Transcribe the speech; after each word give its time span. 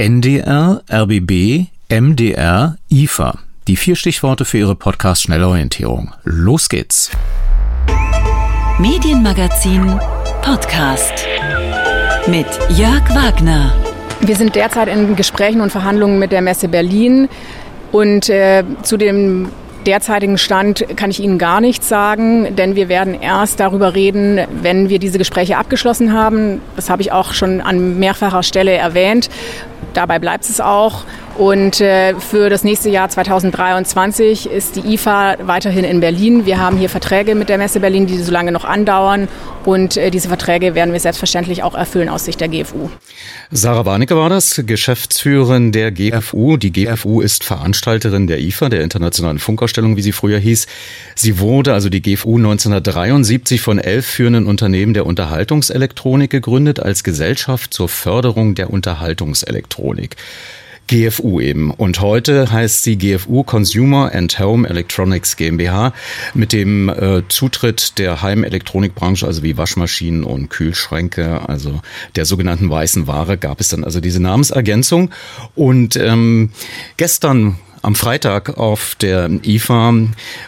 NDR, 0.00 0.82
RBB, 0.88 1.66
MDR, 1.90 2.76
IFA. 2.88 3.36
Die 3.66 3.74
vier 3.74 3.96
Stichworte 3.96 4.44
für 4.44 4.58
Ihre 4.58 4.76
Podcast 4.76 5.22
Schnellorientierung. 5.22 6.14
Los 6.22 6.68
geht's. 6.68 7.10
Medienmagazin 8.78 9.98
Podcast 10.40 11.26
mit 12.28 12.46
Jörg 12.78 13.12
Wagner. 13.12 13.74
Wir 14.20 14.36
sind 14.36 14.54
derzeit 14.54 14.86
in 14.86 15.16
Gesprächen 15.16 15.60
und 15.60 15.72
Verhandlungen 15.72 16.20
mit 16.20 16.30
der 16.30 16.42
Messe 16.42 16.68
Berlin 16.68 17.28
und 17.90 18.28
äh, 18.28 18.62
zu 18.82 18.98
dem 18.98 19.48
derzeitigen 19.84 20.38
Stand 20.38 20.84
kann 20.96 21.10
ich 21.10 21.18
Ihnen 21.18 21.38
gar 21.38 21.60
nichts 21.60 21.88
sagen, 21.88 22.54
denn 22.54 22.76
wir 22.76 22.88
werden 22.88 23.20
erst 23.20 23.58
darüber 23.58 23.94
reden, 23.94 24.38
wenn 24.62 24.90
wir 24.90 24.98
diese 24.98 25.18
Gespräche 25.18 25.56
abgeschlossen 25.56 26.12
haben. 26.12 26.60
Das 26.76 26.90
habe 26.90 27.02
ich 27.02 27.10
auch 27.10 27.32
schon 27.32 27.60
an 27.60 27.98
mehrfacher 27.98 28.42
Stelle 28.42 28.72
erwähnt. 28.72 29.30
Dabei 29.94 30.18
bleibt 30.18 30.44
es 30.44 30.60
auch. 30.60 31.04
Und 31.38 31.80
äh, 31.80 32.18
für 32.18 32.50
das 32.50 32.64
nächste 32.64 32.90
Jahr 32.90 33.08
2023 33.08 34.50
ist 34.50 34.74
die 34.74 34.94
IFA 34.94 35.36
weiterhin 35.42 35.84
in 35.84 36.00
Berlin. 36.00 36.46
Wir 36.46 36.58
haben 36.58 36.76
hier 36.76 36.88
Verträge 36.88 37.36
mit 37.36 37.48
der 37.48 37.58
Messe 37.58 37.78
Berlin, 37.78 38.08
die 38.08 38.18
so 38.18 38.32
lange 38.32 38.50
noch 38.50 38.64
andauern. 38.64 39.28
Und 39.64 39.96
äh, 39.96 40.10
diese 40.10 40.26
Verträge 40.28 40.74
werden 40.74 40.92
wir 40.92 40.98
selbstverständlich 40.98 41.62
auch 41.62 41.76
erfüllen 41.76 42.08
aus 42.08 42.24
Sicht 42.24 42.40
der 42.40 42.48
GFU. 42.48 42.90
Sarah 43.52 43.84
Warnecke 43.84 44.16
war 44.16 44.28
das, 44.28 44.62
Geschäftsführerin 44.66 45.70
der 45.70 45.92
GFU. 45.92 46.56
Die 46.56 46.72
GFU 46.72 47.20
ist 47.20 47.44
Veranstalterin 47.44 48.26
der 48.26 48.40
IFA, 48.40 48.68
der 48.68 48.82
Internationalen 48.82 49.38
Funkausstellung, 49.38 49.96
wie 49.96 50.02
sie 50.02 50.12
früher 50.12 50.38
hieß. 50.38 50.66
Sie 51.14 51.38
wurde, 51.38 51.72
also 51.72 51.88
die 51.88 52.02
GFU, 52.02 52.36
1973 52.36 53.60
von 53.60 53.78
elf 53.78 54.06
führenden 54.06 54.46
Unternehmen 54.46 54.92
der 54.92 55.06
Unterhaltungselektronik 55.06 56.30
gegründet 56.30 56.80
als 56.80 57.04
Gesellschaft 57.04 57.72
zur 57.72 57.88
Förderung 57.88 58.56
der 58.56 58.70
Unterhaltungselektronik. 58.70 59.67
GFU 60.88 61.40
eben. 61.40 61.70
Und 61.70 62.00
heute 62.00 62.50
heißt 62.50 62.82
sie 62.82 62.96
GFU 62.96 63.44
Consumer 63.44 64.10
and 64.12 64.38
Home 64.40 64.68
Electronics 64.68 65.36
GmbH 65.36 65.92
mit 66.34 66.52
dem 66.52 66.88
äh, 66.88 67.22
Zutritt 67.28 67.98
der 67.98 68.22
Heimelektronikbranche, 68.22 69.26
also 69.26 69.42
wie 69.42 69.56
Waschmaschinen 69.56 70.24
und 70.24 70.48
Kühlschränke, 70.48 71.48
also 71.48 71.80
der 72.16 72.24
sogenannten 72.24 72.70
weißen 72.70 73.06
Ware, 73.06 73.36
gab 73.36 73.60
es 73.60 73.68
dann 73.68 73.84
also 73.84 74.00
diese 74.00 74.20
Namensergänzung. 74.20 75.10
Und 75.54 75.96
ähm, 75.96 76.50
gestern 76.96 77.58
am 77.82 77.94
Freitag 77.94 78.58
auf 78.58 78.94
der 79.00 79.30
IFA 79.44 79.94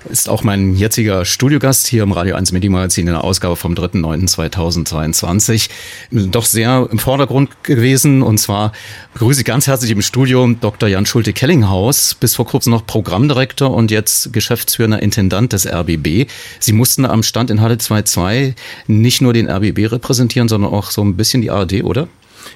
ist 0.08 0.28
auch 0.28 0.42
mein 0.42 0.74
jetziger 0.74 1.24
Studiogast 1.24 1.86
hier 1.86 2.02
im 2.02 2.12
Radio 2.12 2.34
1 2.34 2.52
Medienmagazin 2.52 3.06
in 3.06 3.12
der 3.12 3.24
Ausgabe 3.24 3.56
vom 3.56 3.74
3.9.2022 3.74 5.68
doch 6.10 6.44
sehr 6.44 6.88
im 6.90 6.98
Vordergrund 6.98 7.64
gewesen. 7.64 8.22
Und 8.22 8.38
zwar 8.38 8.72
begrüße 9.14 9.40
ich 9.40 9.46
ganz 9.46 9.66
herzlich 9.66 9.90
im 9.90 10.02
Studio 10.02 10.46
Dr. 10.60 10.88
Jan 10.88 11.06
Schulte-Kellinghaus, 11.06 12.14
bis 12.14 12.34
vor 12.34 12.46
kurzem 12.46 12.72
noch 12.72 12.86
Programmdirektor 12.86 13.72
und 13.72 13.90
jetzt 13.90 14.32
geschäftsführender 14.32 15.02
Intendant 15.02 15.52
des 15.52 15.66
RBB. 15.66 16.30
Sie 16.58 16.72
mussten 16.72 17.04
am 17.04 17.22
Stand 17.22 17.50
in 17.50 17.60
Halle 17.60 17.76
2.2 17.76 18.54
nicht 18.86 19.20
nur 19.20 19.32
den 19.32 19.48
RBB 19.48 19.92
repräsentieren, 19.92 20.48
sondern 20.48 20.72
auch 20.72 20.90
so 20.90 21.02
ein 21.02 21.16
bisschen 21.16 21.42
die 21.42 21.50
ARD, 21.50 21.84
oder? 21.84 22.08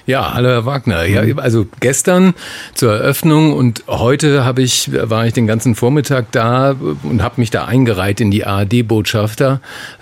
Ja, 0.07 0.35
hallo 0.35 0.49
Herr 0.49 0.65
Wagner. 0.65 1.03
Ja, 1.05 1.23
mhm. 1.23 1.39
also 1.39 1.65
gestern 1.79 2.35
zur 2.75 2.93
Eröffnung 2.93 3.53
und 3.53 3.83
heute 3.87 4.45
habe 4.45 4.61
ich, 4.61 4.91
war 4.93 5.25
ich 5.25 5.33
den 5.33 5.47
ganzen 5.47 5.73
Vormittag 5.73 6.31
da 6.31 6.75
und 7.01 7.23
habe 7.23 7.41
mich 7.41 7.49
da 7.49 7.65
eingereiht 7.65 8.21
in 8.21 8.29
die 8.29 8.45
ARD-Botschafter. 8.45 9.61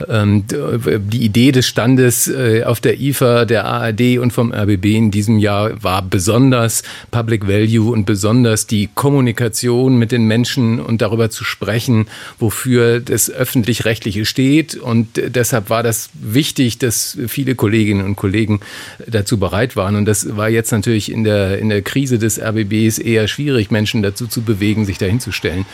Ähm, 0.09 0.43
die 0.47 1.23
Idee 1.23 1.53
des 1.53 1.67
Standes 1.67 2.27
äh, 2.27 2.63
auf 2.63 2.81
der 2.81 2.99
IFA, 2.99 3.45
der 3.45 3.65
ARD 3.65 4.17
und 4.17 4.33
vom 4.33 4.51
RBB 4.51 4.85
in 4.87 5.11
diesem 5.11 5.37
Jahr 5.37 5.81
war 5.81 6.01
besonders 6.01 6.83
Public 7.11 7.47
Value 7.47 7.89
und 7.89 8.05
besonders 8.05 8.67
die 8.67 8.89
Kommunikation 8.93 9.97
mit 9.97 10.11
den 10.11 10.25
Menschen 10.25 10.81
und 10.81 11.01
darüber 11.01 11.29
zu 11.29 11.45
sprechen, 11.45 12.07
wofür 12.39 12.99
das 12.99 13.29
öffentlich-rechtliche 13.29 14.25
steht. 14.25 14.75
Und 14.75 15.07
deshalb 15.15 15.69
war 15.69 15.83
das 15.83 16.09
wichtig, 16.13 16.77
dass 16.77 17.17
viele 17.27 17.55
Kolleginnen 17.55 18.03
und 18.03 18.17
Kollegen 18.17 18.59
dazu 19.07 19.37
bereit 19.37 19.77
waren 19.77 19.82
waren. 19.83 19.95
Und 19.95 20.05
das 20.05 20.35
war 20.35 20.49
jetzt 20.49 20.71
natürlich 20.71 21.11
in 21.11 21.23
der, 21.23 21.59
in 21.59 21.69
der 21.69 21.81
Krise 21.81 22.17
des 22.17 22.39
RBBs 22.39 22.97
eher 22.99 23.27
schwierig, 23.27 23.71
Menschen 23.71 24.01
dazu 24.01 24.27
zu 24.27 24.41
bewegen, 24.41 24.85
sich 24.85 24.97
dahinzustellen 24.97 25.65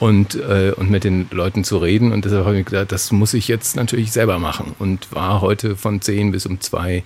und, 0.00 0.34
äh, 0.34 0.72
und 0.76 0.90
mit 0.90 1.04
den 1.04 1.26
Leuten 1.30 1.64
zu 1.64 1.78
reden. 1.78 2.12
Und 2.12 2.24
deshalb 2.24 2.44
habe 2.44 2.58
ich 2.58 2.66
gedacht, 2.66 2.92
das 2.92 3.12
muss 3.12 3.34
ich 3.34 3.48
jetzt 3.48 3.76
natürlich 3.76 4.12
selber 4.12 4.38
machen. 4.38 4.74
Und 4.78 5.12
war 5.12 5.40
heute 5.40 5.76
von 5.76 6.00
10 6.00 6.32
bis 6.32 6.46
um 6.46 6.60
2 6.60 7.04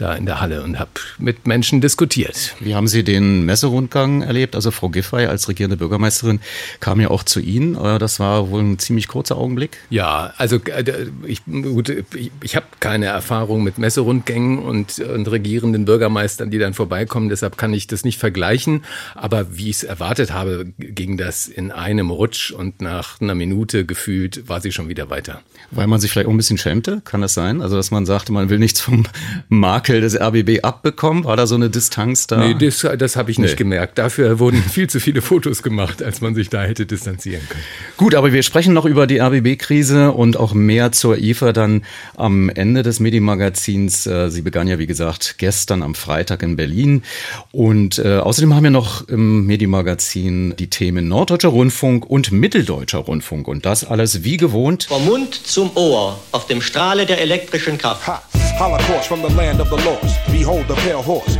da 0.00 0.14
in 0.14 0.26
der 0.26 0.40
Halle 0.40 0.62
und 0.62 0.78
habe 0.78 0.90
mit 1.18 1.46
Menschen 1.46 1.80
diskutiert. 1.80 2.54
Wie 2.60 2.74
haben 2.74 2.88
Sie 2.88 3.04
den 3.04 3.44
Messerundgang 3.44 4.22
erlebt? 4.22 4.54
Also 4.54 4.70
Frau 4.70 4.88
Giffey 4.88 5.26
als 5.26 5.48
regierende 5.48 5.76
Bürgermeisterin 5.76 6.40
kam 6.80 7.00
ja 7.00 7.10
auch 7.10 7.24
zu 7.24 7.40
Ihnen. 7.40 7.74
Äh, 7.74 7.98
das 7.98 8.20
war 8.20 8.50
wohl 8.50 8.62
ein 8.62 8.78
ziemlich 8.78 9.08
kurzer 9.08 9.36
Augenblick. 9.36 9.78
Ja, 9.90 10.32
also 10.36 10.56
äh, 10.56 11.06
ich, 11.26 11.44
gut, 11.44 11.90
ich, 12.14 12.30
ich 12.42 12.56
habe 12.56 12.66
keine 12.80 13.06
Erfahrung 13.06 13.64
mit 13.64 13.78
Messerundgängen 13.78 14.58
und, 14.60 15.00
und 15.00 15.30
regierenden 15.30 15.84
Bürgermeistern, 15.84 16.50
die 16.50 16.58
dann 16.58 16.74
vorbeikommen. 16.74 17.28
Deshalb 17.28 17.58
kann 17.58 17.74
ich 17.74 17.88
das 17.88 18.04
nicht 18.04 18.18
vergleichen. 18.18 18.84
Aber 19.14 19.56
wie 19.56 19.70
ich 19.70 19.76
es 19.76 19.82
erwartet 19.82 20.32
habe, 20.32 20.66
ging 20.78 21.16
das 21.16 21.48
in 21.48 21.72
einem 21.72 22.10
Rutsch 22.10 22.52
und 22.52 22.80
nach 22.80 23.20
einer 23.20 23.34
Minute 23.34 23.84
gefühlt 23.84 24.48
war 24.48 24.60
sie 24.60 24.72
schon 24.72 24.88
wieder 24.88 25.10
weiter. 25.10 25.42
Weil 25.72 25.88
man 25.88 26.00
sich 26.00 26.10
vielleicht 26.10 26.28
auch 26.28 26.32
ein 26.32 26.36
bisschen 26.36 26.58
schämte, 26.58 27.02
kann 27.04 27.20
das 27.20 27.34
sein? 27.34 27.60
Also 27.60 27.76
dass 27.76 27.90
man 27.90 28.06
sagte, 28.06 28.32
man 28.32 28.48
will 28.48 28.58
nichts 28.58 28.80
vom 28.80 29.04
Markt 29.48 29.87
Makel 29.88 30.00
des 30.02 30.20
RBB 30.20 30.62
abbekommen? 30.64 31.24
War 31.24 31.36
da 31.36 31.46
so 31.46 31.54
eine 31.54 31.70
Distanz 31.70 32.26
da? 32.26 32.36
Nee, 32.36 32.54
das, 32.54 32.86
das 32.98 33.16
habe 33.16 33.30
ich 33.30 33.38
nicht 33.38 33.52
nee. 33.52 33.56
gemerkt. 33.56 33.96
Dafür 33.98 34.38
wurden 34.38 34.62
viel 34.70 34.88
zu 34.88 35.00
viele 35.00 35.22
Fotos 35.22 35.62
gemacht, 35.62 36.02
als 36.02 36.20
man 36.20 36.34
sich 36.34 36.50
da 36.50 36.62
hätte 36.62 36.84
distanzieren 36.84 37.42
können. 37.48 37.62
Gut, 37.96 38.14
aber 38.14 38.32
wir 38.32 38.42
sprechen 38.42 38.74
noch 38.74 38.84
über 38.84 39.06
die 39.06 39.18
RBB-Krise 39.18 40.12
und 40.12 40.36
auch 40.36 40.52
mehr 40.52 40.92
zur 40.92 41.16
IFA 41.18 41.52
dann 41.52 41.84
am 42.16 42.50
Ende 42.50 42.82
des 42.82 43.00
Medienmagazins. 43.00 44.06
Äh, 44.06 44.30
sie 44.30 44.42
begann 44.42 44.68
ja, 44.68 44.78
wie 44.78 44.86
gesagt, 44.86 45.36
gestern 45.38 45.82
am 45.82 45.94
Freitag 45.94 46.42
in 46.42 46.56
Berlin. 46.56 47.02
Und 47.50 47.98
äh, 47.98 48.18
außerdem 48.18 48.54
haben 48.54 48.64
wir 48.64 48.70
noch 48.70 49.08
im 49.08 49.46
Medienmagazin 49.46 50.54
die 50.58 50.68
Themen 50.68 51.08
Norddeutscher 51.08 51.48
Rundfunk 51.48 52.04
und 52.04 52.30
Mitteldeutscher 52.30 52.98
Rundfunk. 52.98 53.48
Und 53.48 53.64
das 53.64 53.84
alles 53.84 54.22
wie 54.22 54.36
gewohnt. 54.36 54.84
Vom 54.84 55.06
Mund 55.06 55.34
zum 55.34 55.70
Ohr 55.76 56.18
auf 56.32 56.46
dem 56.46 56.60
Strahle 56.60 57.06
der 57.06 57.20
elektrischen 57.20 57.78
Kraft. 57.78 58.06
Ha. 58.06 58.22
Holocaust 58.58 59.06
from 59.06 59.22
the 59.22 59.32
land 59.36 59.60
of 59.60 59.68
the 59.68 59.76
lost. 59.84 60.18
Behold 60.32 60.66
the 60.66 60.74
pale 60.74 61.00
horse. 61.00 61.38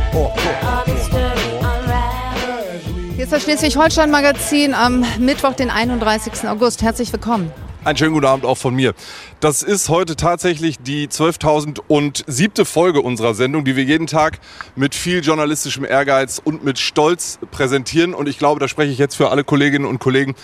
Hier 3.15 3.25
ist 3.25 3.33
das 3.33 3.43
Schleswig-Holstein-Magazin 3.43 4.73
am 4.73 5.03
Mittwoch, 5.19 5.53
den 5.53 5.69
31. 5.69 6.47
August. 6.47 6.81
Herzlich 6.81 7.11
willkommen. 7.11 7.51
Einen 7.83 7.97
schönen 7.97 8.13
guten 8.13 8.25
Abend 8.25 8.45
auch 8.45 8.57
von 8.57 8.73
mir. 8.73 8.93
Das 9.41 9.63
ist 9.63 9.89
heute 9.89 10.15
tatsächlich 10.15 10.79
die 10.79 11.09
12.007. 11.09 12.63
Folge 12.63 13.01
unserer 13.01 13.33
Sendung, 13.33 13.65
die 13.65 13.75
wir 13.75 13.83
jeden 13.83 14.07
Tag 14.07 14.39
mit 14.77 14.95
viel 14.95 15.21
journalistischem 15.21 15.83
Ehrgeiz 15.83 16.41
und 16.41 16.63
mit 16.63 16.79
Stolz 16.79 17.39
präsentieren. 17.51 18.13
Und 18.13 18.29
ich 18.29 18.37
glaube, 18.37 18.61
da 18.61 18.69
spreche 18.69 18.91
ich 18.93 18.97
jetzt 18.97 19.15
für 19.15 19.29
alle 19.29 19.43
Kolleginnen 19.43 19.85
und 19.85 19.99
Kollegen, 19.99 20.35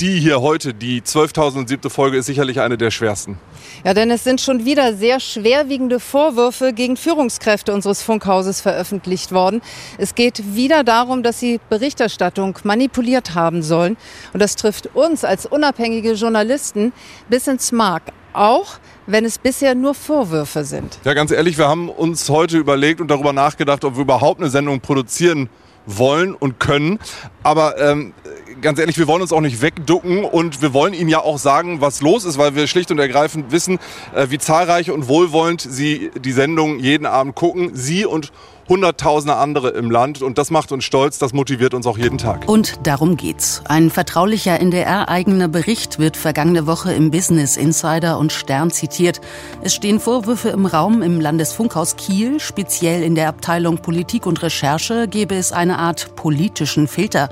die 0.00 0.18
hier 0.18 0.40
heute, 0.40 0.72
die 0.72 1.02
12.007. 1.02 1.90
Folge, 1.90 2.16
ist 2.16 2.26
sicherlich 2.26 2.60
eine 2.60 2.78
der 2.78 2.90
schwersten. 2.90 3.38
Ja, 3.84 3.92
denn 3.92 4.10
es 4.10 4.24
sind 4.24 4.40
schon 4.40 4.64
wieder 4.64 4.94
sehr 4.94 5.20
schwerwiegende 5.20 6.00
Vorwürfe 6.00 6.72
gegen 6.72 6.96
Führungskräfte 6.96 7.72
unseres 7.72 8.02
Funkhauses 8.02 8.60
veröffentlicht 8.60 9.32
worden. 9.32 9.60
Es 9.98 10.14
geht 10.14 10.54
wieder 10.54 10.84
darum, 10.84 11.22
dass 11.22 11.38
sie 11.38 11.60
Berichterstattung 11.68 12.58
manipuliert 12.64 13.34
haben 13.34 13.62
sollen. 13.62 13.96
Und 14.32 14.40
das 14.40 14.56
trifft 14.56 14.94
uns 14.94 15.24
als 15.24 15.44
unabhängige 15.44 16.14
Journalisten 16.14 16.92
bis 17.28 17.46
ins 17.46 17.70
Mark. 17.72 18.04
Auch 18.32 18.78
wenn 19.06 19.24
es 19.24 19.38
bisher 19.38 19.74
nur 19.74 19.94
Vorwürfe 19.94 20.64
sind. 20.64 20.98
Ja, 21.04 21.14
ganz 21.14 21.32
ehrlich, 21.32 21.58
wir 21.58 21.68
haben 21.68 21.88
uns 21.88 22.28
heute 22.28 22.58
überlegt 22.58 23.00
und 23.00 23.10
darüber 23.10 23.32
nachgedacht, 23.32 23.84
ob 23.84 23.96
wir 23.96 24.02
überhaupt 24.02 24.40
eine 24.40 24.50
Sendung 24.50 24.80
produzieren 24.80 25.48
wollen 25.86 26.34
und 26.34 26.60
können. 26.60 26.98
Aber 27.42 27.78
ähm, 27.78 28.12
ganz 28.60 28.78
ehrlich, 28.78 28.98
wir 28.98 29.06
wollen 29.06 29.22
uns 29.22 29.32
auch 29.32 29.40
nicht 29.40 29.62
wegducken 29.62 30.24
und 30.24 30.62
wir 30.62 30.72
wollen 30.72 30.94
Ihnen 30.94 31.08
ja 31.08 31.20
auch 31.20 31.38
sagen, 31.38 31.80
was 31.80 32.00
los 32.00 32.24
ist, 32.24 32.38
weil 32.38 32.54
wir 32.54 32.66
schlicht 32.66 32.90
und 32.90 32.98
ergreifend 32.98 33.52
wissen, 33.52 33.78
äh, 34.14 34.26
wie 34.30 34.38
zahlreich 34.38 34.90
und 34.90 35.08
wohlwollend 35.08 35.60
Sie 35.60 36.10
die 36.18 36.32
Sendung 36.32 36.78
jeden 36.78 37.06
Abend 37.06 37.34
gucken. 37.34 37.70
Sie 37.74 38.04
und 38.04 38.32
Hunderttausende 38.70 39.34
andere 39.34 39.70
im 39.70 39.90
Land 39.90 40.22
und 40.22 40.38
das 40.38 40.52
macht 40.52 40.70
uns 40.70 40.84
stolz, 40.84 41.18
das 41.18 41.32
motiviert 41.32 41.74
uns 41.74 41.88
auch 41.88 41.98
jeden 41.98 42.18
Tag. 42.18 42.48
Und 42.48 42.86
darum 42.86 43.16
geht's. 43.16 43.62
Ein 43.64 43.90
vertraulicher 43.90 44.60
NDR-eigener 44.60 45.48
Bericht 45.48 45.98
wird 45.98 46.16
vergangene 46.16 46.68
Woche 46.68 46.92
im 46.92 47.10
Business 47.10 47.56
Insider 47.56 48.16
und 48.16 48.30
Stern 48.30 48.70
zitiert. 48.70 49.20
Es 49.60 49.74
stehen 49.74 49.98
Vorwürfe 49.98 50.50
im 50.50 50.66
Raum, 50.66 51.02
im 51.02 51.20
Landesfunkhaus 51.20 51.96
Kiel, 51.96 52.38
speziell 52.38 53.02
in 53.02 53.16
der 53.16 53.26
Abteilung 53.26 53.78
Politik 53.78 54.24
und 54.24 54.40
Recherche, 54.40 55.08
gebe 55.08 55.34
es 55.34 55.50
eine 55.50 55.80
Art 55.80 56.14
politischen 56.14 56.86
Filter. 56.86 57.28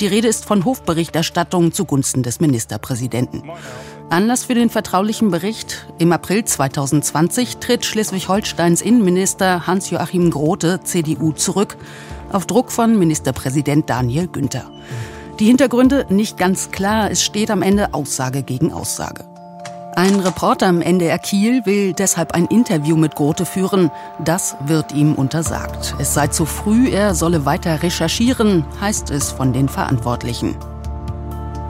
Die 0.00 0.06
Rede 0.06 0.28
ist 0.28 0.46
von 0.46 0.64
Hofberichterstattung 0.64 1.72
zugunsten 1.72 2.22
des 2.22 2.40
Ministerpräsidenten. 2.40 3.42
Anlass 4.10 4.44
für 4.44 4.54
den 4.54 4.70
vertraulichen 4.70 5.30
Bericht. 5.30 5.86
Im 5.98 6.12
April 6.12 6.44
2020 6.44 7.58
tritt 7.58 7.84
Schleswig-Holsteins 7.84 8.80
Innenminister 8.80 9.66
Hans-Joachim 9.66 10.30
Grote, 10.30 10.80
CDU, 10.82 11.32
zurück, 11.32 11.76
auf 12.32 12.46
Druck 12.46 12.72
von 12.72 12.98
Ministerpräsident 12.98 13.90
Daniel 13.90 14.26
Günther. 14.26 14.70
Die 15.38 15.44
Hintergründe 15.44 16.06
nicht 16.08 16.38
ganz 16.38 16.70
klar, 16.70 17.10
es 17.10 17.22
steht 17.22 17.50
am 17.50 17.60
Ende 17.62 17.92
Aussage 17.92 18.42
gegen 18.42 18.72
Aussage. 18.72 19.24
Ein 19.94 20.20
Reporter 20.20 20.68
im 20.68 20.80
NDR 20.80 21.18
Kiel 21.18 21.66
will 21.66 21.92
deshalb 21.92 22.32
ein 22.32 22.46
Interview 22.46 22.96
mit 22.96 23.14
Grote 23.14 23.44
führen. 23.44 23.90
Das 24.24 24.56
wird 24.64 24.92
ihm 24.92 25.14
untersagt. 25.14 25.96
Es 25.98 26.14
sei 26.14 26.28
zu 26.28 26.46
früh, 26.46 26.88
er 26.88 27.14
solle 27.14 27.44
weiter 27.44 27.82
recherchieren, 27.82 28.64
heißt 28.80 29.10
es 29.10 29.32
von 29.32 29.52
den 29.52 29.68
Verantwortlichen. 29.68 30.56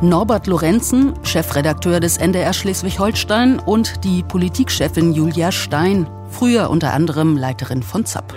Norbert 0.00 0.47
Lorenzen, 0.47 1.15
Chefredakteur 1.25 1.99
des 1.99 2.19
NDR 2.19 2.53
Schleswig-Holstein 2.53 3.59
und 3.59 4.05
die 4.05 4.23
Politikchefin 4.23 5.12
Julia 5.12 5.50
Stein, 5.50 6.09
früher 6.31 6.71
unter 6.71 6.93
anderem 6.95 7.37
Leiterin 7.37 7.83
von 7.83 8.06
ZAP. 8.06 8.33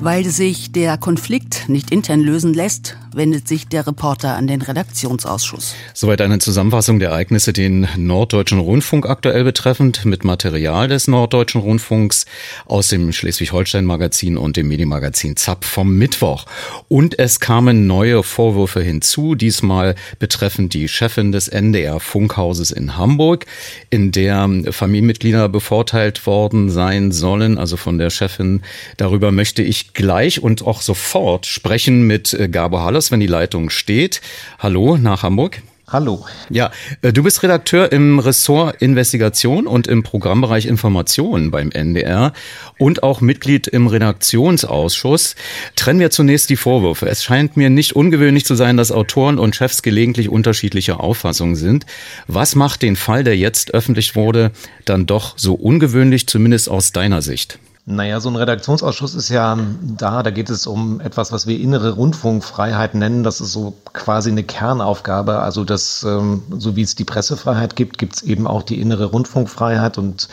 Weil 0.00 0.24
sich 0.24 0.72
der 0.72 0.96
Konflikt 0.96 1.68
nicht 1.68 1.90
intern 1.90 2.20
lösen 2.20 2.54
lässt, 2.54 2.96
wendet 3.18 3.46
sich 3.46 3.68
der 3.68 3.86
Reporter 3.86 4.34
an 4.36 4.46
den 4.46 4.62
Redaktionsausschuss. 4.62 5.74
Soweit 5.92 6.22
eine 6.22 6.38
Zusammenfassung 6.38 6.98
der 6.98 7.10
Ereignisse, 7.10 7.52
den 7.52 7.86
Norddeutschen 7.96 8.58
Rundfunk 8.58 9.04
aktuell 9.06 9.44
betreffend, 9.44 10.06
mit 10.06 10.24
Material 10.24 10.88
des 10.88 11.08
Norddeutschen 11.08 11.60
Rundfunks 11.60 12.24
aus 12.64 12.88
dem 12.88 13.12
Schleswig-Holstein-Magazin 13.12 14.38
und 14.38 14.56
dem 14.56 14.68
Medienmagazin 14.68 15.36
ZAP 15.36 15.64
vom 15.64 15.98
Mittwoch. 15.98 16.46
Und 16.88 17.18
es 17.18 17.40
kamen 17.40 17.86
neue 17.86 18.22
Vorwürfe 18.22 18.80
hinzu, 18.80 19.34
diesmal 19.34 19.96
betreffend 20.18 20.72
die 20.72 20.88
Chefin 20.88 21.32
des 21.32 21.48
NDR-Funkhauses 21.48 22.70
in 22.70 22.96
Hamburg, 22.96 23.46
in 23.90 24.12
der 24.12 24.48
Familienmitglieder 24.70 25.48
bevorteilt 25.48 26.24
worden 26.26 26.70
sein 26.70 27.10
sollen, 27.12 27.58
also 27.58 27.76
von 27.76 27.98
der 27.98 28.10
Chefin. 28.10 28.62
Darüber 28.96 29.32
möchte 29.32 29.62
ich 29.62 29.92
gleich 29.92 30.42
und 30.42 30.64
auch 30.64 30.80
sofort 30.80 31.46
sprechen 31.46 32.06
mit 32.06 32.38
Gabo 32.52 32.78
Halles, 32.78 33.07
wenn 33.12 33.20
die 33.20 33.26
Leitung 33.26 33.70
steht. 33.70 34.20
Hallo 34.58 34.96
nach 34.96 35.22
Hamburg. 35.22 35.62
Hallo. 35.90 36.26
Ja, 36.50 36.70
äh, 37.00 37.14
du 37.14 37.22
bist 37.22 37.42
Redakteur 37.42 37.90
im 37.92 38.18
Ressort 38.18 38.82
Investigation 38.82 39.66
und 39.66 39.86
im 39.86 40.02
Programmbereich 40.02 40.66
Informationen 40.66 41.50
beim 41.50 41.70
NDR 41.70 42.34
und 42.78 43.02
auch 43.02 43.22
Mitglied 43.22 43.66
im 43.68 43.86
Redaktionsausschuss. 43.86 45.34
Trennen 45.76 45.98
wir 45.98 46.10
zunächst 46.10 46.50
die 46.50 46.56
Vorwürfe. 46.56 47.08
Es 47.08 47.24
scheint 47.24 47.56
mir 47.56 47.70
nicht 47.70 47.96
ungewöhnlich 47.96 48.44
zu 48.44 48.54
sein, 48.54 48.76
dass 48.76 48.92
Autoren 48.92 49.38
und 49.38 49.56
Chefs 49.56 49.80
gelegentlich 49.80 50.28
unterschiedlicher 50.28 51.00
Auffassung 51.00 51.56
sind. 51.56 51.86
Was 52.26 52.54
macht 52.54 52.82
den 52.82 52.96
Fall, 52.96 53.24
der 53.24 53.38
jetzt 53.38 53.72
öffentlich 53.72 54.14
wurde, 54.14 54.50
dann 54.84 55.06
doch 55.06 55.38
so 55.38 55.54
ungewöhnlich, 55.54 56.26
zumindest 56.26 56.68
aus 56.68 56.92
deiner 56.92 57.22
Sicht? 57.22 57.58
Naja, 57.90 58.20
so 58.20 58.28
ein 58.28 58.36
Redaktionsausschuss 58.36 59.14
ist 59.14 59.30
ja 59.30 59.56
da, 59.80 60.22
da 60.22 60.30
geht 60.30 60.50
es 60.50 60.66
um 60.66 61.00
etwas, 61.00 61.32
was 61.32 61.46
wir 61.46 61.58
innere 61.58 61.92
Rundfunkfreiheit 61.92 62.94
nennen. 62.94 63.24
Das 63.24 63.40
ist 63.40 63.52
so 63.52 63.78
quasi 63.94 64.30
eine 64.30 64.44
Kernaufgabe. 64.44 65.38
Also 65.38 65.64
das, 65.64 66.02
ähm, 66.02 66.42
so 66.50 66.76
wie 66.76 66.82
es 66.82 66.96
die 66.96 67.04
Pressefreiheit 67.04 67.76
gibt, 67.76 67.96
gibt 67.96 68.16
es 68.16 68.22
eben 68.22 68.46
auch 68.46 68.62
die 68.62 68.78
innere 68.78 69.06
Rundfunkfreiheit. 69.06 69.96
Und 69.96 70.28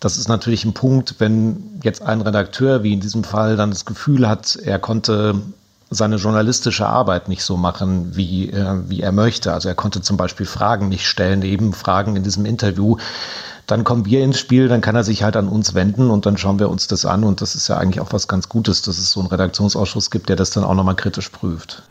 das 0.00 0.18
ist 0.18 0.28
natürlich 0.28 0.66
ein 0.66 0.74
Punkt, 0.74 1.14
wenn 1.18 1.80
jetzt 1.82 2.02
ein 2.02 2.20
Redakteur, 2.20 2.82
wie 2.82 2.92
in 2.92 3.00
diesem 3.00 3.24
Fall, 3.24 3.56
dann 3.56 3.70
das 3.70 3.86
Gefühl 3.86 4.28
hat, 4.28 4.56
er 4.56 4.78
konnte 4.78 5.40
seine 5.88 6.16
journalistische 6.16 6.86
Arbeit 6.86 7.30
nicht 7.30 7.42
so 7.42 7.56
machen, 7.56 8.16
wie, 8.16 8.50
äh, 8.50 8.82
wie 8.86 9.00
er 9.00 9.12
möchte. 9.12 9.54
Also 9.54 9.70
er 9.70 9.74
konnte 9.74 10.02
zum 10.02 10.18
Beispiel 10.18 10.44
Fragen 10.44 10.90
nicht 10.90 11.06
stellen, 11.06 11.40
eben 11.40 11.72
Fragen 11.72 12.16
in 12.16 12.22
diesem 12.22 12.44
Interview 12.44 12.98
dann 13.68 13.84
kommen 13.84 14.06
wir 14.06 14.24
ins 14.24 14.38
Spiel, 14.38 14.66
dann 14.66 14.80
kann 14.80 14.96
er 14.96 15.04
sich 15.04 15.22
halt 15.22 15.36
an 15.36 15.46
uns 15.46 15.74
wenden 15.74 16.10
und 16.10 16.24
dann 16.24 16.38
schauen 16.38 16.58
wir 16.58 16.70
uns 16.70 16.86
das 16.86 17.04
an. 17.04 17.22
Und 17.22 17.42
das 17.42 17.54
ist 17.54 17.68
ja 17.68 17.76
eigentlich 17.76 18.00
auch 18.00 18.14
was 18.14 18.26
ganz 18.26 18.48
Gutes, 18.48 18.80
dass 18.80 18.96
es 18.96 19.10
so 19.10 19.20
einen 19.20 19.28
Redaktionsausschuss 19.28 20.10
gibt, 20.10 20.30
der 20.30 20.36
das 20.36 20.50
dann 20.50 20.64
auch 20.64 20.74
nochmal 20.74 20.96
kritisch 20.96 21.28
prüft. 21.28 21.82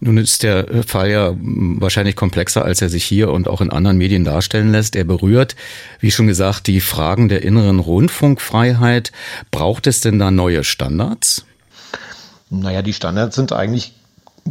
Nun 0.00 0.16
ist 0.16 0.42
der 0.42 0.82
Fall 0.86 1.10
ja 1.10 1.34
wahrscheinlich 1.36 2.16
komplexer, 2.16 2.64
als 2.64 2.80
er 2.80 2.88
sich 2.88 3.04
hier 3.04 3.30
und 3.30 3.48
auch 3.48 3.60
in 3.60 3.70
anderen 3.70 3.98
Medien 3.98 4.24
darstellen 4.24 4.72
lässt. 4.72 4.96
Er 4.96 5.04
berührt, 5.04 5.56
wie 6.00 6.10
schon 6.10 6.26
gesagt, 6.26 6.68
die 6.68 6.80
Fragen 6.80 7.28
der 7.28 7.42
inneren 7.42 7.80
Rundfunkfreiheit. 7.80 9.12
Braucht 9.50 9.86
es 9.86 10.00
denn 10.00 10.18
da 10.18 10.30
neue 10.30 10.64
Standards? 10.64 11.44
Naja, 12.48 12.80
die 12.80 12.94
Standards 12.94 13.36
sind 13.36 13.52
eigentlich 13.52 13.92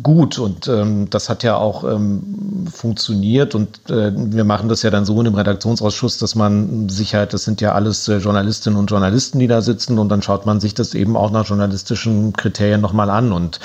gut 0.01 0.39
und 0.39 0.67
ähm, 0.67 1.09
das 1.09 1.29
hat 1.29 1.43
ja 1.43 1.55
auch 1.55 1.83
ähm, 1.83 2.67
funktioniert 2.71 3.55
und 3.55 3.89
äh, 3.89 4.11
wir 4.13 4.43
machen 4.43 4.69
das 4.69 4.81
ja 4.81 4.89
dann 4.89 5.05
so 5.05 5.17
in 5.19 5.25
dem 5.25 5.35
Redaktionsausschuss, 5.35 6.17
dass 6.17 6.35
man 6.35 6.89
sich 6.89 7.15
halt, 7.15 7.33
das 7.33 7.43
sind 7.43 7.61
ja 7.61 7.73
alles 7.73 8.07
äh, 8.07 8.17
Journalistinnen 8.17 8.77
und 8.77 8.91
Journalisten, 8.91 9.39
die 9.39 9.47
da 9.47 9.61
sitzen 9.61 9.97
und 9.99 10.09
dann 10.09 10.21
schaut 10.21 10.45
man 10.45 10.59
sich 10.59 10.73
das 10.73 10.93
eben 10.93 11.15
auch 11.15 11.31
nach 11.31 11.45
journalistischen 11.45 12.33
Kriterien 12.33 12.81
nochmal 12.81 13.09
an 13.09 13.31
und 13.31 13.59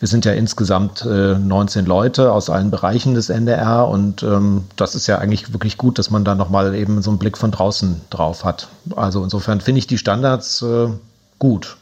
wir 0.00 0.08
sind 0.08 0.24
ja 0.24 0.32
insgesamt 0.32 1.04
äh, 1.04 1.34
19 1.38 1.84
Leute 1.84 2.32
aus 2.32 2.48
allen 2.48 2.70
Bereichen 2.70 3.14
des 3.14 3.28
NDR 3.28 3.86
und 3.86 4.22
ähm, 4.22 4.64
das 4.76 4.94
ist 4.94 5.06
ja 5.06 5.18
eigentlich 5.18 5.52
wirklich 5.52 5.76
gut, 5.76 5.98
dass 5.98 6.10
man 6.10 6.24
da 6.24 6.34
nochmal 6.34 6.74
eben 6.74 7.02
so 7.02 7.10
einen 7.10 7.18
Blick 7.18 7.36
von 7.36 7.50
draußen 7.50 8.00
drauf 8.08 8.44
hat. 8.44 8.68
Also 8.96 9.22
insofern 9.22 9.60
finde 9.60 9.78
ich 9.78 9.86
die 9.86 9.98
Standards 9.98 10.62
äh, 10.62 10.88
gut. 11.38 11.76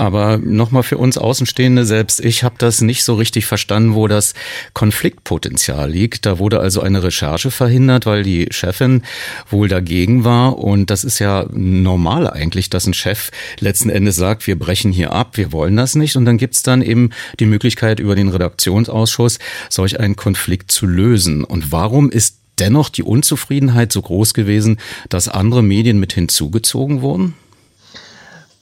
Aber 0.00 0.38
nochmal 0.38 0.82
für 0.82 0.96
uns 0.96 1.18
Außenstehende, 1.18 1.84
selbst 1.84 2.24
ich 2.24 2.42
habe 2.42 2.54
das 2.56 2.80
nicht 2.80 3.04
so 3.04 3.16
richtig 3.16 3.44
verstanden, 3.44 3.94
wo 3.94 4.08
das 4.08 4.32
Konfliktpotenzial 4.72 5.90
liegt. 5.90 6.24
Da 6.24 6.38
wurde 6.38 6.58
also 6.58 6.80
eine 6.80 7.02
Recherche 7.02 7.50
verhindert, 7.50 8.06
weil 8.06 8.22
die 8.22 8.46
Chefin 8.50 9.02
wohl 9.50 9.68
dagegen 9.68 10.24
war. 10.24 10.58
Und 10.58 10.88
das 10.88 11.04
ist 11.04 11.18
ja 11.18 11.44
normal 11.52 12.30
eigentlich, 12.30 12.70
dass 12.70 12.86
ein 12.86 12.94
Chef 12.94 13.30
letzten 13.58 13.90
Endes 13.90 14.16
sagt, 14.16 14.46
wir 14.46 14.58
brechen 14.58 14.90
hier 14.90 15.12
ab, 15.12 15.36
wir 15.36 15.52
wollen 15.52 15.76
das 15.76 15.96
nicht. 15.96 16.16
Und 16.16 16.24
dann 16.24 16.38
gibt's 16.38 16.62
dann 16.62 16.80
eben 16.80 17.10
die 17.38 17.44
Möglichkeit, 17.44 18.00
über 18.00 18.14
den 18.14 18.30
Redaktionsausschuss 18.30 19.38
solch 19.68 20.00
einen 20.00 20.16
Konflikt 20.16 20.72
zu 20.72 20.86
lösen. 20.86 21.44
Und 21.44 21.72
warum 21.72 22.10
ist 22.10 22.38
dennoch 22.58 22.88
die 22.88 23.02
Unzufriedenheit 23.02 23.92
so 23.92 24.00
groß 24.00 24.32
gewesen, 24.32 24.78
dass 25.10 25.28
andere 25.28 25.62
Medien 25.62 26.00
mit 26.00 26.14
hinzugezogen 26.14 27.02
wurden? 27.02 27.34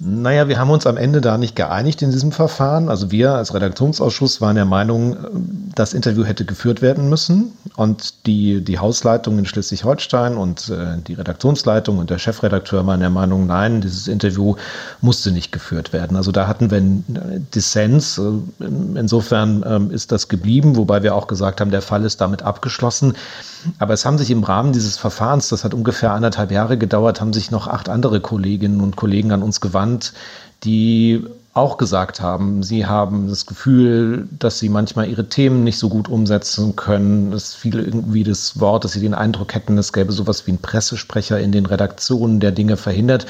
Naja, 0.00 0.47
wir 0.47 0.61
haben 0.61 0.71
uns 0.71 0.87
am 0.87 0.97
Ende 0.97 1.21
da 1.21 1.39
nicht 1.39 1.56
geeinigt 1.56 2.03
in 2.03 2.12
diesem 2.12 2.31
Verfahren. 2.31 2.89
Also 2.89 3.11
wir 3.11 3.33
als 3.33 3.53
Redaktionsausschuss 3.53 4.41
waren 4.41 4.55
der 4.55 4.65
Meinung, 4.65 5.17
das 5.75 5.93
Interview 5.93 6.25
hätte 6.25 6.45
geführt 6.45 6.83
werden 6.83 7.09
müssen. 7.09 7.50
Und 7.75 8.27
die, 8.27 8.62
die 8.62 8.79
Hausleitung 8.79 9.41
in 9.41 9.45
Schleswig-Holstein 9.45 10.37
und 10.37 10.69
äh, 10.69 10.99
die 11.05 11.15
Redaktionsleitung 11.15 11.99
und 11.99 12.11
der 12.11 12.19
Chefredakteur 12.19 12.87
waren 12.87 13.00
der 13.00 13.11
Meinung, 13.11 13.47
nein, 13.47 13.81
dieses 13.81 14.06
Interview 14.06 14.55
musste 15.00 15.33
nicht 15.33 15.50
geführt 15.50 15.93
werden. 15.93 16.17
Also 16.17 16.31
da 16.31 16.47
hatten 16.47 16.71
wir 16.71 16.79
einen 16.79 17.49
Dissens. 17.53 18.21
Insofern 18.61 19.65
ähm, 19.67 19.90
ist 19.90 20.12
das 20.12 20.28
geblieben, 20.28 20.76
wobei 20.76 21.02
wir 21.02 21.17
auch 21.17 21.26
gesagt 21.26 21.61
haben, 21.61 21.73
der 21.73 21.83
Fall 21.83 22.05
ist 22.05 22.21
damit 22.21 22.43
abgeschlossen. 22.43 23.14
Aber 23.79 23.95
es 23.95 24.05
haben 24.05 24.19
sich 24.19 24.31
im 24.31 24.45
Rahmen 24.45 24.73
dieses 24.73 24.97
Verfahrens, 24.97 25.49
das 25.49 25.65
hat 25.65 25.75
ungefähr 25.75 26.12
anderthalb 26.12 26.50
Jahre 26.50 26.79
gedauert, 26.79 27.21
haben 27.21 27.33
sich 27.33 27.50
noch 27.50 27.67
acht 27.67 27.88
andere 27.88 28.21
Kolleginnen 28.21 28.81
und 28.81 28.97
Kollegen 28.97 29.33
an 29.33 29.43
uns 29.43 29.61
gewandt, 29.61 30.12
die 30.65 31.25
auch 31.55 31.77
gesagt 31.77 32.21
haben, 32.21 32.62
sie 32.62 32.87
haben 32.87 33.29
das 33.29 33.47
Gefühl, 33.47 34.29
dass 34.38 34.61
sie 34.61 34.69
manchmal 34.69 35.09
ihre 35.09 35.29
Themen 35.29 35.65
nicht 35.65 35.79
so 35.79 35.88
gut 35.88 36.09
umsetzen 36.09 36.77
können. 36.77 37.33
Es 37.33 37.55
fiel 37.55 37.81
irgendwie 37.81 38.23
das 38.23 38.61
Wort, 38.61 38.85
dass 38.85 38.93
sie 38.93 39.00
den 39.00 39.15
Eindruck 39.15 39.55
hätten, 39.55 39.77
es 39.77 39.93
gäbe 39.93 40.12
sowas 40.12 40.47
wie 40.47 40.53
einen 40.53 40.61
Pressesprecher 40.61 41.41
in 41.41 41.50
den 41.50 41.67
Redaktionen, 41.67 42.38
der 42.38 42.53
Dinge 42.53 42.77
verhindert. 42.77 43.27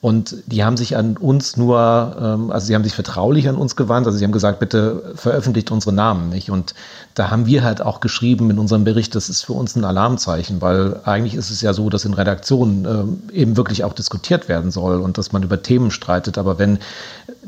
Und 0.00 0.36
die 0.46 0.62
haben 0.62 0.76
sich 0.76 0.96
an 0.96 1.16
uns 1.16 1.56
nur, 1.56 2.16
ähm, 2.20 2.52
also 2.52 2.66
sie 2.68 2.74
haben 2.76 2.84
sich 2.84 2.94
vertraulich 2.94 3.48
an 3.48 3.56
uns 3.56 3.74
gewandt. 3.74 4.06
Also 4.06 4.16
sie 4.16 4.24
haben 4.24 4.32
gesagt, 4.32 4.60
bitte 4.60 5.12
veröffentlicht 5.16 5.72
unsere 5.72 5.92
Namen 5.92 6.28
nicht. 6.28 6.50
Und 6.52 6.74
da 7.14 7.30
haben 7.30 7.46
wir 7.46 7.64
halt 7.64 7.82
auch 7.82 7.98
geschrieben 7.98 8.48
in 8.50 8.60
unserem 8.60 8.84
Bericht, 8.84 9.16
das 9.16 9.28
ist 9.28 9.42
für 9.42 9.54
uns 9.54 9.74
ein 9.74 9.84
Alarmzeichen, 9.84 10.60
weil 10.60 11.00
eigentlich 11.02 11.34
ist 11.34 11.50
es 11.50 11.62
ja 11.62 11.72
so, 11.72 11.90
dass 11.90 12.04
in 12.04 12.14
Redaktionen 12.14 12.84
ähm, 12.84 13.22
eben 13.32 13.56
wirklich 13.56 13.82
auch 13.82 13.92
diskutiert 13.92 14.48
werden 14.48 14.70
soll 14.70 15.00
und 15.00 15.18
dass 15.18 15.32
man 15.32 15.42
über 15.42 15.62
Themen 15.62 15.90
streitet. 15.90 16.38
Aber 16.38 16.60
wenn 16.60 16.78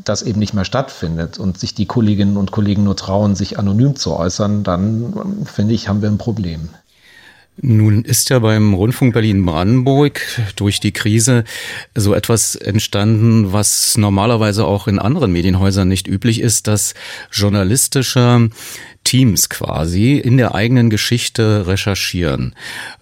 das 0.02 0.22
eben 0.22 0.40
nicht 0.40 0.52
mehr 0.52 0.64
stattfindet 0.64 1.38
und 1.38 1.56
sich 1.56 1.74
die 1.76 1.86
Kolleginnen 1.86 2.36
und 2.36 2.50
Kollegen 2.50 2.82
nur 2.82 2.96
trauen, 2.96 3.36
sich 3.36 3.60
anonym 3.60 3.94
zu 3.94 4.16
äußern, 4.16 4.64
dann 4.64 5.14
ähm, 5.14 5.46
finde 5.46 5.74
ich, 5.74 5.88
haben 5.88 6.02
wir 6.02 6.10
ein 6.10 6.18
Problem. 6.18 6.70
Nun 7.62 8.04
ist 8.04 8.30
ja 8.30 8.38
beim 8.38 8.72
Rundfunk 8.72 9.12
Berlin-Brandenburg 9.12 10.20
durch 10.56 10.80
die 10.80 10.92
Krise 10.92 11.44
so 11.94 12.14
etwas 12.14 12.54
entstanden, 12.54 13.52
was 13.52 13.98
normalerweise 13.98 14.64
auch 14.64 14.88
in 14.88 14.98
anderen 14.98 15.32
Medienhäusern 15.32 15.86
nicht 15.86 16.08
üblich 16.08 16.40
ist, 16.40 16.66
dass 16.66 16.94
journalistische 17.30 18.50
Teams 19.04 19.48
quasi 19.48 20.18
in 20.18 20.36
der 20.36 20.54
eigenen 20.54 20.90
Geschichte 20.90 21.66
recherchieren. 21.66 22.54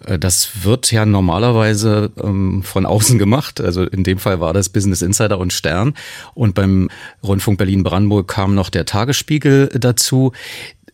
Äh, 0.05 0.17
das 0.17 0.63
wird 0.63 0.91
ja 0.91 1.05
normalerweise 1.05 2.11
ähm, 2.21 2.63
von 2.63 2.85
außen 2.85 3.19
gemacht. 3.19 3.61
Also 3.61 3.83
in 3.83 4.03
dem 4.03 4.17
Fall 4.17 4.39
war 4.39 4.53
das 4.53 4.69
Business 4.69 5.01
Insider 5.01 5.37
und 5.37 5.53
Stern. 5.53 5.93
Und 6.33 6.55
beim 6.55 6.89
Rundfunk 7.21 7.57
Berlin-Brandenburg 7.57 8.27
kam 8.27 8.55
noch 8.55 8.69
der 8.69 8.85
Tagesspiegel 8.85 9.67
dazu. 9.67 10.31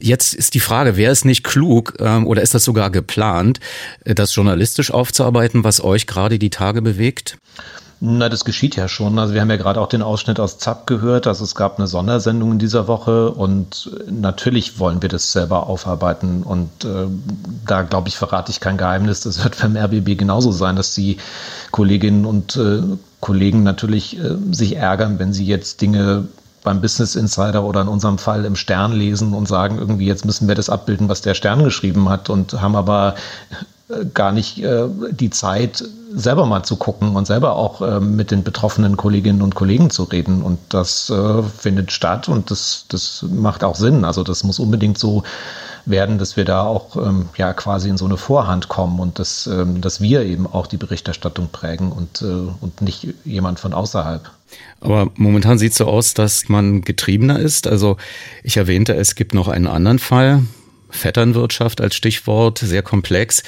Jetzt 0.06 0.36
ist 0.36 0.54
die 0.54 0.60
Frage, 0.60 0.98
wäre 0.98 1.12
es 1.12 1.26
nicht 1.26 1.44
klug 1.44 1.96
ähm, 2.00 2.28
oder 2.28 2.44
ist 2.44 2.54
das 2.54 2.64
sogar 2.64 2.92
geplant, 2.92 3.60
äh, 4.04 4.14
das 4.14 4.36
journalistisch 4.36 4.92
aufzuarbeiten, 4.92 5.64
was 5.64 5.84
euch 5.84 6.06
gerade 6.06 6.38
die 6.38 6.52
Tage 6.52 6.84
bewegt? 6.84 7.40
Na, 8.02 8.30
das 8.30 8.46
geschieht 8.46 8.76
ja 8.76 8.88
schon. 8.88 9.18
Also 9.18 9.34
wir 9.34 9.42
haben 9.42 9.50
ja 9.50 9.56
gerade 9.56 9.82
auch 9.82 9.90
den 9.90 10.04
Ausschnitt 10.04 10.40
aus 10.40 10.60
ZAP 10.60 10.86
gehört. 10.86 11.26
Also 11.26 11.44
es 11.44 11.56
gab 11.56 11.80
eine 11.80 11.88
Sondersendung 11.88 12.52
in 12.52 12.60
dieser 12.60 12.88
Woche 12.88 13.32
und 13.32 13.90
natürlich 14.08 14.78
wollen 14.78 15.02
wir 15.02 15.10
das 15.10 15.32
selber 15.32 15.66
aufarbeiten. 15.66 16.44
Und 16.44 16.86
äh, 16.86 17.08
da, 17.66 17.82
glaube 17.82 18.10
ich, 18.10 18.16
verrate 18.16 18.52
ich 18.52 18.60
kein 18.60 18.78
Geheimnis. 18.78 19.22
Das 19.22 19.44
wird 19.44 19.60
beim 19.60 19.76
RBB 19.76 20.20
genauso 20.20 20.52
sein, 20.52 20.76
dass 20.76 20.94
die 20.94 21.18
Kolleginnen 21.72 22.26
und 22.26 22.58
äh, 22.58 22.84
Kollegen 23.22 23.64
natürlich 23.64 24.20
äh, 24.20 24.36
sich 24.52 24.76
ärgern, 24.76 25.18
wenn 25.18 25.34
sie 25.34 25.48
jetzt 25.48 25.82
Dinge 25.82 26.28
beim 26.66 26.82
Business 26.82 27.16
Insider 27.16 27.64
oder 27.64 27.82
in 27.82 27.88
unserem 27.88 28.18
Fall 28.18 28.44
im 28.44 28.58
Stern 28.58 28.92
lesen 28.92 29.34
und 29.34 29.48
sagen, 29.48 29.78
irgendwie 29.78 30.08
jetzt 30.08 30.26
müssen 30.26 30.50
wir 30.50 30.56
das 30.56 30.70
abbilden, 30.70 31.08
was 31.08 31.22
der 31.22 31.34
Stern 31.34 31.64
geschrieben 31.64 32.10
hat 32.10 32.30
und 32.30 32.62
haben 32.62 32.76
aber 32.76 33.16
gar 34.14 34.32
nicht 34.32 34.64
äh, 34.64 34.88
die 35.12 35.30
Zeit, 35.30 35.84
selber 36.12 36.46
mal 36.46 36.64
zu 36.64 36.76
gucken 36.76 37.16
und 37.16 37.28
selber 37.28 37.56
auch 37.56 37.82
äh, 37.82 38.00
mit 38.00 38.32
den 38.32 38.44
betroffenen 38.44 38.98
Kolleginnen 38.98 39.42
und 39.42 39.54
Kollegen 39.54 39.90
zu 39.90 40.04
reden. 40.04 40.42
Und 40.42 40.60
das 40.70 41.10
äh, 41.10 41.44
findet 41.44 41.92
statt 41.92 42.28
und 42.28 42.50
das, 42.50 42.86
das 42.90 43.26
macht 43.30 43.64
auch 43.64 43.76
Sinn. 43.76 44.06
Also 44.06 44.24
das 44.24 44.44
muss 44.44 44.60
unbedingt 44.60 44.98
so 44.98 45.24
werden, 45.86 46.18
dass 46.18 46.36
wir 46.36 46.46
da 46.46 46.64
auch 46.64 46.96
ähm, 46.96 47.30
ja 47.38 47.54
quasi 47.54 47.90
in 47.90 47.98
so 47.98 48.06
eine 48.06 48.18
Vorhand 48.18 48.70
kommen 48.70 49.00
und 49.00 49.20
dass, 49.20 49.46
ähm, 49.46 49.82
dass 49.82 50.02
wir 50.02 50.24
eben 50.24 50.48
auch 50.48 50.66
die 50.66 50.78
Berichterstattung 50.78 51.50
prägen 51.50 51.92
und, 51.92 52.24
äh, 52.24 52.26
und 52.62 52.82
nicht 52.82 53.08
jemand 53.24 53.60
von 53.60 53.74
außerhalb. 53.74 54.32
Aber 54.80 55.12
momentan 55.16 55.58
sieht 55.58 55.72
es 55.72 55.78
so 55.78 55.86
aus, 55.86 56.14
dass 56.14 56.50
man 56.50 56.82
getriebener 56.82 57.40
ist. 57.40 57.68
Also 57.68 57.98
ich 58.44 58.58
erwähnte, 58.58 58.94
es 58.96 59.16
gibt 59.16 59.34
noch 59.34 59.48
einen 59.48 59.68
anderen 59.68 60.00
Fall. 60.00 60.44
Vetternwirtschaft 60.90 61.82
als 61.82 61.96
Stichwort, 61.96 62.60
sehr 62.60 62.82
komplex, 62.82 63.44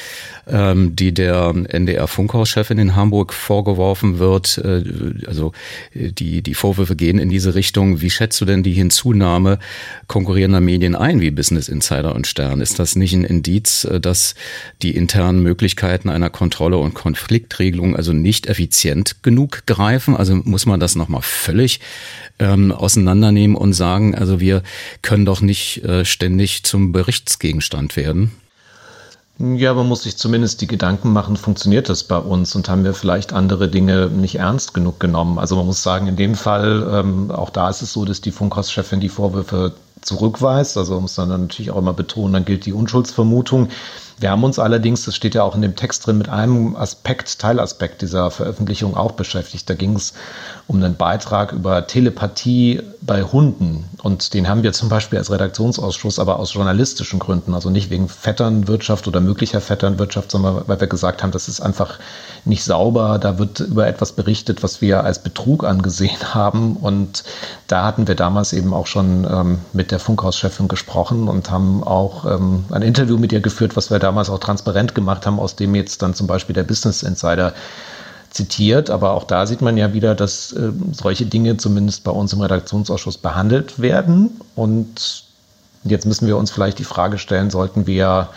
ähm, 0.49 0.95
die 0.95 1.13
der 1.13 1.53
NDR-Funkhauschefin 1.67 2.77
in 2.77 2.95
Hamburg 2.95 3.33
vorgeworfen 3.33 4.19
wird. 4.19 4.57
Äh, 4.57 4.83
also 5.27 5.51
die, 5.93 6.41
die 6.41 6.53
Vorwürfe 6.53 6.95
gehen 6.95 7.19
in 7.19 7.29
diese 7.29 7.55
Richtung. 7.55 8.01
Wie 8.01 8.09
schätzt 8.09 8.39
du 8.41 8.45
denn 8.45 8.63
die 8.63 8.73
Hinzunahme 8.73 9.59
konkurrierender 10.07 10.61
Medien 10.61 10.95
ein, 10.95 11.21
wie 11.21 11.31
Business 11.31 11.69
Insider 11.69 12.15
und 12.15 12.27
Stern? 12.27 12.61
Ist 12.61 12.79
das 12.79 12.95
nicht 12.95 13.13
ein 13.13 13.23
Indiz, 13.23 13.83
äh, 13.85 13.99
dass 13.99 14.35
die 14.81 14.95
internen 14.95 15.41
Möglichkeiten 15.43 16.09
einer 16.09 16.29
Kontrolle 16.29 16.77
und 16.77 16.93
Konfliktregelung 16.93 17.95
also 17.95 18.13
nicht 18.13 18.47
effizient 18.47 19.23
genug 19.23 19.65
greifen? 19.65 20.15
Also 20.15 20.35
muss 20.35 20.65
man 20.65 20.79
das 20.79 20.95
nochmal 20.95 21.21
völlig 21.21 21.79
ähm, 22.39 22.71
auseinandernehmen 22.71 23.55
und 23.55 23.73
sagen, 23.73 24.15
also 24.15 24.39
wir 24.39 24.63
können 25.01 25.25
doch 25.25 25.41
nicht 25.41 25.83
äh, 25.83 26.05
ständig 26.05 26.63
zum 26.63 26.91
Berichtsgegenstand 26.91 27.95
werden? 27.95 28.31
Ja, 29.39 29.75
man 29.75 29.87
muss 29.87 30.01
sich 30.01 30.17
zumindest 30.17 30.61
die 30.61 30.67
Gedanken 30.67 31.13
machen, 31.13 31.37
funktioniert 31.37 31.89
das 31.89 32.03
bei 32.03 32.17
uns 32.17 32.55
und 32.55 32.69
haben 32.69 32.83
wir 32.83 32.95
vielleicht 32.95 33.33
andere 33.33 33.67
Dinge 33.67 34.07
nicht 34.07 34.39
ernst 34.39 34.73
genug 34.73 34.99
genommen? 34.99 35.37
Also 35.37 35.55
man 35.55 35.67
muss 35.67 35.83
sagen, 35.83 36.07
in 36.07 36.15
dem 36.15 36.33
Fall, 36.33 36.87
ähm, 36.91 37.29
auch 37.29 37.51
da 37.51 37.69
ist 37.69 37.83
es 37.83 37.93
so, 37.93 38.03
dass 38.03 38.19
die 38.19 38.31
Funkhauschefin 38.31 38.99
die 38.99 39.09
Vorwürfe 39.09 39.73
zurückweist. 40.01 40.75
Also 40.75 40.93
man 40.93 41.03
muss 41.03 41.13
dann 41.15 41.29
natürlich 41.29 41.69
auch 41.69 41.77
immer 41.77 41.93
betonen, 41.93 42.33
dann 42.33 42.45
gilt 42.45 42.65
die 42.65 42.73
Unschuldsvermutung. 42.73 43.69
Wir 44.19 44.31
haben 44.31 44.43
uns 44.43 44.57
allerdings, 44.57 45.05
das 45.05 45.15
steht 45.15 45.35
ja 45.35 45.43
auch 45.43 45.53
in 45.53 45.61
dem 45.61 45.75
Text 45.75 46.07
drin, 46.07 46.17
mit 46.17 46.27
einem 46.27 46.75
Aspekt, 46.75 47.37
Teilaspekt 47.37 48.01
dieser 48.01 48.31
Veröffentlichung 48.31 48.97
auch 48.97 49.11
beschäftigt. 49.11 49.69
Da 49.69 49.75
ging 49.75 49.95
es 49.95 50.13
um 50.65 50.77
einen 50.77 50.95
Beitrag 50.95 51.53
über 51.53 51.85
Telepathie 51.85 52.81
bei 53.01 53.23
Hunden. 53.23 53.85
Und 54.01 54.33
den 54.33 54.49
haben 54.49 54.63
wir 54.63 54.73
zum 54.73 54.89
Beispiel 54.89 55.19
als 55.19 55.29
Redaktionsausschuss, 55.29 56.17
aber 56.17 56.39
aus 56.39 56.53
journalistischen 56.53 57.19
Gründen, 57.19 57.53
also 57.53 57.69
nicht 57.69 57.89
wegen 57.89 58.09
Vetternwirtschaft 58.09 59.07
oder 59.07 59.21
möglicher 59.21 59.61
Vetternwirtschaft, 59.61 60.31
sondern 60.31 60.63
weil 60.67 60.79
wir 60.79 60.87
gesagt 60.87 61.21
haben, 61.21 61.31
das 61.31 61.47
ist 61.47 61.61
einfach 61.61 61.99
nicht 62.43 62.63
sauber. 62.63 63.19
Da 63.19 63.37
wird 63.37 63.59
über 63.59 63.87
etwas 63.87 64.13
berichtet, 64.13 64.63
was 64.63 64.81
wir 64.81 65.03
als 65.03 65.19
Betrug 65.19 65.63
angesehen 65.63 66.17
haben. 66.33 66.75
Und 66.75 67.23
da 67.67 67.85
hatten 67.85 68.07
wir 68.07 68.15
damals 68.15 68.51
eben 68.51 68.73
auch 68.73 68.87
schon 68.87 69.27
ähm, 69.29 69.59
mit 69.73 69.91
der 69.91 69.99
Funkhauschefin 69.99 70.67
gesprochen 70.67 71.27
und 71.27 71.51
haben 71.51 71.83
auch 71.83 72.25
ähm, 72.25 72.65
ein 72.71 72.81
Interview 72.81 73.17
mit 73.17 73.31
ihr 73.31 73.41
geführt, 73.41 73.75
was 73.77 73.91
wir 73.91 73.99
damals 74.07 74.29
auch 74.29 74.39
transparent 74.39 74.95
gemacht 74.95 75.25
haben, 75.25 75.39
aus 75.39 75.55
dem 75.55 75.75
jetzt 75.75 76.01
dann 76.01 76.13
zum 76.13 76.27
Beispiel 76.27 76.53
der 76.53 76.63
Business 76.63 77.03
Insider 77.03 77.53
zitiert, 78.29 78.89
aber 78.89 79.11
auch 79.11 79.25
da 79.25 79.45
sieht 79.45 79.61
man 79.61 79.77
ja 79.77 79.93
wieder, 79.93 80.15
dass 80.15 80.53
äh, 80.53 80.71
solche 80.91 81.25
Dinge 81.25 81.57
zumindest 81.57 82.03
bei 82.03 82.11
uns 82.11 82.33
im 82.33 82.41
Redaktionsausschuss 82.41 83.17
behandelt 83.17 83.79
werden. 83.79 84.41
Und 84.55 85.23
jetzt 85.83 86.05
müssen 86.05 86.27
wir 86.27 86.37
uns 86.37 86.51
vielleicht 86.51 86.79
die 86.79 86.83
Frage 86.83 87.17
stellen, 87.17 87.49
sollten 87.49 87.85
wir 87.87 88.29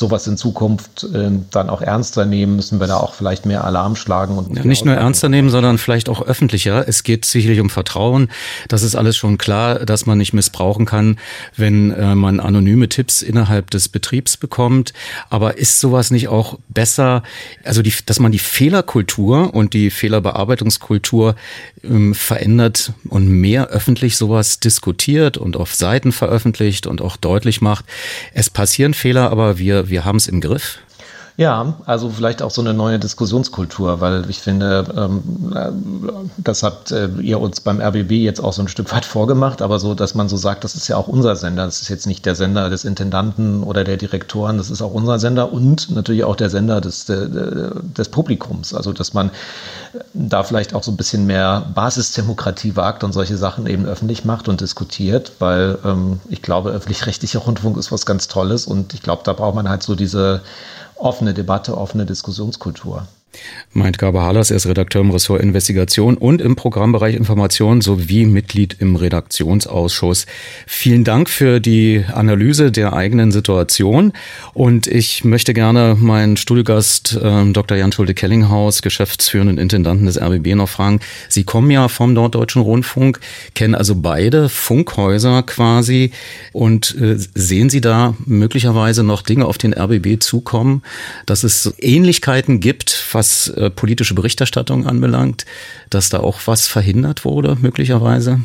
sowas 0.00 0.26
in 0.26 0.36
Zukunft 0.38 1.04
äh, 1.04 1.30
dann 1.50 1.68
auch 1.68 1.82
ernster 1.82 2.24
nehmen, 2.24 2.56
müssen 2.56 2.80
wir 2.80 2.86
da 2.86 2.96
auch 2.96 3.14
vielleicht 3.14 3.44
mehr 3.44 3.64
Alarm 3.64 3.94
schlagen. 3.96 4.38
Und 4.38 4.56
ja, 4.56 4.64
nicht 4.64 4.84
nur 4.84 4.94
ernster 4.94 5.28
nehmen, 5.28 5.50
sondern 5.50 5.76
vielleicht 5.78 6.08
auch 6.08 6.22
öffentlicher. 6.22 6.88
Es 6.88 7.02
geht 7.02 7.26
sicherlich 7.26 7.60
um 7.60 7.68
Vertrauen. 7.68 8.30
Das 8.68 8.82
ist 8.82 8.96
alles 8.96 9.16
schon 9.16 9.36
klar, 9.36 9.80
dass 9.80 10.06
man 10.06 10.18
nicht 10.18 10.32
missbrauchen 10.32 10.86
kann, 10.86 11.18
wenn 11.54 11.92
äh, 11.92 12.14
man 12.14 12.40
anonyme 12.40 12.88
Tipps 12.88 13.20
innerhalb 13.20 13.70
des 13.70 13.88
Betriebs 13.88 14.38
bekommt. 14.38 14.94
Aber 15.28 15.58
ist 15.58 15.78
sowas 15.78 16.10
nicht 16.10 16.28
auch 16.28 16.58
besser, 16.68 17.22
also 17.62 17.82
die, 17.82 17.92
dass 18.06 18.18
man 18.18 18.32
die 18.32 18.38
Fehlerkultur 18.38 19.54
und 19.54 19.74
die 19.74 19.90
Fehlerbearbeitungskultur 19.90 21.36
ähm, 21.84 22.14
verändert 22.14 22.94
und 23.10 23.28
mehr 23.28 23.68
öffentlich 23.68 24.16
sowas 24.16 24.60
diskutiert 24.60 25.36
und 25.36 25.58
auf 25.58 25.74
Seiten 25.74 26.10
veröffentlicht 26.10 26.86
und 26.86 27.02
auch 27.02 27.18
deutlich 27.18 27.60
macht, 27.60 27.84
es 28.32 28.48
passieren 28.48 28.94
Fehler, 28.94 29.30
aber 29.30 29.58
wir, 29.58 29.89
wir 29.90 30.04
haben 30.04 30.16
es 30.16 30.28
im 30.28 30.40
Griff? 30.40 30.78
Ja, 31.40 31.72
also 31.86 32.10
vielleicht 32.10 32.42
auch 32.42 32.50
so 32.50 32.60
eine 32.60 32.74
neue 32.74 32.98
Diskussionskultur, 32.98 34.02
weil 34.02 34.28
ich 34.28 34.40
finde, 34.40 34.84
ähm, 34.94 35.22
das 36.36 36.62
habt 36.62 36.90
äh, 36.90 37.08
ihr 37.22 37.40
uns 37.40 37.62
beim 37.62 37.80
RBB 37.80 38.10
jetzt 38.10 38.44
auch 38.44 38.52
so 38.52 38.60
ein 38.60 38.68
Stück 38.68 38.92
weit 38.92 39.06
vorgemacht, 39.06 39.62
aber 39.62 39.78
so, 39.78 39.94
dass 39.94 40.14
man 40.14 40.28
so 40.28 40.36
sagt, 40.36 40.64
das 40.64 40.74
ist 40.74 40.86
ja 40.88 40.98
auch 40.98 41.08
unser 41.08 41.36
Sender, 41.36 41.64
das 41.64 41.80
ist 41.80 41.88
jetzt 41.88 42.06
nicht 42.06 42.26
der 42.26 42.34
Sender 42.34 42.68
des 42.68 42.84
Intendanten 42.84 43.62
oder 43.62 43.84
der 43.84 43.96
Direktoren, 43.96 44.58
das 44.58 44.68
ist 44.68 44.82
auch 44.82 44.92
unser 44.92 45.18
Sender 45.18 45.50
und 45.50 45.90
natürlich 45.90 46.24
auch 46.24 46.36
der 46.36 46.50
Sender 46.50 46.82
des, 46.82 47.06
des 47.06 48.08
Publikums. 48.10 48.74
Also, 48.74 48.92
dass 48.92 49.14
man 49.14 49.30
da 50.12 50.42
vielleicht 50.42 50.74
auch 50.74 50.82
so 50.82 50.90
ein 50.90 50.98
bisschen 50.98 51.24
mehr 51.24 51.64
Basisdemokratie 51.74 52.76
wagt 52.76 53.02
und 53.02 53.14
solche 53.14 53.38
Sachen 53.38 53.66
eben 53.66 53.86
öffentlich 53.86 54.26
macht 54.26 54.50
und 54.50 54.60
diskutiert, 54.60 55.32
weil 55.38 55.78
ähm, 55.86 56.20
ich 56.28 56.42
glaube, 56.42 56.68
öffentlich-rechtlicher 56.68 57.38
Rundfunk 57.38 57.78
ist 57.78 57.90
was 57.90 58.04
ganz 58.04 58.28
Tolles 58.28 58.66
und 58.66 58.92
ich 58.92 59.00
glaube, 59.00 59.22
da 59.24 59.32
braucht 59.32 59.54
man 59.54 59.70
halt 59.70 59.82
so 59.82 59.94
diese 59.94 60.42
offene 61.00 61.34
Debatte, 61.34 61.76
offene 61.76 62.04
Diskussionskultur 62.06 63.06
meint 63.72 63.98
Gabe 63.98 64.20
Halas, 64.20 64.50
er 64.50 64.56
ist 64.56 64.66
Redakteur 64.66 65.02
im 65.02 65.10
Ressort 65.10 65.40
Investigation 65.42 66.16
und 66.16 66.40
im 66.40 66.56
Programmbereich 66.56 67.14
Information 67.14 67.80
sowie 67.80 68.26
Mitglied 68.26 68.76
im 68.80 68.96
Redaktionsausschuss. 68.96 70.26
Vielen 70.66 71.04
Dank 71.04 71.30
für 71.30 71.60
die 71.60 72.04
Analyse 72.12 72.72
der 72.72 72.94
eigenen 72.94 73.30
Situation 73.30 74.12
und 74.54 74.86
ich 74.86 75.24
möchte 75.24 75.54
gerne 75.54 75.96
meinen 75.98 76.36
Studiogast 76.36 77.18
äh, 77.22 77.52
Dr. 77.52 77.76
Jan 77.76 77.92
Schulte-Kellinghaus, 77.92 78.82
geschäftsführenden 78.82 79.58
Intendanten 79.58 80.06
des 80.06 80.20
RBB 80.20 80.56
noch 80.56 80.68
fragen. 80.68 81.00
Sie 81.28 81.44
kommen 81.44 81.70
ja 81.70 81.88
vom 81.88 82.12
Norddeutschen 82.12 82.62
Rundfunk, 82.62 83.20
kennen 83.54 83.76
also 83.76 83.94
beide 83.94 84.48
Funkhäuser 84.48 85.44
quasi 85.44 86.10
und 86.52 86.96
äh, 87.00 87.16
sehen 87.34 87.70
Sie 87.70 87.80
da 87.80 88.14
möglicherweise 88.26 89.04
noch 89.04 89.22
Dinge 89.22 89.46
auf 89.46 89.58
den 89.58 89.74
RBB 89.74 90.20
zukommen, 90.20 90.82
dass 91.26 91.44
es 91.44 91.72
Ähnlichkeiten 91.78 92.58
gibt, 92.58 93.04
was 93.12 93.19
äh, 93.48 93.70
politische 93.70 94.14
Berichterstattung 94.14 94.86
anbelangt, 94.86 95.46
dass 95.90 96.08
da 96.08 96.20
auch 96.20 96.40
was 96.46 96.66
verhindert 96.66 97.24
wurde, 97.24 97.56
möglicherweise? 97.60 98.40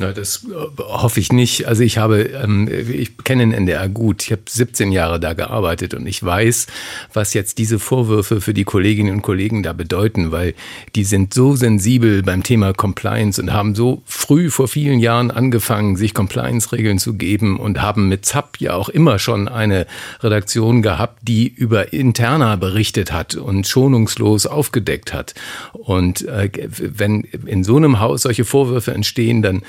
Na, 0.00 0.12
das 0.12 0.44
äh, 0.44 0.80
hoffe 0.80 1.18
ich 1.18 1.32
nicht. 1.32 1.66
Also 1.66 1.82
ich 1.82 1.98
habe, 1.98 2.20
ähm, 2.20 2.68
ich 2.68 3.18
kenne 3.24 3.42
den 3.42 3.52
NDR 3.52 3.88
gut. 3.88 4.22
Ich 4.22 4.30
habe 4.30 4.42
17 4.48 4.92
Jahre 4.92 5.18
da 5.18 5.32
gearbeitet 5.32 5.92
und 5.92 6.06
ich 6.06 6.22
weiß, 6.22 6.68
was 7.12 7.34
jetzt 7.34 7.58
diese 7.58 7.80
Vorwürfe 7.80 8.40
für 8.40 8.54
die 8.54 8.62
Kolleginnen 8.62 9.12
und 9.12 9.22
Kollegen 9.22 9.64
da 9.64 9.72
bedeuten, 9.72 10.30
weil 10.30 10.54
die 10.94 11.02
sind 11.02 11.34
so 11.34 11.56
sensibel 11.56 12.22
beim 12.22 12.44
Thema 12.44 12.74
Compliance 12.74 13.42
und 13.42 13.52
haben 13.52 13.74
so 13.74 14.02
früh 14.04 14.50
vor 14.50 14.68
vielen 14.68 15.00
Jahren 15.00 15.32
angefangen, 15.32 15.96
sich 15.96 16.14
Compliance-Regeln 16.14 17.00
zu 17.00 17.14
geben 17.14 17.58
und 17.58 17.82
haben 17.82 18.08
mit 18.08 18.24
ZAP 18.24 18.58
ja 18.60 18.74
auch 18.74 18.90
immer 18.90 19.18
schon 19.18 19.48
eine 19.48 19.88
Redaktion 20.20 20.80
gehabt, 20.80 21.18
die 21.22 21.48
über 21.48 21.92
Interna 21.92 22.54
berichtet 22.54 23.10
hat 23.10 23.34
und 23.34 23.66
schonungslos 23.66 24.46
aufgedeckt 24.46 25.12
hat. 25.12 25.34
Und 25.72 26.24
äh, 26.28 26.50
wenn 26.78 27.22
in 27.22 27.64
so 27.64 27.76
einem 27.76 27.98
Haus 27.98 28.22
solche 28.22 28.44
Vorwürfe 28.44 28.92
entstehen, 28.94 29.42
dann 29.42 29.62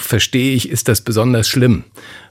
verstehe 0.00 0.54
ich, 0.54 0.68
ist 0.68 0.88
das 0.88 1.00
besonders 1.00 1.48
schlimm. 1.48 1.84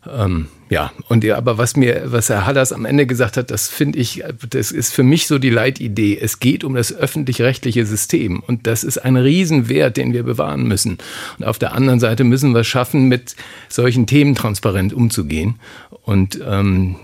Ähm, 0.08 0.48
Ja, 0.70 0.92
und 1.08 1.24
ja, 1.24 1.36
aber 1.36 1.58
was 1.58 1.76
mir, 1.76 2.04
was 2.06 2.30
Herr 2.30 2.46
Hallers 2.46 2.72
am 2.72 2.86
Ende 2.86 3.08
gesagt 3.08 3.38
hat, 3.38 3.50
das 3.50 3.68
finde 3.68 3.98
ich, 3.98 4.24
das 4.52 4.72
ist 4.72 4.94
für 4.94 5.02
mich 5.02 5.26
so 5.26 5.40
die 5.40 5.50
Leitidee. 5.50 6.20
Es 6.22 6.40
geht 6.40 6.64
um 6.64 6.76
das 6.76 6.94
öffentlich-rechtliche 6.94 7.88
System 7.88 8.42
und 8.46 8.68
das 8.68 8.84
ist 8.84 9.00
ein 9.00 9.18
Riesenwert, 9.18 9.98
den 9.98 10.14
wir 10.14 10.22
bewahren 10.22 10.68
müssen. 10.68 11.00
Und 11.40 11.46
auf 11.46 11.58
der 11.58 11.74
anderen 11.74 12.00
Seite 12.00 12.24
müssen 12.24 12.54
wir 12.54 12.64
schaffen, 12.64 13.08
mit 13.08 13.36
solchen 13.68 14.06
Themen 14.06 14.36
transparent 14.36 14.94
umzugehen. 14.94 15.56
Und 16.04 16.40
ähm, 16.48 16.96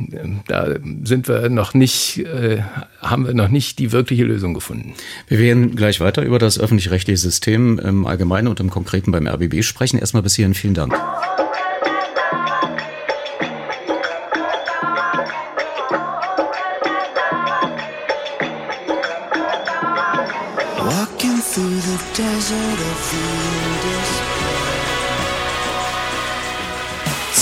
da 0.48 0.76
sind 1.04 1.28
wir 1.28 1.50
noch 1.50 1.74
nicht, 1.74 2.20
äh, 2.20 2.62
haben 3.02 3.26
wir 3.26 3.34
noch 3.34 3.50
nicht 3.50 3.80
die 3.80 3.92
wirkliche 3.92 4.26
Lösung 4.26 4.54
gefunden. 4.54 4.94
Wir 5.28 5.40
werden 5.40 5.76
gleich 5.76 6.00
weiter 6.00 6.22
über 6.22 6.38
das 6.38 6.60
öffentlich-rechtliche 6.60 7.18
System 7.18 7.80
im 7.80 8.06
Allgemeinen 8.06 8.48
und 8.48 8.60
im 8.60 8.70
Konkreten 8.70 9.12
beim 9.12 9.28
RBB 9.28 9.64
sprechen. 9.64 9.98
Erstmal 9.98 10.22
bis 10.22 10.36
hierhin 10.36 10.54
vielen 10.54 10.76
Dank. 10.76 10.94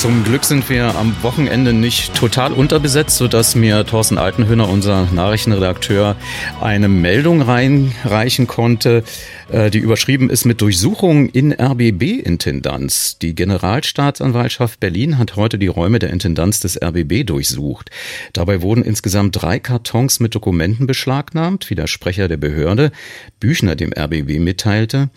Zum 0.03 0.25
Glück 0.25 0.43
sind 0.43 0.69
wir 0.69 0.95
am 0.95 1.15
Wochenende 1.21 1.71
nicht 1.71 2.13
total 2.13 2.51
unterbesetzt, 2.51 3.15
sodass 3.15 3.55
mir 3.55 3.85
Thorsten 3.85 4.17
Altenhöhner, 4.17 4.67
unser 4.67 5.07
Nachrichtenredakteur, 5.13 6.17
eine 6.59 6.89
Meldung 6.89 7.41
reinreichen 7.41 8.45
konnte, 8.45 9.05
die 9.51 9.79
überschrieben 9.79 10.29
ist 10.29 10.45
mit 10.45 10.61
Durchsuchung 10.61 11.29
in 11.29 11.53
RBB-Intendanz. 11.53 13.17
Die 13.19 13.35
Generalstaatsanwaltschaft 13.35 14.79
Berlin 14.79 15.17
hat 15.17 15.35
heute 15.35 15.57
die 15.57 15.67
Räume 15.67 15.99
der 15.99 16.11
Intendanz 16.11 16.59
des 16.59 16.81
RBB 16.81 17.25
durchsucht. 17.25 17.89
Dabei 18.33 18.61
wurden 18.61 18.83
insgesamt 18.83 19.41
drei 19.41 19.59
Kartons 19.59 20.19
mit 20.19 20.35
Dokumenten 20.35 20.87
beschlagnahmt, 20.87 21.69
wie 21.69 21.75
der 21.75 21.87
Sprecher 21.87 22.27
der 22.27 22.37
Behörde 22.37 22.91
Büchner 23.39 23.75
dem 23.75 23.93
RBB 23.93 24.39
mitteilte. 24.39 25.09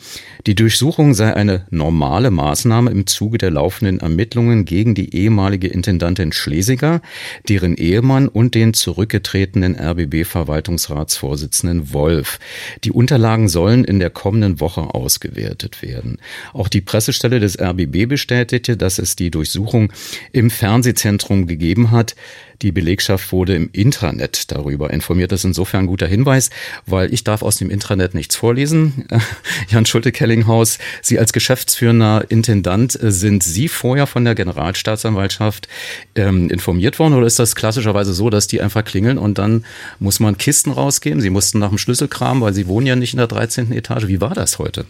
Die 0.46 0.54
Durchsuchung 0.54 1.14
sei 1.14 1.34
eine 1.34 1.66
normale 1.70 2.30
Maßnahme 2.30 2.90
im 2.90 3.06
Zuge 3.06 3.38
der 3.38 3.50
laufenden 3.50 4.00
Ermittlungen 4.00 4.64
gegen 4.64 4.94
die 4.94 5.14
ehemalige 5.14 5.68
Intendantin 5.68 6.32
Schlesinger, 6.32 7.00
deren 7.48 7.76
Ehemann 7.76 8.28
und 8.28 8.54
den 8.54 8.74
zurückgetretenen 8.74 9.78
RBB-Verwaltungsratsvorsitzenden 9.78 11.92
Wolf. 11.92 12.38
Die 12.84 12.92
Unterlagen 12.92 13.48
sollen 13.48 13.84
in 13.84 14.00
der 14.00 14.10
kommenden 14.16 14.60
Woche 14.60 14.94
ausgewertet 14.94 15.82
werden. 15.82 16.18
Auch 16.54 16.68
die 16.68 16.80
Pressestelle 16.80 17.38
des 17.38 17.60
RBB 17.60 18.08
bestätigte, 18.08 18.78
dass 18.78 18.98
es 18.98 19.14
die 19.14 19.30
Durchsuchung 19.30 19.92
im 20.32 20.48
Fernsehzentrum 20.48 21.46
gegeben 21.46 21.90
hat. 21.90 22.16
Die 22.62 22.72
Belegschaft 22.72 23.32
wurde 23.32 23.54
im 23.54 23.68
Intranet 23.72 24.50
darüber 24.50 24.90
informiert. 24.90 25.32
Das 25.32 25.40
ist 25.40 25.44
insofern 25.44 25.84
ein 25.84 25.86
guter 25.86 26.06
Hinweis, 26.06 26.50
weil 26.86 27.12
ich 27.12 27.24
darf 27.24 27.42
aus 27.42 27.56
dem 27.56 27.70
Intranet 27.70 28.14
nichts 28.14 28.36
vorlesen. 28.36 29.06
Jan 29.68 29.86
Schulte-Kellinghaus, 29.86 30.78
Sie 31.02 31.18
als 31.18 31.32
geschäftsführender 31.32 32.24
Intendant, 32.28 33.00
äh, 33.02 33.10
sind 33.10 33.42
Sie 33.42 33.68
vorher 33.68 34.06
von 34.06 34.24
der 34.24 34.34
Generalstaatsanwaltschaft 34.34 35.68
ähm, 36.14 36.50
informiert 36.50 36.98
worden 36.98 37.14
oder 37.14 37.26
ist 37.26 37.38
das 37.38 37.54
klassischerweise 37.54 38.12
so, 38.12 38.30
dass 38.30 38.46
die 38.46 38.60
einfach 38.60 38.84
klingeln 38.84 39.18
und 39.18 39.38
dann 39.38 39.64
muss 39.98 40.20
man 40.20 40.38
Kisten 40.38 40.72
rausgeben? 40.72 41.20
Sie 41.20 41.30
mussten 41.30 41.58
nach 41.58 41.68
dem 41.68 41.78
Schlüsselkram, 41.78 42.40
weil 42.40 42.54
Sie 42.54 42.66
wohnen 42.66 42.86
ja 42.86 42.96
nicht 42.96 43.14
in 43.14 43.18
der 43.18 43.26
13. 43.26 43.72
Etage. 43.72 44.06
Wie 44.06 44.20
war 44.20 44.34
das 44.34 44.58
heute? 44.58 44.86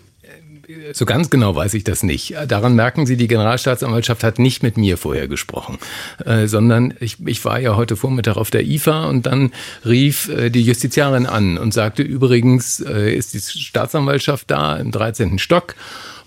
So 0.93 1.05
ganz 1.05 1.31
genau 1.31 1.55
weiß 1.55 1.75
ich 1.75 1.85
das 1.85 2.03
nicht. 2.03 2.35
Daran 2.49 2.75
merken 2.75 3.07
Sie, 3.07 3.17
die 3.17 3.29
Generalstaatsanwaltschaft 3.29 4.25
hat 4.25 4.39
nicht 4.39 4.63
mit 4.63 4.77
mir 4.77 4.97
vorher 4.97 5.29
gesprochen, 5.29 5.79
äh, 6.25 6.47
sondern 6.47 6.95
ich, 7.01 7.17
ich 7.27 7.45
war 7.45 7.59
ja 7.59 7.77
heute 7.77 7.97
Vormittag 7.97 8.37
auf 8.37 8.51
der 8.51 8.67
IFA 8.67 9.07
und 9.07 9.27
dann 9.27 9.53
rief 9.85 10.29
äh, 10.29 10.51
die 10.51 10.63
Justiziarin 10.63 11.27
an 11.27 11.59
und 11.59 11.73
sagte, 11.73 12.03
übrigens 12.03 12.81
äh, 12.81 13.15
ist 13.15 13.35
die 13.35 13.41
Staatsanwaltschaft 13.41 14.51
da 14.51 14.77
im 14.77 14.91
13. 14.91 15.39
Stock 15.39 15.75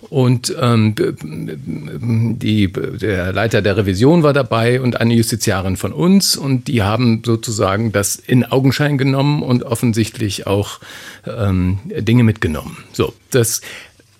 und 0.08 0.54
ähm, 0.58 0.94
die, 2.38 2.72
der 2.72 3.32
Leiter 3.32 3.60
der 3.60 3.76
Revision 3.76 4.22
war 4.22 4.32
dabei 4.32 4.80
und 4.80 4.98
eine 4.98 5.14
Justiziarin 5.14 5.76
von 5.76 5.92
uns 5.92 6.36
und 6.36 6.68
die 6.68 6.82
haben 6.82 7.22
sozusagen 7.24 7.92
das 7.92 8.16
in 8.16 8.44
Augenschein 8.44 8.96
genommen 8.96 9.42
und 9.42 9.62
offensichtlich 9.62 10.46
auch 10.46 10.80
ähm, 11.26 11.80
Dinge 11.84 12.24
mitgenommen. 12.24 12.78
So, 12.92 13.12
das 13.30 13.60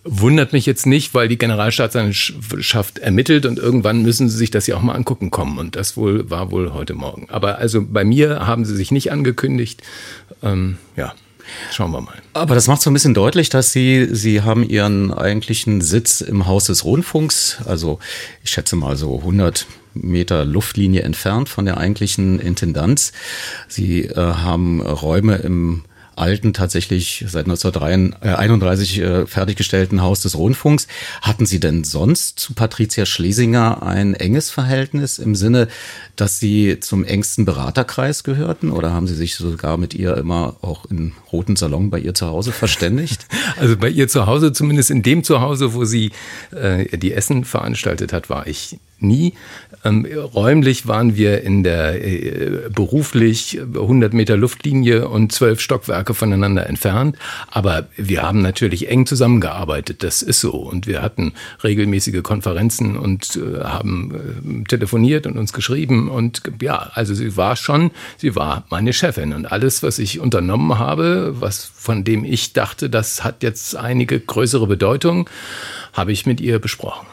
Wundert 0.02 0.54
mich 0.54 0.64
jetzt 0.64 0.86
nicht, 0.86 1.12
weil 1.12 1.28
die 1.28 1.36
Generalstaatsanwaltschaft 1.36 2.98
ermittelt 2.98 3.44
und 3.44 3.58
irgendwann 3.58 4.02
müssen 4.02 4.30
sie 4.30 4.36
sich 4.36 4.50
das 4.50 4.66
ja 4.66 4.76
auch 4.76 4.82
mal 4.82 4.94
angucken 4.94 5.30
kommen. 5.30 5.58
Und 5.58 5.76
das 5.76 5.96
wohl 5.96 6.30
war 6.30 6.50
wohl 6.50 6.72
heute 6.72 6.94
Morgen. 6.94 7.28
Aber 7.28 7.58
also 7.58 7.84
bei 7.84 8.02
mir 8.04 8.46
haben 8.46 8.64
sie 8.64 8.74
sich 8.74 8.90
nicht 8.90 9.12
angekündigt. 9.12 9.82
Ähm, 10.42 10.78
ja. 10.96 11.14
Schauen 11.72 11.90
wir 11.90 12.00
mal. 12.00 12.14
Aber 12.32 12.54
das 12.54 12.66
macht 12.68 12.80
so 12.80 12.90
ein 12.90 12.94
bisschen 12.94 13.12
deutlich, 13.12 13.48
dass 13.48 13.72
Sie, 13.72 14.08
Sie 14.12 14.42
haben 14.42 14.62
Ihren 14.62 15.12
eigentlichen 15.12 15.80
Sitz 15.80 16.20
im 16.20 16.46
Haus 16.46 16.66
des 16.66 16.84
Rundfunks, 16.84 17.58
also 17.66 17.98
ich 18.44 18.50
schätze 18.50 18.76
mal 18.76 18.96
so 18.96 19.18
100 19.18 19.66
Meter 19.94 20.44
Luftlinie 20.44 21.02
entfernt 21.02 21.48
von 21.48 21.64
der 21.64 21.78
eigentlichen 21.78 22.38
Intendanz. 22.38 23.12
Sie 23.66 24.04
äh, 24.04 24.14
haben 24.14 24.80
Räume 24.80 25.36
im 25.36 25.84
alten, 26.20 26.52
tatsächlich 26.52 27.24
seit 27.26 27.46
1931 27.46 28.98
äh, 29.00 29.26
fertiggestellten 29.26 30.02
Haus 30.02 30.20
des 30.20 30.36
Rundfunks. 30.36 30.86
Hatten 31.22 31.46
Sie 31.46 31.60
denn 31.60 31.84
sonst 31.84 32.38
zu 32.38 32.54
Patricia 32.54 33.06
Schlesinger 33.06 33.82
ein 33.82 34.14
enges 34.14 34.50
Verhältnis 34.50 35.18
im 35.18 35.34
Sinne, 35.34 35.68
dass 36.16 36.38
Sie 36.38 36.78
zum 36.80 37.04
engsten 37.04 37.44
Beraterkreis 37.44 38.24
gehörten 38.24 38.70
oder 38.70 38.92
haben 38.92 39.06
Sie 39.06 39.14
sich 39.14 39.34
sogar 39.34 39.76
mit 39.76 39.94
ihr 39.94 40.16
immer 40.16 40.56
auch 40.62 40.84
im 40.86 41.12
roten 41.32 41.56
Salon 41.56 41.90
bei 41.90 41.98
ihr 41.98 42.14
zu 42.14 42.26
Hause 42.26 42.52
verständigt? 42.52 43.26
Also 43.56 43.76
bei 43.76 43.88
ihr 43.88 44.08
zu 44.08 44.26
Hause, 44.26 44.52
zumindest 44.52 44.90
in 44.90 45.02
dem 45.02 45.24
Zuhause, 45.24 45.74
wo 45.74 45.84
sie 45.84 46.12
äh, 46.52 46.96
die 46.96 47.12
Essen 47.12 47.44
veranstaltet 47.44 48.12
hat, 48.12 48.30
war 48.30 48.46
ich 48.46 48.78
nie. 49.02 49.34
Ähm, 49.84 50.06
räumlich 50.34 50.86
waren 50.86 51.16
wir 51.16 51.42
in 51.42 51.62
der 51.62 52.04
äh, 52.04 52.68
beruflich 52.70 53.58
100 53.60 54.12
Meter 54.12 54.36
Luftlinie 54.36 55.08
und 55.08 55.32
zwölf 55.32 55.60
Stockwerke 55.60 56.12
voneinander 56.14 56.66
entfernt. 56.66 57.16
Aber 57.48 57.86
wir 57.96 58.22
haben 58.22 58.42
natürlich 58.42 58.90
eng 58.90 59.06
zusammengearbeitet. 59.06 60.02
Das 60.02 60.22
ist 60.22 60.40
so. 60.40 60.52
Und 60.52 60.86
wir 60.86 61.02
hatten 61.02 61.32
regelmäßige 61.64 62.22
Konferenzen 62.22 62.96
und 62.96 63.36
äh, 63.36 63.64
haben 63.64 64.62
äh, 64.64 64.68
telefoniert 64.68 65.26
und 65.26 65.38
uns 65.38 65.52
geschrieben. 65.52 66.10
Und 66.10 66.42
ja, 66.60 66.90
also 66.94 67.14
sie 67.14 67.36
war 67.36 67.56
schon, 67.56 67.90
sie 68.18 68.36
war 68.36 68.64
meine 68.70 68.92
Chefin. 68.92 69.32
Und 69.32 69.50
alles, 69.50 69.82
was 69.82 69.98
ich 69.98 70.20
unternommen 70.20 70.78
habe, 70.78 71.34
was 71.40 71.64
von 71.64 72.04
dem 72.04 72.24
ich 72.24 72.52
dachte, 72.52 72.90
das 72.90 73.24
hat 73.24 73.42
jetzt 73.42 73.76
einige 73.76 74.20
größere 74.20 74.66
Bedeutung, 74.66 75.28
habe 75.92 76.12
ich 76.12 76.26
mit 76.26 76.40
ihr 76.40 76.58
besprochen. 76.58 77.06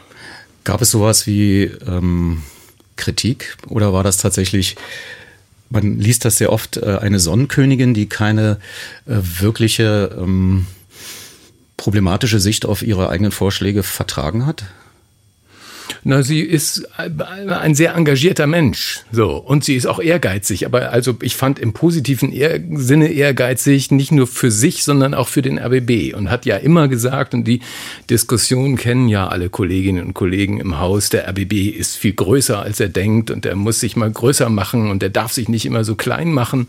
Gab 0.64 0.82
es 0.82 0.90
sowas 0.90 1.26
wie 1.26 1.64
ähm, 1.86 2.42
Kritik 2.96 3.56
oder 3.68 3.92
war 3.92 4.04
das 4.04 4.18
tatsächlich, 4.18 4.76
man 5.70 5.98
liest 5.98 6.24
das 6.24 6.38
sehr 6.38 6.52
oft, 6.52 6.76
äh, 6.76 6.98
eine 7.00 7.20
Sonnenkönigin, 7.20 7.94
die 7.94 8.08
keine 8.08 8.58
äh, 9.06 9.16
wirkliche 9.40 10.16
ähm, 10.18 10.66
problematische 11.76 12.40
Sicht 12.40 12.66
auf 12.66 12.82
ihre 12.82 13.08
eigenen 13.08 13.32
Vorschläge 13.32 13.82
vertragen 13.82 14.44
hat? 14.44 14.64
Na, 16.04 16.22
sie 16.22 16.40
ist 16.40 16.88
ein 16.96 17.74
sehr 17.74 17.94
engagierter 17.94 18.46
Mensch, 18.46 19.00
so 19.12 19.36
und 19.36 19.64
sie 19.64 19.74
ist 19.74 19.86
auch 19.86 20.00
ehrgeizig. 20.00 20.66
Aber 20.66 20.90
also 20.90 21.16
ich 21.22 21.36
fand 21.36 21.58
im 21.58 21.72
positiven 21.72 22.32
ehr 22.32 22.60
Sinne 22.74 23.08
ehrgeizig 23.08 23.90
nicht 23.90 24.12
nur 24.12 24.26
für 24.26 24.50
sich, 24.50 24.84
sondern 24.84 25.14
auch 25.14 25.28
für 25.28 25.42
den 25.42 25.58
RBB 25.58 26.14
und 26.14 26.30
hat 26.30 26.46
ja 26.46 26.56
immer 26.56 26.88
gesagt 26.88 27.34
und 27.34 27.44
die 27.44 27.60
Diskussion 28.10 28.76
kennen 28.76 29.08
ja 29.08 29.28
alle 29.28 29.50
Kolleginnen 29.50 30.06
und 30.06 30.14
Kollegen 30.14 30.60
im 30.60 30.78
Haus. 30.78 31.08
Der 31.08 31.28
RBB 31.28 31.68
ist 31.68 31.96
viel 31.96 32.12
größer 32.12 32.60
als 32.60 32.80
er 32.80 32.88
denkt 32.88 33.30
und 33.30 33.46
er 33.46 33.56
muss 33.56 33.80
sich 33.80 33.96
mal 33.96 34.10
größer 34.10 34.48
machen 34.48 34.90
und 34.90 35.02
er 35.02 35.10
darf 35.10 35.32
sich 35.32 35.48
nicht 35.48 35.66
immer 35.66 35.84
so 35.84 35.94
klein 35.94 36.32
machen. 36.32 36.68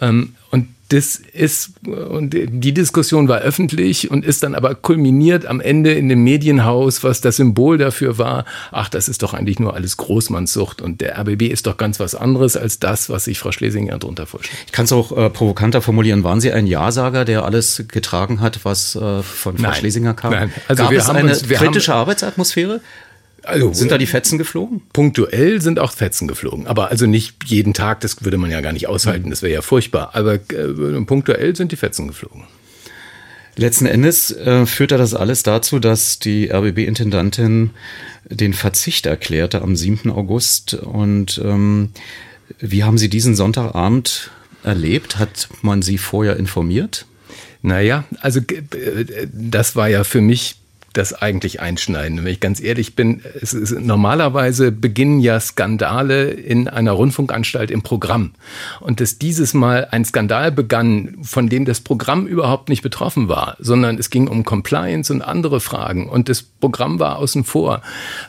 Ähm, 0.00 0.34
und 0.50 0.68
das 0.88 1.16
ist, 1.16 1.72
und 1.86 2.30
die 2.30 2.72
Diskussion 2.72 3.28
war 3.28 3.40
öffentlich 3.40 4.10
und 4.10 4.24
ist 4.24 4.42
dann 4.42 4.54
aber 4.54 4.74
kulminiert 4.74 5.44
am 5.44 5.60
Ende 5.60 5.92
in 5.92 6.08
dem 6.08 6.24
Medienhaus, 6.24 7.04
was 7.04 7.20
das 7.20 7.36
Symbol 7.36 7.76
dafür 7.76 8.16
war. 8.16 8.46
Ach, 8.72 8.88
das 8.88 9.08
ist 9.08 9.22
doch 9.22 9.34
eigentlich 9.34 9.60
nur 9.60 9.74
alles 9.74 9.98
Großmannssucht 9.98 10.80
und 10.80 11.02
der 11.02 11.18
RBB 11.18 11.42
ist 11.42 11.66
doch 11.66 11.76
ganz 11.76 12.00
was 12.00 12.14
anderes 12.14 12.56
als 12.56 12.78
das, 12.78 13.10
was 13.10 13.24
sich 13.24 13.38
Frau 13.38 13.52
Schlesinger 13.52 13.98
darunter 13.98 14.26
vorstellt. 14.26 14.62
Ich 14.64 14.72
kann 14.72 14.86
es 14.86 14.92
auch 14.92 15.14
äh, 15.14 15.28
provokanter 15.28 15.82
formulieren. 15.82 16.24
Waren 16.24 16.40
Sie 16.40 16.52
ein 16.52 16.66
Ja-Sager, 16.66 17.26
der 17.26 17.44
alles 17.44 17.84
getragen 17.88 18.40
hat, 18.40 18.64
was 18.64 18.96
äh, 18.96 19.22
von 19.22 19.58
Frau 19.58 19.62
nein, 19.62 19.74
Schlesinger 19.74 20.14
kam? 20.14 20.32
Nein. 20.32 20.52
Also 20.68 20.84
Gab 20.84 20.92
wir 20.92 20.98
es 21.00 21.10
eine 21.10 21.28
uns, 21.28 21.46
kritische 21.46 21.92
Arbeitsatmosphäre? 21.94 22.80
Also, 23.44 23.72
sind 23.72 23.90
da 23.90 23.98
die 23.98 24.06
Fetzen 24.06 24.36
geflogen? 24.36 24.82
Punktuell 24.92 25.60
sind 25.60 25.78
auch 25.78 25.92
Fetzen 25.92 26.28
geflogen. 26.28 26.66
Aber 26.66 26.90
also 26.90 27.06
nicht 27.06 27.44
jeden 27.46 27.72
Tag, 27.72 28.00
das 28.00 28.24
würde 28.24 28.36
man 28.36 28.50
ja 28.50 28.60
gar 28.60 28.72
nicht 28.72 28.88
aushalten, 28.88 29.30
das 29.30 29.42
wäre 29.42 29.54
ja 29.54 29.62
furchtbar. 29.62 30.10
Aber 30.14 30.34
äh, 30.34 31.00
punktuell 31.06 31.54
sind 31.56 31.72
die 31.72 31.76
Fetzen 31.76 32.08
geflogen. 32.08 32.44
Letzten 33.56 33.86
Endes 33.86 34.30
äh, 34.30 34.66
führte 34.66 34.98
das 34.98 35.14
alles 35.14 35.42
dazu, 35.42 35.80
dass 35.80 36.20
die 36.20 36.48
RBB-Intendantin 36.52 37.70
den 38.28 38.54
Verzicht 38.54 39.06
erklärte 39.06 39.62
am 39.62 39.74
7. 39.74 40.10
August. 40.10 40.74
Und 40.74 41.40
ähm, 41.44 41.90
wie 42.60 42.84
haben 42.84 42.98
Sie 42.98 43.08
diesen 43.08 43.34
Sonntagabend 43.34 44.30
erlebt? 44.62 45.18
Hat 45.18 45.48
man 45.62 45.82
Sie 45.82 45.98
vorher 45.98 46.36
informiert? 46.36 47.06
Naja, 47.62 48.04
also 48.20 48.40
äh, 48.40 49.26
das 49.32 49.74
war 49.74 49.88
ja 49.88 50.04
für 50.04 50.20
mich 50.20 50.57
das 50.98 51.14
eigentlich 51.14 51.60
einschneiden. 51.60 52.18
Wenn 52.18 52.32
ich 52.32 52.40
ganz 52.40 52.60
ehrlich 52.60 52.96
bin, 52.96 53.20
ist, 53.40 53.54
normalerweise 53.54 54.72
beginnen 54.72 55.20
ja 55.20 55.38
Skandale 55.38 56.30
in 56.30 56.68
einer 56.68 56.92
Rundfunkanstalt 56.92 57.70
im 57.70 57.82
Programm. 57.82 58.32
Und 58.80 59.00
dass 59.00 59.18
dieses 59.18 59.54
Mal 59.54 59.88
ein 59.90 60.04
Skandal 60.04 60.50
begann, 60.50 61.18
von 61.22 61.48
dem 61.48 61.64
das 61.64 61.80
Programm 61.80 62.26
überhaupt 62.26 62.68
nicht 62.68 62.82
betroffen 62.82 63.28
war, 63.28 63.56
sondern 63.60 63.96
es 63.96 64.10
ging 64.10 64.26
um 64.26 64.44
Compliance 64.44 65.12
und 65.12 65.22
andere 65.22 65.60
Fragen 65.60 66.08
und 66.08 66.28
das 66.28 66.42
Programm 66.42 66.98
war 66.98 67.18
außen 67.18 67.44
vor, 67.44 67.80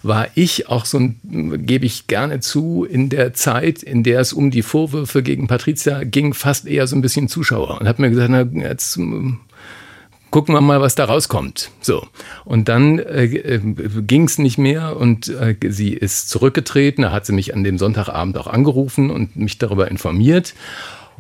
war 0.04 0.28
ich 0.36 0.70
auch 0.70 0.86
so 0.86 1.00
ein, 1.00 1.66
gebe 1.66 1.86
ich 1.86 2.06
gerne 2.06 2.40
zu, 2.40 2.86
in 2.88 3.10
der 3.10 3.34
Zeit, 3.34 3.82
in 3.82 4.04
der 4.04 4.20
es 4.20 4.32
um 4.32 4.52
die 4.52 4.62
Vorwürfe 4.62 5.24
gegen 5.24 5.48
Patricia 5.48 6.04
ging, 6.04 6.36
fast 6.36 6.68
eher 6.68 6.86
so 6.86 6.96
ein 6.96 7.02
bisschen 7.02 7.28
Zuschauer 7.28 7.82
und 7.82 7.88
habe 7.88 8.02
mir 8.02 8.10
gesagt, 8.10 8.30
na, 8.30 8.42
jetzt 8.68 9.00
gucken 10.32 10.54
wir 10.56 10.62
mal, 10.62 10.82
was 10.82 10.96
da 10.96 11.06
rauskommt. 11.06 11.72
So. 11.82 12.06
Und 12.46 12.70
dann 12.70 13.00
äh, 13.00 13.26
äh 13.26 13.60
ging 14.02 14.24
es 14.26 14.38
nicht 14.38 14.58
mehr 14.58 14.98
und 14.98 15.30
äh, 15.30 15.56
sie 15.68 15.94
ist 15.94 16.30
zurückgetreten. 16.30 17.04
Da 17.04 17.12
hat 17.12 17.26
sie 17.26 17.34
mich 17.34 17.54
an 17.54 17.64
dem 17.64 17.78
Sonntagabend 17.78 18.38
auch 18.38 18.48
angerufen 18.48 19.10
und 19.10 19.36
mich 19.36 19.58
darüber 19.58 19.90
informiert. 19.90 20.54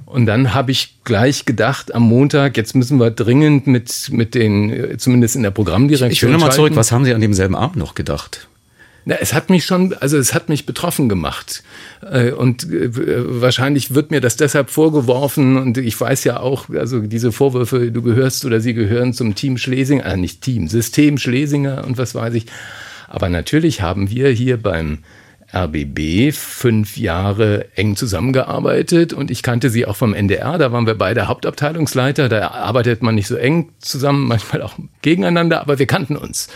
Und 0.06 0.26
dann 0.26 0.54
habe 0.54 0.72
ich 0.72 0.95
gleich 1.04 1.45
gedacht, 1.45 1.93
am 1.93 2.04
Montag, 2.04 2.58
jetzt 2.58 2.76
müssen 2.76 3.00
wir 3.00 3.12
dringend 3.12 3.67
mit, 3.67 4.10
mit 4.12 4.34
den, 4.34 4.72
äh, 4.72 4.98
zumindest 4.98 5.36
in 5.36 5.43
der 5.43 5.52
Programmdirektion. 5.52 6.12
Ich 6.12 6.24
will 6.24 6.32
nochmal 6.32 6.52
zurück, 6.52 6.76
was 6.76 6.91
haben 6.91 7.06
Sie 7.06 7.13
an 7.13 7.22
demselben 7.22 7.56
Abend 7.56 7.78
noch 7.78 7.95
gedacht? 7.95 8.48
Na, 9.05 9.15
es 9.15 9.33
hat 9.33 9.49
mich 9.49 9.65
schon, 9.65 9.93
also 9.93 10.17
es 10.17 10.33
hat 10.33 10.49
mich 10.49 10.65
betroffen 10.65 11.09
gemacht. 11.09 11.63
Äh, 12.01 12.31
und 12.31 12.71
äh, 12.71 12.89
wahrscheinlich 13.41 13.93
wird 13.93 14.12
mir 14.12 14.21
das 14.21 14.35
deshalb 14.35 14.69
vorgeworfen. 14.69 15.57
Und 15.57 15.77
ich 15.77 15.99
weiß 15.99 16.23
ja 16.25 16.39
auch, 16.39 16.69
also 16.69 16.99
diese 16.99 17.31
Vorwürfe, 17.31 17.91
du 17.91 18.01
gehörst 18.01 18.45
oder 18.45 18.59
sie 18.59 18.73
gehören 18.73 19.13
zum 19.13 19.35
Team 19.35 19.57
Schlesinger, 19.57 20.05
äh, 20.05 20.17
nicht 20.17 20.41
Team, 20.41 20.67
System 20.67 21.17
Schlesinger 21.17 21.85
und 21.85 21.97
was 21.97 22.15
weiß 22.15 22.33
ich. 22.33 22.45
Aber 23.07 23.29
natürlich 23.29 23.81
haben 23.81 24.09
wir 24.09 24.29
hier 24.29 24.62
beim 24.62 24.99
RBB 25.53 26.31
fünf 26.31 26.97
Jahre 26.97 27.65
eng 27.75 27.95
zusammengearbeitet 27.95 29.13
und 29.13 29.31
ich 29.31 29.41
kannte 29.41 29.69
sie 29.69 29.85
auch 29.85 29.95
vom 29.95 30.13
NDR. 30.13 30.57
Da 30.57 30.71
waren 30.71 30.85
wir 30.85 30.95
beide 30.95 31.27
Hauptabteilungsleiter. 31.27 32.29
Da 32.29 32.49
arbeitet 32.49 33.01
man 33.01 33.15
nicht 33.15 33.27
so 33.27 33.35
eng 33.35 33.69
zusammen, 33.79 34.27
manchmal 34.27 34.62
auch 34.62 34.75
gegeneinander, 35.01 35.62
aber 35.62 35.79
wir 35.79 35.88
kannten 35.88 36.17
uns 36.17 36.49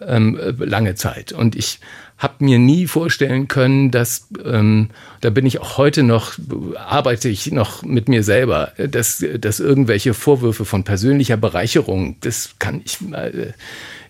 ähm, 0.00 0.38
lange 0.58 0.94
Zeit. 0.94 1.32
Und 1.32 1.56
ich 1.56 1.80
habe 2.18 2.44
mir 2.44 2.58
nie 2.58 2.86
vorstellen 2.86 3.46
können, 3.48 3.90
dass 3.90 4.28
ähm, 4.42 4.88
da 5.20 5.30
bin 5.30 5.44
ich 5.44 5.60
auch 5.60 5.76
heute 5.76 6.02
noch 6.02 6.32
arbeite 6.76 7.28
ich 7.28 7.52
noch 7.52 7.82
mit 7.82 8.08
mir 8.08 8.22
selber, 8.22 8.72
dass 8.78 9.22
dass 9.38 9.60
irgendwelche 9.60 10.14
Vorwürfe 10.14 10.64
von 10.64 10.84
persönlicher 10.84 11.36
Bereicherung, 11.36 12.16
das 12.20 12.54
kann 12.58 12.80
ich 12.84 12.98
äh, 13.12 13.52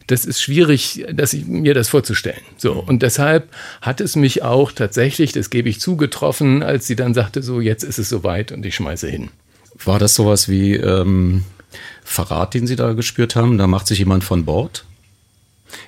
das 0.07 0.25
ist 0.25 0.40
schwierig, 0.40 1.05
dass 1.12 1.33
ich, 1.33 1.47
mir 1.47 1.75
das 1.75 1.88
vorzustellen. 1.88 2.42
So. 2.57 2.73
Und 2.73 3.03
deshalb 3.03 3.49
hat 3.81 4.01
es 4.01 4.16
mich 4.16 4.42
auch 4.42 4.73
tatsächlich, 4.73 5.33
das 5.33 5.51
gebe 5.51 5.69
ich 5.69 5.81
zu, 5.81 5.97
getroffen, 5.97 6.62
als 6.62 6.87
sie 6.87 6.97
dann 6.97 7.14
sagte, 7.14 7.42
so, 7.42 7.61
jetzt 7.61 7.83
ist 7.83 7.99
es 7.99 8.09
soweit 8.09 8.53
und 8.53 8.64
ich 8.64 8.77
schmeiße 8.77 9.09
hin. 9.09 9.31
War 9.85 9.99
das 9.99 10.14
sowas 10.14 10.49
wie 10.49 10.75
ähm, 10.75 11.45
Verrat, 12.05 12.55
den 12.55 12.66
Sie 12.66 12.77
da 12.77 12.92
gespürt 12.92 13.37
haben? 13.37 13.59
Da 13.59 13.66
macht 13.66 13.87
sich 13.87 13.99
jemand 13.99 14.25
von 14.25 14.45
Bord? 14.45 14.85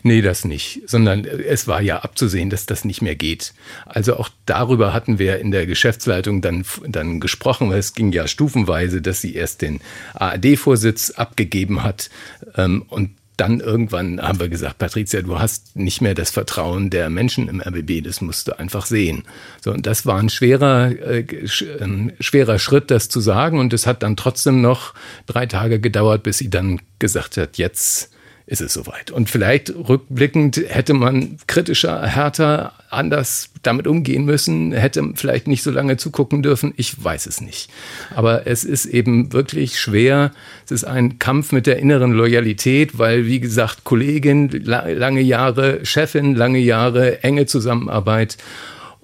Nee, 0.02 0.22
das 0.22 0.44
nicht, 0.44 0.83
sondern 0.87 1.24
es 1.24 1.66
war 1.66 1.81
ja 1.81 2.00
abzusehen, 2.00 2.50
dass 2.50 2.66
das 2.66 2.85
nicht 2.85 3.00
mehr 3.00 3.14
geht. 3.14 3.54
Also 3.87 4.16
auch 4.16 4.28
darüber 4.44 4.92
hatten 4.92 5.18
wir 5.18 5.38
in 5.38 5.50
der 5.50 5.66
Geschäftsleitung 5.66 6.42
dann, 6.42 6.64
dann 6.87 7.20
gesprochen, 7.20 7.70
weil 7.70 7.78
es 7.78 7.94
ging 7.94 8.12
ja 8.12 8.26
stufenweise, 8.26 9.00
dass 9.00 9.20
sie 9.20 9.35
erst 9.35 9.62
den 9.62 9.81
ARD-Vorsitz 10.14 11.11
abgegeben 11.11 11.83
hat 11.83 12.11
ähm, 12.57 12.85
und 12.88 13.11
dann 13.38 13.61
irgendwann 13.61 14.20
haben 14.20 14.40
wir 14.40 14.48
gesagt, 14.48 14.79
Patricia, 14.79 15.22
du 15.22 15.38
hast 15.38 15.77
nicht 15.77 16.01
mehr 16.01 16.14
das 16.14 16.31
Vertrauen 16.31 16.90
der 16.90 17.09
Menschen 17.09 17.48
im 17.48 17.61
RBB, 17.61 18.03
das 18.05 18.20
musst 18.20 18.48
du 18.48 18.59
einfach 18.59 18.85
sehen. 18.85 19.22
So, 19.61 19.70
und 19.72 19.87
das 19.87 20.05
war 20.07 20.18
ein 20.18 20.29
schwerer, 20.29 20.90
äh, 20.90 21.20
äh, 21.20 22.12
schwerer 22.20 22.59
Schritt, 22.59 22.90
das 22.90 23.09
zu 23.09 23.20
sagen. 23.20 23.61
Und 23.61 23.72
es 23.72 23.87
hat 23.87 24.03
dann 24.03 24.16
trotzdem 24.16 24.61
noch 24.61 24.92
drei 25.27 25.46
Tage 25.46 25.79
gedauert, 25.79 26.24
bis 26.24 26.38
sie 26.38 26.51
dann 26.51 26.81
gesagt 26.98 27.37
hat, 27.37 27.59
jetzt 27.59 28.11
ist 28.48 28.62
es 28.62 28.72
soweit. 28.72 29.11
Und 29.11 29.28
vielleicht 29.28 29.74
rückblickend 29.74 30.56
hätte 30.68 30.94
man 30.94 31.37
kritischer, 31.46 32.06
härter, 32.06 32.72
anders 32.88 33.50
damit 33.62 33.87
umgehen 33.87 34.24
müssen, 34.24 34.72
hätte 34.72 35.12
vielleicht 35.16 35.46
nicht 35.46 35.62
so 35.62 35.70
lange 35.70 35.98
zugucken 35.98 36.42
dürfen. 36.42 36.72
Ich 36.78 37.04
weiß 37.04 37.26
es 37.26 37.42
nicht. 37.42 37.68
Aber 38.14 38.46
es 38.46 38.64
ist 38.64 38.87
eben 38.87 39.34
wirklich 39.34 39.78
schwer. 39.78 40.32
Es 40.64 40.70
ist 40.70 40.84
ein 40.84 41.18
Kampf 41.18 41.52
mit 41.52 41.66
der 41.66 41.78
inneren 41.78 42.12
Loyalität, 42.12 42.98
weil, 42.98 43.26
wie 43.26 43.40
gesagt, 43.40 43.84
Kollegin, 43.84 44.48
lange 44.48 45.20
Jahre, 45.20 45.84
Chefin, 45.84 46.34
lange 46.34 46.58
Jahre, 46.58 47.22
enge 47.22 47.44
Zusammenarbeit. 47.44 48.38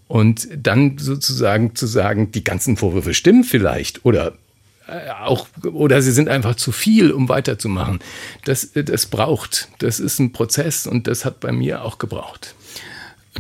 Und 0.09 0.49
dann 0.57 0.97
sozusagen 0.97 1.75
zu 1.75 1.87
sagen, 1.87 2.33
die 2.33 2.45
ganzen 2.45 2.79
Vorwürfe 2.79 3.13
stimmen 3.13 3.45
vielleicht 3.45 4.07
oder 4.07 4.33
auch 5.23 5.47
oder 5.63 6.03
sie 6.03 6.13
sind 6.13 6.29
einfach 6.29 6.57
zu 6.57 6.73
viel, 6.73 7.11
um 7.11 7.29
weiterzumachen. 7.29 8.01
Das, 8.45 8.71
das 8.75 9.07
braucht. 9.07 9.69
Das 9.79 10.01
ist 10.01 10.19
ein 10.19 10.33
Prozess 10.33 10.87
und 10.87 11.07
das 11.07 11.25
hat 11.25 11.41
bei 11.41 11.53
mir 11.53 11.85
auch 11.85 11.99
gebraucht. 11.99 12.55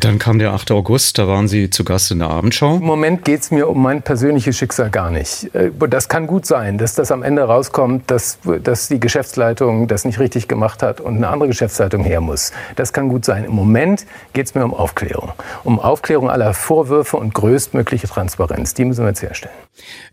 Dann 0.00 0.18
kam 0.18 0.40
der 0.40 0.52
8. 0.52 0.72
August, 0.72 1.18
da 1.18 1.28
waren 1.28 1.46
Sie 1.46 1.70
zu 1.70 1.84
Gast 1.84 2.10
in 2.10 2.18
der 2.18 2.28
Abendschau. 2.28 2.76
Im 2.76 2.82
Moment 2.82 3.24
geht 3.24 3.42
es 3.42 3.50
mir 3.52 3.68
um 3.68 3.80
mein 3.80 4.02
persönliches 4.02 4.58
Schicksal 4.58 4.90
gar 4.90 5.10
nicht. 5.10 5.54
Äh, 5.54 5.70
das 5.88 6.08
kann 6.08 6.26
gut 6.26 6.46
sein, 6.46 6.78
dass 6.78 6.94
das 6.94 7.12
am 7.12 7.22
Ende 7.22 7.42
rauskommt, 7.42 8.10
dass, 8.10 8.38
dass 8.62 8.88
die 8.88 8.98
Geschäftsleitung 8.98 9.86
das 9.86 10.04
nicht 10.04 10.18
richtig 10.18 10.48
gemacht 10.48 10.82
hat 10.82 11.00
und 11.00 11.16
eine 11.16 11.28
andere 11.28 11.48
Geschäftsleitung 11.48 12.02
her 12.02 12.20
muss. 12.20 12.52
Das 12.74 12.92
kann 12.92 13.08
gut 13.08 13.24
sein. 13.24 13.44
Im 13.44 13.52
Moment 13.52 14.04
geht 14.32 14.46
es 14.46 14.54
mir 14.54 14.64
um 14.64 14.74
Aufklärung. 14.74 15.32
Um 15.62 15.78
Aufklärung 15.78 16.28
aller 16.28 16.54
Vorwürfe 16.54 17.16
und 17.16 17.32
größtmögliche 17.32 18.08
Transparenz. 18.08 18.74
Die 18.74 18.84
müssen 18.84 19.04
wir 19.04 19.08
jetzt 19.08 19.22
herstellen. 19.22 19.54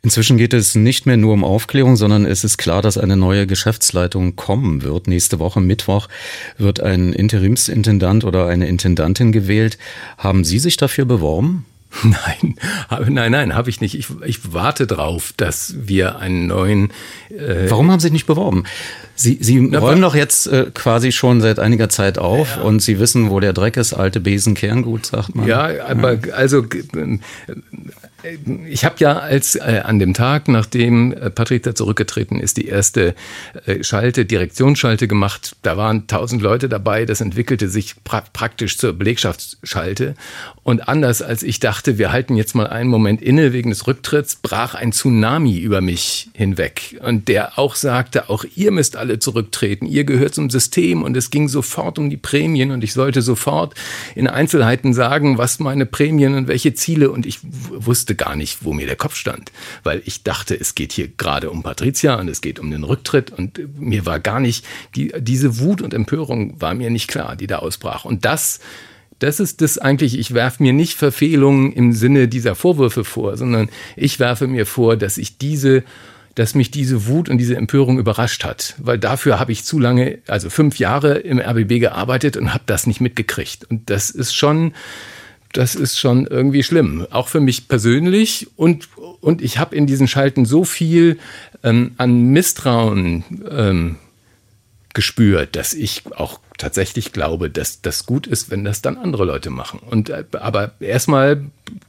Inzwischen 0.01 0.37
geht 0.37 0.53
es 0.53 0.73
nicht 0.73 1.05
mehr 1.05 1.17
nur 1.17 1.33
um 1.33 1.43
Aufklärung, 1.43 1.95
sondern 1.95 2.25
es 2.25 2.43
ist 2.43 2.57
klar, 2.57 2.81
dass 2.81 2.97
eine 2.97 3.15
neue 3.15 3.45
Geschäftsleitung 3.45 4.35
kommen 4.35 4.83
wird. 4.83 5.07
Nächste 5.07 5.39
Woche, 5.39 5.61
Mittwoch, 5.61 6.07
wird 6.57 6.79
ein 6.81 7.13
Interimsintendant 7.13 8.23
oder 8.23 8.47
eine 8.47 8.67
Intendantin 8.67 9.31
gewählt 9.31 9.70
gestellt. 9.71 9.77
Haben 10.17 10.43
Sie 10.43 10.59
sich 10.59 10.77
dafür 10.77 11.05
beworben? 11.05 11.65
Nein, 12.03 12.55
nein, 13.09 13.33
nein, 13.33 13.53
habe 13.53 13.69
ich 13.69 13.81
nicht. 13.81 13.95
Ich, 13.95 14.07
ich 14.25 14.53
warte 14.53 14.87
drauf, 14.87 15.33
dass 15.35 15.75
wir 15.77 16.19
einen 16.19 16.47
neuen. 16.47 16.93
Äh 17.29 17.69
Warum 17.69 17.91
haben 17.91 17.99
Sie 17.99 18.11
nicht 18.11 18.27
beworben? 18.27 18.63
Sie, 19.15 19.39
Sie 19.41 19.59
Na, 19.59 19.79
räumen 19.79 20.01
doch 20.01 20.15
jetzt 20.15 20.47
äh, 20.47 20.71
quasi 20.73 21.11
schon 21.11 21.41
seit 21.41 21.59
einiger 21.59 21.89
Zeit 21.89 22.17
auf 22.17 22.55
ja. 22.55 22.61
und 22.61 22.81
Sie 22.81 22.97
wissen, 22.97 23.29
wo 23.29 23.41
der 23.41 23.51
Dreck 23.51 23.75
ist, 23.75 23.91
alte 23.91 24.21
Besen 24.21 24.53
Kerngut, 24.53 25.05
sagt 25.05 25.35
man. 25.35 25.45
Ja, 25.45 25.69
aber 25.85 26.13
ja. 26.13 26.33
also 26.33 26.63
ich 28.67 28.85
habe 28.85 28.95
ja 28.99 29.17
als 29.17 29.55
äh, 29.55 29.81
an 29.83 29.99
dem 29.99 30.13
Tag, 30.13 30.47
nachdem 30.47 31.11
äh, 31.13 31.29
Patricia 31.29 31.75
zurückgetreten 31.75 32.39
ist, 32.39 32.57
die 32.57 32.67
erste 32.67 33.15
äh, 33.65 33.83
Schalte, 33.83 34.25
Direktionsschalte 34.25 35.07
gemacht. 35.07 35.55
Da 35.61 35.77
waren 35.77 36.07
tausend 36.07 36.41
Leute 36.41 36.69
dabei. 36.69 37.05
Das 37.05 37.21
entwickelte 37.21 37.69
sich 37.69 37.95
pra 38.03 38.23
praktisch 38.33 38.77
zur 38.77 38.93
Belegschaftsschalte. 38.93 40.15
Und 40.63 40.87
anders 40.87 41.21
als 41.21 41.43
ich 41.43 41.59
dachte, 41.59 41.97
wir 41.97 42.11
halten 42.11 42.35
jetzt 42.35 42.53
mal 42.53 42.67
einen 42.67 42.89
Moment 42.89 43.21
inne 43.21 43.53
wegen 43.53 43.71
des 43.71 43.87
Rücktritts, 43.87 44.35
brach 44.35 44.75
ein 44.75 44.91
Tsunami 44.91 45.57
über 45.57 45.81
mich 45.81 46.29
hinweg. 46.33 46.99
Und 47.03 47.27
der 47.27 47.57
auch 47.57 47.75
sagte, 47.75 48.29
auch 48.29 48.45
ihr 48.55 48.71
müsst 48.71 48.95
alle 48.95 49.19
zurücktreten. 49.19 49.87
Ihr 49.87 50.03
gehört 50.03 50.35
zum 50.35 50.49
System. 50.49 51.01
Und 51.01 51.17
es 51.17 51.31
ging 51.31 51.47
sofort 51.47 51.97
um 51.97 52.09
die 52.09 52.17
Prämien. 52.17 52.71
Und 52.71 52.83
ich 52.83 52.93
sollte 52.93 53.21
sofort 53.21 53.73
in 54.15 54.27
Einzelheiten 54.27 54.93
sagen, 54.93 55.37
was 55.37 55.59
meine 55.59 55.85
Prämien 55.85 56.35
und 56.35 56.47
welche 56.47 56.73
Ziele. 56.73 57.11
Und 57.11 57.25
ich 57.25 57.39
wusste 57.41 58.10
wusste 58.11 58.15
gar 58.15 58.35
nicht, 58.35 58.63
wo 58.65 58.73
mir 58.73 58.87
der 58.87 58.95
Kopf 58.95 59.15
stand, 59.15 59.51
weil 59.83 60.01
ich 60.05 60.23
dachte, 60.23 60.59
es 60.59 60.75
geht 60.75 60.91
hier 60.91 61.07
gerade 61.07 61.49
um 61.49 61.63
Patricia 61.63 62.15
und 62.19 62.27
es 62.27 62.41
geht 62.41 62.59
um 62.59 62.71
den 62.71 62.83
Rücktritt 62.83 63.31
und 63.31 63.59
mir 63.79 64.05
war 64.05 64.19
gar 64.19 64.39
nicht, 64.39 64.65
die, 64.95 65.13
diese 65.17 65.59
Wut 65.59 65.81
und 65.81 65.93
Empörung 65.93 66.59
war 66.59 66.73
mir 66.73 66.89
nicht 66.89 67.07
klar, 67.07 67.35
die 67.35 67.47
da 67.47 67.59
ausbrach. 67.59 68.05
Und 68.05 68.25
das, 68.25 68.59
das 69.19 69.39
ist 69.39 69.61
das 69.61 69.77
eigentlich, 69.77 70.17
ich 70.17 70.33
werfe 70.33 70.61
mir 70.63 70.73
nicht 70.73 70.97
Verfehlungen 70.97 71.71
im 71.73 71.93
Sinne 71.93 72.27
dieser 72.27 72.55
Vorwürfe 72.55 73.03
vor, 73.03 73.37
sondern 73.37 73.69
ich 73.95 74.19
werfe 74.19 74.47
mir 74.47 74.65
vor, 74.65 74.97
dass 74.97 75.17
ich 75.17 75.37
diese 75.37 75.83
dass 76.35 76.55
mich 76.55 76.71
diese 76.71 77.07
Wut 77.07 77.27
und 77.27 77.39
diese 77.39 77.57
Empörung 77.57 77.99
überrascht 77.99 78.45
hat, 78.45 78.75
weil 78.77 78.97
dafür 78.97 79.37
habe 79.37 79.51
ich 79.51 79.65
zu 79.65 79.79
lange, 79.79 80.19
also 80.27 80.49
fünf 80.49 80.79
Jahre 80.79 81.17
im 81.17 81.41
RBB 81.41 81.81
gearbeitet 81.81 82.37
und 82.37 82.53
habe 82.53 82.63
das 82.67 82.87
nicht 82.87 83.01
mitgekriegt. 83.01 83.65
Und 83.69 83.89
das 83.89 84.09
ist 84.09 84.33
schon, 84.33 84.73
das 85.53 85.75
ist 85.75 85.99
schon 85.99 86.27
irgendwie 86.27 86.63
schlimm, 86.63 87.07
auch 87.11 87.27
für 87.27 87.39
mich 87.39 87.67
persönlich. 87.67 88.47
Und, 88.55 88.89
und 89.21 89.41
ich 89.41 89.57
habe 89.57 89.75
in 89.75 89.87
diesen 89.87 90.07
Schalten 90.07 90.45
so 90.45 90.63
viel 90.63 91.19
ähm, 91.63 91.93
an 91.97 92.31
Misstrauen 92.31 93.23
ähm, 93.49 93.95
gespürt, 94.93 95.55
dass 95.55 95.73
ich 95.73 96.03
auch 96.15 96.39
tatsächlich 96.57 97.11
glaube, 97.11 97.49
dass 97.49 97.81
das 97.81 98.05
gut 98.05 98.27
ist, 98.27 98.51
wenn 98.51 98.63
das 98.63 98.81
dann 98.81 98.97
andere 98.97 99.25
Leute 99.25 99.49
machen. 99.49 99.79
Und 99.79 100.09
äh, 100.09 100.25
aber 100.33 100.73
erstmal 100.79 101.45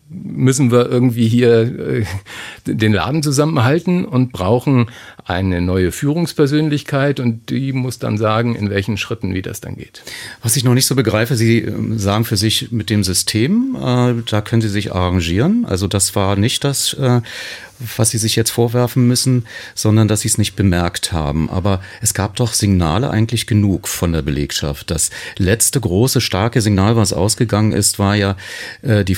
müssen 0.08 0.70
wir 0.70 0.90
irgendwie 0.90 1.28
hier 1.28 1.60
äh, 1.60 2.04
den 2.66 2.92
Laden 2.92 3.22
zusammenhalten 3.22 4.04
und 4.04 4.32
brauchen 4.32 4.86
eine 5.24 5.60
neue 5.60 5.92
Führungspersönlichkeit 5.92 7.20
und 7.20 7.50
die 7.50 7.72
muss 7.72 7.98
dann 7.98 8.18
sagen, 8.18 8.54
in 8.54 8.70
welchen 8.70 8.96
Schritten, 8.96 9.34
wie 9.34 9.42
das 9.42 9.60
dann 9.60 9.76
geht. 9.76 10.02
Was 10.42 10.56
ich 10.56 10.64
noch 10.64 10.74
nicht 10.74 10.86
so 10.86 10.94
begreife, 10.94 11.36
Sie 11.36 11.60
ähm, 11.60 11.98
sagen 11.98 12.24
für 12.24 12.36
sich 12.36 12.72
mit 12.72 12.90
dem 12.90 13.04
System, 13.04 13.76
äh, 13.76 14.14
da 14.28 14.40
können 14.40 14.62
Sie 14.62 14.68
sich 14.68 14.92
arrangieren. 14.92 15.64
Also 15.64 15.86
das 15.86 16.14
war 16.16 16.36
nicht 16.36 16.64
das, 16.64 16.94
äh, 16.94 17.20
was 17.96 18.10
Sie 18.10 18.18
sich 18.18 18.36
jetzt 18.36 18.50
vorwerfen 18.50 19.06
müssen, 19.06 19.46
sondern 19.74 20.08
dass 20.08 20.20
Sie 20.20 20.28
es 20.28 20.38
nicht 20.38 20.56
bemerkt 20.56 21.12
haben. 21.12 21.50
Aber 21.50 21.80
es 22.00 22.14
gab 22.14 22.36
doch 22.36 22.52
Signale 22.52 23.10
eigentlich 23.10 23.46
genug 23.46 23.88
von 23.88 24.12
der 24.12 24.22
Belegschaft. 24.22 24.90
Das 24.90 25.10
letzte 25.36 25.80
große, 25.80 26.20
starke 26.20 26.60
Signal, 26.60 26.96
was 26.96 27.12
ausgegangen 27.12 27.72
ist, 27.72 27.98
war 27.98 28.14
ja 28.14 28.36
die 28.82 29.14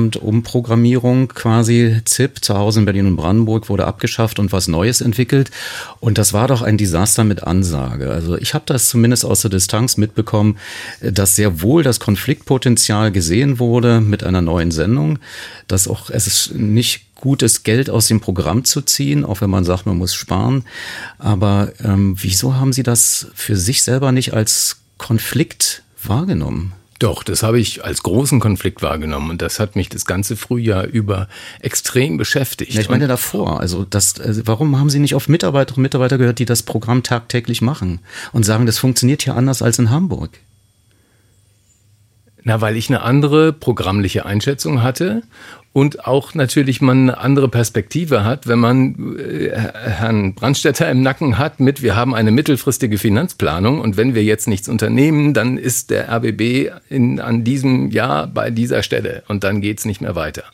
Vorabend-Umprogrammierung 0.00 1.28
quasi. 1.28 2.00
ZIP 2.04 2.42
zu 2.44 2.56
Hause 2.56 2.80
in 2.80 2.84
Berlin 2.86 3.06
und 3.06 3.16
Brandenburg 3.16 3.68
wurde 3.68 3.86
abgeschafft 3.86 4.38
und 4.38 4.52
was 4.52 4.68
Neues 4.68 5.00
entwickelt. 5.00 5.50
Und 6.00 6.18
das 6.18 6.32
war 6.32 6.48
doch 6.48 6.62
ein 6.62 6.78
Desaster 6.78 7.24
mit 7.24 7.44
Ansage. 7.44 8.10
Also 8.10 8.36
ich 8.36 8.54
habe 8.54 8.64
das 8.66 8.88
zumindest 8.88 9.24
aus 9.24 9.42
der 9.42 9.50
Distanz 9.50 9.96
mitbekommen, 9.96 10.56
dass 11.00 11.36
sehr 11.36 11.62
wohl 11.62 11.82
das 11.82 12.00
Konfliktpotenzial 12.00 13.12
gesehen 13.12 13.58
wurde 13.58 14.00
mit 14.00 14.24
einer 14.24 14.42
neuen 14.42 14.70
Sendung, 14.70 15.18
dass 15.68 15.88
auch 15.88 16.10
es 16.10 16.26
ist 16.26 16.54
nicht 16.54 17.14
gutes 17.14 17.64
Geld 17.64 17.90
aus 17.90 18.08
dem 18.08 18.20
Programm 18.20 18.64
zu 18.64 18.80
ziehen, 18.80 19.26
auch 19.26 19.42
wenn 19.42 19.50
man 19.50 19.64
sagt, 19.64 19.84
man 19.84 19.98
muss 19.98 20.14
sparen. 20.14 20.64
Aber 21.18 21.72
ähm, 21.84 22.16
wieso 22.18 22.54
haben 22.54 22.72
Sie 22.72 22.82
das 22.82 23.26
für 23.34 23.56
sich 23.56 23.82
selber 23.82 24.10
nicht 24.10 24.32
als 24.32 24.78
Konflikt 24.96 25.82
wahrgenommen? 26.02 26.72
Doch, 27.00 27.22
das 27.22 27.42
habe 27.42 27.58
ich 27.58 27.82
als 27.82 28.02
großen 28.02 28.40
Konflikt 28.40 28.82
wahrgenommen 28.82 29.30
und 29.30 29.40
das 29.40 29.58
hat 29.58 29.74
mich 29.74 29.88
das 29.88 30.04
ganze 30.04 30.36
Frühjahr 30.36 30.84
über 30.84 31.28
extrem 31.60 32.18
beschäftigt. 32.18 32.74
Ja, 32.74 32.82
ich 32.82 32.90
meine 32.90 33.08
davor, 33.08 33.58
also 33.58 33.84
das, 33.84 34.20
also 34.20 34.42
warum 34.44 34.78
haben 34.78 34.90
Sie 34.90 34.98
nicht 34.98 35.14
auf 35.14 35.26
Mitarbeiterinnen 35.26 35.78
und 35.78 35.82
Mitarbeiter 35.84 36.18
gehört, 36.18 36.38
die 36.38 36.44
das 36.44 36.62
Programm 36.62 37.02
tagtäglich 37.02 37.62
machen 37.62 38.00
und 38.32 38.44
sagen, 38.44 38.66
das 38.66 38.76
funktioniert 38.76 39.22
hier 39.22 39.34
anders 39.34 39.62
als 39.62 39.78
in 39.78 39.88
Hamburg? 39.88 40.40
Na, 42.42 42.60
weil 42.60 42.76
ich 42.76 42.88
eine 42.88 43.02
andere 43.02 43.52
programmliche 43.52 44.24
Einschätzung 44.24 44.82
hatte 44.82 45.22
und 45.72 46.06
auch 46.06 46.34
natürlich 46.34 46.80
man 46.80 47.10
eine 47.10 47.18
andere 47.18 47.48
Perspektive 47.48 48.24
hat, 48.24 48.48
wenn 48.48 48.58
man 48.58 49.16
äh, 49.18 49.50
Herrn 49.50 50.34
Brandstätter 50.34 50.90
im 50.90 51.02
Nacken 51.02 51.38
hat 51.38 51.60
mit, 51.60 51.80
wir 51.82 51.94
haben 51.94 52.12
eine 52.12 52.32
mittelfristige 52.32 52.98
Finanzplanung 52.98 53.80
und 53.80 53.96
wenn 53.96 54.14
wir 54.14 54.24
jetzt 54.24 54.48
nichts 54.48 54.68
unternehmen, 54.68 55.32
dann 55.32 55.58
ist 55.58 55.90
der 55.90 56.10
RBB 56.10 56.72
in, 56.88 57.20
an 57.20 57.44
diesem 57.44 57.90
Jahr 57.90 58.26
bei 58.26 58.50
dieser 58.50 58.82
Stelle 58.82 59.22
und 59.28 59.44
dann 59.44 59.60
geht's 59.60 59.84
nicht 59.84 60.00
mehr 60.00 60.16
weiter. 60.16 60.44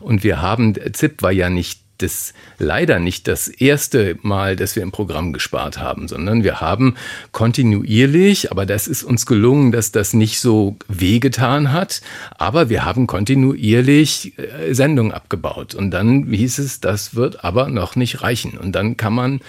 Und 0.00 0.24
wir 0.24 0.40
haben, 0.40 0.74
ZIP 0.92 1.22
war 1.22 1.32
ja 1.32 1.50
nicht 1.50 1.83
das 1.98 2.34
leider 2.58 2.98
nicht 2.98 3.28
das 3.28 3.48
erste 3.48 4.18
Mal, 4.22 4.56
dass 4.56 4.76
wir 4.76 4.82
im 4.82 4.92
Programm 4.92 5.32
gespart 5.32 5.78
haben, 5.78 6.08
sondern 6.08 6.44
wir 6.44 6.60
haben 6.60 6.96
kontinuierlich, 7.32 8.50
aber 8.50 8.66
das 8.66 8.86
ist 8.88 9.02
uns 9.04 9.26
gelungen, 9.26 9.72
dass 9.72 9.92
das 9.92 10.12
nicht 10.12 10.40
so 10.40 10.76
wehgetan 10.88 11.72
hat, 11.72 12.02
aber 12.36 12.68
wir 12.68 12.84
haben 12.84 13.06
kontinuierlich 13.06 14.38
äh, 14.38 14.74
Sendungen 14.74 15.12
abgebaut. 15.12 15.74
Und 15.74 15.90
dann 15.90 16.30
hieß 16.30 16.58
es, 16.58 16.80
das 16.80 17.14
wird 17.14 17.44
aber 17.44 17.68
noch 17.68 17.96
nicht 17.96 18.22
reichen. 18.22 18.58
Und 18.58 18.72
dann 18.72 18.96
kann 18.96 19.12
man 19.12 19.40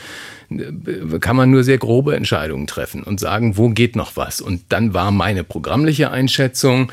äh, 0.49 1.19
kann 1.19 1.35
man 1.35 1.51
nur 1.51 1.63
sehr 1.63 1.77
grobe 1.77 2.15
Entscheidungen 2.15 2.67
treffen 2.67 3.03
und 3.03 3.19
sagen, 3.19 3.57
wo 3.57 3.69
geht 3.69 3.95
noch 3.95 4.15
was? 4.15 4.41
Und 4.41 4.63
dann 4.69 4.93
war 4.93 5.11
meine 5.11 5.43
programmliche 5.43 6.11
Einschätzung, 6.11 6.91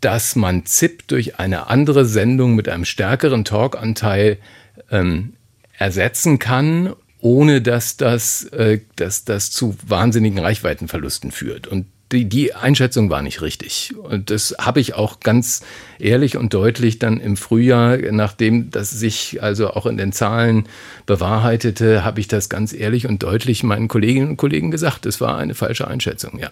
dass 0.00 0.36
man 0.36 0.66
ZIP 0.66 1.08
durch 1.08 1.38
eine 1.38 1.68
andere 1.68 2.04
Sendung 2.04 2.54
mit 2.54 2.68
einem 2.68 2.84
stärkeren 2.84 3.44
Talkanteil 3.44 4.38
ähm, 4.90 5.34
ersetzen 5.78 6.38
kann, 6.38 6.94
ohne 7.20 7.62
dass 7.62 7.96
das, 7.96 8.44
äh, 8.44 8.80
dass 8.96 9.24
das 9.24 9.50
zu 9.50 9.76
wahnsinnigen 9.86 10.38
Reichweitenverlusten 10.38 11.30
führt. 11.30 11.66
Und 11.66 11.86
die, 12.12 12.28
die 12.28 12.54
Einschätzung 12.54 13.10
war 13.10 13.20
nicht 13.20 13.42
richtig. 13.42 13.94
Und 14.00 14.30
das 14.30 14.54
habe 14.60 14.78
ich 14.78 14.94
auch 14.94 15.18
ganz 15.20 15.62
ehrlich 15.98 16.36
und 16.36 16.54
deutlich 16.54 17.00
dann 17.00 17.18
im 17.18 17.36
Frühjahr, 17.36 17.96
nachdem 18.12 18.70
das 18.70 18.90
sich 18.90 19.42
also 19.42 19.70
auch 19.70 19.86
in 19.86 19.96
den 19.96 20.12
Zahlen 20.12 20.68
bewahrheitete, 21.06 22.04
habe 22.04 22.20
ich 22.20 22.28
das 22.28 22.48
ganz 22.48 22.72
ehrlich 22.72 23.08
und 23.08 23.24
deutlich 23.24 23.64
meinen 23.64 23.88
Kolleginnen 23.88 24.30
und 24.30 24.36
Kollegen 24.36 24.70
gesagt. 24.70 25.04
Es 25.04 25.20
war 25.20 25.36
eine 25.36 25.54
falsche 25.54 25.88
Einschätzung, 25.88 26.38
ja. 26.38 26.50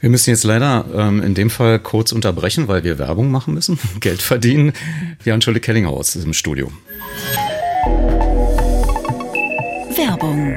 Wir 0.00 0.08
müssen 0.08 0.30
jetzt 0.30 0.44
leider 0.44 0.86
ähm, 0.94 1.22
in 1.22 1.34
dem 1.34 1.50
Fall 1.50 1.78
kurz 1.78 2.12
unterbrechen, 2.12 2.66
weil 2.68 2.82
wir 2.82 2.98
Werbung 2.98 3.30
machen 3.30 3.52
müssen, 3.52 3.78
Geld 4.00 4.22
verdienen. 4.22 4.72
Wir 5.22 5.34
haben 5.34 5.42
Schulde 5.42 5.60
Kellinghaus 5.60 6.16
im 6.16 6.32
Studio. 6.32 6.72
Werbung. 9.96 10.56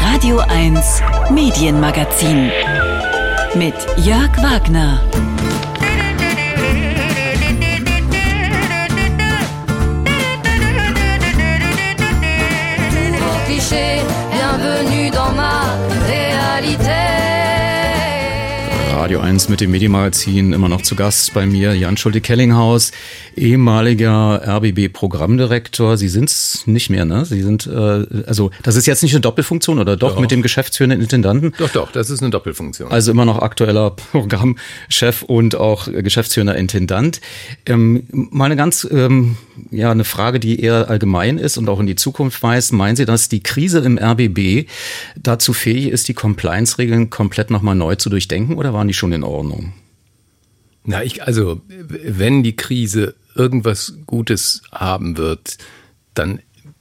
Radio 0.00 0.38
1 0.40 1.02
Medienmagazin 1.30 2.50
mit 3.54 3.74
Jörg 3.96 4.36
Wagner. 4.42 5.00
Radio 19.02 19.18
1 19.18 19.48
mit 19.48 19.60
dem 19.60 19.72
Medienmagazin 19.72 20.52
immer 20.52 20.68
noch 20.68 20.82
zu 20.82 20.94
Gast 20.94 21.34
bei 21.34 21.44
mir, 21.44 21.74
Jan 21.74 21.96
Schulte-Kellinghaus, 21.96 22.92
ehemaliger 23.34 24.40
RBB-Programmdirektor. 24.46 25.96
Sie 25.96 26.06
sind 26.06 26.30
es 26.30 26.68
nicht 26.68 26.88
mehr, 26.88 27.04
ne? 27.04 27.24
Sie 27.24 27.42
sind, 27.42 27.66
äh, 27.66 28.06
also 28.28 28.52
das 28.62 28.76
ist 28.76 28.86
jetzt 28.86 29.02
nicht 29.02 29.12
eine 29.12 29.20
Doppelfunktion 29.20 29.80
oder 29.80 29.96
doch, 29.96 30.14
doch, 30.14 30.20
mit 30.20 30.30
dem 30.30 30.40
geschäftsführenden 30.40 31.00
Intendanten? 31.00 31.52
Doch, 31.58 31.70
doch, 31.70 31.90
das 31.90 32.10
ist 32.10 32.22
eine 32.22 32.30
Doppelfunktion. 32.30 32.92
Also 32.92 33.10
immer 33.10 33.24
noch 33.24 33.40
aktueller 33.40 33.90
Programmchef 33.90 35.22
und 35.26 35.56
auch 35.56 35.88
geschäftsführender 35.92 36.54
Intendant. 36.54 37.20
Ähm, 37.66 38.04
mal 38.12 38.44
eine 38.44 38.54
ganz, 38.54 38.86
ähm, 38.88 39.36
ja, 39.72 39.90
eine 39.90 40.04
Frage, 40.04 40.38
die 40.38 40.60
eher 40.60 40.88
allgemein 40.88 41.38
ist 41.38 41.58
und 41.58 41.68
auch 41.68 41.80
in 41.80 41.86
die 41.86 41.96
Zukunft 41.96 42.40
weist. 42.44 42.72
Meinen 42.72 42.94
Sie, 42.94 43.04
dass 43.04 43.28
die 43.28 43.42
Krise 43.42 43.80
im 43.80 43.98
RBB 43.98 44.68
dazu 45.16 45.52
fähig 45.52 45.88
ist, 45.88 46.06
die 46.06 46.14
Compliance-Regeln 46.14 47.10
komplett 47.10 47.50
nochmal 47.50 47.74
neu 47.74 47.96
zu 47.96 48.08
durchdenken 48.08 48.54
oder 48.54 48.72
waren 48.72 48.86
die 48.86 48.91
die 48.92 48.98
schon 48.98 49.12
in 49.12 49.24
Ordnung? 49.24 49.72
Na, 50.84 51.02
ich, 51.02 51.22
also, 51.22 51.62
wenn 51.68 52.42
die 52.42 52.56
Krise 52.56 53.14
irgendwas 53.34 53.94
Gutes 54.04 54.62
haben 54.70 55.16
wird, 55.16 55.56
dann 56.14 56.40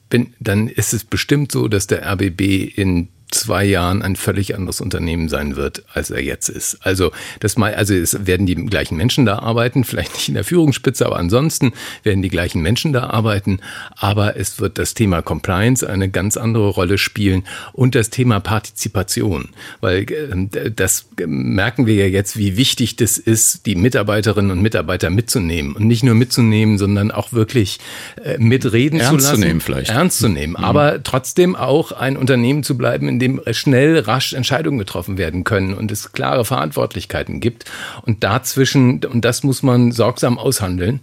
bin, 0.09 0.33
dann 0.39 0.67
ist 0.67 0.93
es 0.93 1.05
bestimmt 1.05 1.51
so, 1.51 1.69
dass 1.69 1.87
der 1.87 2.05
RBB 2.05 2.41
in 2.75 3.07
zwei 3.31 3.65
Jahren 3.65 4.01
ein 4.01 4.15
völlig 4.15 4.55
anderes 4.55 4.81
Unternehmen 4.81 5.29
sein 5.29 5.55
wird, 5.55 5.83
als 5.93 6.11
er 6.11 6.21
jetzt 6.21 6.49
ist. 6.49 6.77
Also 6.81 7.11
das 7.39 7.57
mal, 7.57 7.73
also 7.73 7.93
es 7.93 8.25
werden 8.25 8.45
die 8.45 8.55
gleichen 8.55 8.97
Menschen 8.97 9.25
da 9.25 9.39
arbeiten, 9.39 9.83
vielleicht 9.83 10.13
nicht 10.13 10.27
in 10.27 10.35
der 10.35 10.43
Führungsspitze, 10.43 11.05
aber 11.05 11.17
ansonsten 11.17 11.73
werden 12.03 12.21
die 12.21 12.29
gleichen 12.29 12.61
Menschen 12.61 12.93
da 12.93 13.09
arbeiten. 13.09 13.59
Aber 13.95 14.37
es 14.37 14.59
wird 14.59 14.77
das 14.77 14.93
Thema 14.93 15.21
Compliance 15.21 15.87
eine 15.87 16.09
ganz 16.09 16.37
andere 16.37 16.69
Rolle 16.69 16.97
spielen 16.97 17.43
und 17.73 17.95
das 17.95 18.09
Thema 18.09 18.39
Partizipation, 18.39 19.49
weil 19.79 20.05
äh, 20.11 20.71
das 20.71 21.07
merken 21.25 21.85
wir 21.85 21.95
ja 21.95 22.07
jetzt, 22.07 22.37
wie 22.37 22.57
wichtig 22.57 22.95
das 22.97 23.17
ist, 23.17 23.65
die 23.65 23.75
Mitarbeiterinnen 23.75 24.51
und 24.51 24.61
Mitarbeiter 24.61 25.09
mitzunehmen 25.09 25.75
und 25.75 25.87
nicht 25.87 26.03
nur 26.03 26.15
mitzunehmen, 26.15 26.77
sondern 26.77 27.11
auch 27.11 27.31
wirklich 27.33 27.79
äh, 28.23 28.37
mitreden 28.37 28.99
Ernst 28.99 29.09
zu 29.09 29.29
lassen, 29.29 29.41
zu 29.41 29.47
nehmen 29.47 29.61
vielleicht, 29.61 29.91
ernst 29.91 30.19
zu 30.19 30.27
nehmen, 30.27 30.55
mhm. 30.57 30.63
aber 30.63 31.03
trotzdem 31.03 31.55
auch 31.55 31.91
ein 31.91 32.17
Unternehmen 32.17 32.63
zu 32.63 32.77
bleiben, 32.77 33.07
in 33.07 33.20
dem 33.21 33.41
schnell, 33.51 33.99
rasch 33.99 34.33
Entscheidungen 34.33 34.79
getroffen 34.79 35.17
werden 35.17 35.43
können 35.43 35.73
und 35.73 35.91
es 35.91 36.11
klare 36.11 36.43
Verantwortlichkeiten 36.43 37.39
gibt. 37.39 37.65
Und 38.01 38.23
dazwischen, 38.23 39.05
und 39.05 39.23
das 39.23 39.43
muss 39.43 39.63
man 39.63 39.91
sorgsam 39.91 40.37
aushandeln, 40.37 41.01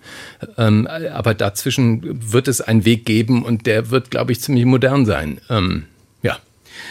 ähm, 0.56 0.86
aber 0.86 1.34
dazwischen 1.34 2.02
wird 2.32 2.48
es 2.48 2.60
einen 2.60 2.84
Weg 2.84 3.06
geben 3.06 3.44
und 3.44 3.66
der 3.66 3.90
wird, 3.90 4.10
glaube 4.10 4.32
ich, 4.32 4.40
ziemlich 4.40 4.66
modern 4.66 5.06
sein. 5.06 5.40
Ähm, 5.48 5.84
ja, 6.22 6.38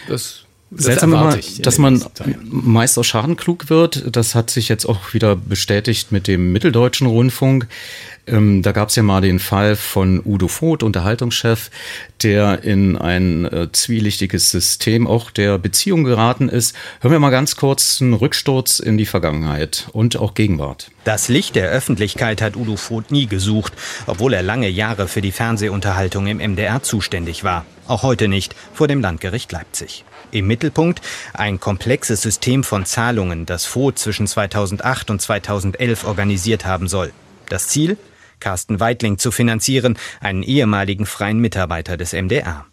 das 0.08 0.44
Seltsam 0.70 1.14
immer, 1.14 1.38
dass 1.60 1.78
man 1.78 2.04
meist 2.44 2.98
aus 2.98 3.06
Schaden 3.06 3.36
klug 3.36 3.70
wird. 3.70 4.14
Das 4.14 4.34
hat 4.34 4.50
sich 4.50 4.68
jetzt 4.68 4.84
auch 4.84 5.14
wieder 5.14 5.34
bestätigt 5.34 6.12
mit 6.12 6.26
dem 6.26 6.52
Mitteldeutschen 6.52 7.06
Rundfunk. 7.06 7.66
Ähm, 8.26 8.62
da 8.62 8.72
gab 8.72 8.90
es 8.90 8.96
ja 8.96 9.02
mal 9.02 9.22
den 9.22 9.38
Fall 9.38 9.76
von 9.76 10.20
Udo 10.22 10.48
Voth, 10.48 10.82
Unterhaltungschef, 10.82 11.70
der 12.22 12.62
in 12.64 12.96
ein 12.96 13.46
äh, 13.46 13.68
zwielichtiges 13.72 14.50
System 14.50 15.06
auch 15.06 15.30
der 15.30 15.58
Beziehung 15.58 16.04
geraten 16.04 16.50
ist. 16.50 16.76
Hören 17.00 17.12
wir 17.12 17.18
mal 17.20 17.30
ganz 17.30 17.56
kurz 17.56 18.02
einen 18.02 18.12
Rücksturz 18.12 18.78
in 18.80 18.98
die 18.98 19.06
Vergangenheit 19.06 19.88
und 19.92 20.16
auch 20.16 20.34
Gegenwart. 20.34 20.90
Das 21.04 21.28
Licht 21.28 21.56
der 21.56 21.70
Öffentlichkeit 21.70 22.42
hat 22.42 22.56
Udo 22.56 22.76
Voth 22.76 23.10
nie 23.10 23.26
gesucht, 23.26 23.72
obwohl 24.06 24.34
er 24.34 24.42
lange 24.42 24.68
Jahre 24.68 25.08
für 25.08 25.22
die 25.22 25.32
Fernsehunterhaltung 25.32 26.26
im 26.26 26.38
MDR 26.38 26.82
zuständig 26.82 27.44
war. 27.44 27.64
Auch 27.86 28.02
heute 28.02 28.28
nicht 28.28 28.54
vor 28.74 28.88
dem 28.88 29.00
Landgericht 29.00 29.50
Leipzig. 29.50 30.04
Im 30.30 30.46
Mittelpunkt 30.46 31.00
ein 31.32 31.60
komplexes 31.60 32.22
System 32.22 32.64
von 32.64 32.84
Zahlungen, 32.84 33.46
das 33.46 33.64
Voth 33.64 33.98
zwischen 33.98 34.26
2008 34.26 35.10
und 35.10 35.22
2011 35.22 36.04
organisiert 36.04 36.66
haben 36.66 36.88
soll. 36.88 37.12
Das 37.48 37.68
Ziel? 37.68 37.96
Carsten 38.40 38.78
Weidling 38.78 39.18
zu 39.18 39.30
finanzieren, 39.30 39.98
einen 40.20 40.42
ehemaligen 40.42 41.06
freien 41.06 41.38
Mitarbeiter 41.38 41.96
des 41.96 42.12
MDR. 42.12 42.66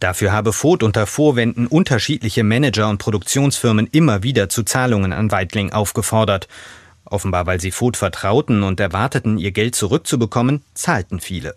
Dafür 0.00 0.30
habe 0.32 0.52
Voth 0.52 0.84
unter 0.84 1.06
Vorwänden 1.06 1.66
unterschiedliche 1.66 2.44
Manager 2.44 2.88
und 2.88 2.98
Produktionsfirmen 2.98 3.88
immer 3.90 4.22
wieder 4.22 4.48
zu 4.48 4.62
Zahlungen 4.62 5.12
an 5.12 5.32
Weidling 5.32 5.72
aufgefordert. 5.72 6.46
Offenbar 7.04 7.46
weil 7.46 7.60
sie 7.60 7.72
Voth 7.72 7.96
vertrauten 7.96 8.62
und 8.62 8.78
erwarteten, 8.78 9.38
ihr 9.38 9.50
Geld 9.50 9.74
zurückzubekommen, 9.74 10.62
zahlten 10.74 11.20
viele. 11.20 11.56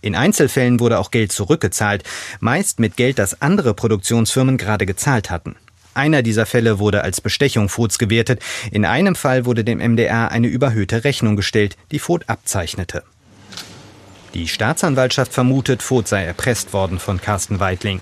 In 0.00 0.14
Einzelfällen 0.14 0.80
wurde 0.80 0.98
auch 0.98 1.10
Geld 1.10 1.32
zurückgezahlt, 1.32 2.04
meist 2.40 2.78
mit 2.78 2.96
Geld, 2.96 3.18
das 3.18 3.42
andere 3.42 3.74
Produktionsfirmen 3.74 4.56
gerade 4.56 4.86
gezahlt 4.86 5.30
hatten. 5.30 5.56
Einer 5.94 6.22
dieser 6.22 6.46
Fälle 6.46 6.78
wurde 6.78 7.02
als 7.02 7.20
Bestechung 7.20 7.68
Voths 7.68 7.98
gewertet. 7.98 8.40
In 8.70 8.84
einem 8.84 9.16
Fall 9.16 9.46
wurde 9.46 9.64
dem 9.64 9.78
MDR 9.78 10.30
eine 10.30 10.46
überhöhte 10.46 11.02
Rechnung 11.02 11.34
gestellt, 11.34 11.76
die 11.90 11.98
Voth 11.98 12.28
abzeichnete. 12.28 13.02
Die 14.34 14.46
Staatsanwaltschaft 14.46 15.32
vermutet, 15.32 15.82
Voth 15.82 16.06
sei 16.06 16.22
erpresst 16.22 16.72
worden 16.72 17.00
von 17.00 17.20
Carsten 17.20 17.58
Weidling. 17.58 18.00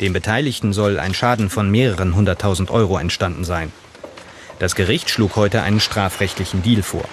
Dem 0.00 0.12
Beteiligten 0.12 0.72
soll 0.72 1.00
ein 1.00 1.14
Schaden 1.14 1.50
von 1.50 1.68
mehreren 1.70 2.14
hunderttausend 2.14 2.70
Euro 2.70 2.98
entstanden 2.98 3.44
sein. 3.44 3.72
Das 4.60 4.76
Gericht 4.76 5.10
schlug 5.10 5.34
heute 5.34 5.62
einen 5.62 5.80
strafrechtlichen 5.80 6.62
Deal 6.62 6.84
vor. 6.84 7.08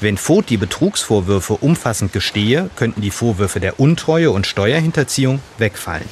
Wenn 0.00 0.16
Voth 0.16 0.50
die 0.50 0.56
Betrugsvorwürfe 0.56 1.54
umfassend 1.54 2.12
gestehe, 2.12 2.70
könnten 2.76 3.00
die 3.00 3.10
Vorwürfe 3.10 3.60
der 3.60 3.80
Untreue 3.80 4.30
und 4.30 4.46
Steuerhinterziehung 4.46 5.40
wegfallen. 5.58 6.04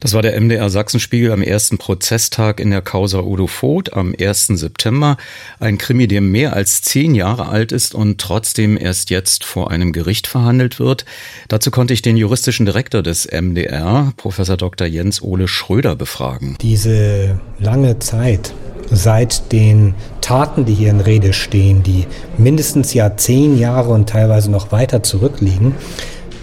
Das 0.00 0.14
war 0.14 0.22
der 0.22 0.40
MDR 0.40 0.70
Sachsenspiegel 0.70 1.30
am 1.30 1.42
ersten 1.42 1.76
Prozesstag 1.76 2.58
in 2.58 2.70
der 2.70 2.80
Causa 2.80 3.20
Udo 3.20 3.46
Voth 3.46 3.92
am 3.92 4.14
1. 4.18 4.46
September. 4.46 5.18
Ein 5.58 5.76
Krimi, 5.76 6.08
der 6.08 6.22
mehr 6.22 6.54
als 6.54 6.80
zehn 6.80 7.14
Jahre 7.14 7.48
alt 7.48 7.70
ist 7.70 7.94
und 7.94 8.18
trotzdem 8.18 8.78
erst 8.78 9.10
jetzt 9.10 9.44
vor 9.44 9.70
einem 9.70 9.92
Gericht 9.92 10.26
verhandelt 10.26 10.80
wird. 10.80 11.04
Dazu 11.48 11.70
konnte 11.70 11.92
ich 11.92 12.00
den 12.00 12.16
juristischen 12.16 12.64
Direktor 12.64 13.02
des 13.02 13.26
MDR, 13.30 14.14
Professor 14.16 14.56
Dr. 14.56 14.86
Jens 14.86 15.20
Ole 15.20 15.48
Schröder, 15.48 15.96
befragen. 15.96 16.56
Diese 16.62 17.38
lange 17.58 17.98
Zeit 17.98 18.54
seit 18.90 19.52
den 19.52 19.94
Taten, 20.20 20.64
die 20.64 20.74
hier 20.74 20.90
in 20.90 21.00
Rede 21.00 21.32
stehen, 21.32 21.82
die 21.82 22.06
mindestens 22.38 22.94
ja 22.94 23.16
zehn 23.16 23.58
Jahre 23.58 23.90
und 23.90 24.08
teilweise 24.08 24.50
noch 24.50 24.72
weiter 24.72 25.02
zurückliegen, 25.02 25.74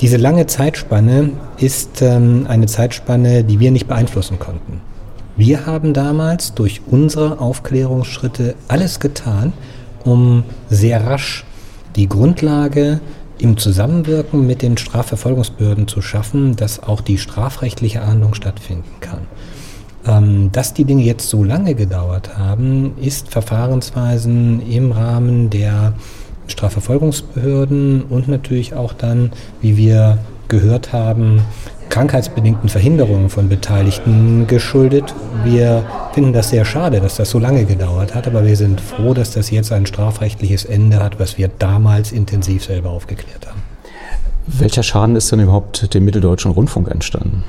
diese 0.01 0.17
lange 0.17 0.45
Zeitspanne 0.45 1.31
ist 1.57 2.01
ähm, 2.01 2.45
eine 2.47 2.67
Zeitspanne, 2.67 3.43
die 3.43 3.59
wir 3.59 3.71
nicht 3.71 3.87
beeinflussen 3.87 4.37
konnten. 4.37 4.81
Wir 5.35 5.65
haben 5.65 5.93
damals 5.93 6.53
durch 6.53 6.81
unsere 6.85 7.39
Aufklärungsschritte 7.39 8.55
alles 8.67 8.99
getan, 8.99 9.53
um 10.03 10.43
sehr 10.69 11.05
rasch 11.05 11.45
die 11.95 12.07
Grundlage 12.07 12.99
im 13.39 13.57
Zusammenwirken 13.57 14.45
mit 14.45 14.61
den 14.61 14.77
Strafverfolgungsbehörden 14.77 15.87
zu 15.87 16.01
schaffen, 16.01 16.55
dass 16.55 16.81
auch 16.81 17.01
die 17.01 17.17
strafrechtliche 17.17 18.01
Ahndung 18.01 18.33
stattfinden 18.33 18.99
kann. 18.99 19.21
Ähm, 20.07 20.51
dass 20.51 20.73
die 20.73 20.85
Dinge 20.85 21.03
jetzt 21.03 21.29
so 21.29 21.43
lange 21.43 21.75
gedauert 21.75 22.37
haben, 22.37 22.93
ist 23.01 23.29
Verfahrensweisen 23.29 24.61
im 24.69 24.91
Rahmen 24.91 25.49
der 25.49 25.93
Strafverfolgungsbehörden 26.47 28.03
und 28.03 28.27
natürlich 28.27 28.73
auch 28.73 28.93
dann, 28.93 29.31
wie 29.61 29.75
wir 29.75 30.17
gehört 30.47 30.93
haben, 30.93 31.41
krankheitsbedingten 31.89 32.69
Verhinderungen 32.69 33.29
von 33.29 33.49
Beteiligten 33.49 34.47
geschuldet. 34.47 35.13
Wir 35.43 35.85
finden 36.13 36.31
das 36.31 36.49
sehr 36.49 36.63
schade, 36.63 37.01
dass 37.01 37.15
das 37.15 37.29
so 37.29 37.39
lange 37.39 37.65
gedauert 37.65 38.15
hat, 38.15 38.27
aber 38.27 38.45
wir 38.45 38.55
sind 38.55 38.79
froh, 38.79 39.13
dass 39.13 39.31
das 39.31 39.51
jetzt 39.51 39.71
ein 39.71 39.85
strafrechtliches 39.85 40.63
Ende 40.63 40.99
hat, 41.03 41.19
was 41.19 41.37
wir 41.37 41.49
damals 41.49 42.11
intensiv 42.11 42.63
selber 42.63 42.91
aufgeklärt 42.91 43.47
haben. 43.47 43.61
Welcher 44.47 44.83
Schaden 44.83 45.17
ist 45.17 45.31
denn 45.31 45.41
überhaupt 45.41 45.93
dem 45.93 46.05
Mitteldeutschen 46.05 46.51
Rundfunk 46.51 46.89
entstanden? 46.89 47.43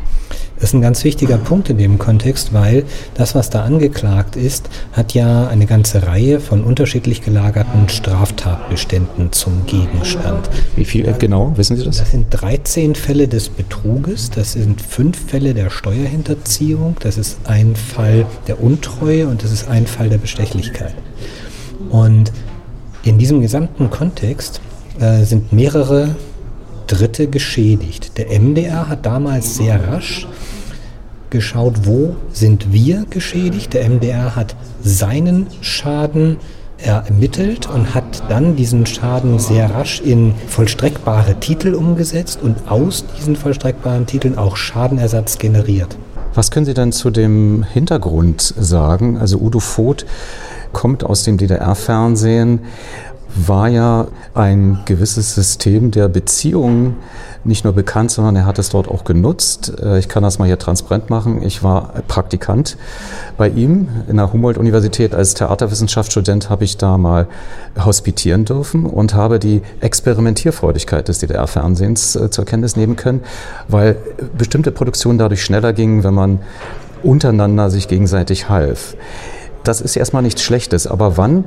Das 0.60 0.70
ist 0.70 0.74
ein 0.74 0.80
ganz 0.80 1.04
wichtiger 1.04 1.38
Punkt 1.38 1.70
in 1.70 1.78
dem 1.78 1.98
Kontext, 1.98 2.52
weil 2.52 2.84
das, 3.14 3.36
was 3.36 3.48
da 3.48 3.62
angeklagt 3.62 4.34
ist, 4.34 4.68
hat 4.92 5.14
ja 5.14 5.46
eine 5.46 5.66
ganze 5.66 6.06
Reihe 6.06 6.40
von 6.40 6.64
unterschiedlich 6.64 7.22
gelagerten 7.22 7.88
Straftatbeständen 7.88 9.32
zum 9.32 9.66
Gegenstand. 9.66 10.50
Wie 10.74 10.84
viel 10.84 11.14
genau, 11.18 11.52
wissen 11.56 11.76
Sie 11.76 11.84
das? 11.84 11.98
Das 11.98 12.10
sind 12.10 12.26
13 12.30 12.96
Fälle 12.96 13.28
des 13.28 13.50
Betruges, 13.50 14.30
das 14.30 14.52
sind 14.52 14.82
fünf 14.82 15.30
Fälle 15.30 15.54
der 15.54 15.70
Steuerhinterziehung, 15.70 16.96
das 17.00 17.18
ist 17.18 17.38
ein 17.44 17.76
Fall 17.76 18.26
der 18.48 18.60
Untreue 18.60 19.28
und 19.28 19.44
das 19.44 19.52
ist 19.52 19.68
ein 19.68 19.86
Fall 19.86 20.08
der 20.08 20.18
Bestechlichkeit. 20.18 20.94
Und 21.90 22.32
in 23.04 23.18
diesem 23.18 23.40
gesamten 23.40 23.90
Kontext 23.90 24.60
äh, 24.98 25.22
sind 25.22 25.52
mehrere 25.52 26.16
Dritte 26.88 27.28
geschädigt. 27.28 28.18
Der 28.18 28.40
MDR 28.40 28.88
hat 28.88 29.06
damals 29.06 29.56
sehr 29.56 29.88
rasch 29.88 30.26
geschaut, 31.30 31.86
wo 31.86 32.16
sind 32.32 32.72
wir 32.72 33.04
geschädigt. 33.08 33.74
Der 33.74 33.88
MDR 33.88 34.34
hat 34.34 34.56
seinen 34.82 35.46
Schaden 35.60 36.38
ermittelt 36.78 37.68
und 37.68 37.94
hat 37.94 38.22
dann 38.28 38.56
diesen 38.56 38.86
Schaden 38.86 39.38
sehr 39.38 39.70
rasch 39.70 40.00
in 40.00 40.34
vollstreckbare 40.46 41.34
Titel 41.40 41.74
umgesetzt 41.74 42.38
und 42.42 42.68
aus 42.70 43.04
diesen 43.16 43.36
vollstreckbaren 43.36 44.06
Titeln 44.06 44.38
auch 44.38 44.56
Schadenersatz 44.56 45.38
generiert. 45.38 45.96
Was 46.34 46.50
können 46.50 46.66
Sie 46.66 46.74
denn 46.74 46.92
zu 46.92 47.10
dem 47.10 47.64
Hintergrund 47.64 48.42
sagen? 48.42 49.16
Also 49.18 49.38
Udo 49.38 49.58
Voth 49.58 50.06
kommt 50.72 51.02
aus 51.02 51.24
dem 51.24 51.36
DDR-Fernsehen 51.36 52.60
war 53.34 53.68
ja 53.68 54.08
ein 54.34 54.80
gewisses 54.84 55.34
System 55.34 55.90
der 55.90 56.08
Beziehungen 56.08 56.96
nicht 57.44 57.64
nur 57.64 57.72
bekannt, 57.72 58.10
sondern 58.10 58.36
er 58.36 58.46
hat 58.46 58.58
es 58.58 58.70
dort 58.70 58.88
auch 58.88 59.04
genutzt. 59.04 59.72
Äh, 59.82 59.98
ich 59.98 60.08
kann 60.08 60.22
das 60.22 60.38
mal 60.38 60.46
hier 60.46 60.58
transparent 60.58 61.10
machen. 61.10 61.42
Ich 61.42 61.62
war 61.62 61.92
Praktikant 62.08 62.76
bei 63.36 63.48
ihm 63.48 63.88
in 64.08 64.16
der 64.16 64.32
Humboldt-Universität. 64.32 65.14
Als 65.14 65.34
Theaterwissenschaftsstudent 65.34 66.50
habe 66.50 66.64
ich 66.64 66.76
da 66.76 66.98
mal 66.98 67.28
hospitieren 67.78 68.44
dürfen 68.44 68.86
und 68.86 69.14
habe 69.14 69.38
die 69.38 69.62
Experimentierfreudigkeit 69.80 71.08
des 71.08 71.20
DDR-Fernsehens 71.20 72.16
äh, 72.16 72.30
zur 72.30 72.44
Kenntnis 72.44 72.76
nehmen 72.76 72.96
können, 72.96 73.22
weil 73.68 73.96
bestimmte 74.36 74.72
Produktionen 74.72 75.18
dadurch 75.18 75.42
schneller 75.42 75.72
gingen, 75.72 76.04
wenn 76.04 76.14
man 76.14 76.40
untereinander 77.02 77.70
sich 77.70 77.88
gegenseitig 77.88 78.48
half. 78.48 78.96
Das 79.64 79.80
ist 79.80 79.96
erstmal 79.96 80.22
nichts 80.22 80.42
Schlechtes, 80.42 80.86
aber 80.86 81.16
wann 81.16 81.44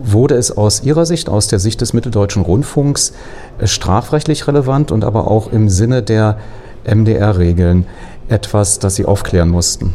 wurde 0.00 0.36
es 0.36 0.56
aus 0.56 0.82
Ihrer 0.82 1.06
Sicht, 1.06 1.28
aus 1.28 1.48
der 1.48 1.58
Sicht 1.58 1.80
des 1.80 1.92
Mitteldeutschen 1.92 2.42
Rundfunks, 2.42 3.12
äh, 3.58 3.66
strafrechtlich 3.66 4.46
relevant 4.46 4.92
und 4.92 5.04
aber 5.04 5.30
auch 5.30 5.52
im 5.52 5.68
Sinne 5.68 6.02
der 6.02 6.38
MDR-Regeln 6.84 7.86
etwas, 8.28 8.78
das 8.78 8.96
Sie 8.96 9.04
aufklären 9.04 9.48
mussten? 9.48 9.94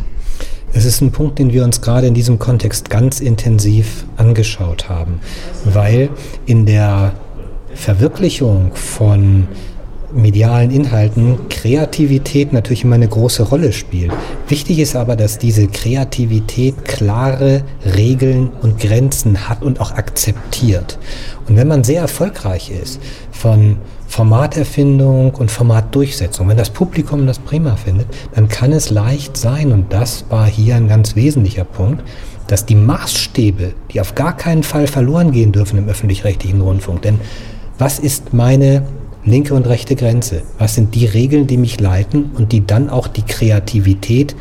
Es 0.73 0.85
ist 0.85 1.01
ein 1.01 1.11
Punkt, 1.11 1.37
den 1.37 1.51
wir 1.51 1.65
uns 1.65 1.81
gerade 1.81 2.07
in 2.07 2.13
diesem 2.13 2.39
Kontext 2.39 2.89
ganz 2.89 3.19
intensiv 3.19 4.05
angeschaut 4.15 4.87
haben, 4.87 5.19
weil 5.65 6.09
in 6.45 6.65
der 6.65 7.11
Verwirklichung 7.73 8.71
von 8.73 9.47
medialen 10.13 10.71
Inhalten 10.71 11.49
Kreativität 11.49 12.53
natürlich 12.53 12.83
immer 12.83 12.95
eine 12.95 13.07
große 13.07 13.43
Rolle 13.43 13.73
spielt. 13.73 14.11
Wichtig 14.47 14.79
ist 14.79 14.95
aber, 14.95 15.15
dass 15.15 15.37
diese 15.37 15.67
Kreativität 15.67 16.85
klare 16.85 17.63
Regeln 17.95 18.49
und 18.61 18.79
Grenzen 18.79 19.49
hat 19.49 19.63
und 19.63 19.79
auch 19.79 19.91
akzeptiert. 19.91 20.97
Und 21.47 21.57
wenn 21.57 21.67
man 21.67 21.83
sehr 21.83 22.01
erfolgreich 22.01 22.71
ist 22.71 22.99
von 23.31 23.77
Formaterfindung 24.07 25.33
und 25.35 25.49
Formatdurchsetzung, 25.49 26.49
wenn 26.49 26.57
das 26.57 26.69
Publikum 26.69 27.25
das 27.25 27.39
prima 27.39 27.77
findet, 27.77 28.07
dann 28.35 28.49
kann 28.49 28.73
es 28.73 28.89
leicht 28.89 29.37
sein, 29.37 29.71
und 29.71 29.93
das 29.93 30.25
war 30.29 30.47
hier 30.47 30.75
ein 30.75 30.89
ganz 30.89 31.15
wesentlicher 31.15 31.63
Punkt, 31.63 32.03
dass 32.47 32.65
die 32.65 32.75
Maßstäbe, 32.75 33.73
die 33.91 34.01
auf 34.01 34.13
gar 34.13 34.35
keinen 34.35 34.63
Fall 34.63 34.87
verloren 34.87 35.31
gehen 35.31 35.53
dürfen 35.53 35.77
im 35.77 35.87
öffentlich-rechtlichen 35.87 36.59
Rundfunk, 36.59 37.03
denn 37.03 37.21
was 37.77 37.99
ist 37.99 38.33
meine 38.33 38.83
linke 39.23 39.53
und 39.53 39.67
rechte 39.67 39.95
Grenze? 39.95 40.43
Was 40.57 40.75
sind 40.75 40.95
die 40.95 41.05
Regeln, 41.05 41.47
die 41.47 41.57
mich 41.57 41.79
leiten 41.79 42.31
und 42.35 42.51
die 42.51 42.65
dann 42.65 42.89
auch 42.89 43.07
die 43.07 43.23
Kreativität 43.23 44.35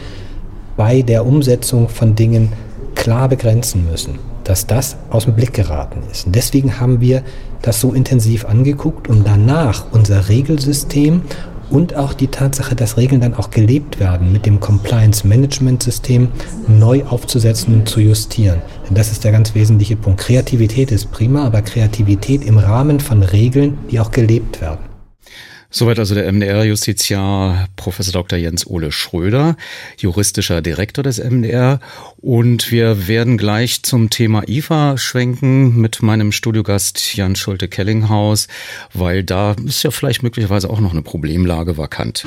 bei 0.76 1.02
der 1.02 1.26
Umsetzung 1.26 1.88
von 1.88 2.14
Dingen 2.14 2.52
klar 2.94 3.28
begrenzen 3.28 3.86
müssen, 3.90 4.18
dass 4.44 4.66
das 4.66 4.96
aus 5.10 5.24
dem 5.24 5.34
Blick 5.34 5.52
geraten 5.52 6.00
ist. 6.10 6.26
Und 6.26 6.34
deswegen 6.34 6.80
haben 6.80 7.00
wir 7.00 7.22
das 7.62 7.80
so 7.80 7.92
intensiv 7.92 8.44
angeguckt 8.44 9.08
und 9.08 9.26
danach 9.26 9.86
unser 9.92 10.28
Regelsystem 10.28 11.22
und 11.70 11.94
auch 11.94 12.12
die 12.12 12.28
Tatsache, 12.28 12.74
dass 12.74 12.96
Regeln 12.96 13.20
dann 13.20 13.34
auch 13.34 13.50
gelebt 13.50 14.00
werden, 14.00 14.32
mit 14.32 14.46
dem 14.46 14.60
Compliance 14.60 15.26
Management 15.26 15.82
System 15.82 16.28
neu 16.68 17.04
aufzusetzen 17.04 17.74
und 17.74 17.88
zu 17.88 18.00
justieren. 18.00 18.60
Denn 18.88 18.94
das 18.94 19.12
ist 19.12 19.24
der 19.24 19.32
ganz 19.32 19.54
wesentliche 19.54 19.96
Punkt. 19.96 20.20
Kreativität 20.20 20.90
ist 20.90 21.10
prima, 21.10 21.44
aber 21.44 21.62
Kreativität 21.62 22.44
im 22.44 22.58
Rahmen 22.58 23.00
von 23.00 23.22
Regeln, 23.22 23.78
die 23.90 24.00
auch 24.00 24.10
gelebt 24.10 24.60
werden. 24.60 24.89
Soweit 25.72 26.00
also 26.00 26.16
der 26.16 26.30
MDR-Justiziar 26.30 27.68
Professor 27.76 28.12
Dr. 28.12 28.36
Jens 28.38 28.66
Ole 28.66 28.90
Schröder, 28.90 29.56
juristischer 29.98 30.62
Direktor 30.62 31.04
des 31.04 31.18
MDR. 31.18 31.78
Und 32.18 32.72
wir 32.72 33.06
werden 33.06 33.38
gleich 33.38 33.84
zum 33.84 34.10
Thema 34.10 34.42
IFA 34.48 34.98
schwenken 34.98 35.80
mit 35.80 36.02
meinem 36.02 36.32
Studiogast 36.32 37.14
Jan 37.16 37.36
Schulte-Kellinghaus, 37.36 38.48
weil 38.92 39.22
da 39.22 39.54
ist 39.64 39.84
ja 39.84 39.92
vielleicht 39.92 40.24
möglicherweise 40.24 40.68
auch 40.68 40.80
noch 40.80 40.92
eine 40.92 41.02
Problemlage 41.02 41.78
vakant. 41.78 42.26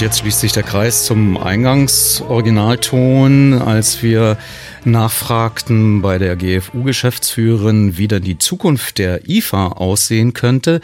Und 0.00 0.06
jetzt 0.06 0.20
schließt 0.20 0.40
sich 0.40 0.52
der 0.52 0.62
Kreis 0.62 1.04
zum 1.04 1.36
Eingangsoriginalton, 1.36 3.60
als 3.60 4.02
wir 4.02 4.38
nachfragten 4.86 6.00
bei 6.00 6.16
der 6.16 6.36
GFU-Geschäftsführerin, 6.36 7.98
wie 7.98 8.08
denn 8.08 8.22
die 8.22 8.38
Zukunft 8.38 8.96
der 8.96 9.28
IFA 9.28 9.72
aussehen 9.72 10.32
könnte, 10.32 10.80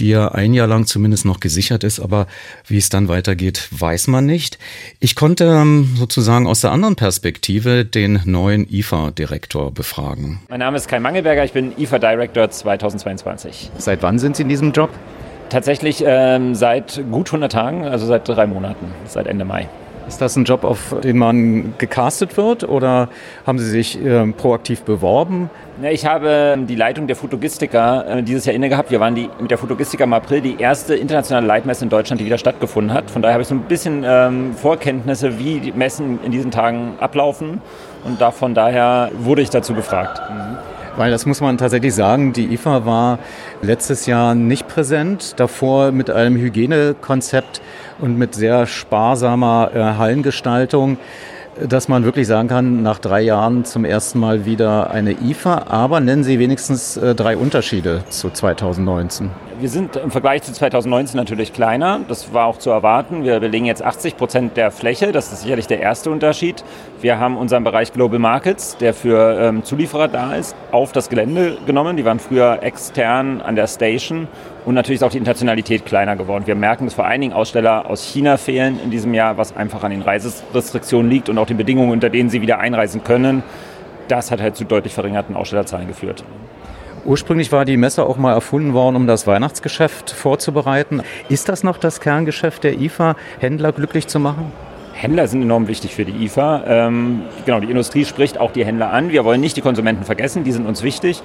die 0.00 0.08
ja 0.08 0.32
ein 0.32 0.52
Jahr 0.52 0.66
lang 0.66 0.86
zumindest 0.86 1.24
noch 1.24 1.38
gesichert 1.38 1.84
ist, 1.84 2.00
aber 2.00 2.26
wie 2.66 2.78
es 2.78 2.88
dann 2.88 3.06
weitergeht, 3.06 3.68
weiß 3.70 4.08
man 4.08 4.26
nicht. 4.26 4.58
Ich 4.98 5.14
konnte 5.14 5.44
ähm, 5.44 5.94
sozusagen 5.96 6.48
aus 6.48 6.62
der 6.62 6.72
anderen 6.72 6.96
Perspektive 6.96 7.84
den 7.84 8.20
neuen 8.24 8.68
IFA-Direktor 8.68 9.72
befragen. 9.72 10.40
Mein 10.48 10.58
Name 10.58 10.76
ist 10.76 10.88
Kai 10.88 10.98
Mangelberger, 10.98 11.44
ich 11.44 11.52
bin 11.52 11.72
IFA-Director 11.78 12.50
2022. 12.50 13.70
Seit 13.78 14.02
wann 14.02 14.18
sind 14.18 14.34
Sie 14.34 14.42
in 14.42 14.48
diesem 14.48 14.72
Job? 14.72 14.90
Tatsächlich 15.48 16.02
ähm, 16.06 16.54
seit 16.54 17.02
gut 17.10 17.28
100 17.28 17.52
Tagen, 17.52 17.84
also 17.84 18.06
seit 18.06 18.28
drei 18.28 18.46
Monaten, 18.46 18.92
seit 19.06 19.26
Ende 19.26 19.44
Mai. 19.44 19.68
Ist 20.08 20.20
das 20.20 20.36
ein 20.36 20.44
Job, 20.44 20.62
auf 20.62 20.94
den 21.02 21.18
man 21.18 21.74
gecastet 21.78 22.36
wird 22.36 22.68
oder 22.68 23.08
haben 23.44 23.58
Sie 23.58 23.68
sich 23.68 24.00
äh, 24.04 24.24
proaktiv 24.32 24.82
beworben? 24.82 25.50
Ich 25.82 26.06
habe 26.06 26.56
die 26.60 26.76
Leitung 26.76 27.08
der 27.08 27.16
Fotogistika 27.16 28.02
äh, 28.02 28.22
dieses 28.22 28.44
Jahr 28.46 28.54
inne 28.54 28.68
gehabt. 28.68 28.92
Wir 28.92 29.00
waren 29.00 29.16
die, 29.16 29.28
mit 29.40 29.50
der 29.50 29.58
Fotogistika 29.58 30.04
im 30.04 30.12
April 30.12 30.42
die 30.42 30.60
erste 30.60 30.94
internationale 30.94 31.46
Leitmesse 31.46 31.84
in 31.84 31.90
Deutschland, 31.90 32.20
die 32.20 32.24
wieder 32.24 32.38
stattgefunden 32.38 32.94
hat. 32.94 33.10
Von 33.10 33.20
daher 33.20 33.34
habe 33.34 33.42
ich 33.42 33.48
so 33.48 33.56
ein 33.56 33.62
bisschen 33.62 34.04
ähm, 34.06 34.54
Vorkenntnisse, 34.54 35.40
wie 35.40 35.58
die 35.58 35.72
Messen 35.72 36.20
in 36.24 36.30
diesen 36.30 36.52
Tagen 36.52 36.94
ablaufen. 37.00 37.60
Und 38.04 38.20
da, 38.20 38.30
von 38.30 38.54
daher 38.54 39.10
wurde 39.18 39.42
ich 39.42 39.50
dazu 39.50 39.74
befragt. 39.74 40.20
Mhm. 40.30 40.75
Weil 40.96 41.10
das 41.10 41.26
muss 41.26 41.40
man 41.40 41.58
tatsächlich 41.58 41.94
sagen, 41.94 42.32
die 42.32 42.52
IFA 42.54 42.86
war 42.86 43.18
letztes 43.60 44.06
Jahr 44.06 44.34
nicht 44.34 44.66
präsent, 44.66 45.34
davor 45.38 45.92
mit 45.92 46.10
einem 46.10 46.36
Hygienekonzept 46.36 47.60
und 47.98 48.16
mit 48.16 48.34
sehr 48.34 48.66
sparsamer 48.66 49.70
äh, 49.74 49.78
Hallengestaltung 49.98 50.98
dass 51.58 51.88
man 51.88 52.04
wirklich 52.04 52.26
sagen 52.26 52.48
kann, 52.48 52.82
nach 52.82 52.98
drei 52.98 53.22
Jahren 53.22 53.64
zum 53.64 53.84
ersten 53.84 54.18
Mal 54.18 54.44
wieder 54.44 54.90
eine 54.90 55.12
IFA, 55.12 55.66
aber 55.68 56.00
nennen 56.00 56.22
Sie 56.22 56.38
wenigstens 56.38 56.96
äh, 56.96 57.14
drei 57.14 57.36
Unterschiede 57.36 58.04
zu 58.10 58.30
2019. 58.30 59.30
Wir 59.58 59.70
sind 59.70 59.96
im 59.96 60.10
Vergleich 60.10 60.42
zu 60.42 60.52
2019 60.52 61.16
natürlich 61.16 61.54
kleiner. 61.54 62.00
Das 62.08 62.34
war 62.34 62.44
auch 62.44 62.58
zu 62.58 62.68
erwarten. 62.68 63.24
Wir 63.24 63.40
belegen 63.40 63.64
jetzt 63.64 63.82
80 63.82 64.18
Prozent 64.18 64.56
der 64.58 64.70
Fläche. 64.70 65.12
Das 65.12 65.32
ist 65.32 65.42
sicherlich 65.42 65.66
der 65.66 65.80
erste 65.80 66.10
Unterschied. 66.10 66.62
Wir 67.00 67.18
haben 67.18 67.38
unseren 67.38 67.64
Bereich 67.64 67.94
Global 67.94 68.18
Markets, 68.18 68.76
der 68.76 68.92
für 68.92 69.40
ähm, 69.40 69.64
Zulieferer 69.64 70.08
da 70.08 70.34
ist, 70.34 70.54
auf 70.72 70.92
das 70.92 71.08
Gelände 71.08 71.56
genommen. 71.64 71.96
Die 71.96 72.04
waren 72.04 72.18
früher 72.18 72.62
extern 72.62 73.40
an 73.40 73.56
der 73.56 73.66
Station. 73.66 74.28
Und 74.66 74.74
natürlich 74.74 75.00
ist 75.00 75.04
auch 75.04 75.10
die 75.10 75.18
Internationalität 75.18 75.86
kleiner 75.86 76.16
geworden. 76.16 76.46
Wir 76.46 76.54
merken, 76.54 76.84
dass 76.84 76.92
vor 76.92 77.06
allen 77.06 77.22
Dingen 77.22 77.32
Aussteller 77.32 77.88
aus 77.88 78.04
China 78.04 78.36
fehlen 78.36 78.78
in 78.84 78.90
diesem 78.90 79.14
Jahr, 79.14 79.38
was 79.38 79.56
einfach 79.56 79.82
an 79.84 79.90
den 79.90 80.02
Reiserestriktionen 80.02 81.10
liegt 81.10 81.30
und 81.30 81.38
auch 81.38 81.46
den 81.46 81.56
Bedingungen, 81.56 81.92
unter 81.92 82.10
denen 82.10 82.28
sie 82.28 82.42
wieder 82.42 82.58
einreisen 82.58 83.04
können. 83.04 83.42
Das 84.08 84.30
hat 84.30 84.42
halt 84.42 84.54
zu 84.54 84.64
deutlich 84.64 84.92
verringerten 84.92 85.34
Ausstellerzahlen 85.34 85.88
geführt. 85.88 86.24
Ursprünglich 87.06 87.52
war 87.52 87.64
die 87.64 87.76
Messe 87.76 88.04
auch 88.04 88.16
mal 88.16 88.32
erfunden 88.32 88.72
worden, 88.72 88.96
um 88.96 89.06
das 89.06 89.28
Weihnachtsgeschäft 89.28 90.10
vorzubereiten. 90.10 91.02
Ist 91.28 91.48
das 91.48 91.62
noch 91.62 91.78
das 91.78 92.00
Kerngeschäft 92.00 92.64
der 92.64 92.80
IFA, 92.80 93.14
Händler 93.38 93.70
glücklich 93.70 94.08
zu 94.08 94.18
machen? 94.18 94.50
Händler 94.92 95.28
sind 95.28 95.42
enorm 95.42 95.68
wichtig 95.68 95.94
für 95.94 96.04
die 96.04 96.24
IFA. 96.24 96.64
Ähm, 96.66 97.22
genau, 97.44 97.60
die 97.60 97.70
Industrie 97.70 98.04
spricht 98.04 98.38
auch 98.38 98.50
die 98.50 98.64
Händler 98.64 98.92
an. 98.92 99.10
Wir 99.10 99.24
wollen 99.24 99.40
nicht 99.40 99.56
die 99.56 99.60
Konsumenten 99.60 100.04
vergessen, 100.04 100.42
die 100.42 100.50
sind 100.50 100.66
uns 100.66 100.82
wichtig. 100.82 101.22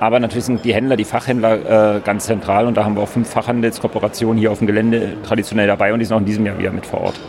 Aber 0.00 0.20
natürlich 0.20 0.44
sind 0.44 0.64
die 0.66 0.74
Händler, 0.74 0.96
die 0.96 1.04
Fachhändler 1.04 1.96
äh, 1.96 2.00
ganz 2.00 2.26
zentral 2.26 2.66
und 2.66 2.76
da 2.76 2.84
haben 2.84 2.96
wir 2.96 3.02
auch 3.02 3.08
fünf 3.08 3.30
Fachhandelskooperationen 3.30 4.38
hier 4.38 4.52
auf 4.52 4.58
dem 4.58 4.66
Gelände 4.66 5.16
traditionell 5.22 5.66
dabei 5.66 5.94
und 5.94 6.00
die 6.00 6.04
sind 6.04 6.14
auch 6.14 6.20
in 6.20 6.26
diesem 6.26 6.44
Jahr 6.44 6.58
wieder 6.58 6.72
mit 6.72 6.84
vor 6.84 7.00
Ort. 7.00 7.20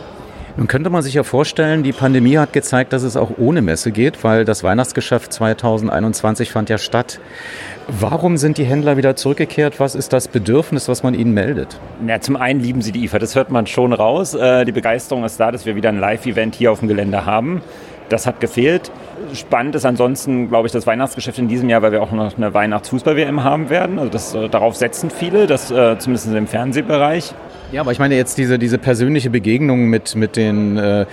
Nun 0.56 0.68
könnte 0.68 0.88
man 0.88 1.02
sich 1.02 1.14
ja 1.14 1.24
vorstellen, 1.24 1.82
die 1.82 1.92
Pandemie 1.92 2.38
hat 2.38 2.52
gezeigt, 2.52 2.92
dass 2.92 3.02
es 3.02 3.16
auch 3.16 3.32
ohne 3.38 3.60
Messe 3.60 3.90
geht, 3.90 4.22
weil 4.22 4.44
das 4.44 4.62
Weihnachtsgeschäft 4.62 5.32
2021 5.32 6.52
fand 6.52 6.70
ja 6.70 6.78
statt. 6.78 7.18
Warum 7.88 8.36
sind 8.36 8.56
die 8.56 8.64
Händler 8.64 8.96
wieder 8.96 9.16
zurückgekehrt? 9.16 9.80
Was 9.80 9.96
ist 9.96 10.12
das 10.12 10.28
Bedürfnis, 10.28 10.88
was 10.88 11.02
man 11.02 11.14
ihnen 11.14 11.34
meldet? 11.34 11.80
Ja, 12.06 12.20
zum 12.20 12.36
einen 12.36 12.60
lieben 12.60 12.82
sie 12.82 12.92
die 12.92 13.04
IFA, 13.04 13.18
das 13.18 13.34
hört 13.34 13.50
man 13.50 13.66
schon 13.66 13.92
raus. 13.92 14.34
Äh, 14.34 14.64
die 14.64 14.72
Begeisterung 14.72 15.24
ist 15.24 15.40
da, 15.40 15.50
dass 15.50 15.66
wir 15.66 15.74
wieder 15.74 15.88
ein 15.88 15.98
Live-Event 15.98 16.54
hier 16.54 16.70
auf 16.70 16.78
dem 16.78 16.88
Gelände 16.88 17.26
haben. 17.26 17.60
Das 18.08 18.26
hat 18.26 18.38
gefehlt. 18.40 18.92
Spannend 19.34 19.74
ist 19.74 19.84
ansonsten, 19.84 20.48
glaube 20.48 20.66
ich, 20.66 20.72
das 20.72 20.86
Weihnachtsgeschäft 20.86 21.38
in 21.38 21.48
diesem 21.48 21.68
Jahr, 21.68 21.82
weil 21.82 21.92
wir 21.92 22.02
auch 22.02 22.12
noch 22.12 22.36
eine 22.36 22.54
Weihnachtsfußball-WM 22.54 23.42
haben 23.42 23.70
werden. 23.70 23.98
Also 23.98 24.10
das, 24.10 24.34
äh, 24.34 24.48
darauf 24.48 24.76
setzen 24.76 25.10
viele, 25.10 25.46
das 25.46 25.70
äh, 25.70 25.98
zumindest 25.98 26.32
im 26.32 26.46
Fernsehbereich. 26.46 27.34
Ja, 27.72 27.80
aber 27.80 27.92
ich 27.92 27.98
meine 27.98 28.16
jetzt 28.16 28.38
diese, 28.38 28.58
diese 28.58 28.78
persönliche 28.78 29.30
Begegnung 29.30 29.86
mit, 29.86 30.14
mit 30.14 30.36
den 30.36 30.76
äh, 30.76 31.06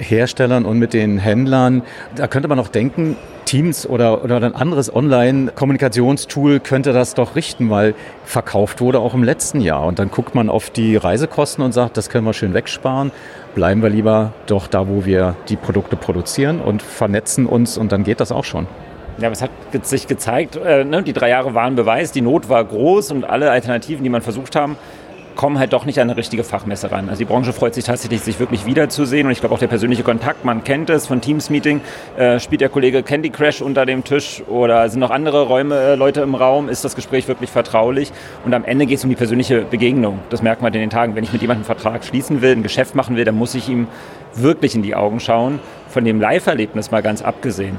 Herstellern 0.00 0.64
und 0.64 0.78
mit 0.78 0.92
den 0.92 1.18
Händlern. 1.18 1.82
Da 2.16 2.26
könnte 2.26 2.48
man 2.48 2.58
auch 2.58 2.68
denken, 2.68 3.16
Teams 3.44 3.86
oder, 3.86 4.22
oder 4.22 4.36
ein 4.36 4.54
anderes 4.54 4.94
Online-Kommunikationstool 4.94 6.60
könnte 6.60 6.92
das 6.92 7.14
doch 7.14 7.34
richten, 7.34 7.68
weil 7.68 7.94
verkauft 8.24 8.80
wurde 8.80 9.00
auch 9.00 9.14
im 9.14 9.24
letzten 9.24 9.60
Jahr. 9.60 9.86
Und 9.86 9.98
dann 9.98 10.10
guckt 10.10 10.34
man 10.34 10.48
auf 10.48 10.70
die 10.70 10.96
Reisekosten 10.96 11.64
und 11.64 11.72
sagt, 11.72 11.96
das 11.96 12.08
können 12.10 12.24
wir 12.26 12.32
schön 12.32 12.54
wegsparen. 12.54 13.10
Bleiben 13.54 13.82
wir 13.82 13.90
lieber 13.90 14.32
doch 14.46 14.68
da, 14.68 14.88
wo 14.88 15.04
wir 15.04 15.34
die 15.48 15.56
Produkte 15.56 15.96
produzieren 15.96 16.60
und 16.60 16.80
vernetzen 16.80 17.46
uns 17.46 17.76
und 17.76 17.90
dann 17.92 18.04
geht 18.04 18.20
das 18.20 18.30
auch 18.30 18.44
schon. 18.44 18.68
Ja, 19.18 19.26
aber 19.26 19.32
es 19.32 19.42
hat 19.42 19.50
sich 19.82 20.06
gezeigt, 20.06 20.56
äh, 20.56 20.84
ne, 20.84 21.02
die 21.02 21.12
drei 21.12 21.28
Jahre 21.28 21.52
waren 21.52 21.74
Beweis, 21.74 22.12
die 22.12 22.22
Not 22.22 22.48
war 22.48 22.64
groß 22.64 23.10
und 23.10 23.24
alle 23.24 23.50
Alternativen, 23.50 24.02
die 24.02 24.08
man 24.08 24.22
versucht 24.22 24.56
haben, 24.56 24.76
kommen 25.40 25.58
halt 25.58 25.72
doch 25.72 25.86
nicht 25.86 25.98
an 25.98 26.10
eine 26.10 26.18
richtige 26.18 26.44
Fachmesse 26.44 26.92
ran. 26.92 27.08
Also 27.08 27.20
die 27.20 27.24
Branche 27.24 27.54
freut 27.54 27.72
sich 27.72 27.84
tatsächlich, 27.84 28.20
sich 28.20 28.38
wirklich 28.38 28.66
wiederzusehen 28.66 29.26
und 29.26 29.32
ich 29.32 29.40
glaube 29.40 29.54
auch 29.54 29.58
der 29.58 29.68
persönliche 29.68 30.02
Kontakt, 30.02 30.44
man 30.44 30.64
kennt 30.64 30.90
es 30.90 31.06
von 31.06 31.22
Teams-Meeting, 31.22 31.80
äh, 32.18 32.38
spielt 32.40 32.60
der 32.60 32.68
Kollege 32.68 33.02
Candy 33.02 33.30
Crash 33.30 33.62
unter 33.62 33.86
dem 33.86 34.04
Tisch 34.04 34.42
oder 34.50 34.86
sind 34.90 35.00
noch 35.00 35.08
andere 35.08 35.44
Räume, 35.44 35.76
äh, 35.76 35.94
Leute 35.94 36.20
im 36.20 36.34
Raum, 36.34 36.68
ist 36.68 36.84
das 36.84 36.94
Gespräch 36.94 37.26
wirklich 37.26 37.48
vertraulich 37.48 38.12
und 38.44 38.52
am 38.52 38.64
Ende 38.64 38.84
geht 38.84 38.98
es 38.98 39.04
um 39.04 39.08
die 39.08 39.16
persönliche 39.16 39.62
Begegnung. 39.62 40.18
Das 40.28 40.42
merkt 40.42 40.60
man 40.60 40.74
in 40.74 40.80
den 40.80 40.90
Tagen. 40.90 41.14
Wenn 41.14 41.24
ich 41.24 41.32
mit 41.32 41.40
jemandem 41.40 41.64
einen 41.64 41.74
Vertrag 41.74 42.04
schließen 42.04 42.42
will, 42.42 42.52
ein 42.52 42.62
Geschäft 42.62 42.94
machen 42.94 43.16
will, 43.16 43.24
dann 43.24 43.36
muss 43.36 43.54
ich 43.54 43.66
ihm 43.70 43.88
wirklich 44.34 44.74
in 44.74 44.82
die 44.82 44.94
Augen 44.94 45.20
schauen, 45.20 45.58
von 45.88 46.04
dem 46.04 46.20
Live-Erlebnis 46.20 46.90
mal 46.90 47.00
ganz 47.00 47.22
abgesehen. 47.22 47.78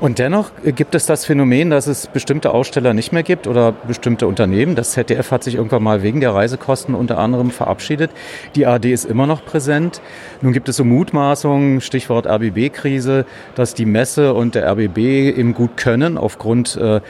Und 0.00 0.20
dennoch 0.20 0.52
gibt 0.64 0.94
es 0.94 1.06
das 1.06 1.24
Phänomen, 1.24 1.70
dass 1.70 1.88
es 1.88 2.06
bestimmte 2.06 2.52
Aussteller 2.52 2.94
nicht 2.94 3.12
mehr 3.12 3.24
gibt 3.24 3.48
oder 3.48 3.72
bestimmte 3.72 4.28
Unternehmen. 4.28 4.76
Das 4.76 4.92
ZDF 4.92 5.32
hat 5.32 5.42
sich 5.42 5.56
irgendwann 5.56 5.82
mal 5.82 6.04
wegen 6.04 6.20
der 6.20 6.34
Reisekosten 6.34 6.94
unter 6.94 7.18
anderem 7.18 7.50
verabschiedet. 7.50 8.12
Die 8.54 8.64
ARD 8.64 8.86
ist 8.86 9.06
immer 9.06 9.26
noch 9.26 9.44
präsent. 9.44 10.00
Nun 10.40 10.52
gibt 10.52 10.68
es 10.68 10.76
so 10.76 10.84
Mutmaßungen, 10.84 11.80
Stichwort 11.80 12.28
RBB-Krise, 12.28 13.26
dass 13.56 13.74
die 13.74 13.86
Messe 13.86 14.34
und 14.34 14.54
der 14.54 14.70
RBB 14.70 14.98
eben 14.98 15.52
gut 15.52 15.76
können 15.76 16.16
aufgrund 16.16 16.76
äh, 16.76 17.00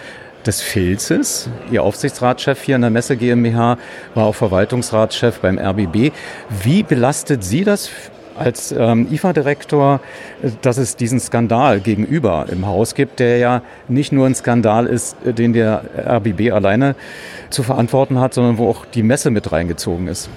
des 0.46 0.62
Filzes. 0.62 1.50
Ihr 1.70 1.82
Aufsichtsratschef 1.82 2.62
hier 2.62 2.76
in 2.76 2.80
der 2.80 2.90
Messe 2.90 3.18
GmbH 3.18 3.76
war 4.14 4.24
auch 4.24 4.34
Verwaltungsratschef 4.34 5.40
beim 5.40 5.58
RBB. 5.58 6.12
Wie 6.62 6.82
belastet 6.82 7.44
Sie 7.44 7.64
das 7.64 7.90
als 8.38 8.72
ähm, 8.72 9.08
IFA-Direktor, 9.10 10.00
dass 10.62 10.78
es 10.78 10.96
diesen 10.96 11.20
Skandal 11.20 11.80
gegenüber 11.80 12.46
im 12.50 12.66
Haus 12.66 12.94
gibt, 12.94 13.20
der 13.20 13.38
ja 13.38 13.62
nicht 13.88 14.12
nur 14.12 14.26
ein 14.26 14.34
Skandal 14.34 14.86
ist, 14.86 15.16
den 15.24 15.52
der 15.52 15.82
RBB 15.96 16.52
alleine 16.52 16.94
zu 17.50 17.62
verantworten 17.62 18.18
hat, 18.20 18.34
sondern 18.34 18.58
wo 18.58 18.68
auch 18.68 18.86
die 18.86 19.02
Messe 19.02 19.30
mit 19.30 19.52
reingezogen 19.52 20.08
ist. 20.08 20.28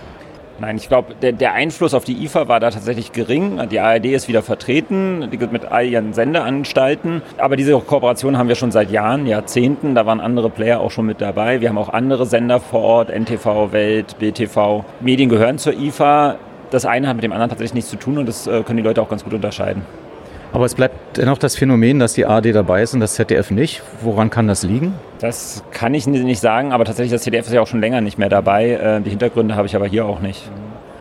Nein, 0.61 0.77
ich 0.77 0.89
glaube, 0.89 1.15
der, 1.19 1.31
der, 1.31 1.53
Einfluss 1.53 1.95
auf 1.95 2.03
die 2.03 2.23
IFA 2.23 2.47
war 2.47 2.59
da 2.59 2.69
tatsächlich 2.69 3.11
gering. 3.13 3.59
Die 3.71 3.79
ARD 3.79 4.05
ist 4.05 4.27
wieder 4.27 4.43
vertreten 4.43 5.27
mit 5.51 5.65
all 5.65 5.87
ihren 5.87 6.13
Sendeanstalten. 6.13 7.23
Aber 7.39 7.55
diese 7.55 7.79
Kooperation 7.79 8.37
haben 8.37 8.47
wir 8.47 8.53
schon 8.53 8.71
seit 8.71 8.91
Jahren, 8.91 9.25
Jahrzehnten. 9.25 9.95
Da 9.95 10.05
waren 10.05 10.19
andere 10.19 10.51
Player 10.51 10.79
auch 10.79 10.91
schon 10.91 11.07
mit 11.07 11.19
dabei. 11.19 11.61
Wir 11.61 11.69
haben 11.69 11.79
auch 11.79 11.89
andere 11.89 12.27
Sender 12.27 12.59
vor 12.59 12.81
Ort, 12.81 13.09
NTV, 13.09 13.71
Welt, 13.71 14.19
BTV. 14.19 14.85
Medien 14.99 15.29
gehören 15.29 15.57
zur 15.57 15.73
IFA. 15.73 16.37
Das 16.71 16.85
eine 16.85 17.07
hat 17.07 17.15
mit 17.15 17.23
dem 17.23 17.31
anderen 17.31 17.49
tatsächlich 17.49 17.75
nichts 17.75 17.89
zu 17.91 17.97
tun 17.97 18.17
und 18.17 18.27
das 18.27 18.47
äh, 18.47 18.63
können 18.63 18.77
die 18.77 18.83
Leute 18.83 19.01
auch 19.01 19.09
ganz 19.09 19.23
gut 19.23 19.33
unterscheiden. 19.33 19.83
Aber 20.53 20.65
es 20.65 20.75
bleibt 20.75 21.17
dennoch 21.17 21.37
das 21.37 21.55
Phänomen, 21.55 21.99
dass 21.99 22.13
die 22.13 22.25
ARD 22.25 22.53
dabei 22.53 22.81
ist 22.81 22.93
und 22.93 22.99
das 22.99 23.13
ZDF 23.13 23.51
nicht. 23.51 23.81
Woran 24.01 24.29
kann 24.29 24.47
das 24.47 24.63
liegen? 24.63 24.95
Das 25.19 25.63
kann 25.71 25.93
ich 25.93 26.07
nicht 26.07 26.41
sagen, 26.41 26.73
aber 26.73 26.83
tatsächlich 26.83 27.11
das 27.11 27.21
ZDF 27.23 27.45
ist 27.45 27.53
ja 27.53 27.61
auch 27.61 27.67
schon 27.67 27.79
länger 27.79 28.01
nicht 28.01 28.17
mehr 28.17 28.29
dabei. 28.29 28.71
Äh, 28.71 29.01
die 29.01 29.09
Hintergründe 29.11 29.55
habe 29.55 29.67
ich 29.67 29.75
aber 29.75 29.87
hier 29.87 30.05
auch 30.05 30.19
nicht. 30.19 30.49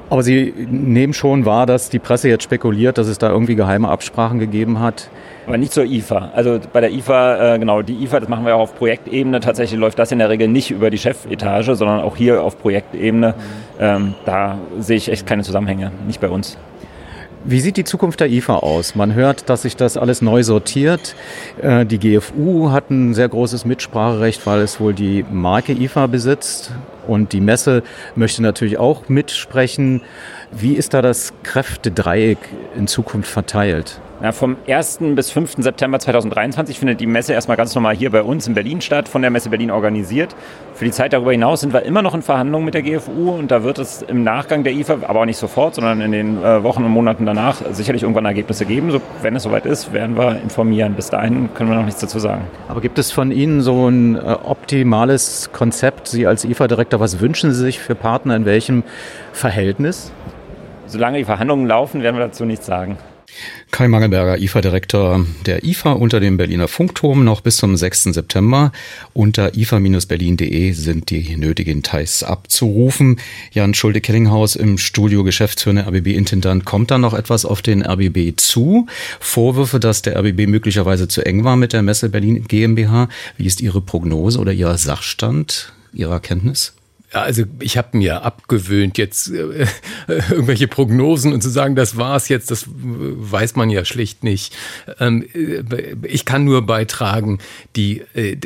Aber 0.09 0.25
Sie 0.25 0.53
nehmen 0.69 1.13
schon 1.15 1.47
wahr, 1.47 1.67
dass 1.67 1.89
die 1.89 2.01
Presse 2.01 2.29
jetzt 2.29 2.43
spekuliert, 2.43 2.99
dass 2.99 3.07
es 3.07 3.19
da 3.19 3.31
irgendwie 3.31 3.55
geheime 3.55 3.89
Absprachen 3.89 4.41
gegeben 4.41 4.81
hat? 4.81 5.09
Aber 5.47 5.59
nicht 5.59 5.73
zur 5.73 5.85
IFA. 5.85 6.31
Also 6.35 6.61
bei 6.73 6.81
der 6.81 6.93
IFA, 6.93 7.55
äh, 7.55 7.59
genau, 7.59 7.83
die 7.83 8.03
IFA, 8.05 8.21
das 8.21 8.29
machen 8.29 8.45
wir 8.47 8.55
auch 8.57 8.61
auf 8.61 8.77
Projektebene. 8.77 9.41
Tatsächlich 9.41 9.79
läuft 9.79 9.99
das 9.99 10.13
in 10.13 10.19
der 10.19 10.29
Regel 10.29 10.49
nicht 10.49 10.71
über 10.71 10.91
die 10.91 10.99
Chefetage, 10.99 11.75
sondern 11.75 12.01
auch 12.01 12.17
hier 12.17 12.43
auf 12.43 12.59
Projektebene. 12.59 13.35
Ähm, 13.79 14.15
da 14.25 14.59
sehe 14.79 14.97
ich 14.97 15.11
echt 15.11 15.27
keine 15.27 15.43
Zusammenhänge, 15.43 15.93
nicht 16.07 16.21
bei 16.21 16.29
uns. 16.29 16.57
Wie 17.43 17.61
sieht 17.61 17.79
die 17.79 17.85
Zukunft 17.85 18.21
der 18.21 18.29
IFA 18.29 18.57
aus? 18.57 18.95
Man 18.95 19.15
hört, 19.15 19.49
dass 19.49 19.63
sich 19.63 19.75
das 19.75 19.97
alles 19.97 20.21
neu 20.21 20.43
sortiert. 20.43 21.15
Äh, 21.63 21.87
die 21.87 21.99
GFU 21.99 22.71
hat 22.71 22.91
ein 22.91 23.15
sehr 23.15 23.31
großes 23.31 23.65
Mitspracherecht, 23.65 24.47
weil 24.47 24.61
es 24.61 24.79
wohl 24.79 24.93
die 24.93 25.25
Marke 25.31 25.73
IFA 25.73 26.07
besitzt. 26.07 26.73
Und 27.09 27.33
die 27.33 27.41
Messe 27.41 27.83
möchte 28.15 28.43
natürlich 28.43 28.77
auch 28.77 29.09
mitsprechen. 29.09 30.03
Wie 30.53 30.75
ist 30.75 30.93
da 30.93 31.01
das 31.01 31.33
Kräftedreieck 31.43 32.39
in 32.77 32.87
Zukunft 32.87 33.31
verteilt? 33.31 34.03
Ja, 34.23 34.33
vom 34.33 34.59
1. 34.69 34.99
bis 35.15 35.31
5. 35.31 35.55
September 35.61 35.99
2023 35.99 36.79
findet 36.79 37.01
die 37.01 37.07
Messe 37.07 37.33
erstmal 37.33 37.57
ganz 37.57 37.75
normal 37.75 37.97
hier 37.97 38.11
bei 38.11 38.23
uns 38.23 38.47
in 38.47 38.53
Berlin 38.53 38.83
statt, 38.83 39.09
von 39.09 39.23
der 39.23 39.31
Messe 39.31 39.49
Berlin 39.49 39.71
organisiert. 39.71 40.37
Für 40.75 40.85
die 40.85 40.91
Zeit 40.91 41.15
darüber 41.15 41.33
hinaus 41.33 41.63
sind 41.63 41.73
wir 41.73 41.85
immer 41.85 42.03
noch 42.03 42.15
in 42.15 42.21
Verhandlungen 42.21 42.67
mit 42.67 42.75
der 42.75 42.83
GFU 42.83 43.31
und 43.31 43.51
da 43.51 43.65
wird 43.65 43.79
es 43.79 44.03
im 44.03 44.23
Nachgang 44.23 44.63
der 44.63 44.75
IFA, 44.75 44.99
aber 45.09 45.21
auch 45.21 45.25
nicht 45.25 45.39
sofort, 45.39 45.77
sondern 45.77 46.03
in 46.03 46.13
den 46.13 46.45
äh, 46.45 46.63
Wochen 46.63 46.85
und 46.85 46.91
Monaten 46.91 47.25
danach 47.25 47.63
sicherlich 47.73 48.03
irgendwann 48.03 48.27
Ergebnisse 48.27 48.67
geben. 48.67 48.91
So, 48.91 49.01
wenn 49.23 49.35
es 49.37 49.45
soweit 49.45 49.65
ist, 49.65 49.95
werden 49.95 50.19
wir 50.19 50.39
informieren. 50.43 50.93
Bis 50.93 51.09
dahin 51.09 51.49
können 51.55 51.71
wir 51.71 51.77
noch 51.77 51.87
nichts 51.87 52.03
dazu 52.03 52.19
sagen. 52.19 52.43
Aber 52.69 52.83
gibt 52.83 52.99
es 52.99 53.11
von 53.13 53.31
Ihnen 53.31 53.63
so 53.63 53.89
ein 53.89 54.17
äh, 54.17 54.19
optimales 54.19 55.49
Konzept? 55.51 56.09
Sie 56.09 56.27
als 56.27 56.45
IFA-Direktor, 56.45 57.01
was 57.01 57.21
wünschen 57.21 57.53
Sie 57.53 57.61
sich 57.63 57.81
für 57.81 57.95
Partner 57.95 58.37
in 58.37 58.45
welchem 58.45 58.83
Verhältnis? 59.33 60.13
Solange 60.89 61.17
die 61.17 61.25
Verhandlungen 61.25 61.67
laufen, 61.67 62.03
werden 62.03 62.17
wir 62.17 62.27
dazu 62.27 62.45
nichts 62.45 62.67
sagen. 62.67 62.99
Kai 63.71 63.89
Mangelberger, 63.89 64.39
IFA-Direktor 64.39 65.25
der 65.47 65.65
IFA 65.65 65.93
unter 65.93 66.21
dem 66.21 66.37
Berliner 66.37 66.69
Funkturm 66.69 67.25
noch 67.25 67.41
bis 67.41 67.57
zum 67.57 67.77
6. 67.77 68.05
September. 68.05 68.73
Unter 69.13 69.57
ifa-berlin.de 69.57 70.73
sind 70.73 71.11
die 71.11 71.37
nötigen 71.37 71.83
Details 71.83 72.23
abzurufen. 72.23 73.21
Jan 73.53 73.75
Schulte-Kellinghaus 73.75 74.57
im 74.57 74.79
Studio 74.79 75.25
Geschäftsführender 75.25 75.87
RBB-Intendant. 75.87 76.65
Kommt 76.65 76.91
da 76.91 76.99
noch 76.99 77.15
etwas 77.15 77.45
auf 77.45 77.63
den 77.63 77.83
RBB 77.83 78.37
zu? 78.37 78.87
Vorwürfe, 79.21 79.81
dass 79.81 80.03
der 80.03 80.17
RBB 80.19 80.47
möglicherweise 80.47 81.09
zu 81.09 81.25
eng 81.25 81.45
war 81.45 81.57
mit 81.57 81.73
der 81.73 81.83
Messe 81.83 82.09
Berlin 82.09 82.45
GmbH. 82.47 83.09
Wie 83.37 83.47
ist 83.47 83.61
Ihre 83.61 83.81
Prognose 83.81 84.39
oder 84.39 84.53
Ihr 84.53 84.77
Sachstand, 84.77 85.73
Ihrer 85.93 86.21
Kenntnis? 86.21 86.75
Also 87.13 87.43
ich 87.59 87.77
habe 87.77 87.99
mir 87.99 88.23
abgewöhnt, 88.23 88.97
jetzt 88.97 89.33
äh, 89.33 89.67
irgendwelche 90.31 90.69
Prognosen 90.69 91.33
und 91.33 91.43
zu 91.43 91.49
sagen, 91.49 91.75
das 91.75 91.97
war's 91.97 92.29
jetzt, 92.29 92.53
das 92.53 92.67
weiß 92.69 93.57
man 93.57 93.69
ja 93.69 93.85
schlicht 93.85 94.23
nicht. 94.23 94.57
Ähm, 95.01 95.27
äh, 95.35 95.97
ich 96.07 96.25
kann 96.25 96.45
nur 96.45 96.65
beitragen, 96.65 97.39
die, 97.75 98.03
äh, 98.15 98.37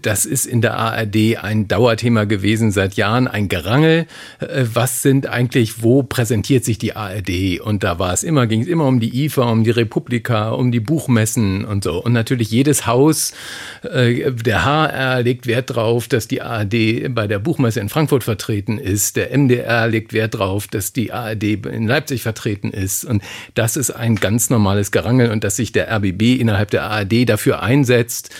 das 0.00 0.24
ist 0.24 0.46
in 0.46 0.62
der 0.62 0.78
ARD 0.78 1.36
ein 1.42 1.68
Dauerthema 1.68 2.24
gewesen 2.24 2.70
seit 2.70 2.94
Jahren, 2.94 3.28
ein 3.28 3.48
Gerangel. 3.48 4.06
Äh, 4.40 4.64
was 4.72 5.02
sind 5.02 5.26
eigentlich, 5.26 5.82
wo 5.82 6.02
präsentiert 6.02 6.64
sich 6.64 6.78
die 6.78 6.96
ARD? 6.96 7.60
Und 7.60 7.84
da 7.84 7.98
war 7.98 8.14
es 8.14 8.22
immer, 8.22 8.46
ging 8.46 8.62
es 8.62 8.68
immer 8.68 8.86
um 8.86 8.98
die 8.98 9.26
IFA, 9.26 9.50
um 9.50 9.62
die 9.62 9.70
Republika, 9.70 10.50
um 10.50 10.72
die 10.72 10.80
Buchmessen 10.80 11.66
und 11.66 11.84
so. 11.84 12.02
Und 12.02 12.14
natürlich 12.14 12.50
jedes 12.50 12.86
Haus, 12.86 13.34
äh, 13.82 14.32
der 14.32 14.64
HR 14.64 15.22
legt 15.22 15.46
Wert 15.46 15.76
drauf, 15.76 16.08
dass 16.08 16.28
die 16.28 16.40
ARD 16.40 17.14
bei 17.14 17.26
der 17.26 17.38
Buchmesse 17.38 17.80
in 17.80 17.90
Frankfurt 17.90 18.05
Frankfurt 18.06 18.22
vertreten 18.22 18.78
ist. 18.78 19.16
Der 19.16 19.36
MDR 19.36 19.88
legt 19.88 20.12
Wert 20.12 20.34
darauf, 20.34 20.68
dass 20.68 20.92
die 20.92 21.12
ARD 21.12 21.42
in 21.66 21.88
Leipzig 21.88 22.22
vertreten 22.22 22.70
ist. 22.70 23.04
Und 23.04 23.20
das 23.54 23.76
ist 23.76 23.90
ein 23.90 24.14
ganz 24.14 24.48
normales 24.48 24.92
Gerangel 24.92 25.32
und 25.32 25.42
dass 25.42 25.56
sich 25.56 25.72
der 25.72 25.90
RBB 25.90 26.38
innerhalb 26.40 26.70
der 26.70 26.84
ARD 26.84 27.28
dafür 27.28 27.64
einsetzt, 27.64 28.32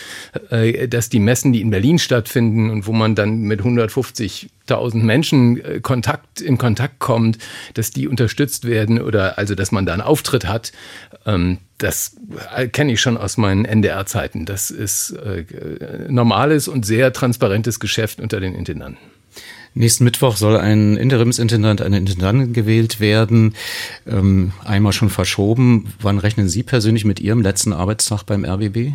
äh, 0.51 0.87
dass 0.87 1.09
die 1.09 1.19
Messen, 1.19 1.51
die 1.51 1.59
in 1.59 1.69
Berlin 1.69 1.99
stattfinden 1.99 2.69
und 2.69 2.87
wo 2.87 2.93
man 2.93 3.13
dann 3.13 3.41
mit 3.41 3.59
150 3.59 4.47
1000 4.69 5.03
Menschen 5.03 5.63
äh, 5.63 5.79
Kontakt, 5.81 6.41
in 6.41 6.57
Kontakt 6.57 6.99
kommt, 6.99 7.37
dass 7.73 7.91
die 7.91 8.07
unterstützt 8.07 8.65
werden 8.65 9.01
oder 9.01 9.37
also, 9.37 9.55
dass 9.55 9.71
man 9.71 9.85
da 9.85 9.93
einen 9.93 10.01
Auftritt 10.01 10.45
hat. 10.47 10.71
Ähm, 11.25 11.59
das 11.77 12.17
kenne 12.71 12.91
ich 12.91 13.01
schon 13.01 13.17
aus 13.17 13.37
meinen 13.37 13.63
NDR-Zeiten. 13.63 14.45
Das 14.45 14.71
ist 14.71 15.11
äh, 15.11 15.45
normales 16.09 16.67
und 16.67 16.85
sehr 16.85 17.13
transparentes 17.13 17.79
Geschäft 17.79 18.19
unter 18.19 18.39
den 18.39 18.55
Intendanten. 18.55 19.16
Nächsten 19.73 20.03
Mittwoch 20.03 20.37
soll 20.37 20.57
ein 20.57 20.97
Interimsintendant, 20.97 21.81
eine 21.81 21.97
Intendantin 21.97 22.53
gewählt 22.53 22.99
werden. 22.99 23.55
Ähm, 24.07 24.51
einmal 24.63 24.93
schon 24.93 25.09
verschoben. 25.09 25.93
Wann 25.99 26.19
rechnen 26.19 26.49
Sie 26.49 26.63
persönlich 26.63 27.05
mit 27.05 27.19
Ihrem 27.19 27.41
letzten 27.41 27.73
Arbeitstag 27.73 28.23
beim 28.23 28.45
RBB? 28.45 28.93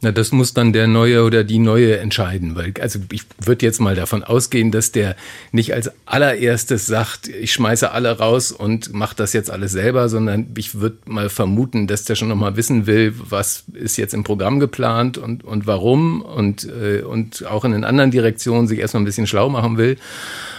Na, 0.00 0.12
das 0.12 0.30
muss 0.30 0.54
dann 0.54 0.72
der 0.72 0.86
Neue 0.86 1.24
oder 1.24 1.42
die 1.42 1.58
Neue 1.58 1.98
entscheiden, 1.98 2.54
weil 2.54 2.72
also 2.80 3.00
ich 3.10 3.22
würde 3.40 3.66
jetzt 3.66 3.80
mal 3.80 3.96
davon 3.96 4.22
ausgehen, 4.22 4.70
dass 4.70 4.92
der 4.92 5.16
nicht 5.50 5.74
als 5.74 5.90
allererstes 6.06 6.86
sagt, 6.86 7.26
ich 7.26 7.52
schmeiße 7.52 7.90
alle 7.90 8.16
raus 8.16 8.52
und 8.52 8.92
mache 8.94 9.16
das 9.16 9.32
jetzt 9.32 9.50
alles 9.50 9.72
selber, 9.72 10.08
sondern 10.08 10.46
ich 10.56 10.76
würde 10.76 10.98
mal 11.06 11.28
vermuten, 11.28 11.88
dass 11.88 12.04
der 12.04 12.14
schon 12.14 12.28
noch 12.28 12.36
mal 12.36 12.56
wissen 12.56 12.86
will, 12.86 13.12
was 13.18 13.64
ist 13.72 13.96
jetzt 13.96 14.14
im 14.14 14.22
Programm 14.22 14.60
geplant 14.60 15.18
und 15.18 15.42
und 15.42 15.66
warum 15.66 16.22
und 16.22 16.64
äh, 16.64 17.02
und 17.02 17.44
auch 17.46 17.64
in 17.64 17.72
den 17.72 17.82
anderen 17.82 18.12
Direktionen 18.12 18.68
sich 18.68 18.78
erstmal 18.78 19.02
ein 19.02 19.06
bisschen 19.06 19.26
schlau 19.26 19.48
machen 19.48 19.78
will. 19.78 19.96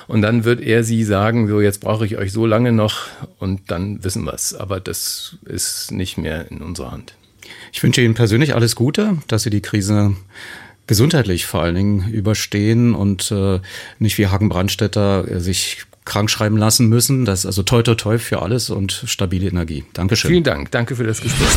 Und 0.09 0.21
dann 0.21 0.43
wird 0.43 0.59
er 0.59 0.83
sie 0.83 1.05
sagen, 1.05 1.47
so 1.47 1.61
jetzt 1.61 1.79
brauche 1.79 2.05
ich 2.05 2.17
euch 2.17 2.33
so 2.33 2.45
lange 2.45 2.73
noch 2.73 3.05
und 3.37 3.71
dann 3.71 4.03
wissen 4.03 4.25
wir 4.25 4.33
es. 4.33 4.53
Aber 4.53 4.81
das 4.81 5.37
ist 5.45 5.91
nicht 5.93 6.17
mehr 6.17 6.51
in 6.51 6.61
unserer 6.61 6.91
Hand. 6.91 7.13
Ich 7.71 7.83
wünsche 7.83 8.01
Ihnen 8.01 8.13
persönlich 8.13 8.55
alles 8.55 8.75
Gute, 8.75 9.17
dass 9.27 9.43
Sie 9.43 9.49
die 9.49 9.61
Krise 9.61 10.15
gesundheitlich 10.87 11.45
vor 11.45 11.61
allen 11.61 11.75
Dingen 11.75 12.09
überstehen 12.09 12.95
und 12.95 13.31
äh, 13.31 13.59
nicht 13.99 14.17
wie 14.17 14.27
Hagen 14.27 14.49
Brandstätter 14.49 15.29
äh, 15.29 15.39
sich 15.39 15.83
krank 16.03 16.29
schreiben 16.31 16.57
lassen 16.57 16.89
müssen. 16.89 17.25
Das 17.25 17.39
ist 17.41 17.45
also 17.45 17.63
toi 17.63 17.83
toi 17.83 17.95
toi 17.95 18.17
für 18.17 18.41
alles 18.41 18.69
und 18.69 19.03
stabile 19.05 19.47
Energie. 19.47 19.85
Dankeschön. 19.93 20.29
Vielen 20.31 20.43
Dank. 20.43 20.71
Danke 20.71 20.95
für 20.95 21.03
das 21.03 21.21
Gespräch. 21.21 21.47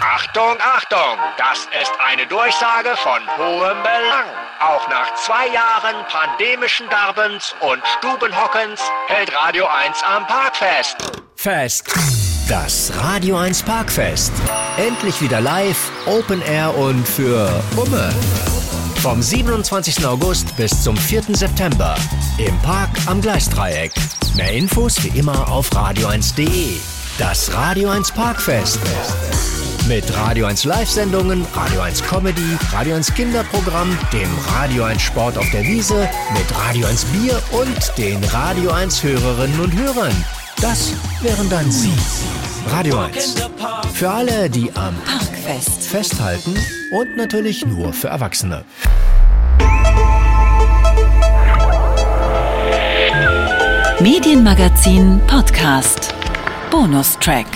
Achtung, 0.00 0.56
Achtung! 0.60 1.18
Das 1.38 1.60
ist 1.80 1.92
eine 2.06 2.26
Durchsage 2.26 2.90
von 2.96 3.20
hohem 3.38 3.82
Belang. 3.82 4.26
Auch 4.60 4.88
nach 4.88 5.14
zwei 5.14 5.46
Jahren 5.48 6.04
pandemischen 6.08 6.86
Darbens 6.90 7.54
und 7.60 7.82
Stubenhockens 7.98 8.80
hält 9.08 9.34
Radio 9.34 9.66
1 9.66 9.96
am 10.04 10.26
Parkfest. 10.26 10.96
Fest. 11.36 12.33
Das 12.48 12.92
Radio 12.96 13.36
1 13.38 13.62
Parkfest. 13.62 14.32
Endlich 14.76 15.22
wieder 15.22 15.40
live, 15.40 15.90
Open 16.04 16.42
Air 16.42 16.76
und 16.76 17.08
für 17.08 17.48
Umme. 17.74 18.12
Vom 18.96 19.22
27. 19.22 20.04
August 20.04 20.54
bis 20.56 20.82
zum 20.82 20.94
4. 20.94 21.22
September 21.28 21.94
im 22.36 22.54
Park 22.58 22.90
am 23.06 23.22
Gleisdreieck. 23.22 23.92
Mehr 24.36 24.52
Infos 24.52 25.02
wie 25.02 25.18
immer 25.18 25.48
auf 25.50 25.70
radio1.de. 25.70 26.76
Das 27.18 27.50
Radio 27.54 27.88
1 27.88 28.12
Parkfest. 28.12 28.78
Mit 29.88 30.14
Radio 30.14 30.44
1 30.44 30.64
Live-Sendungen, 30.64 31.46
Radio 31.54 31.80
1 31.80 32.02
Comedy, 32.02 32.58
Radio 32.72 32.96
1 32.96 33.14
Kinderprogramm, 33.14 33.96
dem 34.12 34.28
Radio 34.48 34.84
1 34.84 35.00
Sport 35.00 35.38
auf 35.38 35.50
der 35.50 35.62
Wiese, 35.62 36.10
mit 36.34 36.58
Radio 36.58 36.86
1 36.88 37.06
Bier 37.06 37.42
und 37.52 37.92
den 37.96 38.22
Radio 38.24 38.70
1 38.70 39.02
Hörerinnen 39.02 39.60
und 39.60 39.72
Hörern. 39.74 40.24
Das 40.60 40.92
wären 41.20 41.48
dann 41.50 41.70
Sie. 41.70 41.92
Radio 42.68 42.98
1. 42.98 43.34
Für 43.92 44.10
alle, 44.10 44.48
die 44.48 44.72
am 44.74 44.94
Parkfest 45.04 45.82
festhalten 45.82 46.54
und 46.92 47.16
natürlich 47.16 47.66
nur 47.66 47.92
für 47.92 48.08
Erwachsene. 48.08 48.64
Medienmagazin 54.00 55.20
Podcast. 55.26 56.14
Bonustrack. 56.70 57.46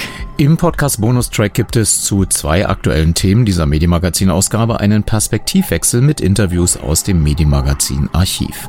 Im 0.41 0.57
Podcast 0.57 1.01
Bonustrack 1.01 1.53
gibt 1.53 1.75
es 1.75 2.03
zu 2.03 2.25
zwei 2.25 2.69
aktuellen 2.69 3.13
Themen 3.13 3.45
dieser 3.45 3.67
Medienmagazin-Ausgabe 3.67 4.79
einen 4.79 5.03
Perspektivwechsel 5.03 6.01
mit 6.01 6.21
Interviews 6.21 6.77
aus 6.77 7.03
dem 7.03 7.25
Medienmagazin-Archiv. 7.25 8.69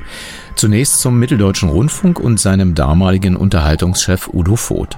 Zunächst 0.55 0.99
zum 0.99 1.19
Mitteldeutschen 1.19 1.69
Rundfunk 1.69 2.19
und 2.19 2.39
seinem 2.39 2.73
damaligen 2.73 3.35
Unterhaltungschef 3.35 4.29
Udo 4.33 4.55
Voth. 4.55 4.97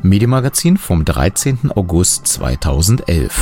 Medienmagazin 0.00 0.78
vom 0.78 1.04
13. 1.04 1.70
August 1.74 2.26
2011. 2.28 3.38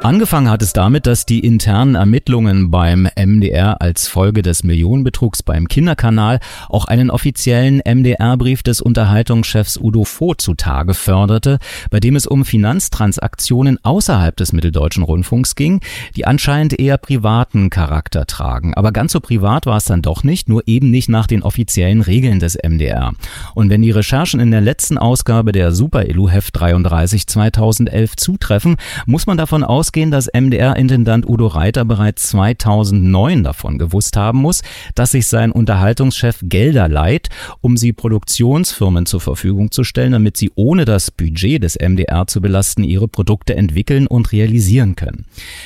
Angefangen 0.00 0.48
hat 0.48 0.62
es 0.62 0.72
damit, 0.72 1.08
dass 1.08 1.26
die 1.26 1.40
internen 1.40 1.96
Ermittlungen 1.96 2.70
beim 2.70 3.08
MDR 3.16 3.82
als 3.82 4.06
Folge 4.06 4.42
des 4.42 4.62
Millionenbetrugs 4.62 5.42
beim 5.42 5.66
Kinderkanal 5.66 6.38
auch 6.68 6.84
einen 6.84 7.10
offiziellen 7.10 7.82
MDR-Brief 7.84 8.62
des 8.62 8.80
Unterhaltungschefs 8.80 9.76
Udo 9.76 10.04
Voth 10.04 10.40
zutage 10.40 10.94
förderte, 10.94 11.58
bei 11.90 11.98
dem 11.98 12.14
es 12.14 12.28
um 12.28 12.44
Finanztransaktionen 12.44 13.84
außerhalb 13.84 14.36
des 14.36 14.52
Mitteldeutschen 14.52 15.02
Rundfunks 15.02 15.56
ging, 15.56 15.80
die 16.14 16.26
anscheinend 16.26 16.78
eher 16.78 16.96
privaten 16.96 17.68
Charakter 17.68 18.24
tragen. 18.24 18.74
Aber 18.74 18.92
ganz 18.92 19.10
so 19.12 19.18
privat 19.18 19.66
war 19.66 19.78
es 19.78 19.84
dann 19.86 20.00
doch 20.00 20.22
nicht, 20.22 20.48
nur 20.48 20.62
eben 20.66 20.92
nicht 20.92 21.08
nach 21.08 21.26
den 21.26 21.42
offiziellen 21.42 22.02
Regeln 22.02 22.38
des 22.38 22.56
MDR. 22.56 23.14
Und 23.56 23.68
wenn 23.68 23.82
die 23.82 23.90
Recherchen 23.90 24.38
in 24.38 24.52
der 24.52 24.60
letzten 24.60 24.96
Ausgabe 24.96 25.50
der 25.50 25.72
Super-Elu-Heft 25.72 26.58
33 26.58 27.26
2011 27.26 28.14
zutreffen, 28.14 28.76
muss 29.04 29.26
man 29.26 29.36
davon 29.36 29.64
aus, 29.64 29.87
ausgehen, 29.88 30.10
dass 30.10 30.28
MDR-Intendant 30.28 31.26
Udo 31.26 31.46
Reiter 31.46 31.86
bereits 31.86 32.28
2009 32.28 33.42
davon 33.42 33.78
gewusst 33.78 34.18
haben 34.18 34.40
muss, 34.40 34.60
dass 34.94 35.12
sich 35.12 35.26
sein 35.26 35.50
Unterhaltungschef 35.50 36.40
Gelder 36.42 36.88
leiht, 36.88 37.30
um 37.62 37.78
sie 37.78 37.94
Produktionsfirmen 37.94 39.06
zur 39.06 39.22
Verfügung 39.22 39.70
zu 39.70 39.84
stellen, 39.84 40.12
damit 40.12 40.36
sie 40.36 40.52
ohne 40.56 40.84
das 40.84 41.10
Budget 41.10 41.62
des 41.62 41.78
MDR 41.80 42.26
zu 42.26 42.42
belasten 42.42 42.84
ihre 42.84 43.08
Produkte 43.08 43.56
entwickeln 43.56 44.06
und 44.06 44.30
realisieren 44.32 44.94
können. 44.94 45.24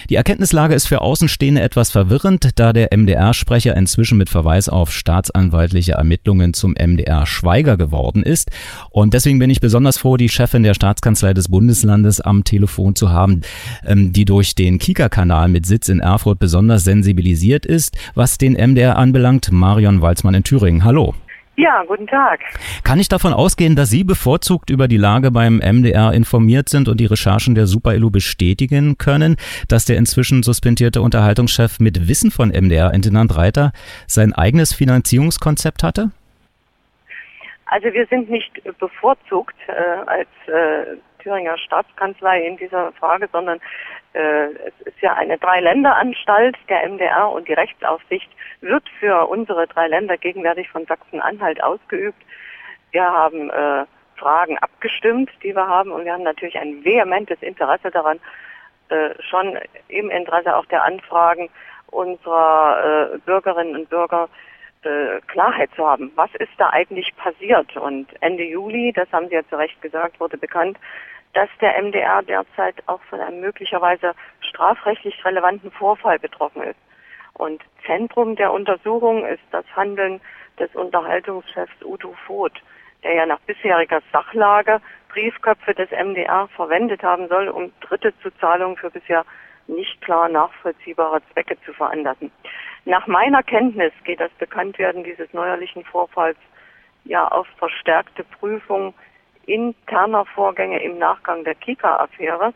Die 0.08 0.14
Erkenntnislage 0.14 0.76
ist 0.76 0.86
für 0.86 1.00
Außenstehende 1.00 1.60
etwas 1.60 1.90
verwirrend, 1.90 2.50
da 2.54 2.72
der 2.72 2.96
MDR-Sprecher 2.96 3.76
inzwischen 3.76 4.18
mit 4.18 4.30
Verweis 4.30 4.68
auf 4.68 4.92
staatsanwaltliche 4.92 5.94
Ermittlungen 5.94 6.54
zum 6.54 6.76
MDR 6.78 7.26
Schweiger 7.26 7.76
geworden 7.76 8.22
ist. 8.22 8.52
Und 8.90 9.14
deswegen 9.14 9.40
bin 9.40 9.50
ich 9.50 9.60
besonders 9.60 9.98
froh, 9.98 10.16
die 10.16 10.28
Chefin 10.28 10.62
der 10.62 10.74
Staatskanzlei 10.74 11.34
des 11.34 11.48
Bundeslandes 11.48 12.20
am 12.20 12.44
Telefon 12.44 12.94
zu 12.94 13.10
haben. 13.10 13.40
Ähm, 13.84 14.11
die 14.12 14.24
durch 14.24 14.54
den 14.54 14.78
Kika-Kanal 14.78 15.48
mit 15.48 15.66
Sitz 15.66 15.88
in 15.88 16.00
Erfurt 16.00 16.38
besonders 16.38 16.84
sensibilisiert 16.84 17.66
ist, 17.66 17.96
was 18.14 18.38
den 18.38 18.52
MDR 18.52 18.96
anbelangt. 18.96 19.50
Marion 19.50 20.02
Walzmann 20.02 20.34
in 20.34 20.44
Thüringen. 20.44 20.84
Hallo. 20.84 21.14
Ja, 21.56 21.84
guten 21.86 22.06
Tag. 22.06 22.40
Kann 22.82 22.98
ich 22.98 23.08
davon 23.08 23.34
ausgehen, 23.34 23.76
dass 23.76 23.90
Sie 23.90 24.04
bevorzugt 24.04 24.70
über 24.70 24.88
die 24.88 24.96
Lage 24.96 25.30
beim 25.30 25.58
MDR 25.58 26.12
informiert 26.12 26.70
sind 26.70 26.88
und 26.88 26.98
die 26.98 27.06
Recherchen 27.06 27.54
der 27.54 27.66
Super-Elu 27.66 28.10
bestätigen 28.10 28.96
können, 28.96 29.36
dass 29.68 29.84
der 29.84 29.98
inzwischen 29.98 30.42
suspendierte 30.42 31.02
Unterhaltungschef 31.02 31.78
mit 31.78 32.08
Wissen 32.08 32.30
von 32.30 32.48
MDR-Intendant 32.48 33.36
Reiter 33.36 33.72
sein 34.06 34.32
eigenes 34.32 34.72
Finanzierungskonzept 34.72 35.82
hatte? 35.82 36.10
Also 37.66 37.92
wir 37.92 38.06
sind 38.06 38.30
nicht 38.30 38.50
bevorzugt 38.78 39.56
äh, 39.66 39.72
als 40.06 40.28
äh, 40.46 40.96
Thüringer 41.22 41.56
Staatskanzlei 41.58 42.46
in 42.46 42.56
dieser 42.56 42.92
Frage, 42.92 43.28
sondern 43.30 43.60
es 44.14 44.86
ist 44.86 45.00
ja 45.00 45.14
eine 45.14 45.38
Dreiländeranstalt 45.38 46.56
der 46.68 46.88
MDR 46.88 47.30
und 47.30 47.48
die 47.48 47.54
Rechtsaufsicht 47.54 48.30
wird 48.60 48.86
für 49.00 49.26
unsere 49.26 49.66
drei 49.66 49.88
Länder 49.88 50.18
gegenwärtig 50.18 50.68
von 50.68 50.84
Sachsen-Anhalt 50.84 51.62
ausgeübt. 51.62 52.22
Wir 52.90 53.04
haben 53.04 53.48
äh, 53.50 53.86
Fragen 54.16 54.58
abgestimmt, 54.58 55.30
die 55.42 55.54
wir 55.54 55.66
haben 55.66 55.90
und 55.90 56.04
wir 56.04 56.12
haben 56.12 56.22
natürlich 56.22 56.58
ein 56.58 56.84
vehementes 56.84 57.42
Interesse 57.42 57.90
daran, 57.90 58.20
äh, 58.88 59.10
schon 59.20 59.58
im 59.88 60.10
Interesse 60.10 60.54
auch 60.54 60.66
der 60.66 60.84
Anfragen 60.84 61.48
unserer 61.90 63.14
äh, 63.14 63.18
Bürgerinnen 63.18 63.76
und 63.76 63.90
Bürger 63.90 64.28
äh, 64.82 65.20
Klarheit 65.26 65.70
zu 65.74 65.86
haben. 65.86 66.12
Was 66.14 66.30
ist 66.36 66.52
da 66.58 66.70
eigentlich 66.70 67.14
passiert? 67.16 67.76
Und 67.76 68.08
Ende 68.20 68.44
Juli, 68.44 68.92
das 68.92 69.10
haben 69.12 69.28
Sie 69.28 69.34
ja 69.34 69.42
zu 69.48 69.56
Recht 69.56 69.80
gesagt, 69.82 70.20
wurde 70.20 70.36
bekannt, 70.36 70.78
dass 71.34 71.48
der 71.60 71.80
MDR 71.82 72.22
derzeit 72.22 72.76
auch 72.86 73.00
von 73.04 73.20
einem 73.20 73.40
möglicherweise 73.40 74.14
strafrechtlich 74.40 75.24
relevanten 75.24 75.70
Vorfall 75.70 76.18
betroffen 76.18 76.62
ist. 76.62 76.78
Und 77.34 77.62
Zentrum 77.86 78.36
der 78.36 78.52
Untersuchung 78.52 79.24
ist 79.26 79.42
das 79.50 79.64
Handeln 79.74 80.20
des 80.58 80.74
Unterhaltungschefs 80.74 81.82
Udo 81.82 82.14
Voth, 82.26 82.62
der 83.02 83.14
ja 83.14 83.26
nach 83.26 83.40
bisheriger 83.40 84.02
Sachlage 84.12 84.80
Briefköpfe 85.08 85.74
des 85.74 85.90
MDR 85.90 86.48
verwendet 86.56 87.02
haben 87.02 87.28
soll, 87.28 87.48
um 87.48 87.72
Dritte 87.80 88.12
zu 88.20 88.30
Zahlungen 88.38 88.76
für 88.76 88.90
bisher 88.90 89.24
nicht 89.66 90.00
klar 90.02 90.28
nachvollziehbare 90.28 91.22
Zwecke 91.32 91.60
zu 91.64 91.72
veranlassen. 91.72 92.30
Nach 92.84 93.06
meiner 93.06 93.42
Kenntnis 93.42 93.92
geht 94.04 94.20
das 94.20 94.32
Bekanntwerden 94.32 95.04
dieses 95.04 95.32
neuerlichen 95.32 95.84
Vorfalls 95.84 96.38
ja 97.04 97.26
auf 97.28 97.46
verstärkte 97.58 98.24
Prüfung 98.24 98.94
interner 99.46 100.24
Vorgänge 100.26 100.82
im 100.82 100.98
Nachgang 100.98 101.44
der 101.44 101.54
Kika-Affäre, 101.54 102.52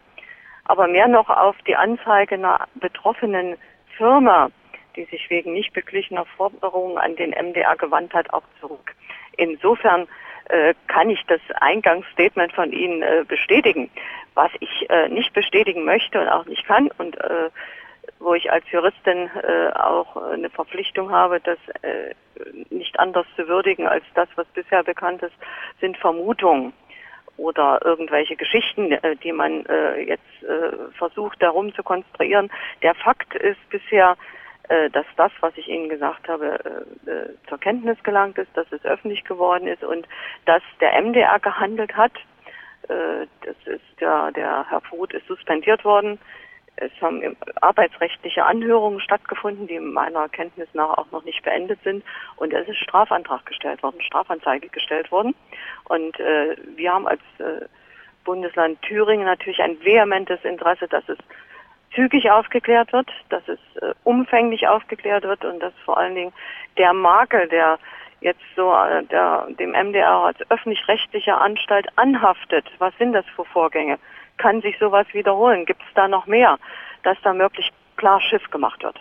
aber 0.65 0.89
mehr 0.89 1.09
noch 1.09 1.29
auf 1.29 1.57
die 1.67 1.77
Anzeige 1.77 2.35
einer 2.35 2.67
betroffenen 2.75 3.57
Firma, 3.97 4.51
die 4.97 5.05
sich 5.05 5.29
wegen 5.31 5.53
nicht 5.53 5.73
beglichener 5.73 6.25
Forderungen 6.37 6.99
an 6.99 7.17
den 7.17 7.31
MDR 7.31 7.77
gewandt 7.77 8.15
hat, 8.15 8.33
auch 8.33 8.45
zurück. 8.61 8.95
Insofern 9.37 10.09
äh, 10.49 10.75
kann 10.87 11.11
ich 11.11 11.23
das 11.27 11.41
Eingangsstatement 11.61 12.53
von 12.53 12.73
Ihnen 12.73 13.03
äh, 13.03 13.25
bestätigen. 13.27 13.91
Was 14.35 14.51
ich 14.61 14.89
äh, 14.91 15.09
nicht 15.09 15.33
bestätigen 15.33 15.85
möchte 15.85 16.21
und 16.21 16.29
auch 16.29 16.47
nicht 16.47 16.67
kann 16.67 16.91
und 16.99 17.17
wo 18.19 18.35
ich 18.35 18.51
als 18.51 18.65
Juristin 18.71 19.31
äh, 19.43 19.73
auch 19.73 20.17
eine 20.17 20.51
Verpflichtung 20.51 21.11
habe, 21.11 21.41
das 21.41 21.59
äh, 21.83 22.15
nicht 22.71 22.99
anders 22.99 23.27
zu 23.37 23.47
würdigen 23.49 23.87
als 23.87 24.05
das, 24.15 24.29
was 24.37 24.47
bisher 24.49 24.83
bekannt 24.83 25.23
ist, 25.23 25.35
sind 25.81 25.97
Vermutungen 25.99 26.73
oder 27.37 27.81
irgendwelche 27.85 28.37
Geschichten, 28.37 28.93
äh, 28.93 29.17
die 29.17 29.33
man 29.33 29.67
äh, 29.67 30.01
jetzt 30.01 30.43
äh, 30.43 30.93
versucht 30.97 31.43
darum 31.43 31.75
zu 31.75 31.83
konstruieren. 31.83 32.51
Der 32.83 32.95
Fakt 32.95 33.35
ist 33.35 33.59
bisher, 33.69 34.17
äh, 34.69 34.91
dass 34.91 35.07
das, 35.17 35.33
was 35.41 35.57
ich 35.57 35.69
Ihnen 35.69 35.89
gesagt 35.89 36.29
habe, 36.29 36.59
äh, 37.07 37.11
äh, 37.11 37.29
zur 37.49 37.59
Kenntnis 37.59 38.03
gelangt 38.03 38.39
ist, 38.39 38.51
dass 38.57 38.67
es 38.73 38.85
öffentlich 38.85 39.25
geworden 39.25 39.69
ist 39.69 39.85
und 39.85 40.09
dass 40.45 40.63
der 40.81 41.01
MDR 41.01 41.39
gehandelt 41.39 41.97
hat. 41.97 42.13
Das 42.89 43.57
ist 43.65 43.83
der, 43.99 44.31
der 44.31 44.71
Herr 44.71 44.81
Voth 44.81 45.13
ist 45.13 45.27
suspendiert 45.27 45.85
worden 45.85 46.21
es 46.77 46.93
haben 47.01 47.37
arbeitsrechtliche 47.61 48.45
Anhörungen 48.45 49.01
stattgefunden, 49.01 49.67
die 49.67 49.81
meiner 49.81 50.29
Kenntnis 50.29 50.69
nach 50.75 50.99
auch 50.99 51.11
noch 51.11 51.25
nicht 51.25 51.43
beendet 51.43 51.79
sind. 51.83 52.05
Und 52.37 52.53
es 52.53 52.69
ist 52.69 52.79
Strafantrag 52.79 53.47
gestellt 53.47 53.83
worden, 53.83 54.01
Strafanzeige 54.03 54.69
gestellt 54.69 55.11
worden. 55.11 55.35
Und 55.85 56.21
äh, 56.21 56.57
wir 56.77 56.93
haben 56.93 57.09
als 57.09 57.23
äh, 57.39 57.65
Bundesland 58.25 58.81
Thüringen 58.83 59.25
natürlich 59.25 59.61
ein 59.63 59.83
vehementes 59.83 60.45
Interesse, 60.45 60.87
dass 60.89 61.09
es 61.09 61.19
zügig 61.95 62.31
aufgeklärt 62.31 62.93
wird, 62.93 63.11
dass 63.31 63.47
es 63.49 63.59
äh, 63.81 63.95
umfänglich 64.05 64.69
aufgeklärt 64.69 65.25
wird 65.25 65.45
und 65.45 65.61
dass 65.61 65.73
vor 65.85 65.97
allen 65.97 66.15
Dingen 66.15 66.33
der 66.77 66.93
Makel, 66.93 67.49
der 67.49 67.79
jetzt 68.21 68.43
so 68.55 68.75
äh, 68.75 69.03
der, 69.05 69.47
dem 69.59 69.71
MDR 69.71 70.11
als 70.11 70.39
öffentlich-rechtlicher 70.51 71.41
Anstalt 71.41 71.87
anhaftet, 71.97 72.67
was 72.79 72.93
sind 72.99 73.15
das 73.15 73.25
für 73.35 73.45
Vorgänge? 73.47 73.99
Kann 74.39 74.61
sich 74.63 74.79
sowas 74.79 75.07
wiederholen? 75.13 75.65
Gibt 75.65 75.83
es 75.83 75.95
da 75.95 76.09
noch 76.09 76.27
mehr, 76.27 76.59
dass 77.03 77.17
da 77.23 77.33
möglich 77.33 77.73
klar 77.97 78.21
Schiff 78.21 78.51
gemacht 78.51 78.83
wird? 78.83 79.01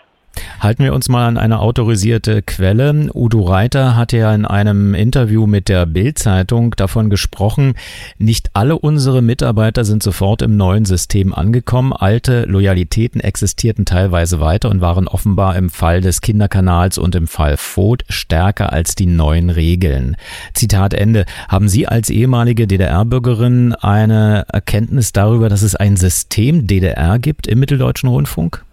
Halten 0.65 0.83
wir 0.83 0.95
uns 0.95 1.09
mal 1.09 1.27
an 1.27 1.37
eine 1.37 1.59
autorisierte 1.59 2.41
Quelle. 2.41 3.11
Udo 3.13 3.43
Reiter 3.43 3.95
hat 3.95 4.13
ja 4.13 4.33
in 4.33 4.45
einem 4.45 4.95
Interview 4.95 5.45
mit 5.45 5.69
der 5.69 5.85
Bild-Zeitung 5.85 6.71
davon 6.71 7.11
gesprochen, 7.11 7.75
nicht 8.17 8.49
alle 8.53 8.79
unsere 8.79 9.21
Mitarbeiter 9.21 9.85
sind 9.85 10.01
sofort 10.01 10.41
im 10.41 10.57
neuen 10.57 10.85
System 10.85 11.35
angekommen. 11.35 11.93
Alte 11.93 12.45
Loyalitäten 12.45 13.21
existierten 13.21 13.85
teilweise 13.85 14.39
weiter 14.39 14.71
und 14.71 14.81
waren 14.81 15.07
offenbar 15.07 15.55
im 15.55 15.69
Fall 15.69 16.01
des 16.01 16.21
Kinderkanals 16.21 16.97
und 16.97 17.13
im 17.13 17.27
Fall 17.27 17.57
Voth 17.57 18.03
stärker 18.09 18.73
als 18.73 18.95
die 18.95 19.05
neuen 19.05 19.51
Regeln. 19.51 20.17
Zitat 20.55 20.95
Ende. 20.95 21.27
Haben 21.47 21.69
Sie 21.69 21.87
als 21.87 22.09
ehemalige 22.09 22.65
DDR-Bürgerin 22.65 23.73
eine 23.73 24.45
Erkenntnis 24.51 25.13
darüber, 25.13 25.47
dass 25.47 25.61
es 25.61 25.75
ein 25.75 25.95
System 25.95 26.65
DDR 26.65 27.19
gibt 27.19 27.45
im 27.45 27.59
Mitteldeutschen 27.59 28.09
Rundfunk? 28.09 28.65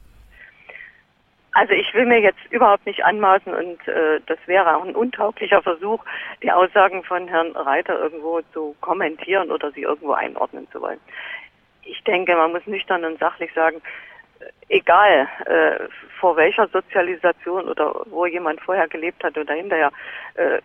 Also 1.52 1.74
ich 1.74 1.92
will 1.92 2.06
mir 2.06 2.20
jetzt 2.20 2.40
überhaupt 2.50 2.86
nicht 2.86 3.04
anmaßen 3.04 3.52
und 3.52 3.86
äh, 3.86 4.20
das 4.26 4.38
wäre 4.46 4.74
auch 4.74 4.84
ein 4.84 4.94
untauglicher 4.94 5.62
Versuch, 5.62 6.02
die 6.42 6.50
Aussagen 6.50 7.04
von 7.04 7.28
Herrn 7.28 7.52
Reiter 7.52 7.98
irgendwo 7.98 8.40
zu 8.54 8.74
kommentieren 8.80 9.50
oder 9.50 9.70
sie 9.72 9.82
irgendwo 9.82 10.12
einordnen 10.12 10.66
zu 10.70 10.80
wollen. 10.80 11.00
Ich 11.82 12.02
denke, 12.04 12.34
man 12.36 12.52
muss 12.52 12.66
nüchtern 12.66 13.04
und 13.04 13.18
sachlich 13.18 13.52
sagen, 13.52 13.82
äh, 14.40 14.76
egal 14.76 15.28
äh, 15.44 15.88
vor 16.18 16.36
welcher 16.36 16.68
Sozialisation 16.68 17.68
oder 17.68 18.02
wo 18.06 18.24
jemand 18.24 18.60
vorher 18.62 18.88
gelebt 18.88 19.22
hat 19.22 19.36
oder 19.36 19.52
hinterher, 19.52 19.92
äh, 20.34 20.58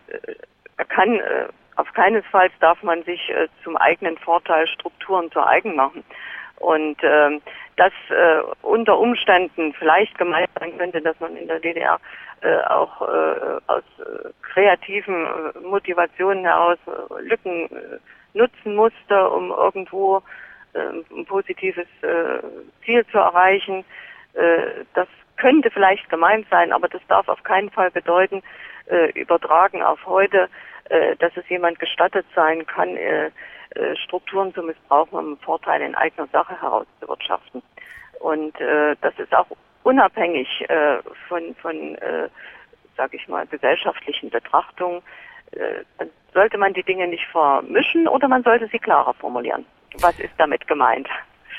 er 0.78 0.84
kann 0.86 1.16
äh, 1.16 1.48
auf 1.76 1.92
keinesfalls 1.92 2.52
darf 2.60 2.82
man 2.82 3.04
sich 3.04 3.30
äh, 3.30 3.46
zum 3.62 3.76
eigenen 3.76 4.16
Vorteil 4.16 4.66
Strukturen 4.66 5.30
zu 5.30 5.46
eigen 5.46 5.76
machen. 5.76 6.02
Und 6.60 7.02
äh, 7.02 7.40
das 7.76 7.92
äh, 8.10 8.42
unter 8.62 8.98
Umständen 8.98 9.72
vielleicht 9.74 10.16
gemeint 10.18 10.50
sein 10.58 10.76
könnte, 10.76 11.00
dass 11.00 11.18
man 11.20 11.36
in 11.36 11.46
der 11.46 11.60
DDR 11.60 11.98
äh, 12.40 12.58
auch 12.64 13.02
äh, 13.02 13.60
aus 13.66 13.82
äh, 13.98 14.28
kreativen 14.42 15.26
äh, 15.26 15.58
Motivationen 15.60 16.44
heraus 16.44 16.78
äh, 16.86 17.22
Lücken 17.22 17.66
äh, 17.66 17.98
nutzen 18.34 18.74
musste, 18.74 19.30
um 19.30 19.50
irgendwo 19.50 20.22
äh, 20.74 21.14
ein 21.14 21.24
positives 21.26 21.86
äh, 22.02 22.40
Ziel 22.84 23.06
zu 23.06 23.18
erreichen. 23.18 23.84
Äh, 24.34 24.84
das 24.94 25.08
könnte 25.36 25.70
vielleicht 25.70 26.08
gemeint 26.10 26.46
sein, 26.50 26.72
aber 26.72 26.88
das 26.88 27.02
darf 27.08 27.28
auf 27.28 27.42
keinen 27.44 27.70
Fall 27.70 27.90
bedeuten, 27.90 28.42
äh, 28.86 29.10
übertragen 29.12 29.82
auf 29.82 30.04
heute, 30.06 30.48
äh, 30.90 31.16
dass 31.16 31.36
es 31.36 31.48
jemand 31.48 31.78
gestattet 31.78 32.26
sein 32.34 32.66
kann, 32.66 32.96
äh, 33.74 33.96
Strukturen 33.96 34.54
zu 34.54 34.62
missbrauchen, 34.62 35.18
um 35.18 35.38
Vorteile 35.38 35.86
in 35.86 35.94
eigener 35.94 36.26
Sache 36.28 36.60
herauszuwirtschaften. 36.60 37.62
Und 38.20 38.60
äh, 38.60 38.96
das 39.00 39.18
ist 39.18 39.34
auch 39.34 39.46
unabhängig 39.84 40.48
äh, 40.68 40.98
von, 41.28 41.54
von 41.56 41.94
äh, 41.96 42.28
sage 42.96 43.16
ich 43.16 43.26
mal, 43.28 43.46
gesellschaftlichen 43.46 44.28
Betrachtungen. 44.28 45.02
Äh, 45.52 46.06
sollte 46.34 46.58
man 46.58 46.74
die 46.74 46.82
Dinge 46.82 47.08
nicht 47.08 47.24
vermischen 47.26 48.06
oder 48.06 48.28
man 48.28 48.42
sollte 48.42 48.68
sie 48.68 48.78
klarer 48.78 49.14
formulieren. 49.14 49.64
Was 50.00 50.18
ist 50.20 50.34
damit 50.36 50.66
gemeint? 50.66 51.08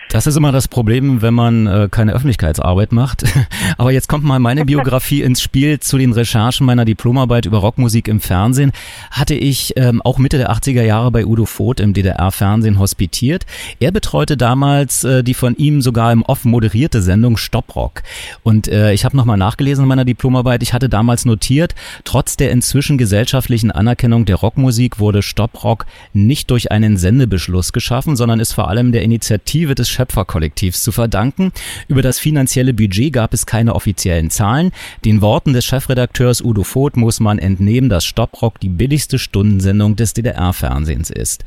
Das 0.10 0.26
ist 0.26 0.36
immer 0.36 0.52
das 0.52 0.68
Problem, 0.68 1.22
wenn 1.22 1.36
man 1.36 1.68
äh, 1.68 1.88
keine 1.90 2.14
Öffentlichkeitsarbeit 2.14 2.92
macht. 2.92 3.26
Aber 3.78 3.92
jetzt 3.92 4.10
kommt 4.10 4.24
mal 4.24 4.40
meine 4.40 4.66
Biografie 4.66 5.22
ins 5.22 5.40
Spiel. 5.40 5.80
Zu 5.80 6.00
den 6.00 6.14
Recherchen 6.14 6.66
meiner 6.66 6.84
Diplomarbeit 6.84 7.46
über 7.46 7.60
Rockmusik 7.60 8.08
im 8.08 8.20
Fernsehen 8.20 8.72
hatte 9.12 9.36
ich 9.36 9.74
ähm, 9.78 10.02
auch 10.02 10.18
Mitte 10.18 10.40
der 10.40 10.52
80er 10.52 10.82
Jahre 10.82 11.12
bei 11.12 11.28
Udo 11.28 11.46
Voth 11.46 11.80
im 11.80 11.94
DDR-Fernsehen 11.94 12.80
hospitiert. 12.80 13.46
Er 13.80 13.92
betreute 13.92 14.36
damals 14.36 15.04
äh, 15.04 15.24
die 15.24 15.36
von 15.36 15.56
ihm 15.58 15.80
sogar 15.80 16.12
im 16.12 16.24
Off 16.24 16.44
moderierte 16.44 17.04
Sendung 17.04 17.38
Stopprock. 17.38 18.02
Und 18.42 18.68
äh, 18.68 18.94
ich 18.94 19.06
habe 19.06 19.16
nochmal 19.16 19.38
nachgelesen 19.38 19.84
in 19.84 19.90
meiner 19.90 20.06
Diplomarbeit. 20.06 20.64
Ich 20.64 20.74
hatte 20.74 20.90
damals 20.90 21.26
notiert, 21.26 21.76
trotz 22.04 22.36
der 22.36 22.50
inzwischen 22.50 22.98
gesellschaftlichen 22.98 23.70
Anerkennung 23.70 24.26
der 24.26 24.38
Rockmusik 24.38 24.98
wurde 24.98 25.22
Stopprock 25.22 25.86
nicht 26.14 26.50
durch 26.50 26.72
einen 26.72 26.98
Sendebeschluss 26.98 27.74
geschaffen, 27.74 28.16
sondern 28.16 28.40
ist 28.40 28.54
vor 28.54 28.70
allem 28.70 28.92
der 28.92 29.04
Initiative 29.04 29.76
des 29.76 29.99
Schöpferkollektivs 30.00 30.82
zu 30.82 30.94
verdanken. 30.94 31.52
Über 31.90 32.02
das 32.02 32.20
finanzielle 32.20 32.74
Budget 32.74 33.12
gab 33.12 33.34
es 33.34 33.46
keine 33.46 33.76
offiziellen 33.76 34.30
Zahlen. 34.30 34.72
Den 35.04 35.22
Worten 35.22 35.52
des 35.52 35.66
Chefredakteurs 35.66 36.42
Udo 36.42 36.64
Voth 36.64 36.96
muss 36.96 37.20
man 37.20 37.38
entnehmen, 37.38 37.90
dass 37.90 38.06
Stopprock 38.06 38.62
die 38.62 38.70
billigste 38.70 39.20
Stundensendung 39.20 39.98
des 39.98 40.14
DDR-Fernsehens 40.14 41.10
ist. 41.10 41.44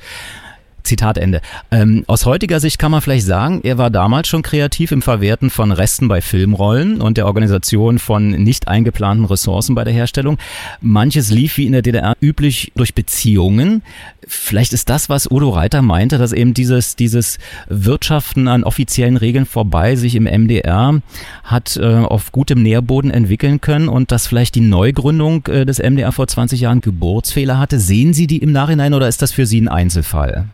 Zitat 0.82 1.18
Ende. 1.18 1.40
Ähm, 1.70 2.04
aus 2.06 2.26
heutiger 2.26 2.60
Sicht 2.60 2.78
kann 2.78 2.90
man 2.90 3.00
vielleicht 3.00 3.26
sagen, 3.26 3.60
er 3.62 3.78
war 3.78 3.90
damals 3.90 4.28
schon 4.28 4.42
kreativ 4.42 4.92
im 4.92 5.02
Verwerten 5.02 5.50
von 5.50 5.72
Resten 5.72 6.08
bei 6.08 6.20
Filmrollen 6.20 7.00
und 7.00 7.16
der 7.16 7.26
Organisation 7.26 7.98
von 7.98 8.30
nicht 8.30 8.68
eingeplanten 8.68 9.24
Ressourcen 9.26 9.74
bei 9.74 9.84
der 9.84 9.92
Herstellung. 9.92 10.38
Manches 10.80 11.30
lief 11.30 11.56
wie 11.56 11.66
in 11.66 11.72
der 11.72 11.82
DDR 11.82 12.16
üblich 12.20 12.72
durch 12.76 12.94
Beziehungen. 12.94 13.82
Vielleicht 14.26 14.72
ist 14.72 14.88
das, 14.88 15.08
was 15.08 15.30
Udo 15.30 15.50
Reiter 15.50 15.82
meinte, 15.82 16.18
dass 16.18 16.32
eben 16.32 16.54
dieses, 16.54 16.96
dieses 16.96 17.38
Wirtschaften 17.68 18.48
an 18.48 18.64
offiziellen 18.64 19.16
Regeln 19.16 19.46
vorbei 19.46 19.96
sich 19.96 20.14
im 20.14 20.24
MDR 20.24 21.00
hat 21.44 21.76
äh, 21.76 21.82
auf 21.82 22.32
gutem 22.32 22.62
Nährboden 22.62 23.10
entwickeln 23.10 23.60
können 23.60 23.88
und 23.88 24.12
dass 24.12 24.26
vielleicht 24.26 24.54
die 24.54 24.60
Neugründung 24.60 25.46
äh, 25.46 25.64
des 25.64 25.78
MDR 25.78 26.12
vor 26.12 26.26
20 26.26 26.60
Jahren 26.60 26.80
Geburtsfehler 26.80 27.58
hatte. 27.58 27.78
Sehen 27.78 28.14
Sie 28.14 28.26
die 28.26 28.38
im 28.38 28.52
Nachhinein 28.52 28.94
oder 28.94 29.08
ist 29.08 29.22
das 29.22 29.32
für 29.32 29.46
Sie 29.46 29.60
ein 29.60 29.68
Einzelfall? 29.68 30.48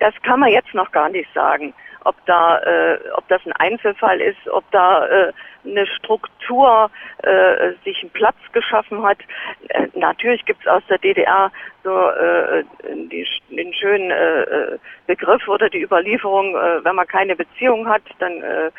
Das 0.00 0.14
kann 0.22 0.40
man 0.40 0.50
jetzt 0.50 0.74
noch 0.74 0.90
gar 0.92 1.08
nicht 1.08 1.32
sagen, 1.34 1.74
ob 2.04 2.16
da, 2.26 2.58
äh, 2.58 2.98
ob 3.14 3.26
das 3.28 3.44
ein 3.44 3.52
Einzelfall 3.52 4.20
ist, 4.20 4.48
ob 4.48 4.64
da 4.70 5.06
äh, 5.06 5.32
eine 5.66 5.86
Struktur 5.86 6.90
äh, 7.22 7.72
sich 7.84 8.00
einen 8.02 8.10
Platz 8.12 8.36
geschaffen 8.52 9.02
hat. 9.02 9.18
Äh, 9.68 9.88
natürlich 9.94 10.44
gibt 10.46 10.62
es 10.62 10.66
aus 10.68 10.82
der 10.88 10.98
DDR 10.98 11.50
so 11.84 12.10
äh, 12.10 12.64
die, 13.10 13.26
den 13.50 13.72
schönen 13.74 14.10
äh, 14.10 14.78
Begriff 15.06 15.46
oder 15.48 15.68
die 15.68 15.82
Überlieferung, 15.82 16.56
äh, 16.56 16.84
wenn 16.84 16.96
man 16.96 17.06
keine 17.06 17.36
Beziehung 17.36 17.88
hat, 17.88 18.02
dann 18.18 18.42
äh, 18.42 18.70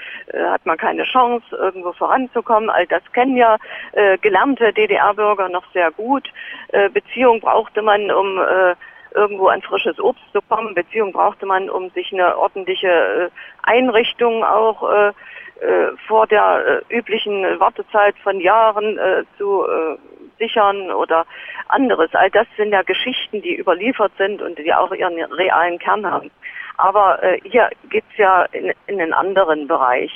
hat 0.50 0.66
man 0.66 0.78
keine 0.78 1.04
Chance, 1.04 1.56
irgendwo 1.56 1.92
voranzukommen. 1.94 2.70
All 2.70 2.88
das 2.88 3.04
kennen 3.14 3.38
ja 3.38 3.58
äh, 3.94 4.18
gelernte 4.18 4.74
DDR-Bürger 4.74 5.50
noch 5.50 5.70
sehr 5.74 5.92
gut. 5.92 6.28
Äh, 6.70 6.90
Beziehung 6.90 7.42
brauchte 7.42 7.82
man, 7.82 8.10
um 8.12 8.40
äh, 8.40 8.76
irgendwo 9.14 9.48
an 9.48 9.62
frisches 9.62 10.00
Obst 10.00 10.24
zu 10.34 10.42
kommen. 10.42 10.76
Beziehung 10.76 11.12
brauchte 11.12 11.46
man, 11.46 11.70
um 11.70 11.90
sich 11.92 12.12
eine 12.14 12.38
ordentliche 12.38 12.88
äh, 12.88 13.30
Einrichtung 13.64 14.44
auch 14.44 14.90
äh, 14.90 15.08
äh, 15.62 15.92
vor 16.08 16.28
der 16.28 16.82
üblichen 16.90 17.60
Wartezeit 17.60 18.16
von 18.24 18.40
Jahren 18.40 18.98
zu 19.38 19.66
sichern 20.40 20.90
oder 20.92 21.26
anderes. 21.68 22.10
All 22.14 22.32
das 22.32 22.48
sind 22.58 22.72
ja 22.72 22.82
Geschichten, 22.82 23.42
die 23.42 23.56
überliefert 23.56 24.14
sind 24.18 24.42
und 24.42 24.58
die 24.58 24.74
auch 24.74 24.92
ihren 24.92 25.22
realen 25.34 25.78
Kern 25.78 26.10
haben. 26.10 26.32
Aber 26.78 27.22
äh, 27.22 27.40
hier 27.44 27.70
geht's 27.90 28.16
ja 28.16 28.46
in, 28.54 28.72
in 28.88 29.02
einen 29.02 29.14
anderen 29.14 29.68
Bereich. 29.68 30.12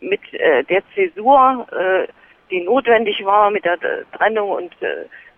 Mit 0.00 0.20
äh, 0.32 0.64
der 0.64 0.82
Zäsur, 0.94 1.66
äh, 1.70 2.08
die 2.50 2.62
notwendig 2.62 3.24
war, 3.26 3.50
mit 3.50 3.64
der 3.64 3.78
Trennung 4.12 4.50
und 4.50 4.72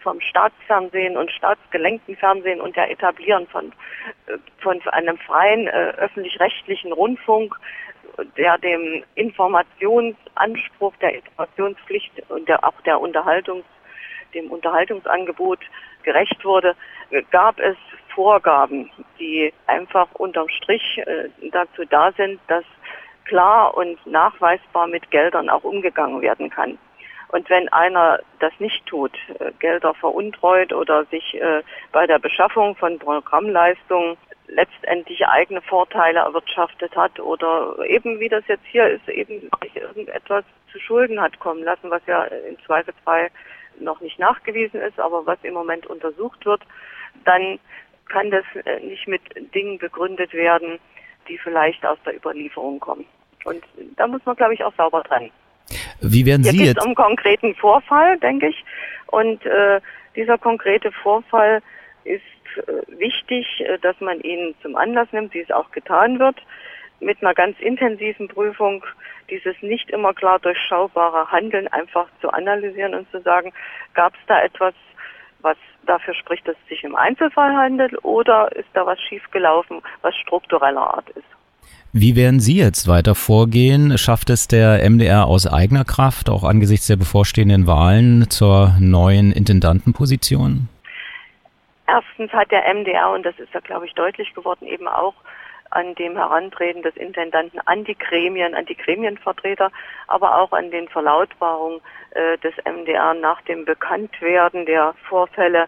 vom 0.01 0.21
Staatsfernsehen 0.21 1.17
und 1.17 1.31
staatsgelenkten 1.31 2.17
Fernsehen 2.17 2.61
und 2.61 2.77
der 2.77 2.91
Etablieren 2.91 3.47
von, 3.49 3.73
äh, 4.27 4.39
von 4.61 4.81
einem 4.89 5.19
freien 5.19 5.67
äh, 5.67 5.93
öffentlich-rechtlichen 5.99 6.93
Rundfunk, 6.93 7.55
der 8.37 8.59
dem 8.59 9.05
Informationsanspruch, 9.15 10.95
der 11.01 11.15
Informationspflicht 11.17 12.13
und 12.31 12.49
der, 12.49 12.65
auch 12.65 12.81
der 12.83 13.01
Unterhaltungs, 13.01 13.65
dem 14.35 14.51
Unterhaltungsangebot 14.51 15.61
gerecht 16.03 16.45
wurde, 16.45 16.75
gab 17.31 17.59
es 17.59 17.77
Vorgaben, 18.15 18.91
die 19.19 19.53
einfach 19.67 20.09
unterm 20.15 20.49
Strich 20.49 20.99
äh, 20.99 21.29
dazu 21.53 21.85
da 21.85 22.13
sind, 22.13 22.41
dass 22.49 22.65
klar 23.25 23.77
und 23.77 24.05
nachweisbar 24.07 24.87
mit 24.89 25.11
Geldern 25.11 25.49
auch 25.49 25.63
umgegangen 25.63 26.21
werden 26.21 26.51
kann. 26.51 26.79
Und 27.29 27.51
wenn 27.51 27.69
einer 27.69 28.21
das 28.41 28.53
nicht 28.59 28.87
tut, 28.87 29.13
äh, 29.39 29.53
Gelder 29.59 29.95
veruntreut 29.95 30.73
oder 30.73 31.05
sich 31.07 31.35
äh, 31.35 31.63
bei 31.93 32.07
der 32.07 32.19
Beschaffung 32.19 32.75
von 32.77 32.99
Programmleistungen 32.99 34.17
letztendlich 34.49 35.27
eigene 35.27 35.61
Vorteile 35.61 36.21
erwirtschaftet 36.21 36.97
hat 36.97 37.21
oder 37.21 37.77
eben 37.87 38.19
wie 38.19 38.31
das 38.31 38.47
jetzt 38.47 38.65
hier 38.65 38.89
ist, 38.89 39.07
eben 39.09 39.51
sich 39.63 39.77
irgendetwas 39.77 40.45
zu 40.73 40.79
Schulden 40.81 41.21
hat 41.21 41.39
kommen 41.39 41.63
lassen, 41.65 41.91
was 41.91 42.01
ja 42.07 42.25
im 42.25 42.59
Zweifelsfall 42.65 43.29
noch 43.79 44.01
nicht 44.01 44.19
nachgewiesen 44.19 44.81
ist, 44.81 44.99
aber 44.99 45.27
was 45.27 45.39
im 45.43 45.55
Moment 45.55 45.87
untersucht 45.87 46.45
wird, 46.47 46.63
dann 47.25 47.59
kann 48.09 48.31
das 48.31 48.45
äh, 48.65 48.81
nicht 48.81 49.07
mit 49.07 49.23
Dingen 49.55 49.79
begründet 49.79 50.33
werden, 50.33 50.79
die 51.29 51.39
vielleicht 51.39 51.85
aus 51.85 51.99
der 52.07 52.17
Überlieferung 52.17 52.81
kommen. 52.81 53.05
Und 53.45 53.63
da 53.97 54.07
muss 54.07 54.25
man, 54.25 54.37
glaube 54.37 54.55
ich, 54.55 54.65
auch 54.65 54.75
sauber 54.77 55.03
trennen. 55.03 55.31
Wie 56.01 56.27
werden 56.27 56.45
Sie 56.45 56.57
Hier 56.57 56.67
jetzt? 56.67 56.81
um 56.81 56.87
einen 56.87 56.95
konkreten 56.95 57.55
Vorfall, 57.55 58.19
denke 58.19 58.49
ich. 58.49 58.65
Und 59.07 59.45
äh, 59.47 59.81
dieser 60.17 60.39
konkrete 60.39 60.93
Vorfall 60.93 61.63
ist 62.05 62.23
äh, 62.57 62.99
wichtig, 62.99 63.47
äh, 63.61 63.79
dass 63.79 64.01
man 64.01 64.21
ihn 64.21 64.55
zum 64.63 64.77
Anlass 64.77 65.09
nimmt, 65.13 65.35
wie 65.35 65.41
es 65.41 65.51
auch 65.51 65.71
getan 65.71 66.19
wird, 66.19 66.37
mit 67.01 67.23
einer 67.23 67.35
ganz 67.35 67.59
intensiven 67.61 68.29
Prüfung 68.29 68.85
dieses 69.31 69.55
nicht 69.63 69.91
immer 69.91 70.15
klar 70.15 70.39
durchschaubare 70.41 71.31
Handeln 71.31 71.69
einfach 71.69 72.09
zu 72.21 72.31
analysieren 72.31 72.95
und 72.95 73.11
zu 73.11 73.21
sagen, 73.21 73.53
gab 73.95 74.15
es 74.15 74.21
da 74.27 74.43
etwas, 74.43 74.75
was 75.41 75.57
dafür 75.87 76.15
spricht, 76.15 76.47
dass 76.49 76.57
es 76.63 76.69
sich 76.69 76.85
im 76.85 76.97
Einzelfall 76.97 77.55
handelt, 77.55 78.05
oder 78.05 78.51
ist 78.57 78.69
da 78.75 78.85
was 78.87 79.01
schiefgelaufen, 79.01 79.81
was 80.03 80.15
struktureller 80.17 80.95
Art 80.95 81.09
ist. 81.11 81.38
Wie 81.95 82.17
werden 82.17 82.39
Sie 82.39 82.59
jetzt 82.59 82.87
weiter 82.87 83.15
vorgehen? 83.15 83.97
Schafft 83.97 84.29
es 84.29 84.47
der 84.47 84.89
MDR 84.89 85.27
aus 85.27 85.47
eigener 85.47 85.85
Kraft, 85.85 86.29
auch 86.29 86.45
angesichts 86.45 86.87
der 86.87 86.97
bevorstehenden 86.97 87.67
Wahlen, 87.67 88.29
zur 88.29 88.75
neuen 88.79 89.33
Intendantenposition? 89.33 90.69
Erstens 91.87 92.31
hat 92.33 92.51
der 92.51 92.63
MDR, 92.75 93.11
und 93.11 93.25
das 93.25 93.39
ist 93.39 93.55
ja, 93.55 93.61
glaube 93.61 93.87
ich, 93.87 93.95
deutlich 93.95 94.35
geworden, 94.35 94.67
eben 94.67 94.87
auch 94.87 95.15
an 95.71 95.95
dem 95.95 96.15
Herantreten 96.17 96.83
des 96.83 96.95
Intendanten 96.97 97.61
an 97.65 97.85
die 97.85 97.97
Gremien, 97.97 98.55
an 98.55 98.67
die 98.67 98.77
Gremienvertreter, 98.77 99.71
aber 100.09 100.39
auch 100.39 100.53
an 100.53 100.71
den 100.71 100.89
Verlautbarungen 100.89 101.81
äh, 102.11 102.37
des 102.39 102.53
MDR 102.65 103.15
nach 103.15 103.41
dem 103.43 103.65
Bekanntwerden 103.65 104.67
der 104.67 104.95
Vorfälle 105.09 105.67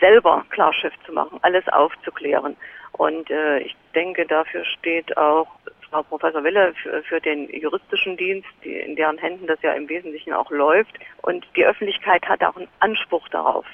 selber 0.00 0.44
Klarschiff 0.50 0.92
zu 1.06 1.12
machen, 1.12 1.38
alles 1.40 1.66
aufzuklären. 1.68 2.56
Und 2.92 3.30
äh, 3.30 3.58
ich 3.60 3.76
denke, 3.94 4.26
dafür 4.26 4.64
steht 4.64 5.16
auch 5.16 5.48
Frau 5.90 6.02
Professor 6.02 6.42
Wille 6.44 6.72
für, 6.82 7.02
für 7.02 7.20
den 7.20 7.48
juristischen 7.50 8.16
Dienst, 8.16 8.48
die, 8.64 8.74
in 8.74 8.96
deren 8.96 9.18
Händen 9.18 9.46
das 9.46 9.60
ja 9.62 9.72
im 9.72 9.88
Wesentlichen 9.88 10.32
auch 10.32 10.50
läuft. 10.50 10.98
Und 11.22 11.46
die 11.56 11.64
Öffentlichkeit 11.64 12.26
hat 12.26 12.42
auch 12.42 12.56
einen 12.56 12.68
Anspruch 12.80 13.28
darauf, 13.28 13.66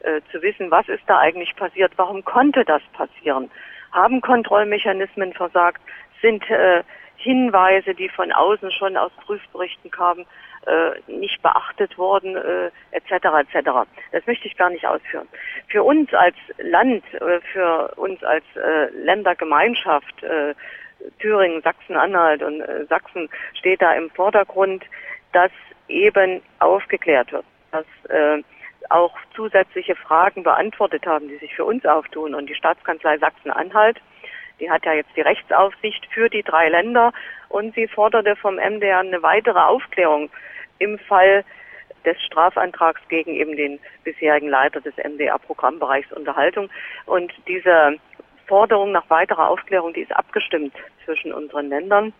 äh, 0.00 0.20
zu 0.30 0.42
wissen, 0.42 0.70
was 0.70 0.88
ist 0.88 1.02
da 1.06 1.18
eigentlich 1.18 1.54
passiert, 1.56 1.92
warum 1.96 2.24
konnte 2.24 2.64
das 2.64 2.82
passieren, 2.92 3.50
haben 3.92 4.20
Kontrollmechanismen 4.20 5.32
versagt, 5.32 5.80
sind 6.20 6.48
äh, 6.50 6.82
Hinweise, 7.16 7.94
die 7.94 8.08
von 8.08 8.32
außen 8.32 8.70
schon 8.72 8.96
aus 8.96 9.12
Prüfberichten 9.24 9.90
kamen, 9.90 10.26
äh, 10.66 10.92
nicht 11.10 11.42
beachtet 11.42 11.96
worden, 11.98 12.36
äh, 12.36 12.70
etc. 12.92 13.12
etc. 13.52 13.70
Das 14.12 14.26
möchte 14.26 14.48
ich 14.48 14.56
gar 14.56 14.70
nicht 14.70 14.86
ausführen. 14.86 15.28
Für 15.68 15.82
uns 15.82 16.12
als 16.14 16.36
Land, 16.58 17.04
äh, 17.14 17.40
für 17.52 17.92
uns 17.96 18.22
als 18.24 18.44
äh, 18.56 18.90
Ländergemeinschaft, 18.90 20.22
äh, 20.22 20.54
Thüringen, 21.18 21.62
Sachsen-Anhalt 21.62 22.42
und 22.42 22.60
äh, 22.60 22.86
Sachsen 22.86 23.28
steht 23.54 23.82
da 23.82 23.92
im 23.92 24.10
Vordergrund, 24.10 24.84
dass 25.32 25.50
eben 25.88 26.40
aufgeklärt 26.60 27.32
wird, 27.32 27.44
dass 27.72 27.86
äh, 28.08 28.42
auch 28.90 29.14
zusätzliche 29.34 29.96
Fragen 29.96 30.42
beantwortet 30.42 31.06
haben, 31.06 31.28
die 31.28 31.36
sich 31.38 31.54
für 31.54 31.64
uns 31.64 31.84
auftun. 31.84 32.34
Und 32.34 32.48
die 32.48 32.54
Staatskanzlei 32.54 33.18
Sachsen-Anhalt, 33.18 34.00
die 34.60 34.70
hat 34.70 34.84
ja 34.84 34.92
jetzt 34.92 35.16
die 35.16 35.20
Rechtsaufsicht 35.20 36.06
für 36.12 36.28
die 36.28 36.42
drei 36.42 36.68
Länder 36.68 37.12
und 37.48 37.74
sie 37.74 37.88
forderte 37.88 38.36
vom 38.36 38.56
MDR 38.56 39.00
eine 39.00 39.22
weitere 39.22 39.58
Aufklärung 39.58 40.30
im 40.78 40.98
Fall 40.98 41.44
des 42.04 42.20
Strafantrags 42.22 43.00
gegen 43.08 43.32
eben 43.32 43.56
den 43.56 43.80
bisherigen 44.04 44.48
Leiter 44.48 44.80
des 44.80 44.94
MDR-Programmbereichs 44.96 46.12
Unterhaltung. 46.12 46.68
Und 47.06 47.32
diese 47.48 47.96
Forderung 48.46 48.92
nach 48.92 49.08
weiterer 49.08 49.48
Aufklärung, 49.48 49.94
die 49.94 50.02
ist 50.02 50.14
abgestimmt 50.14 50.74
zwischen 51.04 51.32
unseren 51.32 51.68
Ländern. 51.68 52.12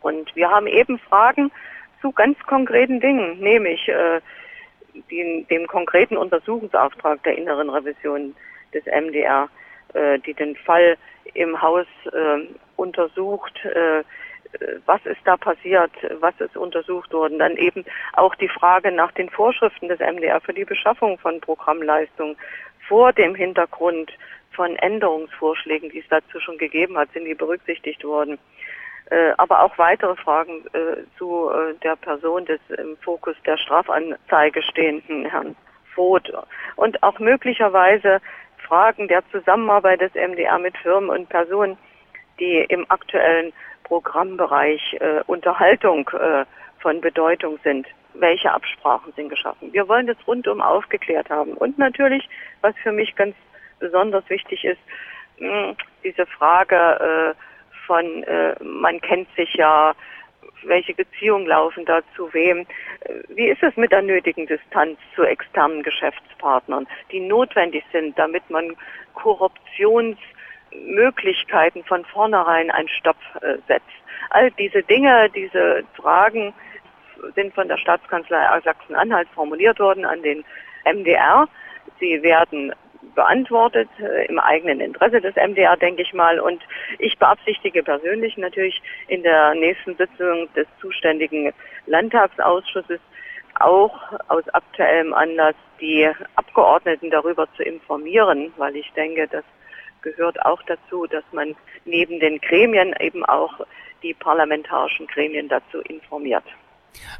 Und 0.00 0.34
wir 0.34 0.50
haben 0.50 0.66
eben 0.66 0.98
Fragen 0.98 1.52
zu 2.00 2.10
ganz 2.12 2.38
konkreten 2.46 3.00
Dingen, 3.00 3.38
nämlich 3.38 3.88
äh, 3.88 4.20
den, 5.10 5.46
dem 5.48 5.66
konkreten 5.66 6.16
Untersuchungsauftrag 6.16 7.22
der 7.22 7.36
inneren 7.38 7.70
Revision 7.70 8.34
des 8.74 8.84
MDR, 8.86 9.48
äh, 9.94 10.18
die 10.18 10.34
den 10.34 10.56
Fall 10.56 10.96
im 11.34 11.60
Haus 11.60 11.86
äh, 12.06 12.46
untersucht, 12.76 13.64
äh, 13.64 14.02
was 14.84 15.00
ist 15.06 15.20
da 15.24 15.36
passiert, 15.36 15.92
was 16.20 16.38
ist 16.38 16.56
untersucht 16.56 17.12
worden. 17.12 17.38
Dann 17.38 17.56
eben 17.56 17.84
auch 18.12 18.34
die 18.34 18.48
Frage 18.48 18.92
nach 18.92 19.12
den 19.12 19.30
Vorschriften 19.30 19.88
des 19.88 19.98
MDR 19.98 20.40
für 20.40 20.52
die 20.52 20.66
Beschaffung 20.66 21.18
von 21.18 21.40
Programmleistungen 21.40 22.36
vor 22.86 23.12
dem 23.12 23.34
Hintergrund 23.34 24.12
von 24.50 24.76
Änderungsvorschlägen, 24.76 25.90
die 25.90 26.00
es 26.00 26.08
dazu 26.10 26.38
schon 26.40 26.58
gegeben 26.58 26.98
hat, 26.98 27.10
sind 27.12 27.24
die 27.24 27.34
berücksichtigt 27.34 28.04
worden. 28.04 28.38
Äh, 29.10 29.32
aber 29.36 29.62
auch 29.62 29.76
weitere 29.78 30.14
Fragen 30.16 30.64
äh, 30.72 31.02
zu 31.18 31.50
äh, 31.50 31.74
der 31.82 31.96
Person 31.96 32.44
des 32.44 32.60
im 32.78 32.96
Fokus 32.98 33.36
der 33.44 33.56
Strafanzeige 33.56 34.62
stehenden 34.62 35.26
Herrn 35.26 35.56
Voth 35.94 36.32
und 36.76 37.02
auch 37.02 37.18
möglicherweise 37.18 38.20
Fragen 38.72 39.06
der 39.06 39.22
Zusammenarbeit 39.30 40.00
des 40.00 40.14
MDR 40.14 40.58
mit 40.58 40.74
Firmen 40.78 41.10
und 41.10 41.28
Personen, 41.28 41.76
die 42.40 42.64
im 42.70 42.86
aktuellen 42.90 43.52
Programmbereich 43.84 44.96
äh, 44.98 45.20
Unterhaltung 45.26 46.08
äh, 46.08 46.46
von 46.78 47.02
Bedeutung 47.02 47.58
sind. 47.62 47.86
Welche 48.14 48.50
Absprachen 48.50 49.12
sind 49.12 49.28
geschaffen? 49.28 49.74
Wir 49.74 49.86
wollen 49.88 50.06
das 50.06 50.16
rundum 50.26 50.62
aufgeklärt 50.62 51.28
haben. 51.28 51.52
Und 51.52 51.76
natürlich, 51.76 52.26
was 52.62 52.74
für 52.82 52.92
mich 52.92 53.14
ganz 53.14 53.36
besonders 53.78 54.26
wichtig 54.30 54.64
ist, 54.64 54.80
mh, 55.38 55.74
diese 56.02 56.24
Frage 56.24 57.34
äh, 57.36 57.86
von, 57.86 58.22
äh, 58.22 58.54
man 58.64 59.02
kennt 59.02 59.28
sich 59.36 59.52
ja, 59.52 59.92
welche 60.64 60.94
Beziehungen 60.94 61.46
laufen 61.46 61.84
da 61.84 62.00
zu 62.16 62.32
wem? 62.32 62.66
Wie 63.28 63.48
ist 63.48 63.62
es 63.62 63.76
mit 63.76 63.92
der 63.92 64.02
nötigen 64.02 64.46
Distanz 64.46 64.98
zu 65.14 65.24
externen 65.24 65.82
Geschäftspartnern, 65.82 66.86
die 67.10 67.20
notwendig 67.20 67.84
sind, 67.92 68.18
damit 68.18 68.48
man 68.50 68.76
Korruptions 69.14 70.18
Möglichkeiten 70.74 71.84
von 71.84 72.04
vornherein 72.04 72.70
einen 72.70 72.88
Stopp 72.88 73.16
äh, 73.40 73.56
setzt. 73.68 73.86
All 74.30 74.50
diese 74.52 74.82
Dinge, 74.82 75.28
diese 75.34 75.84
Fragen 75.94 76.54
sind 77.34 77.54
von 77.54 77.68
der 77.68 77.76
Staatskanzlei 77.76 78.60
Sachsen-Anhalt 78.64 79.28
formuliert 79.34 79.78
worden 79.78 80.04
an 80.04 80.22
den 80.22 80.44
MDR. 80.84 81.48
Sie 82.00 82.22
werden 82.22 82.72
beantwortet 83.14 83.88
äh, 84.00 84.26
im 84.26 84.38
eigenen 84.38 84.80
Interesse 84.80 85.20
des 85.20 85.34
MDR, 85.36 85.76
denke 85.76 86.02
ich 86.02 86.12
mal. 86.12 86.40
Und 86.40 86.62
ich 86.98 87.18
beabsichtige 87.18 87.82
persönlich 87.82 88.36
natürlich 88.36 88.82
in 89.08 89.22
der 89.22 89.54
nächsten 89.54 89.96
Sitzung 89.96 90.52
des 90.54 90.66
zuständigen 90.80 91.52
Landtagsausschusses 91.86 93.00
auch 93.60 93.94
aus 94.28 94.48
aktuellem 94.54 95.12
Anlass 95.12 95.54
die 95.80 96.08
Abgeordneten 96.36 97.10
darüber 97.10 97.46
zu 97.56 97.62
informieren, 97.62 98.52
weil 98.56 98.76
ich 98.76 98.90
denke, 98.92 99.28
dass 99.28 99.44
gehört 100.02 100.44
auch 100.44 100.62
dazu, 100.64 101.06
dass 101.06 101.24
man 101.32 101.54
neben 101.84 102.20
den 102.20 102.40
Gremien 102.40 102.94
eben 103.00 103.24
auch 103.24 103.60
die 104.02 104.14
parlamentarischen 104.14 105.06
Gremien 105.06 105.48
dazu 105.48 105.78
informiert. 105.82 106.44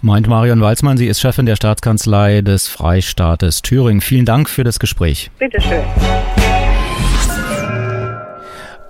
Meint 0.01 0.27
Marion 0.27 0.61
Walzmann, 0.61 0.97
sie 0.97 1.07
ist 1.07 1.21
Chefin 1.21 1.47
der 1.47 1.57
Staatskanzlei 1.57 2.41
des 2.41 2.67
Freistaates 2.69 3.63
Thüringen. 3.63 4.01
Vielen 4.01 4.27
Dank 4.27 4.49
für 4.49 4.65
das 4.65 4.79
Gespräch. 4.79 5.31
Bitte 5.39 5.61
schön. 5.61 5.85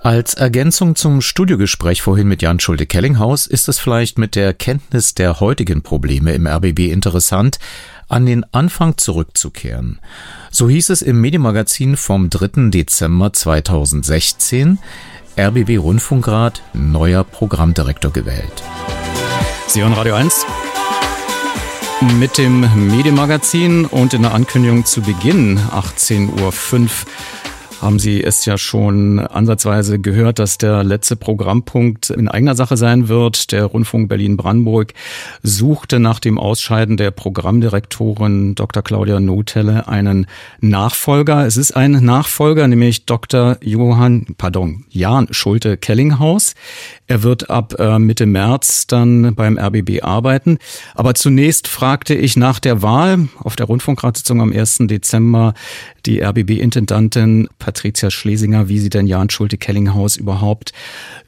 Als 0.03 0.33
Ergänzung 0.33 0.95
zum 0.97 1.21
Studiogespräch 1.21 2.01
vorhin 2.01 2.27
mit 2.27 2.41
Jan 2.41 2.59
Schulte-Kellinghaus 2.59 3.47
ist 3.47 3.69
es 3.69 3.79
vielleicht 3.79 4.17
mit 4.17 4.35
der 4.35 4.53
Kenntnis 4.53 5.13
der 5.13 5.39
heutigen 5.39 5.81
Probleme 5.81 6.33
im 6.33 6.45
RBB 6.45 6.91
interessant, 6.91 7.57
an 8.09 8.25
den 8.25 8.43
Anfang 8.53 8.97
zurückzukehren. 8.97 9.99
So 10.51 10.67
hieß 10.67 10.89
es 10.89 11.01
im 11.01 11.21
Medienmagazin 11.21 11.95
vom 11.95 12.29
3. 12.29 12.69
Dezember 12.69 13.31
2016, 13.31 14.77
RBB 15.39 15.77
Rundfunkrat, 15.77 16.61
neuer 16.73 17.23
Programmdirektor 17.23 18.11
gewählt. 18.11 18.61
Sie 19.67 19.81
hören 19.81 19.93
Radio 19.93 20.15
1 20.15 20.45
mit 22.03 22.37
dem 22.37 22.61
Medienmagazin 22.87 23.85
und 23.85 24.13
in 24.13 24.23
der 24.23 24.33
Ankündigung 24.33 24.85
zu 24.85 25.01
Beginn 25.01 25.59
18.05 25.59 26.41
Uhr 26.41 26.89
haben 27.83 27.99
Sie 27.99 28.23
es 28.23 28.45
ja 28.45 28.57
schon 28.57 29.19
ansatzweise 29.19 29.99
gehört, 29.99 30.39
dass 30.39 30.57
der 30.57 30.83
letzte 30.83 31.15
Programmpunkt 31.15 32.09
in 32.09 32.29
eigener 32.29 32.55
Sache 32.55 32.77
sein 32.77 33.09
wird. 33.09 33.51
Der 33.51 33.65
Rundfunk 33.65 34.07
Berlin-Brandenburg 34.07 34.93
suchte 35.41 35.99
nach 35.99 36.19
dem 36.19 36.37
Ausscheiden 36.37 36.95
der 36.95 37.11
Programmdirektorin 37.11 38.55
Dr. 38.55 38.83
Claudia 38.83 39.19
Notelle 39.19 39.87
einen 39.87 40.27
Nachfolger. 40.61 41.45
Es 41.45 41.57
ist 41.57 41.75
ein 41.75 41.91
Nachfolger, 41.91 42.67
nämlich 42.67 43.05
Dr. 43.05 43.57
Johann, 43.61 44.27
pardon, 44.37 44.85
Jan 44.89 45.27
Schulte-Kellinghaus. 45.31 46.55
Er 47.07 47.21
wird 47.21 47.49
ab 47.49 47.75
äh, 47.79 47.99
Mitte 47.99 48.25
März 48.25 48.87
dann 48.87 49.35
beim 49.35 49.57
RBB 49.57 50.03
arbeiten. 50.03 50.57
Aber 50.95 51.15
zunächst 51.15 51.67
fragte 51.67 52.15
ich 52.15 52.37
nach 52.37 52.59
der 52.59 52.81
Wahl 52.81 53.27
auf 53.39 53.57
der 53.57 53.65
Rundfunkratssitzung 53.65 54.41
am 54.41 54.53
1. 54.53 54.79
Dezember 54.83 55.53
die 56.05 56.21
RBB-Intendantin 56.21 57.47
Patricia 57.59 58.11
Schlesinger, 58.11 58.67
wie 58.67 58.79
sie 58.79 58.89
denn 58.89 59.07
Jan 59.07 59.29
Schulte-Kellinghaus 59.29 60.15
überhaupt 60.15 60.73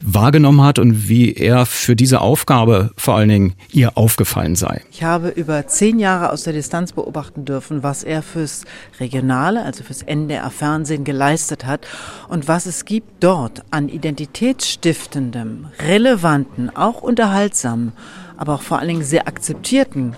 wahrgenommen 0.02 0.62
hat 0.62 0.80
und 0.80 1.08
wie 1.08 1.34
er 1.34 1.66
für 1.66 1.96
diese 1.96 2.22
Aufgabe 2.22 2.92
vor 2.98 3.16
allen 3.16 3.30
Dingen 3.30 3.54
ihr 3.72 3.98
aufgefallen 3.98 4.56
sei. 4.56 4.82
Ich 4.92 5.04
habe 5.04 5.30
über 5.30 5.68
zehn 5.68 6.00
Jahre 6.00 6.32
aus 6.32 6.44
der 6.44 6.54
Distanz 6.54 6.94
beobachten 6.94 7.46
dürfen, 7.46 7.84
was 7.84 8.04
er 8.04 8.22
fürs 8.22 8.66
Regionale, 9.00 9.64
also 9.64 9.84
fürs 9.84 10.02
NDR-Fernsehen 10.02 11.04
geleistet 11.04 11.66
hat 11.66 11.88
und 12.28 12.48
was 12.48 12.66
es 12.66 12.86
gibt 12.86 13.24
dort 13.24 13.64
an 13.72 13.90
identitätsstiftendem, 13.90 15.68
relevanten, 15.80 16.76
auch 16.76 17.02
unterhaltsamen, 17.02 17.94
aber 18.38 18.56
auch 18.56 18.62
vor 18.62 18.80
allen 18.80 18.90
Dingen 18.90 19.04
sehr 19.04 19.28
akzeptierten 19.28 20.16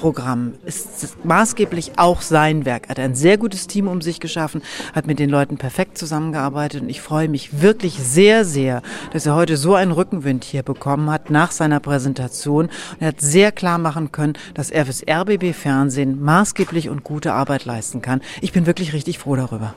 Programm 0.00 0.54
ist 0.64 1.16
maßgeblich 1.24 1.92
auch 1.96 2.22
sein 2.22 2.64
Werk. 2.64 2.84
Er 2.86 2.90
hat 2.90 2.98
ein 2.98 3.14
sehr 3.14 3.36
gutes 3.36 3.66
Team 3.66 3.86
um 3.86 4.00
sich 4.00 4.18
geschaffen, 4.18 4.62
hat 4.94 5.06
mit 5.06 5.18
den 5.18 5.30
Leuten 5.30 5.58
perfekt 5.58 5.98
zusammengearbeitet 5.98 6.82
und 6.82 6.88
ich 6.88 7.00
freue 7.02 7.28
mich 7.28 7.60
wirklich 7.60 7.94
sehr, 7.94 8.44
sehr, 8.44 8.82
dass 9.12 9.26
er 9.26 9.34
heute 9.34 9.58
so 9.58 9.74
einen 9.74 9.92
Rückenwind 9.92 10.44
hier 10.44 10.62
bekommen 10.62 11.10
hat 11.10 11.30
nach 11.30 11.52
seiner 11.52 11.80
Präsentation 11.80 12.66
und 12.66 13.00
er 13.00 13.08
hat 13.08 13.20
sehr 13.20 13.52
klar 13.52 13.78
machen 13.78 14.10
können, 14.10 14.34
dass 14.54 14.70
er 14.70 14.86
fürs 14.86 15.02
RBB 15.06 15.52
Fernsehen 15.54 16.20
maßgeblich 16.22 16.88
und 16.88 17.04
gute 17.04 17.34
Arbeit 17.34 17.66
leisten 17.66 18.00
kann. 18.00 18.22
Ich 18.40 18.52
bin 18.52 18.66
wirklich 18.66 18.94
richtig 18.94 19.18
froh 19.18 19.36
darüber. 19.36 19.74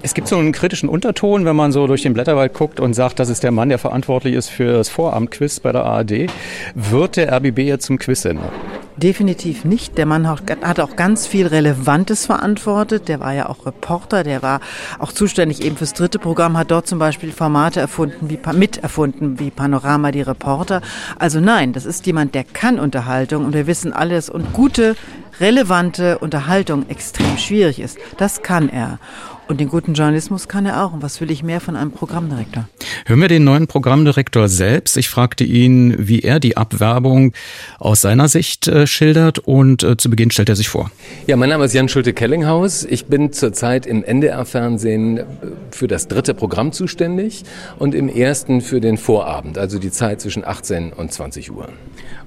Es 0.00 0.14
gibt 0.14 0.28
so 0.28 0.36
einen 0.36 0.52
kritischen 0.52 0.88
Unterton, 0.88 1.44
wenn 1.44 1.56
man 1.56 1.72
so 1.72 1.88
durch 1.88 2.02
den 2.02 2.14
Blätterwald 2.14 2.54
guckt 2.54 2.78
und 2.78 2.94
sagt, 2.94 3.18
das 3.18 3.28
ist 3.28 3.42
der 3.42 3.50
Mann, 3.50 3.68
der 3.68 3.78
verantwortlich 3.78 4.34
ist 4.34 4.48
für 4.48 4.74
das 4.74 4.88
Vorabendquiz 4.88 5.58
bei 5.58 5.72
der 5.72 5.84
ARD. 5.84 6.30
Wird 6.76 7.16
der 7.16 7.32
RBB 7.32 7.58
jetzt 7.58 7.86
zum 7.86 7.98
Quizsender? 7.98 8.52
Definitiv 8.96 9.64
nicht. 9.64 9.98
Der 9.98 10.06
Mann 10.06 10.28
hat 10.28 10.78
auch 10.78 10.94
ganz 10.94 11.26
viel 11.26 11.48
Relevantes 11.48 12.26
verantwortet. 12.26 13.08
Der 13.08 13.18
war 13.18 13.32
ja 13.32 13.48
auch 13.48 13.66
Reporter, 13.66 14.22
der 14.22 14.40
war 14.40 14.60
auch 15.00 15.10
zuständig 15.10 15.64
eben 15.64 15.76
fürs 15.76 15.94
dritte 15.94 16.20
Programm, 16.20 16.56
hat 16.56 16.70
dort 16.70 16.86
zum 16.86 17.00
Beispiel 17.00 17.32
Formate 17.32 17.80
erfunden, 17.80 18.30
wie 18.30 18.38
miterfunden, 18.52 19.40
wie 19.40 19.50
Panorama 19.50 20.12
die 20.12 20.22
Reporter. 20.22 20.80
Also 21.18 21.40
nein, 21.40 21.72
das 21.72 21.84
ist 21.84 22.06
jemand, 22.06 22.36
der 22.36 22.44
kann 22.44 22.78
Unterhaltung 22.78 23.46
und 23.46 23.52
wir 23.52 23.66
wissen 23.66 23.92
alles 23.92 24.30
und 24.30 24.52
gute 24.52 24.94
relevante 25.40 26.18
Unterhaltung 26.18 26.88
extrem 26.88 27.36
schwierig 27.36 27.80
ist. 27.80 27.98
Das 28.16 28.42
kann 28.42 28.68
er. 28.68 29.00
Und 29.48 29.60
den 29.60 29.68
guten 29.68 29.94
Journalismus 29.94 30.46
kann 30.46 30.66
er 30.66 30.84
auch. 30.84 30.92
Und 30.92 31.02
was 31.02 31.22
will 31.22 31.30
ich 31.30 31.42
mehr 31.42 31.60
von 31.60 31.74
einem 31.74 31.90
Programmdirektor? 31.90 32.68
Hören 33.06 33.20
wir 33.20 33.28
den 33.28 33.44
neuen 33.44 33.66
Programmdirektor 33.66 34.46
selbst. 34.48 34.98
Ich 34.98 35.08
fragte 35.08 35.42
ihn, 35.42 35.94
wie 35.98 36.20
er 36.20 36.38
die 36.38 36.58
Abwerbung 36.58 37.32
aus 37.78 38.02
seiner 38.02 38.28
Sicht 38.28 38.68
äh, 38.68 38.86
schildert 38.86 39.38
und 39.38 39.82
äh, 39.82 39.96
zu 39.96 40.10
Beginn 40.10 40.30
stellt 40.30 40.50
er 40.50 40.56
sich 40.56 40.68
vor. 40.68 40.90
Ja, 41.26 41.36
mein 41.36 41.48
Name 41.48 41.64
ist 41.64 41.72
Jan 41.72 41.88
Schulte-Kellinghaus. 41.88 42.84
Ich 42.84 43.06
bin 43.06 43.32
zurzeit 43.32 43.86
im 43.86 44.04
NDR-Fernsehen 44.04 45.16
äh, 45.16 45.24
für 45.70 45.88
das 45.88 46.08
dritte 46.08 46.34
Programm 46.34 46.72
zuständig 46.72 47.44
und 47.78 47.94
im 47.94 48.10
ersten 48.10 48.60
für 48.60 48.82
den 48.82 48.98
Vorabend, 48.98 49.56
also 49.56 49.78
die 49.78 49.90
Zeit 49.90 50.20
zwischen 50.20 50.44
18 50.44 50.92
und 50.92 51.10
20 51.10 51.50
Uhr. 51.52 51.70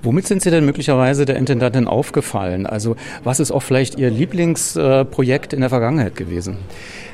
Womit 0.01 0.25
sind 0.25 0.41
Sie 0.41 0.49
denn 0.49 0.65
möglicherweise 0.65 1.25
der 1.25 1.35
Intendantin 1.35 1.85
aufgefallen? 1.85 2.65
Also 2.65 2.95
was 3.23 3.39
ist 3.39 3.51
auch 3.51 3.61
vielleicht 3.61 3.99
Ihr 3.99 4.09
Lieblingsprojekt 4.09 5.53
in 5.53 5.59
der 5.59 5.69
Vergangenheit 5.69 6.15
gewesen? 6.15 6.57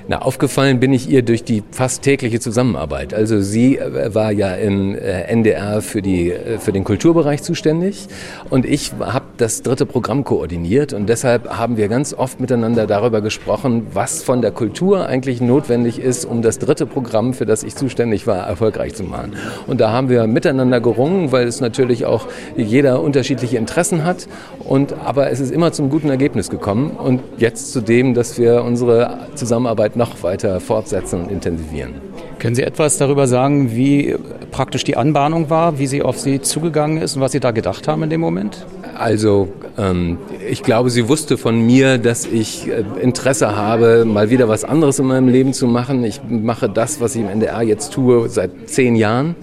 Na, 0.09 0.19
aufgefallen 0.19 0.79
bin 0.79 0.93
ich 0.93 1.09
ihr 1.09 1.21
durch 1.21 1.43
die 1.43 1.63
fast 1.71 2.01
tägliche 2.01 2.39
Zusammenarbeit. 2.39 3.13
Also 3.13 3.41
sie 3.41 3.77
äh, 3.77 4.15
war 4.15 4.31
ja 4.31 4.55
im 4.55 4.95
äh, 4.95 5.23
NDR 5.23 5.81
für, 5.81 6.01
die, 6.01 6.31
äh, 6.31 6.59
für 6.59 6.71
den 6.71 6.85
Kulturbereich 6.85 7.43
zuständig 7.43 8.07
und 8.49 8.65
ich 8.65 8.93
habe 9.01 9.25
das 9.35 9.63
dritte 9.63 9.85
Programm 9.85 10.23
koordiniert 10.23 10.93
und 10.93 11.09
deshalb 11.09 11.49
haben 11.49 11.75
wir 11.75 11.89
ganz 11.89 12.13
oft 12.13 12.39
miteinander 12.39 12.87
darüber 12.87 13.19
gesprochen, 13.19 13.87
was 13.91 14.23
von 14.23 14.41
der 14.41 14.51
Kultur 14.51 15.07
eigentlich 15.07 15.41
notwendig 15.41 15.99
ist, 15.99 16.23
um 16.23 16.41
das 16.41 16.57
dritte 16.57 16.85
Programm, 16.85 17.33
für 17.33 17.45
das 17.45 17.63
ich 17.63 17.75
zuständig 17.75 18.27
war, 18.27 18.47
erfolgreich 18.47 18.95
zu 18.95 19.03
machen. 19.03 19.33
Und 19.67 19.81
da 19.81 19.91
haben 19.91 20.07
wir 20.07 20.25
miteinander 20.25 20.79
gerungen, 20.79 21.33
weil 21.33 21.47
es 21.47 21.59
natürlich 21.59 22.05
auch 22.05 22.27
jeder 22.55 23.01
unterschiedliche 23.01 23.57
Interessen 23.57 24.05
hat 24.05 24.29
und 24.59 24.93
aber 25.03 25.31
es 25.31 25.41
ist 25.41 25.51
immer 25.51 25.73
zum 25.73 25.89
guten 25.89 26.09
Ergebnis 26.09 26.49
gekommen 26.49 26.91
und 26.91 27.19
jetzt 27.39 27.73
zu 27.73 27.81
dem, 27.81 28.13
dass 28.13 28.39
wir 28.39 28.63
unsere 28.63 29.27
Zusammenarbeit 29.35 29.96
noch 29.97 30.23
weiter 30.23 30.59
fortsetzen 30.59 31.23
und 31.23 31.31
intensivieren. 31.31 31.95
Können 32.39 32.55
Sie 32.55 32.63
etwas 32.63 32.97
darüber 32.97 33.27
sagen, 33.27 33.75
wie 33.75 34.15
praktisch 34.51 34.83
die 34.83 34.95
Anbahnung 34.95 35.49
war, 35.49 35.79
wie 35.79 35.87
sie 35.87 36.03
auf 36.03 36.19
Sie 36.19 36.39
zugegangen 36.39 37.01
ist 37.01 37.15
und 37.15 37.21
was 37.21 37.31
Sie 37.31 37.39
da 37.39 37.51
gedacht 37.51 37.87
haben 37.87 38.03
in 38.03 38.09
dem 38.09 38.21
Moment? 38.21 38.65
Also 38.97 39.49
ähm, 39.77 40.17
ich 40.49 40.63
glaube, 40.63 40.89
sie 40.89 41.07
wusste 41.07 41.37
von 41.37 41.59
mir, 41.65 41.97
dass 41.97 42.25
ich 42.25 42.67
äh, 42.67 42.83
Interesse 43.01 43.55
habe, 43.55 44.05
mal 44.05 44.29
wieder 44.29 44.47
was 44.47 44.63
anderes 44.63 44.97
in 44.99 45.05
meinem 45.05 45.27
Leben 45.27 45.53
zu 45.53 45.67
machen. 45.67 46.03
Ich 46.03 46.21
mache 46.27 46.67
das, 46.67 46.99
was 46.99 47.15
ich 47.15 47.21
im 47.21 47.29
NDR 47.29 47.61
jetzt 47.61 47.93
tue, 47.93 48.27
seit 48.29 48.51
zehn 48.65 48.95
Jahren. 48.95 49.35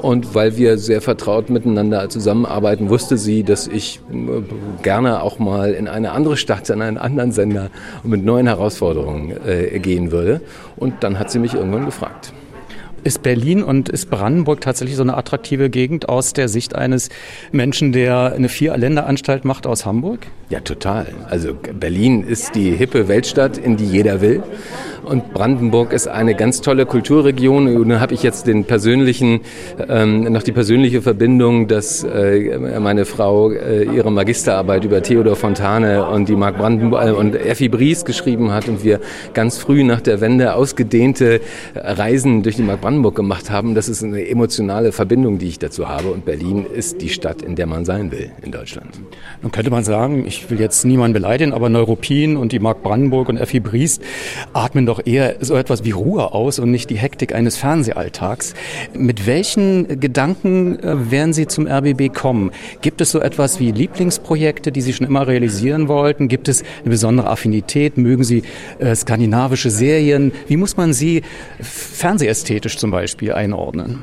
Und 0.00 0.34
weil 0.34 0.56
wir 0.56 0.78
sehr 0.78 1.00
vertraut 1.00 1.50
miteinander 1.50 2.08
zusammenarbeiten, 2.08 2.88
wusste 2.88 3.16
sie, 3.16 3.42
dass 3.42 3.66
ich 3.66 4.00
äh, 4.12 4.42
gerne 4.82 5.22
auch 5.22 5.38
mal 5.38 5.72
in 5.72 5.88
eine 5.88 6.12
andere 6.12 6.36
Stadt, 6.36 6.70
in 6.70 6.82
einen 6.82 6.98
anderen 6.98 7.32
Sender 7.32 7.70
mit 8.04 8.24
neuen 8.24 8.46
Herausforderungen 8.46 9.36
äh, 9.46 9.78
gehen 9.80 10.12
würde. 10.12 10.40
Und 10.76 11.02
dann 11.02 11.18
hat 11.18 11.30
sie 11.30 11.38
mich 11.38 11.54
irgendwann 11.54 11.84
gefragt. 11.84 12.32
Ist 13.04 13.22
Berlin 13.22 13.62
und 13.62 13.88
ist 13.88 14.10
Brandenburg 14.10 14.60
tatsächlich 14.60 14.96
so 14.96 15.02
eine 15.02 15.16
attraktive 15.16 15.70
Gegend 15.70 16.08
aus 16.08 16.32
der 16.32 16.48
Sicht 16.48 16.74
eines 16.74 17.10
Menschen, 17.52 17.92
der 17.92 18.32
eine 18.34 18.48
Vier-Länder-Anstalt 18.48 19.44
macht 19.44 19.66
aus 19.68 19.86
Hamburg? 19.86 20.26
Ja, 20.50 20.60
total. 20.60 21.06
Also 21.30 21.54
Berlin 21.54 22.24
ist 22.24 22.56
die 22.56 22.72
hippe 22.72 23.06
Weltstadt, 23.06 23.56
in 23.56 23.76
die 23.76 23.86
jeder 23.86 24.20
will. 24.20 24.42
Und 25.08 25.32
Brandenburg 25.32 25.94
ist 25.94 26.06
eine 26.06 26.34
ganz 26.34 26.60
tolle 26.60 26.84
Kulturregion. 26.84 27.76
Und 27.76 27.88
da 27.88 28.00
habe 28.00 28.12
ich 28.12 28.22
jetzt 28.22 28.46
den 28.46 28.64
persönlichen, 28.64 29.40
ähm, 29.88 30.24
noch 30.24 30.42
die 30.42 30.52
persönliche 30.52 31.00
Verbindung, 31.00 31.66
dass 31.66 32.04
äh, 32.04 32.58
meine 32.78 33.06
Frau 33.06 33.50
äh, 33.50 33.84
ihre 33.84 34.12
Magisterarbeit 34.12 34.84
über 34.84 35.02
Theodor 35.02 35.34
Fontane 35.34 36.06
und 36.06 36.28
die 36.28 36.36
Mark 36.36 36.58
Brandenburg 36.58 37.06
äh, 37.06 37.10
und 37.12 37.34
Effi 37.34 37.70
Bries 37.70 38.04
geschrieben 38.04 38.52
hat 38.52 38.68
und 38.68 38.84
wir 38.84 39.00
ganz 39.32 39.56
früh 39.56 39.82
nach 39.82 40.02
der 40.02 40.20
Wende 40.20 40.52
ausgedehnte 40.52 41.40
Reisen 41.74 42.42
durch 42.42 42.56
die 42.56 42.62
Mark 42.62 42.82
Brandenburg 42.82 43.14
gemacht 43.14 43.50
haben. 43.50 43.74
Das 43.74 43.88
ist 43.88 44.04
eine 44.04 44.28
emotionale 44.28 44.92
Verbindung, 44.92 45.38
die 45.38 45.48
ich 45.48 45.58
dazu 45.58 45.88
habe. 45.88 46.10
Und 46.10 46.26
Berlin 46.26 46.66
ist 46.66 47.00
die 47.00 47.08
Stadt, 47.08 47.40
in 47.40 47.56
der 47.56 47.66
man 47.66 47.86
sein 47.86 48.12
will 48.12 48.30
in 48.42 48.52
Deutschland. 48.52 49.00
Nun 49.40 49.52
könnte 49.52 49.70
man 49.70 49.84
sagen, 49.84 50.26
ich 50.26 50.50
will 50.50 50.60
jetzt 50.60 50.84
niemanden 50.84 51.14
beleidigen, 51.14 51.54
aber 51.54 51.70
Neuruppin 51.70 52.36
und 52.36 52.52
die 52.52 52.58
Mark 52.58 52.82
Brandenburg 52.82 53.30
und 53.30 53.38
Effi 53.38 53.60
Bries 53.60 54.00
atmen 54.52 54.84
doch 54.84 54.97
eher 55.06 55.36
so 55.40 55.54
etwas 55.54 55.84
wie 55.84 55.90
Ruhe 55.90 56.32
aus 56.32 56.58
und 56.58 56.70
nicht 56.70 56.90
die 56.90 56.96
Hektik 56.96 57.34
eines 57.34 57.56
Fernsehalltags. 57.56 58.54
Mit 58.94 59.26
welchen 59.26 60.00
Gedanken 60.00 60.78
äh, 60.78 61.10
werden 61.10 61.32
Sie 61.32 61.46
zum 61.46 61.66
RBB 61.66 62.12
kommen? 62.14 62.50
Gibt 62.80 63.00
es 63.00 63.10
so 63.10 63.20
etwas 63.20 63.60
wie 63.60 63.72
Lieblingsprojekte, 63.72 64.72
die 64.72 64.80
Sie 64.80 64.92
schon 64.92 65.06
immer 65.06 65.26
realisieren 65.26 65.88
wollten? 65.88 66.28
Gibt 66.28 66.48
es 66.48 66.62
eine 66.80 66.90
besondere 66.90 67.28
Affinität? 67.28 67.96
Mögen 67.96 68.24
Sie 68.24 68.42
äh, 68.78 68.94
skandinavische 68.94 69.70
Serien? 69.70 70.32
Wie 70.46 70.56
muss 70.56 70.76
man 70.76 70.92
sie 70.92 71.22
fernsehästhetisch 71.60 72.76
zum 72.76 72.90
Beispiel 72.90 73.32
einordnen? 73.32 74.02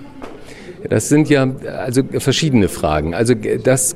Das 0.90 1.10
sind 1.10 1.30
ja 1.30 1.48
also 1.78 2.04
verschiedene 2.20 2.68
Fragen. 2.68 3.14
Also 3.14 3.34
das, 3.34 3.96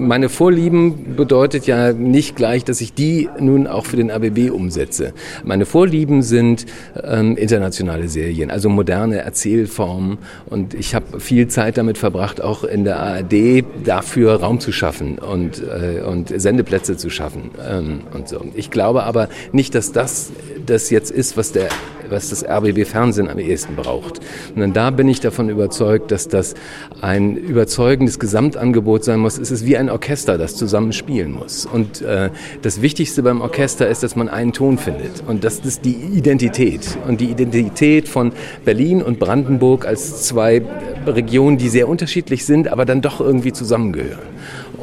meine 0.00 0.28
Vorlieben 0.28 1.16
bedeutet 1.16 1.66
ja 1.66 1.92
nicht 1.92 2.36
gleich, 2.36 2.64
dass 2.64 2.80
ich 2.80 2.94
die 2.94 3.28
nun 3.38 3.66
auch 3.66 3.86
für 3.86 3.96
den 3.96 4.10
ABB 4.10 4.50
umsetze. 4.50 5.12
Meine 5.44 5.66
Vorlieben 5.66 6.22
sind 6.22 6.66
ähm, 7.02 7.36
internationale 7.36 8.08
Serien, 8.08 8.50
also 8.50 8.68
moderne 8.68 9.18
Erzählformen. 9.18 10.18
Und 10.46 10.74
ich 10.74 10.94
habe 10.94 11.20
viel 11.20 11.48
Zeit 11.48 11.78
damit 11.78 11.98
verbracht, 11.98 12.40
auch 12.42 12.64
in 12.64 12.84
der 12.84 13.00
ARD 13.00 13.64
dafür 13.84 14.34
Raum 14.40 14.60
zu 14.60 14.72
schaffen 14.72 15.18
und, 15.18 15.62
äh, 15.62 16.02
und 16.02 16.28
Sendeplätze 16.40 16.96
zu 16.96 17.10
schaffen 17.10 17.50
ähm, 17.68 18.00
und 18.12 18.28
so. 18.28 18.44
Ich 18.54 18.70
glaube 18.70 19.04
aber 19.04 19.28
nicht, 19.52 19.74
dass 19.74 19.92
das 19.92 20.32
das 20.66 20.90
jetzt 20.90 21.10
ist, 21.10 21.36
was 21.36 21.52
der 21.52 21.68
was 22.10 22.30
das 22.30 22.44
RBB 22.44 22.84
Fernsehen 22.86 23.28
am 23.28 23.38
ehesten 23.38 23.76
braucht. 23.76 24.20
Und 24.54 24.74
da 24.74 24.90
bin 24.90 25.08
ich 25.08 25.20
davon 25.20 25.48
überzeugt, 25.48 26.10
dass 26.10 26.28
das 26.28 26.54
ein 27.00 27.36
überzeugendes 27.36 28.18
Gesamtangebot 28.18 29.04
sein 29.04 29.20
muss. 29.20 29.38
Es 29.38 29.50
ist 29.50 29.66
wie 29.66 29.76
ein 29.76 29.90
Orchester, 29.90 30.38
das 30.38 30.56
zusammen 30.56 30.92
spielen 30.92 31.32
muss. 31.32 31.66
Und 31.66 32.02
äh, 32.02 32.30
das 32.62 32.82
Wichtigste 32.82 33.22
beim 33.22 33.40
Orchester 33.40 33.88
ist, 33.88 34.02
dass 34.02 34.16
man 34.16 34.28
einen 34.28 34.52
Ton 34.52 34.78
findet. 34.78 35.22
Und 35.26 35.44
das 35.44 35.60
ist 35.60 35.84
die 35.84 35.94
Identität. 35.94 36.98
Und 37.06 37.20
die 37.20 37.30
Identität 37.30 38.08
von 38.08 38.32
Berlin 38.64 39.02
und 39.02 39.18
Brandenburg 39.18 39.86
als 39.86 40.22
zwei 40.22 40.62
Regionen, 41.06 41.58
die 41.58 41.68
sehr 41.68 41.88
unterschiedlich 41.88 42.44
sind, 42.44 42.68
aber 42.68 42.84
dann 42.84 43.00
doch 43.00 43.20
irgendwie 43.20 43.52
zusammengehören. 43.52 44.33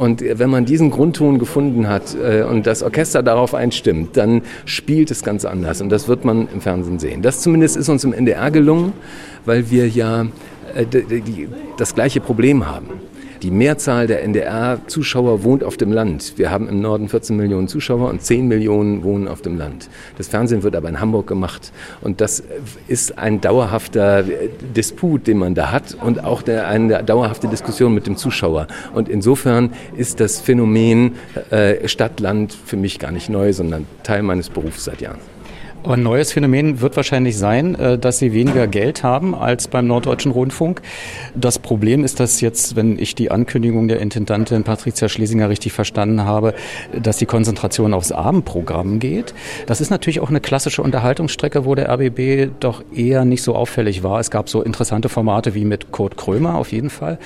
Und 0.02 0.24
wenn 0.28 0.50
man 0.50 0.66
diesen 0.66 0.90
Grundton 0.90 1.38
gefunden 1.38 1.88
hat 1.88 2.16
äh, 2.16 2.42
und 2.42 2.66
das 2.66 2.82
Orchester 2.82 3.22
darauf 3.22 3.54
einstimmt, 3.54 4.18
dann 4.18 4.42
spielt 4.66 5.12
es 5.12 5.22
ganz 5.22 5.46
anders. 5.46 5.80
Und 5.80 5.90
das 5.90 6.08
wird 6.08 6.26
man 6.26 6.48
im 6.52 6.60
Fernsehen 6.60 6.98
sehen. 6.98 7.22
Das 7.22 7.40
zumindest 7.42 7.78
ist 7.78 7.88
uns 7.88 8.04
im 8.04 8.12
NDR 8.12 8.50
gelungen, 8.50 8.94
weil 9.46 9.70
wir 9.70 9.88
ja 9.88 10.26
äh, 10.74 10.88
das 11.78 11.94
gleiche 11.94 12.20
Problem 12.20 12.66
haben. 12.66 12.88
Die 13.42 13.50
Mehrzahl 13.50 14.06
der 14.06 14.22
NDR-Zuschauer 14.24 15.44
wohnt 15.44 15.64
auf 15.64 15.76
dem 15.76 15.92
Land. 15.92 16.34
Wir 16.36 16.52
haben 16.52 16.70
im 16.70 16.80
Norden 16.80 17.10
14 17.10 17.36
Millionen 17.36 17.68
Zuschauer 17.68 18.10
und 18.10 18.22
10 18.22 18.48
Millionen 18.48 19.04
wohnen 19.04 19.28
auf 19.28 19.42
dem 19.42 19.58
Land. 19.58 19.90
Das 20.20 20.28
Fernsehen 20.28 20.62
wird 20.62 20.76
aber 20.76 20.90
in 20.90 21.00
Hamburg 21.00 21.26
gemacht. 21.26 21.72
Und 22.02 22.22
das 22.22 22.44
ist 22.88 23.18
ein 23.18 23.42
dauerhafter 23.42 24.24
Disput, 24.76 25.26
den 25.26 25.40
man 25.40 25.56
da 25.56 25.72
hat 25.72 25.98
und 26.00 26.24
auch 26.24 26.44
der, 26.44 26.68
eine 26.68 27.04
dauerhafte 27.04 27.48
Diskussion 27.48 27.96
mit 27.96 28.06
dem 28.06 28.16
Zuschauer. 28.16 28.68
Und 28.94 29.10
insofern 29.10 29.74
ist 29.98 30.20
das 30.20 30.40
Phänomen 30.40 31.16
äh, 31.50 31.88
Stadt-Land 31.88 32.54
für 32.54 32.78
mich 32.78 33.00
gar 33.00 33.12
nicht 33.12 33.28
neu, 33.30 33.54
sondern 33.54 33.88
Teil 34.04 34.22
meines 34.22 34.50
Berufs 34.50 34.84
seit 34.84 35.02
Jahren. 35.02 35.31
Aber 35.84 35.96
ein 35.96 36.04
neues 36.04 36.32
Phänomen 36.32 36.80
wird 36.80 36.96
wahrscheinlich 36.96 37.38
sein, 37.38 37.74
äh, 37.74 37.98
dass 37.98 38.20
sie 38.20 38.34
weniger 38.34 38.68
Geld 38.68 39.02
haben 39.04 39.34
als 39.34 39.68
beim 39.68 39.88
Norddeutschen 39.88 40.32
Rundfunk. 40.32 40.82
Das 41.34 41.58
Problem 41.58 42.04
ist, 42.04 42.20
dass 42.20 42.40
jetzt, 42.40 42.76
wenn 42.76 43.00
ich 43.00 43.16
die 43.16 43.32
Ankündigung 43.32 43.88
der 43.88 44.00
Intendantin 44.00 44.64
Patricia 44.64 45.10
Schlesinger 45.10 45.50
richtig 45.50 45.74
verstanden 45.74 46.24
habe, 46.24 46.54
dass 47.02 47.18
die 47.18 47.26
Konzentration 47.26 47.96
aufs 47.96 48.12
Abendprogramm 48.12 49.00
geht. 49.00 49.34
Das 49.66 49.82
ist 49.82 49.90
natürlich 49.90 50.20
auch 50.20 50.30
eine 50.30 50.40
klassische 50.40 50.84
Unterhaltungsstrecke, 50.84 51.66
wo 51.66 51.74
der 51.74 51.90
RBB 51.90 52.52
doch 52.60 52.84
eher 52.94 53.26
nicht 53.26 53.42
so 53.42 53.56
auffällig 53.56 54.04
war. 54.04 54.20
Es 54.20 54.30
gab 54.30 54.50
so 54.50 54.62
interessante 54.62 55.10
Formate 55.10 55.56
wie 55.56 55.66
mit 55.66 55.92
Kurt 55.92 56.16
Krömer 56.16 56.56
auf 56.56 56.72
jeden 56.72 56.92
Fall. 56.92 57.18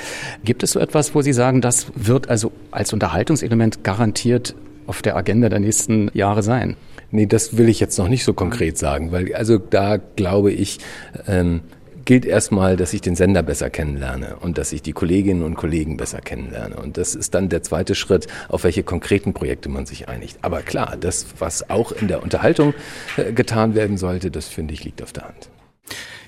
Gibt 0.45 0.63
es 0.63 0.71
so 0.71 0.79
etwas, 0.79 1.13
wo 1.13 1.21
Sie 1.21 1.33
sagen, 1.33 1.59
das 1.59 1.87
wird 1.95 2.29
also 2.29 2.53
als 2.71 2.93
Unterhaltungselement 2.93 3.83
garantiert 3.83 4.55
auf 4.87 5.01
der 5.01 5.17
Agenda 5.17 5.49
der 5.49 5.59
nächsten 5.59 6.09
Jahre 6.13 6.41
sein? 6.41 6.77
Nee, 7.11 7.25
das 7.25 7.57
will 7.57 7.69
ich 7.69 7.79
jetzt 7.79 7.97
noch 7.97 8.07
nicht 8.07 8.23
so 8.23 8.33
konkret 8.33 8.77
sagen, 8.77 9.11
weil 9.11 9.33
also 9.33 9.57
da 9.57 9.97
glaube 9.97 10.51
ich, 10.51 10.79
ähm, 11.27 11.61
gilt 12.05 12.25
erstmal, 12.25 12.77
dass 12.77 12.93
ich 12.93 13.01
den 13.01 13.15
Sender 13.15 13.43
besser 13.43 13.69
kennenlerne 13.69 14.37
und 14.39 14.57
dass 14.57 14.71
ich 14.71 14.81
die 14.81 14.93
Kolleginnen 14.93 15.43
und 15.43 15.55
Kollegen 15.55 15.97
besser 15.97 16.21
kennenlerne. 16.21 16.75
Und 16.77 16.97
das 16.97 17.15
ist 17.15 17.33
dann 17.33 17.49
der 17.49 17.63
zweite 17.63 17.95
Schritt, 17.95 18.27
auf 18.47 18.63
welche 18.63 18.83
konkreten 18.83 19.33
Projekte 19.33 19.69
man 19.69 19.85
sich 19.85 20.07
einigt. 20.07 20.37
Aber 20.43 20.61
klar, 20.61 20.95
das, 20.99 21.25
was 21.39 21.69
auch 21.69 21.91
in 21.91 22.07
der 22.07 22.23
Unterhaltung 22.23 22.73
äh, 23.17 23.33
getan 23.33 23.75
werden 23.75 23.97
sollte, 23.97 24.31
das 24.31 24.47
finde 24.47 24.73
ich 24.73 24.83
liegt 24.83 25.01
auf 25.01 25.11
der 25.11 25.23
Hand. 25.23 25.49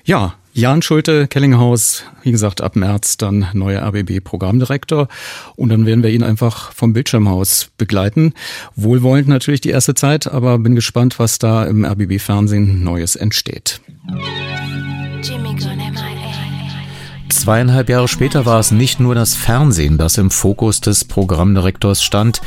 Ja, 0.08 0.36
Jan 0.54 0.80
Schulte, 0.80 1.28
Kellinghaus, 1.28 2.02
wie 2.22 2.32
gesagt, 2.32 2.62
ab 2.62 2.76
März 2.76 3.18
dann 3.18 3.48
neuer 3.52 3.82
RBB-Programmdirektor. 3.82 5.06
Und 5.54 5.68
dann 5.68 5.84
werden 5.84 6.02
wir 6.02 6.08
ihn 6.08 6.22
einfach 6.22 6.72
vom 6.72 6.94
Bildschirmhaus 6.94 7.68
begleiten. 7.76 8.32
Wohlwollend 8.74 9.28
natürlich 9.28 9.60
die 9.60 9.68
erste 9.68 9.92
Zeit, 9.92 10.26
aber 10.26 10.58
bin 10.60 10.74
gespannt, 10.74 11.18
was 11.18 11.38
da 11.38 11.66
im 11.66 11.84
RBB-Fernsehen 11.84 12.82
Neues 12.82 13.16
entsteht. 13.16 13.82
Zweieinhalb 17.28 17.90
Jahre 17.90 18.08
später 18.08 18.46
war 18.46 18.60
es 18.60 18.70
nicht 18.70 19.00
nur 19.00 19.14
das 19.14 19.34
Fernsehen, 19.34 19.98
das 19.98 20.16
im 20.16 20.30
Fokus 20.30 20.80
des 20.80 21.04
Programmdirektors 21.04 22.02
stand. 22.02 22.40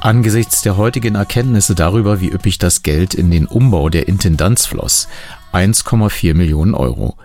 Angesichts 0.00 0.60
der 0.60 0.76
heutigen 0.76 1.14
Erkenntnisse 1.14 1.74
darüber, 1.74 2.20
wie 2.20 2.28
üppig 2.28 2.58
das 2.58 2.82
Geld 2.82 3.14
in 3.14 3.30
den 3.30 3.46
Umbau 3.46 3.88
der 3.88 4.06
Intendanz 4.06 4.66
floss, 4.66 5.08
1,4 5.56 6.34
Millionen 6.34 6.74
Euro. 6.74 7.16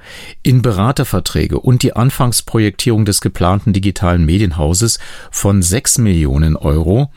In 0.42 0.62
Beraterverträge 0.62 1.60
und 1.60 1.84
die 1.84 1.94
Anfangsprojektierung 1.94 3.04
des 3.04 3.20
geplanten 3.20 3.74
digitalen 3.74 4.26
Medienhauses 4.26 5.00
von 5.32 5.62
6 5.62 5.98
Millionen 5.98 6.56
Euro 6.56 7.12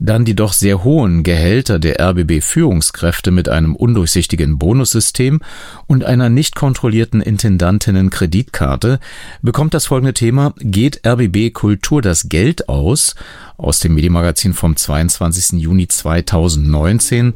dann 0.00 0.24
die 0.24 0.34
doch 0.34 0.54
sehr 0.54 0.82
hohen 0.82 1.22
Gehälter 1.22 1.78
der 1.78 2.00
RBB-Führungskräfte 2.00 3.30
mit 3.30 3.48
einem 3.48 3.76
undurchsichtigen 3.76 4.58
Bonussystem 4.58 5.40
und 5.86 6.04
einer 6.04 6.30
nicht 6.30 6.56
kontrollierten 6.56 7.20
Intendantinnen-Kreditkarte 7.20 8.98
bekommt 9.42 9.74
das 9.74 9.86
folgende 9.86 10.14
Thema 10.14 10.54
Geht 10.58 11.06
RBB 11.06 11.52
Kultur 11.52 12.02
das 12.02 12.28
Geld 12.28 12.68
aus? 12.68 13.14
aus 13.58 13.78
dem 13.78 13.94
Medienmagazin 13.94 14.54
vom 14.54 14.74
22. 14.74 15.60
Juni 15.60 15.86
2019 15.86 17.34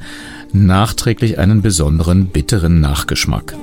nachträglich 0.55 1.39
einen 1.39 1.61
besonderen 1.61 2.29
bitteren 2.29 2.81
Nachgeschmack. 2.81 3.55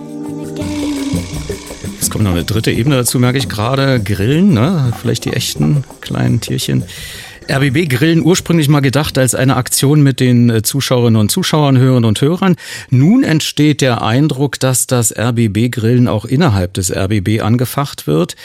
Es 1.99 2.11
kommt 2.11 2.23
noch 2.23 2.31
eine 2.31 2.43
dritte 2.43 2.71
Ebene 2.71 2.97
dazu, 2.97 3.17
merke 3.17 3.39
ich 3.39 3.49
gerade. 3.49 3.99
Grillen, 3.99 4.53
ne? 4.53 4.93
Vielleicht 5.01 5.25
die 5.25 5.33
echten 5.33 5.83
kleinen 6.01 6.39
Tierchen. 6.39 6.83
RBB 7.49 7.89
Grillen 7.89 8.23
ursprünglich 8.23 8.69
mal 8.69 8.81
gedacht 8.81 9.17
als 9.17 9.33
eine 9.33 9.55
Aktion 9.55 10.03
mit 10.03 10.19
den 10.19 10.49
äh, 10.51 10.61
Zuschauerinnen 10.61 11.19
und 11.19 11.31
Zuschauern, 11.31 11.77
Hörern 11.77 12.05
und 12.05 12.21
Hörern. 12.21 12.55
Nun 12.91 13.23
entsteht 13.23 13.81
der 13.81 14.03
Eindruck, 14.03 14.59
dass 14.59 14.85
das 14.85 15.11
RBB 15.17 15.71
Grillen 15.71 16.07
auch 16.07 16.25
innerhalb 16.25 16.75
des 16.75 16.95
RBB 16.95 17.41
angefacht 17.41 18.05
wird. 18.05 18.35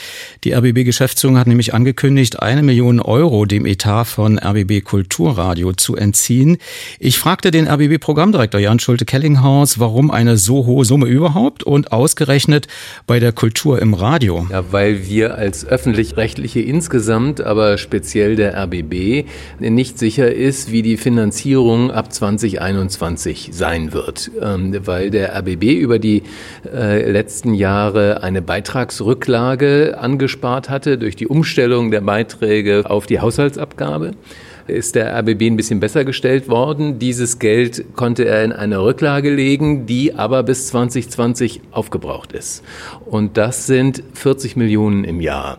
Die 0.45 0.55
RBB 0.55 0.85
Geschäftsführung 0.85 1.37
hat 1.37 1.47
nämlich 1.47 1.75
angekündigt, 1.75 2.41
eine 2.41 2.63
Million 2.63 2.99
Euro 2.99 3.45
dem 3.45 3.67
Etat 3.67 4.07
von 4.07 4.39
RBB 4.39 4.83
Kulturradio 4.83 5.75
zu 5.75 5.95
entziehen. 5.95 6.57
Ich 6.99 7.19
fragte 7.19 7.51
den 7.51 7.69
RBB 7.69 8.01
Programmdirektor 8.01 8.61
Jan 8.61 8.79
Schulte-Kellinghaus, 8.79 9.79
warum 9.79 10.11
eine 10.11 10.39
so 10.39 10.65
hohe 10.65 10.87
Summe 10.87 11.07
überhaupt 11.07 11.65
und 11.65 11.93
ausgerechnet 11.93 12.67
bei 13.07 13.21
der 13.21 13.33
Kultur 13.33 13.81
im 13.81 13.93
Radio. 13.93 14.47
Ja, 14.51 14.65
weil 14.73 15.07
wir 15.07 15.35
als 15.35 15.67
öffentlich-rechtliche 15.67 16.61
insgesamt, 16.61 17.43
aber 17.43 17.77
speziell 17.77 18.37
der 18.37 18.57
RBB 18.57 18.86
nicht 19.59 19.99
sicher 19.99 20.33
ist, 20.33 20.73
wie 20.73 20.83
die 20.83 20.97
Finanzierung 20.97 21.91
ab 21.91 22.13
2021 22.13 23.51
sein 23.53 23.93
wird, 23.93 24.31
ähm, 24.41 24.75
weil 24.87 25.11
der 25.11 25.37
RBB 25.37 25.65
über 25.65 25.99
die 25.99 26.23
äh, 26.65 27.11
letzten 27.11 27.55
Jahre 27.55 28.23
eine 28.23 28.43
Beitragsrücklage 28.43 29.99
angespart 29.99 30.71
hatte 30.71 30.99
durch 30.99 31.17
die 31.17 31.27
Umstellung 31.27 31.91
der 31.91 32.01
Beiträge 32.01 32.85
auf 32.89 33.07
die 33.07 33.21
Haushaltsabgabe 33.21 34.13
ist 34.69 34.95
der 34.95 35.17
RBB 35.19 35.43
ein 35.43 35.57
bisschen 35.57 35.81
besser 35.81 36.05
gestellt 36.05 36.49
worden. 36.49 36.99
Dieses 36.99 37.39
Geld 37.39 37.85
konnte 37.95 38.25
er 38.25 38.45
in 38.45 38.53
eine 38.53 38.83
Rücklage 38.83 39.33
legen, 39.33 39.87
die 39.87 40.15
aber 40.15 40.43
bis 40.43 40.69
2020 40.69 41.61
aufgebraucht 41.71 42.33
ist. 42.33 42.65
Und 43.05 43.37
das 43.37 43.67
sind 43.67 44.03
40 44.15 44.57
Millionen 44.57 45.05
im 45.05 45.21
Jahr. 45.21 45.59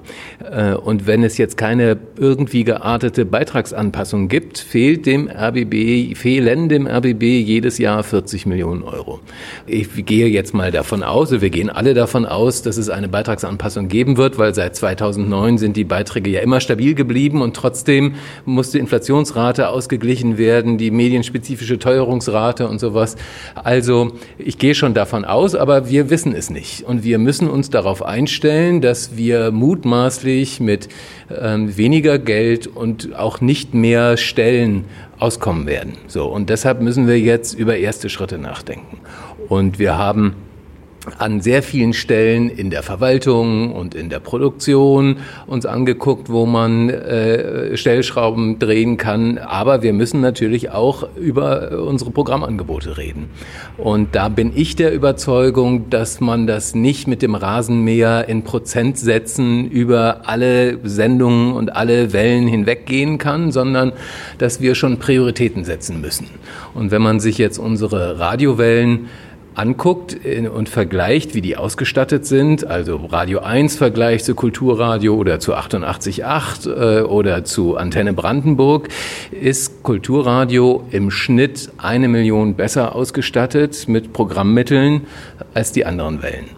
Äh, 0.51 0.74
und 0.74 1.08
wenn 1.08 1.24
es 1.24 1.38
jetzt 1.38 1.58
keine 1.58 1.97
irgendwie 2.18 2.64
geartete 2.64 3.26
Beitragsanpassung 3.26 4.28
gibt, 4.28 4.58
fehlt 4.58 5.05
dem 5.05 5.30
RBB, 5.30 6.18
fehlen 6.18 6.70
dem 6.70 6.88
RBB 6.88 7.24
jedes 7.24 7.78
Jahr 7.78 8.03
40 8.03 8.45
Millionen 8.45 8.84
Euro. 8.84 9.20
Ich 9.66 10.05
gehe 10.05 10.28
jetzt 10.28 10.53
mal 10.53 10.72
davon 10.72 11.03
aus, 11.03 11.32
wir 11.32 11.49
gehen 11.49 11.70
alle 11.70 11.93
davon 11.93 12.26
aus, 12.26 12.62
dass 12.62 12.78
es 12.78 12.89
eine 12.89 13.08
Beitragsanpassung 13.08 13.88
geben 13.88 14.18
wird, 14.18 14.38
weil 14.38 14.53
seit 14.53 14.76
2009 14.76 15.58
sind 15.58 15.78
die 15.78 15.84
Beiträge 15.84 16.30
ja 16.30 16.41
immer 16.41 16.60
stabil 16.60 16.93
geblieben 16.93 17.41
und 17.41 17.55
trotzdem 17.55 18.16
musste 18.45 18.80
Inflation 18.80 18.97
Inflationsrate 18.98 19.70
ausgeglichen 19.70 20.39
werden, 20.39 20.80
die 20.80 20.89
medienspezifische 20.89 21.78
Teuerungsrate 21.78 22.68
und 22.68 22.80
sowas. 22.80 23.16
Also 23.54 24.14
ich 24.39 24.58
gehe 24.58 24.74
schon 24.74 24.95
davon 24.95 25.24
aus, 25.24 25.54
aber 25.54 25.88
wir 25.88 26.10
wissen 26.10 26.34
es 26.34 26.50
nicht. 26.50 26.82
Und 26.82 27.04
wir 27.04 27.20
müssen 27.20 27.48
uns 27.48 27.70
darauf 27.70 28.04
einstellen, 28.04 28.82
dass 28.82 29.16
wir 29.16 29.52
mutmaßlich 29.52 30.60
mit 30.60 30.89
ähm, 31.30 31.78
weniger 31.78 32.18
Geld 32.18 32.66
und 32.66 33.16
auch 33.16 33.39
nicht 33.39 33.76
mehr 33.76 34.18
Stellen 34.18 34.86
auskommen 35.20 35.68
werden. 35.68 35.93
So. 36.08 36.26
Und 36.26 36.50
deshalb 36.50 36.82
müssen 36.82 37.08
wir 37.08 37.20
jetzt 37.20 37.54
über 37.54 37.78
erste 37.78 38.10
Schritte 38.10 38.39
nachdenken. 38.39 38.98
Und 39.48 39.78
wir 39.78 39.95
haben 39.95 40.36
an 41.18 41.41
sehr 41.41 41.64
vielen 41.64 41.93
Stellen 41.93 42.49
in 42.49 42.70
der 42.70 42.84
Verwaltung 42.84 43.74
und 43.74 43.95
in 43.95 44.10
der 44.10 44.20
Produktion 44.20 45.18
uns 45.45 45.66
angeguckt, 45.66 46.30
wo 46.30 46.45
man 46.45 46.89
äh, 46.89 47.78
Stellschrauben 47.78 48.60
drehen 48.60 48.97
kann. 48.97 49.38
Aber 49.38 49.82
wir 49.82 49.93
müssen 49.93 50.22
natürlich 50.22 50.72
auch 50.72 51.08
über 51.16 51.72
unsere 51.86 52.12
Programmangebote 52.12 52.97
reden. 52.97 53.30
Und 53.78 54.16
da 54.16 54.30
bin 54.30 54.51
ich 54.55 54.76
der 54.76 54.93
Überzeugung, 54.93 55.89
dass 55.89 56.20
man 56.20 56.47
das 56.47 56.76
nicht 56.76 57.08
mit 57.08 57.22
dem 57.22 57.36
Rasenmäher 57.36 58.28
in 58.28 58.43
Prozentsätzen 58.43 59.70
über 59.70 60.22
alle 60.26 60.80
Sendungen 60.84 61.53
und 61.53 61.76
alle 61.76 62.14
Wellen 62.14 62.47
hinweggehen 62.47 63.18
kann, 63.18 63.51
sondern 63.51 63.93
dass 64.38 64.62
wir 64.62 64.76
schon 64.76 64.97
Prioritäten 64.97 65.64
setzen 65.64 66.01
müssen. 66.01 66.28
Und 66.74 66.91
wenn 66.91 67.01
man 67.01 67.20
sich 67.20 67.38
jetzt 67.38 67.58
unsere 67.58 68.20
Radiowellen 68.20 69.08
anguckt 69.58 70.18
und 70.53 70.70
vergleicht, 70.70 71.34
wie 71.34 71.41
die 71.41 71.58
ausgestattet 71.58 72.26
sind, 72.26 72.66
also 72.66 72.97
Radio 73.12 73.39
1 73.39 73.76
Vergleich 73.76 74.24
zu 74.24 74.36
Kulturradio 74.36 75.16
oder 75.16 75.39
zu 75.39 75.55
88.8 75.55 76.99
äh, 76.99 77.01
oder 77.01 77.43
zu 77.43 77.76
Antenne 77.76 78.14
Brandenburg, 78.14 78.89
ist 79.32 79.82
Kulturradio 79.84 80.84
im 80.91 81.10
Schnitt 81.10 81.70
eine 81.78 82.08
Million 82.08 82.55
besser 82.55 82.95
ausgestattet 82.95 83.88
mit 83.88 84.14
Programmmitteln 84.14 85.08
als 85.53 85.72
die 85.72 85.86
anderen 85.86 86.22
Wellen. 86.22 86.57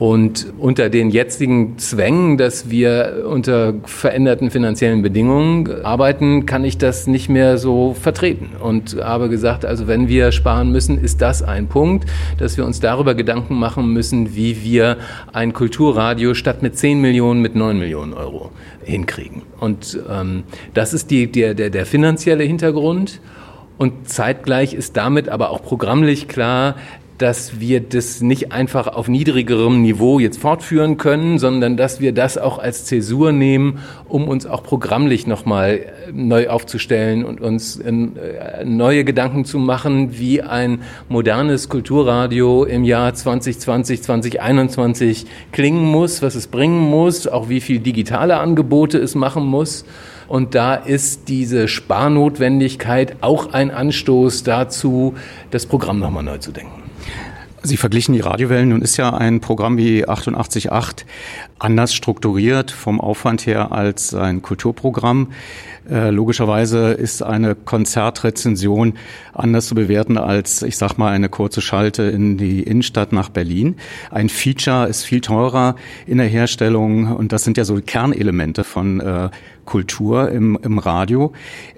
Und 0.00 0.46
unter 0.58 0.88
den 0.88 1.10
jetzigen 1.10 1.76
Zwängen, 1.76 2.38
dass 2.38 2.70
wir 2.70 3.26
unter 3.28 3.74
veränderten 3.84 4.50
finanziellen 4.50 5.02
Bedingungen 5.02 5.84
arbeiten, 5.84 6.46
kann 6.46 6.64
ich 6.64 6.78
das 6.78 7.06
nicht 7.06 7.28
mehr 7.28 7.58
so 7.58 7.92
vertreten. 7.92 8.48
Und 8.58 8.96
habe 8.96 9.28
gesagt, 9.28 9.66
also 9.66 9.88
wenn 9.88 10.08
wir 10.08 10.32
sparen 10.32 10.72
müssen, 10.72 10.96
ist 10.96 11.20
das 11.20 11.42
ein 11.42 11.66
Punkt, 11.66 12.08
dass 12.38 12.56
wir 12.56 12.64
uns 12.64 12.80
darüber 12.80 13.14
Gedanken 13.14 13.56
machen 13.56 13.92
müssen, 13.92 14.34
wie 14.34 14.64
wir 14.64 14.96
ein 15.34 15.52
Kulturradio 15.52 16.32
statt 16.32 16.62
mit 16.62 16.78
10 16.78 16.98
Millionen 17.02 17.42
mit 17.42 17.54
9 17.54 17.78
Millionen 17.78 18.14
Euro 18.14 18.52
hinkriegen. 18.82 19.42
Und 19.60 19.98
ähm, 20.10 20.44
das 20.72 20.94
ist 20.94 21.10
die, 21.10 21.30
der, 21.30 21.52
der, 21.52 21.68
der 21.68 21.84
finanzielle 21.84 22.44
Hintergrund. 22.44 23.20
Und 23.76 24.08
zeitgleich 24.08 24.72
ist 24.72 24.96
damit 24.96 25.28
aber 25.28 25.50
auch 25.50 25.62
programmlich 25.62 26.26
klar, 26.26 26.76
dass 27.20 27.60
wir 27.60 27.80
das 27.80 28.22
nicht 28.22 28.50
einfach 28.50 28.86
auf 28.86 29.06
niedrigerem 29.06 29.82
Niveau 29.82 30.18
jetzt 30.18 30.40
fortführen 30.40 30.96
können, 30.96 31.38
sondern 31.38 31.76
dass 31.76 32.00
wir 32.00 32.12
das 32.12 32.38
auch 32.38 32.58
als 32.58 32.86
Zäsur 32.86 33.30
nehmen, 33.30 33.80
um 34.08 34.26
uns 34.26 34.46
auch 34.46 34.62
programmlich 34.62 35.26
nochmal 35.26 35.80
äh, 35.80 36.12
neu 36.12 36.48
aufzustellen 36.48 37.26
und 37.26 37.42
uns 37.42 37.76
äh, 37.76 37.92
neue 38.64 39.04
Gedanken 39.04 39.44
zu 39.44 39.58
machen, 39.58 40.18
wie 40.18 40.40
ein 40.40 40.80
modernes 41.10 41.68
Kulturradio 41.68 42.64
im 42.64 42.84
Jahr 42.84 43.12
2020, 43.12 44.02
2021 44.02 45.26
klingen 45.52 45.84
muss, 45.84 46.22
was 46.22 46.34
es 46.34 46.46
bringen 46.46 46.80
muss, 46.80 47.26
auch 47.26 47.50
wie 47.50 47.60
viel 47.60 47.80
digitale 47.80 48.38
Angebote 48.38 48.96
es 48.96 49.14
machen 49.14 49.44
muss. 49.44 49.84
Und 50.26 50.54
da 50.54 50.74
ist 50.74 51.28
diese 51.28 51.68
Sparnotwendigkeit 51.68 53.16
auch 53.20 53.52
ein 53.52 53.70
Anstoß 53.70 54.42
dazu, 54.42 55.14
das 55.50 55.66
Programm 55.66 55.98
nochmal 55.98 56.22
neu 56.22 56.38
zu 56.38 56.52
denken. 56.52 56.79
Sie 57.62 57.76
verglichen 57.76 58.14
die 58.14 58.20
Radiowellen. 58.20 58.70
Nun 58.70 58.80
ist 58.80 58.96
ja 58.96 59.12
ein 59.12 59.40
Programm 59.40 59.76
wie 59.76 60.06
88.8 60.06 61.04
anders 61.58 61.92
strukturiert 61.92 62.70
vom 62.70 63.00
Aufwand 63.00 63.44
her 63.44 63.70
als 63.70 64.14
ein 64.14 64.40
Kulturprogramm. 64.40 65.32
Äh, 65.88 66.08
logischerweise 66.08 66.92
ist 66.92 67.22
eine 67.22 67.54
Konzertrezension 67.54 68.94
anders 69.34 69.66
zu 69.66 69.74
bewerten 69.74 70.16
als, 70.16 70.62
ich 70.62 70.78
sag 70.78 70.96
mal, 70.96 71.12
eine 71.12 71.28
kurze 71.28 71.60
Schalte 71.60 72.04
in 72.04 72.38
die 72.38 72.62
Innenstadt 72.62 73.12
nach 73.12 73.28
Berlin. 73.28 73.76
Ein 74.10 74.30
Feature 74.30 74.88
ist 74.88 75.04
viel 75.04 75.20
teurer 75.20 75.76
in 76.06 76.16
der 76.16 76.28
Herstellung 76.28 77.14
und 77.14 77.32
das 77.32 77.44
sind 77.44 77.58
ja 77.58 77.64
so 77.64 77.78
Kernelemente 77.84 78.64
von 78.64 79.00
äh, 79.00 79.30
Kultur 79.66 80.30
im, 80.30 80.58
im 80.62 80.78
Radio. 80.78 81.32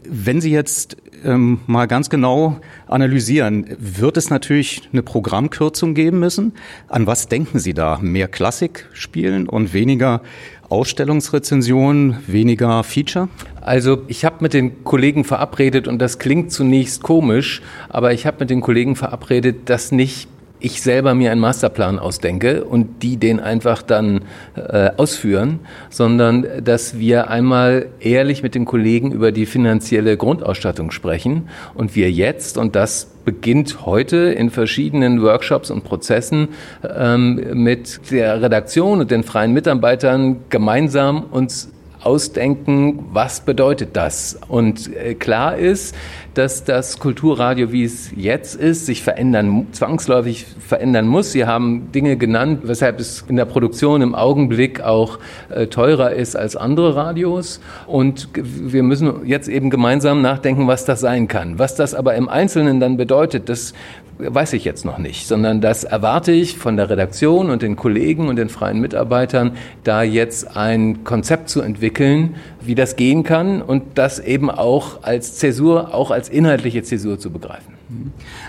Wenn 0.08 0.40
Sie 0.40 0.50
jetzt 0.50 0.96
ähm, 1.24 1.60
mal 1.66 1.86
ganz 1.86 2.10
genau 2.10 2.58
analysieren, 2.86 3.66
wird 3.78 4.16
es 4.16 4.30
natürlich 4.30 4.88
eine 4.92 5.02
Programmkürzung 5.02 5.94
geben 5.94 6.18
müssen. 6.18 6.52
An 6.88 7.06
was 7.06 7.28
denken 7.28 7.58
Sie 7.58 7.74
da? 7.74 7.98
Mehr 8.00 8.28
Klassik 8.28 8.88
spielen 8.92 9.48
und 9.48 9.72
weniger 9.72 10.22
Ausstellungsrezensionen, 10.68 12.16
weniger 12.26 12.82
Feature? 12.82 13.28
Also 13.60 14.02
ich 14.08 14.24
habe 14.24 14.36
mit 14.40 14.54
den 14.54 14.84
Kollegen 14.84 15.24
verabredet 15.24 15.86
und 15.86 15.98
das 15.98 16.18
klingt 16.18 16.50
zunächst 16.50 17.02
komisch, 17.02 17.60
aber 17.90 18.12
ich 18.12 18.26
habe 18.26 18.38
mit 18.40 18.50
den 18.50 18.62
Kollegen 18.62 18.96
verabredet, 18.96 19.68
dass 19.68 19.92
nicht 19.92 20.28
ich 20.62 20.80
selber 20.80 21.14
mir 21.14 21.32
einen 21.32 21.40
Masterplan 21.40 21.98
ausdenke 21.98 22.64
und 22.64 23.02
die 23.02 23.16
den 23.16 23.40
einfach 23.40 23.82
dann 23.82 24.22
äh, 24.54 24.90
ausführen, 24.96 25.60
sondern 25.90 26.46
dass 26.62 26.98
wir 26.98 27.28
einmal 27.28 27.86
ehrlich 28.00 28.42
mit 28.42 28.54
den 28.54 28.64
Kollegen 28.64 29.12
über 29.12 29.32
die 29.32 29.46
finanzielle 29.46 30.16
Grundausstattung 30.16 30.90
sprechen 30.90 31.48
und 31.74 31.96
wir 31.96 32.10
jetzt, 32.10 32.58
und 32.58 32.76
das 32.76 33.08
beginnt 33.24 33.84
heute 33.84 34.16
in 34.16 34.50
verschiedenen 34.50 35.22
Workshops 35.22 35.70
und 35.70 35.84
Prozessen 35.84 36.48
ähm, 36.82 37.40
mit 37.54 38.10
der 38.10 38.40
Redaktion 38.40 39.00
und 39.00 39.10
den 39.10 39.24
freien 39.24 39.52
Mitarbeitern 39.52 40.44
gemeinsam 40.48 41.24
uns 41.24 41.72
ausdenken, 42.02 43.06
was 43.12 43.40
bedeutet 43.40 43.90
das? 43.94 44.38
Und 44.48 44.94
äh, 44.94 45.14
klar 45.14 45.56
ist, 45.56 45.94
dass 46.34 46.64
das 46.64 46.98
Kulturradio, 46.98 47.72
wie 47.72 47.84
es 47.84 48.10
jetzt 48.16 48.54
ist, 48.54 48.86
sich 48.86 49.02
verändern, 49.02 49.66
zwangsläufig 49.72 50.46
verändern 50.66 51.06
muss. 51.06 51.32
Sie 51.32 51.44
haben 51.44 51.92
Dinge 51.92 52.16
genannt, 52.16 52.60
weshalb 52.64 53.00
es 53.00 53.24
in 53.28 53.36
der 53.36 53.44
Produktion 53.44 54.02
im 54.02 54.14
Augenblick 54.14 54.80
auch 54.80 55.18
äh, 55.50 55.66
teurer 55.66 56.12
ist 56.12 56.36
als 56.36 56.56
andere 56.56 56.96
Radios. 56.96 57.60
Und 57.86 58.28
wir 58.34 58.82
müssen 58.82 59.26
jetzt 59.26 59.48
eben 59.48 59.70
gemeinsam 59.70 60.22
nachdenken, 60.22 60.66
was 60.66 60.84
das 60.84 61.00
sein 61.00 61.28
kann. 61.28 61.58
Was 61.58 61.74
das 61.74 61.94
aber 61.94 62.14
im 62.14 62.28
Einzelnen 62.28 62.80
dann 62.80 62.96
bedeutet, 62.96 63.48
das 63.48 63.74
weiß 64.18 64.52
ich 64.52 64.64
jetzt 64.64 64.84
noch 64.84 64.98
nicht, 64.98 65.26
sondern 65.26 65.60
das 65.60 65.84
erwarte 65.84 66.32
ich 66.32 66.58
von 66.58 66.76
der 66.76 66.90
Redaktion 66.90 67.50
und 67.50 67.62
den 67.62 67.76
Kollegen 67.76 68.28
und 68.28 68.36
den 68.36 68.48
freien 68.48 68.80
Mitarbeitern, 68.80 69.52
da 69.84 70.02
jetzt 70.02 70.56
ein 70.56 71.04
Konzept 71.04 71.48
zu 71.48 71.60
entwickeln, 71.60 72.36
wie 72.66 72.74
das 72.74 72.96
gehen 72.96 73.22
kann 73.22 73.62
und 73.62 73.82
das 73.98 74.18
eben 74.18 74.50
auch 74.50 75.02
als 75.02 75.36
Zäsur, 75.36 75.94
auch 75.94 76.10
als 76.10 76.28
inhaltliche 76.28 76.82
Zäsur 76.82 77.18
zu 77.18 77.30
begreifen. 77.30 77.71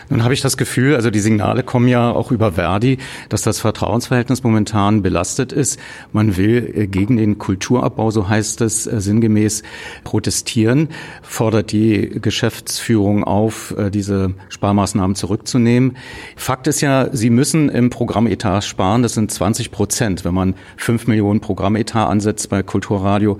Nun 0.09 0.23
habe 0.23 0.33
ich 0.33 0.41
das 0.41 0.57
Gefühl, 0.57 0.95
also 0.95 1.09
die 1.09 1.19
Signale 1.19 1.63
kommen 1.63 1.87
ja 1.87 2.11
auch 2.11 2.31
über 2.31 2.53
Verdi, 2.53 2.97
dass 3.29 3.41
das 3.41 3.59
Vertrauensverhältnis 3.59 4.43
momentan 4.43 5.01
belastet 5.01 5.51
ist. 5.51 5.79
Man 6.11 6.37
will 6.37 6.71
äh, 6.75 6.87
gegen 6.87 7.17
den 7.17 7.37
Kulturabbau, 7.37 8.11
so 8.11 8.27
heißt 8.27 8.61
es 8.61 8.85
äh, 8.85 9.01
sinngemäß, 9.01 9.63
protestieren, 10.03 10.89
fordert 11.21 11.71
die 11.71 12.19
Geschäftsführung 12.21 13.23
auf, 13.23 13.75
äh, 13.77 13.89
diese 13.89 14.33
Sparmaßnahmen 14.49 15.15
zurückzunehmen. 15.15 15.97
Fakt 16.35 16.67
ist 16.67 16.81
ja, 16.81 17.09
Sie 17.11 17.29
müssen 17.29 17.69
im 17.69 17.89
Programmetat 17.89 18.63
sparen. 18.63 19.03
Das 19.03 19.13
sind 19.13 19.31
20 19.31 19.71
Prozent. 19.71 20.25
Wenn 20.25 20.33
man 20.33 20.55
fünf 20.77 21.07
Millionen 21.07 21.39
Programmetat 21.39 22.09
ansetzt 22.09 22.49
bei 22.49 22.63
Kulturradio, 22.63 23.37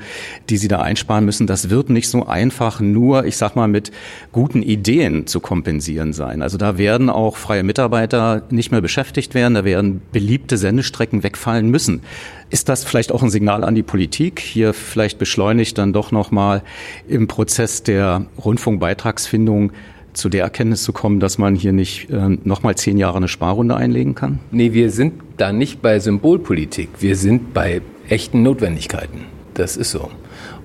die 0.50 0.58
Sie 0.58 0.68
da 0.68 0.82
einsparen 0.82 1.26
müssen, 1.26 1.48
das 1.48 1.70
wird 1.70 1.90
nicht 1.90 2.10
so 2.10 2.26
einfach 2.26 2.80
nur, 2.80 3.26
ich 3.26 3.38
sag 3.38 3.56
mal, 3.56 3.68
mit 3.68 3.92
guten 4.32 4.62
Ideen 4.62 5.28
zu 5.28 5.40
kompensieren 5.40 5.93
sein. 6.14 6.42
Also 6.42 6.58
da 6.58 6.78
werden 6.78 7.10
auch 7.10 7.38
freie 7.38 7.64
Mitarbeiter 7.64 8.44
nicht 8.50 8.72
mehr 8.72 8.82
beschäftigt 8.82 9.34
werden, 9.34 9.54
da 9.54 9.64
werden 9.64 10.02
beliebte 10.12 10.58
Sendestrecken 10.58 11.24
wegfallen 11.24 11.70
müssen. 11.70 12.02
Ist 12.50 12.70
das 12.70 12.84
vielleicht 12.84 13.12
auch 13.12 13.24
ein 13.24 13.30
Signal 13.30 13.64
an 13.64 13.76
die 13.76 13.84
Politik, 13.84 14.40
hier 14.40 14.74
vielleicht 14.74 15.20
beschleunigt 15.20 15.78
dann 15.78 15.94
doch 15.94 16.12
nochmal 16.12 16.64
im 17.08 17.28
Prozess 17.28 17.84
der 17.84 18.26
Rundfunkbeitragsfindung 18.44 19.72
zu 20.14 20.30
der 20.30 20.44
Erkenntnis 20.44 20.84
zu 20.84 20.94
kommen, 20.94 21.20
dass 21.20 21.38
man 21.38 21.56
hier 21.56 21.74
nicht 21.74 22.10
äh, 22.10 22.38
nochmal 22.44 22.76
zehn 22.76 22.98
Jahre 22.98 23.18
eine 23.18 23.28
Sparrunde 23.28 23.76
einlegen 23.76 24.16
kann? 24.16 24.40
Nee, 24.52 24.74
wir 24.74 24.92
sind 24.92 25.14
da 25.38 25.52
nicht 25.52 25.82
bei 25.82 26.00
Symbolpolitik. 26.00 26.90
Wir 27.00 27.16
sind 27.16 27.54
bei 27.54 27.82
echten 28.08 28.44
Notwendigkeiten. 28.44 29.26
Das 29.54 29.78
ist 29.78 29.92
so. 29.92 30.10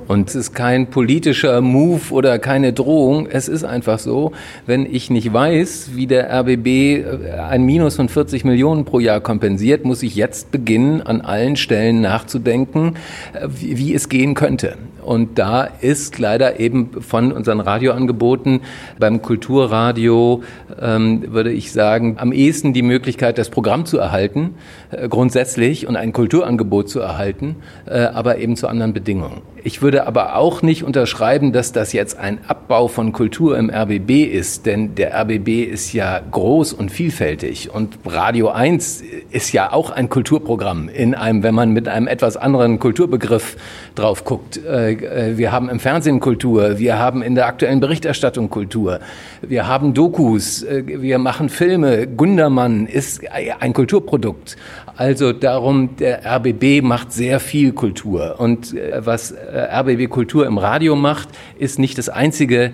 Und 0.09 0.31
es 0.31 0.35
ist 0.35 0.55
kein 0.55 0.89
politischer 0.89 1.61
Move 1.61 2.01
oder 2.11 2.39
keine 2.39 2.73
Drohung. 2.73 3.27
Es 3.27 3.47
ist 3.47 3.65
einfach 3.65 3.99
so, 3.99 4.33
wenn 4.65 4.87
ich 4.87 5.11
nicht 5.11 5.31
weiß, 5.31 5.91
wie 5.95 6.07
der 6.07 6.33
RBB 6.33 6.67
äh, 6.67 7.31
ein 7.47 7.63
Minus 7.63 7.97
von 7.97 8.09
40 8.09 8.45
Millionen 8.45 8.87
pro 8.87 9.01
Jahr 9.01 9.21
kompensiert, 9.21 9.85
muss 9.85 10.03
ich 10.03 10.17
jetzt 10.17 10.51
beginnen, 10.51 11.03
an 11.03 11.21
allen 11.21 11.57
Stellen 11.57 12.01
nachzudenken, 12.01 12.95
äh, 13.35 13.49
wie 13.51 13.95
es 13.95 14.09
gehen 14.09 14.33
könnte. 14.35 14.79
Und 15.09 15.39
da 15.39 15.65
ist 15.65 16.19
leider 16.19 16.61
eben 16.61 17.01
von 17.01 17.33
unseren 17.33 17.61
Radioangeboten 17.61 18.61
beim 18.99 19.23
Kulturradio, 19.23 20.43
ähm, 20.81 21.33
würde 21.33 21.51
ich 21.51 21.73
sagen, 21.73 22.17
am 22.19 22.31
ehesten 22.31 22.75
die 22.75 22.83
Möglichkeit, 22.83 23.39
das 23.39 23.49
Programm 23.49 23.87
zu 23.87 23.97
erhalten, 23.97 24.57
äh, 24.91 25.09
grundsätzlich 25.09 25.87
und 25.87 25.97
ein 25.97 26.13
Kulturangebot 26.13 26.91
zu 26.91 27.01
erhalten, 27.01 27.57
äh, 27.87 28.01
aber 28.01 28.37
eben 28.39 28.57
zu 28.57 28.69
anderen 28.69 28.93
Bedingungen. 28.93 29.41
Ich 29.69 29.83
würde 29.83 30.07
aber 30.07 30.37
auch 30.37 30.63
nicht 30.63 30.83
unterschreiben, 30.83 31.53
dass 31.53 31.73
das 31.73 31.93
jetzt 31.93 32.19
ein 32.19 32.39
Abbau 32.49 32.89
von 32.89 33.13
Kultur 33.13 33.59
im 33.59 33.69
RBB 33.69 34.25
ist, 34.25 34.65
denn 34.65 34.95
der 34.95 35.15
RBB 35.15 35.71
ist 35.71 35.93
ja 35.93 36.23
groß 36.31 36.73
und 36.73 36.91
vielfältig 36.91 37.69
und 37.71 37.99
Radio 38.07 38.49
1 38.49 39.03
ist 39.31 39.53
ja 39.53 39.71
auch 39.71 39.91
ein 39.91 40.09
Kulturprogramm 40.09 40.89
in 40.89 41.15
einem, 41.15 41.43
wenn 41.43 41.55
man 41.55 41.73
mit 41.73 41.87
einem 41.87 42.07
etwas 42.07 42.39
anderen 42.39 42.79
Kulturbegriff 42.79 43.59
drauf 43.95 44.25
guckt. 44.25 44.57
Äh, 44.57 44.93
äh, 44.93 45.37
wir 45.37 45.53
haben 45.53 45.69
im 45.69 45.81
Fernsehen 45.81 46.21
Kultur, 46.21 46.79
wir 46.79 46.99
haben 46.99 47.21
in 47.21 47.35
der 47.35 47.45
aktuellen 47.45 47.81
Berichterstattung 47.81 48.49
Kultur, 48.49 49.01
wir 49.43 49.67
haben 49.67 49.93
Dokus, 49.93 50.63
äh, 50.63 50.83
wir 50.87 51.19
machen 51.19 51.51
Filme. 51.51 52.07
Gundermann 52.07 52.87
ist 52.87 53.21
ein 53.61 53.75
Kulturprodukt. 53.75 54.57
Also 54.99 55.33
darum, 55.33 55.97
der 55.97 56.27
RBB 56.27 56.83
macht 56.83 57.13
sehr 57.13 57.41
viel 57.41 57.73
Kultur. 57.73 58.35
Und 58.39 58.75
was 58.99 59.33
RBB 59.33 60.09
Kultur 60.11 60.47
im 60.47 60.59
Radio 60.59 60.97
macht, 60.97 61.29
ist 61.59 61.79
nicht 61.79 61.97
das 61.99 62.09
Einzige, 62.09 62.73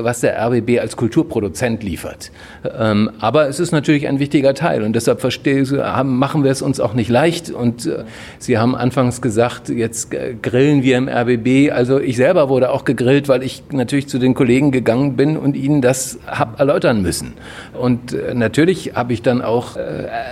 was 0.00 0.20
der 0.20 0.38
RBB 0.44 0.80
als 0.80 0.96
Kulturproduzent 0.96 1.82
liefert. 1.82 2.32
Ähm, 2.78 3.10
aber 3.20 3.48
es 3.48 3.60
ist 3.60 3.72
natürlich 3.72 4.08
ein 4.08 4.18
wichtiger 4.18 4.54
Teil. 4.54 4.82
Und 4.82 4.94
deshalb 4.94 5.20
verstehe, 5.20 5.64
machen 6.04 6.44
wir 6.44 6.50
es 6.50 6.62
uns 6.62 6.80
auch 6.80 6.94
nicht 6.94 7.08
leicht. 7.08 7.50
Und 7.50 7.88
Sie 8.38 8.58
haben 8.58 8.74
anfangs 8.74 9.22
gesagt, 9.22 9.68
jetzt 9.68 10.10
grillen 10.42 10.82
wir 10.82 10.98
im 10.98 11.08
RBB 11.08 11.62
also 11.70 12.00
ich 12.00 12.16
selber 12.16 12.48
wurde 12.48 12.70
auch 12.70 12.84
gegrillt, 12.84 13.28
weil 13.28 13.42
ich 13.42 13.62
natürlich 13.70 14.08
zu 14.08 14.18
den 14.18 14.34
Kollegen 14.34 14.70
gegangen 14.70 15.16
bin 15.16 15.36
und 15.36 15.56
ihnen 15.56 15.82
das 15.82 16.18
habe 16.26 16.58
erläutern 16.58 17.02
müssen. 17.02 17.34
Und 17.78 18.12
äh, 18.12 18.34
natürlich 18.34 18.94
habe 18.94 19.12
ich 19.12 19.22
dann 19.22 19.42
auch 19.42 19.76
äh, 19.76 19.80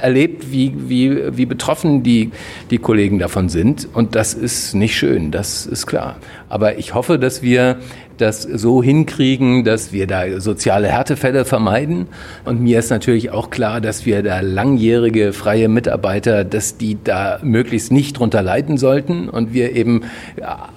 erlebt, 0.02 0.50
wie, 0.50 0.74
wie, 0.76 1.08
wie 1.32 1.46
betroffen 1.46 2.02
die, 2.02 2.30
die 2.70 2.78
Kollegen 2.78 3.18
davon 3.18 3.48
sind. 3.48 3.88
Und 3.92 4.14
das 4.14 4.34
ist 4.34 4.74
nicht 4.74 4.96
schön, 4.96 5.30
das 5.30 5.66
ist 5.66 5.86
klar. 5.86 6.16
Aber 6.50 6.78
ich 6.78 6.94
hoffe, 6.94 7.18
dass 7.18 7.42
wir 7.42 7.78
das 8.20 8.42
so 8.42 8.82
hinkriegen, 8.82 9.64
dass 9.64 9.92
wir 9.92 10.06
da 10.06 10.40
soziale 10.40 10.88
Härtefälle 10.88 11.44
vermeiden. 11.44 12.08
Und 12.44 12.60
mir 12.60 12.78
ist 12.78 12.90
natürlich 12.90 13.30
auch 13.30 13.50
klar, 13.50 13.80
dass 13.80 14.04
wir 14.04 14.22
da 14.22 14.40
langjährige 14.40 15.32
freie 15.32 15.68
Mitarbeiter, 15.68 16.44
dass 16.44 16.76
die 16.76 16.98
da 17.02 17.38
möglichst 17.42 17.92
nicht 17.92 18.18
drunter 18.18 18.42
leiden 18.42 18.76
sollten. 18.76 19.28
Und 19.28 19.54
wir 19.54 19.74
eben, 19.74 20.02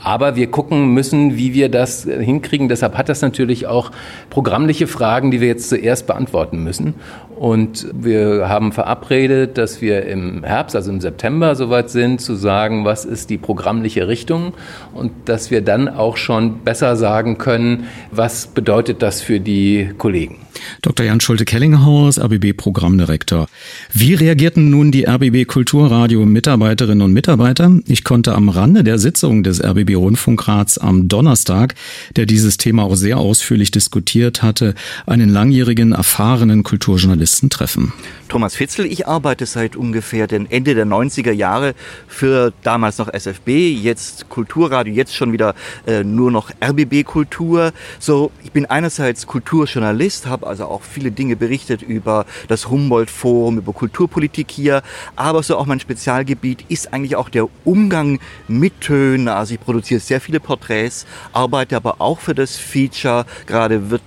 aber 0.02 0.36
wir 0.36 0.48
gucken 0.48 0.94
müssen, 0.94 1.36
wie 1.36 1.54
wir 1.54 1.70
das 1.70 2.04
hinkriegen. 2.04 2.70
Deshalb 2.70 2.98
hat 2.98 3.10
das 3.10 3.22
natürlich 3.22 3.68
auch 3.68 3.92
programmliche 4.30 4.88
Fragen, 4.88 5.32
die 5.32 5.42
wir 5.42 5.48
jetzt 5.48 5.70
zuerst 5.70 6.08
beantworten 6.08 6.64
müssen. 6.64 6.94
Und 7.36 7.88
wir 7.94 8.48
haben 8.48 8.72
verabredet, 8.72 9.58
dass 9.58 9.82
wir 9.82 10.06
im 10.06 10.44
Herbst, 10.44 10.76
also 10.76 10.92
im 10.92 11.02
September, 11.02 11.56
soweit 11.56 11.90
sind, 11.90 12.22
zu 12.22 12.36
sagen, 12.36 12.86
was 12.86 13.06
ist 13.06 13.30
die 13.30 13.38
programmliche 13.38 14.08
Richtung 14.08 14.54
und 14.94 15.12
dass 15.26 15.50
wir 15.52 15.63
dann 15.64 15.88
auch 15.88 16.18
schon 16.18 16.60
besser 16.60 16.96
sagen 16.96 17.38
können, 17.38 17.88
was 18.12 18.48
bedeutet 18.48 19.02
das 19.02 19.22
für 19.22 19.40
die 19.40 19.92
Kollegen. 19.98 20.38
Dr. 20.82 21.06
Jan 21.06 21.20
Schulte-Kellinghaus, 21.20 22.20
RBB-Programmdirektor. 22.20 23.48
Wie 23.92 24.14
reagierten 24.14 24.70
nun 24.70 24.92
die 24.92 25.06
RBB 25.08 25.46
Kulturradio 25.48 26.26
Mitarbeiterinnen 26.26 27.02
und 27.02 27.14
Mitarbeiter? 27.14 27.80
Ich 27.88 28.04
konnte 28.04 28.36
am 28.36 28.50
Rande 28.50 28.84
der 28.84 29.00
Sitzung 29.00 29.44
des 29.44 29.64
RBB 29.64 29.96
Rundfunkrats 29.96 30.78
am 30.78 31.08
Donnerstag, 31.08 31.76
der 32.16 32.26
dieses 32.26 32.58
Thema 32.58 32.84
auch 32.84 32.96
sehr 32.96 33.18
ausführlich 33.18 33.72
diskutiert 33.72 34.44
hatte, 34.44 34.76
einen 35.06 35.30
langjährigen, 35.30 35.94
erfahrenen 35.94 36.64
Kulturjournalisten 36.64 37.50
treffen. 37.50 37.94
Thomas 38.28 38.56
Fitzel, 38.56 38.86
ich 38.86 39.08
arbeite 39.08 39.46
seit 39.46 39.76
ungefähr 39.76 40.28
den 40.28 40.50
Ende 40.50 40.74
der 40.74 40.88
90er 40.88 41.32
Jahre 41.32 41.76
für 42.08 42.52
damals 42.64 42.98
noch 42.98 43.14
SFB, 43.14 43.72
jetzt 43.72 44.30
Kulturradio, 44.30 44.94
jetzt 44.94 45.16
schon 45.16 45.32
wieder 45.32 45.54
äh, 45.86 46.04
nur 46.04 46.32
noch 46.32 46.50
RBB-Kultur. 46.62 47.72
So, 48.00 48.32
ich 48.44 48.52
bin 48.52 48.66
einerseits 48.66 49.28
Kulturjournalist, 49.28 50.26
habe 50.26 50.43
also 50.44 50.66
auch 50.66 50.82
viele 50.84 51.12
Dinge 51.12 51.36
berichtet 51.36 51.82
über 51.82 52.26
das 52.48 52.70
Humboldt-Forum, 52.70 53.58
über 53.58 53.74
Kulturpolitik 53.74 54.52
hier, 54.52 54.82
aber 55.16 55.44
so 55.44 55.58
auch 55.58 55.66
mein 55.66 55.80
Spezialgebiet 55.80 56.66
ist 56.70 56.94
eigentlich 56.94 57.16
auch 57.16 57.30
der 57.30 57.48
Umgang 57.66 58.20
mit 58.48 58.82
Tönen. 58.82 59.28
Also 59.28 59.54
ich 59.54 59.60
produziere 59.60 60.00
sehr 60.00 60.22
viele 60.22 60.40
Porträts, 60.40 61.06
arbeite 61.32 61.76
aber 61.76 62.02
auch 62.02 62.20
für 62.20 62.36
das 62.36 62.58
Feature. 62.58 63.26
Gerade 63.46 63.90
wird, 63.90 64.02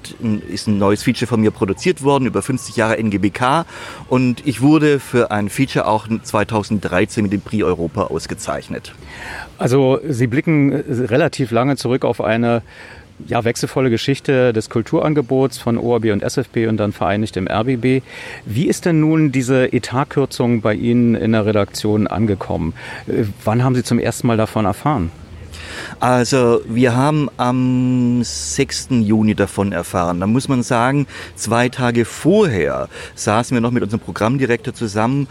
ist 0.48 0.66
ein 0.66 0.78
neues 0.78 1.02
Feature 1.02 1.26
von 1.26 1.40
mir 1.40 1.50
produziert 1.50 2.02
worden 2.02 2.26
über 2.26 2.42
50 2.42 2.76
Jahre 2.76 3.02
NGBK 3.02 3.64
und 4.08 4.46
ich 4.46 4.60
wurde 4.60 5.00
für 5.00 5.30
ein 5.30 5.48
Feature 5.48 5.86
auch 5.86 6.06
2013 6.08 7.22
mit 7.22 7.32
dem 7.32 7.40
Prix 7.40 7.64
Europa 7.64 8.04
ausgezeichnet. 8.04 8.94
Also 9.58 10.00
Sie 10.08 10.26
blicken 10.26 10.72
relativ 10.72 11.50
lange 11.50 11.76
zurück 11.76 12.04
auf 12.04 12.20
eine 12.20 12.62
ja, 13.26 13.44
wechselvolle 13.44 13.90
Geschichte 13.90 14.52
des 14.52 14.70
Kulturangebots 14.70 15.59
von 15.59 15.78
ORB 15.78 16.06
und 16.06 16.22
SFB 16.22 16.66
und 16.68 16.76
dann 16.76 16.93
vereinigt 16.93 17.36
im 17.36 17.48
RBB. 17.48 18.02
Wie 18.44 18.66
ist 18.66 18.84
denn 18.84 19.01
nun 19.01 19.32
diese 19.32 19.72
Etatkürzung 19.72 20.60
bei 20.60 20.74
Ihnen 20.74 21.14
in 21.14 21.32
der 21.32 21.47
Redaktion 21.47 22.06
angekommen? 22.06 22.74
Äh, 23.06 23.24
wann 23.44 23.64
haben 23.64 23.74
Sie 23.74 23.82
zum 23.82 23.98
ersten 23.98 24.26
Mal 24.26 24.36
davon 24.36 24.64
erfahren? 24.64 25.10
Also 26.01 26.60
wir 26.68 26.94
haben 26.94 27.28
am 27.36 28.20
6. 28.22 28.88
Juni 28.90 29.34
davon 29.34 29.72
erfahren. 29.72 30.20
Da 30.20 30.26
muss 30.26 30.48
man 30.48 30.62
sagen, 30.62 31.06
zwei 31.34 31.68
Tage 31.68 32.05
vorher 32.05 32.88
saßen 33.14 33.55
wir 33.55 33.60
noch 33.60 33.70
mit 33.70 33.82
unserem 33.82 34.01
Programmdirektor 34.01 34.74
zusammen 34.74 35.28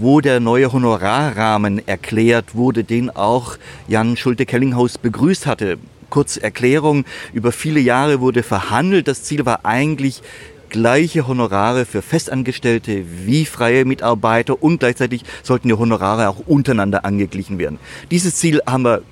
wo 0.00 0.20
der 0.20 0.38
neue 0.38 0.72
Honorarrahmen 0.72 1.86
erklärt 1.88 2.54
wurde, 2.54 2.84
den 2.84 3.10
auch 3.10 3.56
Jan 3.88 4.16
Schulte-Kellinghaus 4.16 4.96
begrüßt 4.98 5.46
hatte. 5.46 5.78
Kurz 6.10 6.36
Erklärung, 6.36 7.04
über 7.32 7.52
viele 7.52 7.80
Jahre 7.80 8.20
wurde 8.20 8.42
verhandelt. 8.42 9.08
Das 9.08 9.22
Ziel 9.24 9.44
war 9.46 9.64
eigentlich, 9.64 10.22
gleiche 10.68 11.26
Honorare 11.26 11.84
für 11.84 12.02
Festangestellte 12.02 13.04
wie 13.24 13.44
freie 13.44 13.84
Mitarbeiter 13.84 14.62
und 14.62 14.78
gleichzeitig 14.80 15.22
sollten 15.42 15.68
die 15.68 15.74
Honorare 15.74 16.28
auch 16.28 16.40
untereinander 16.46 17.04
angeglichen 17.04 17.58
werden. 17.58 17.78
Dieses 18.10 18.36
Ziel 18.36 18.60
haben 18.66 18.84
wir 18.84 19.02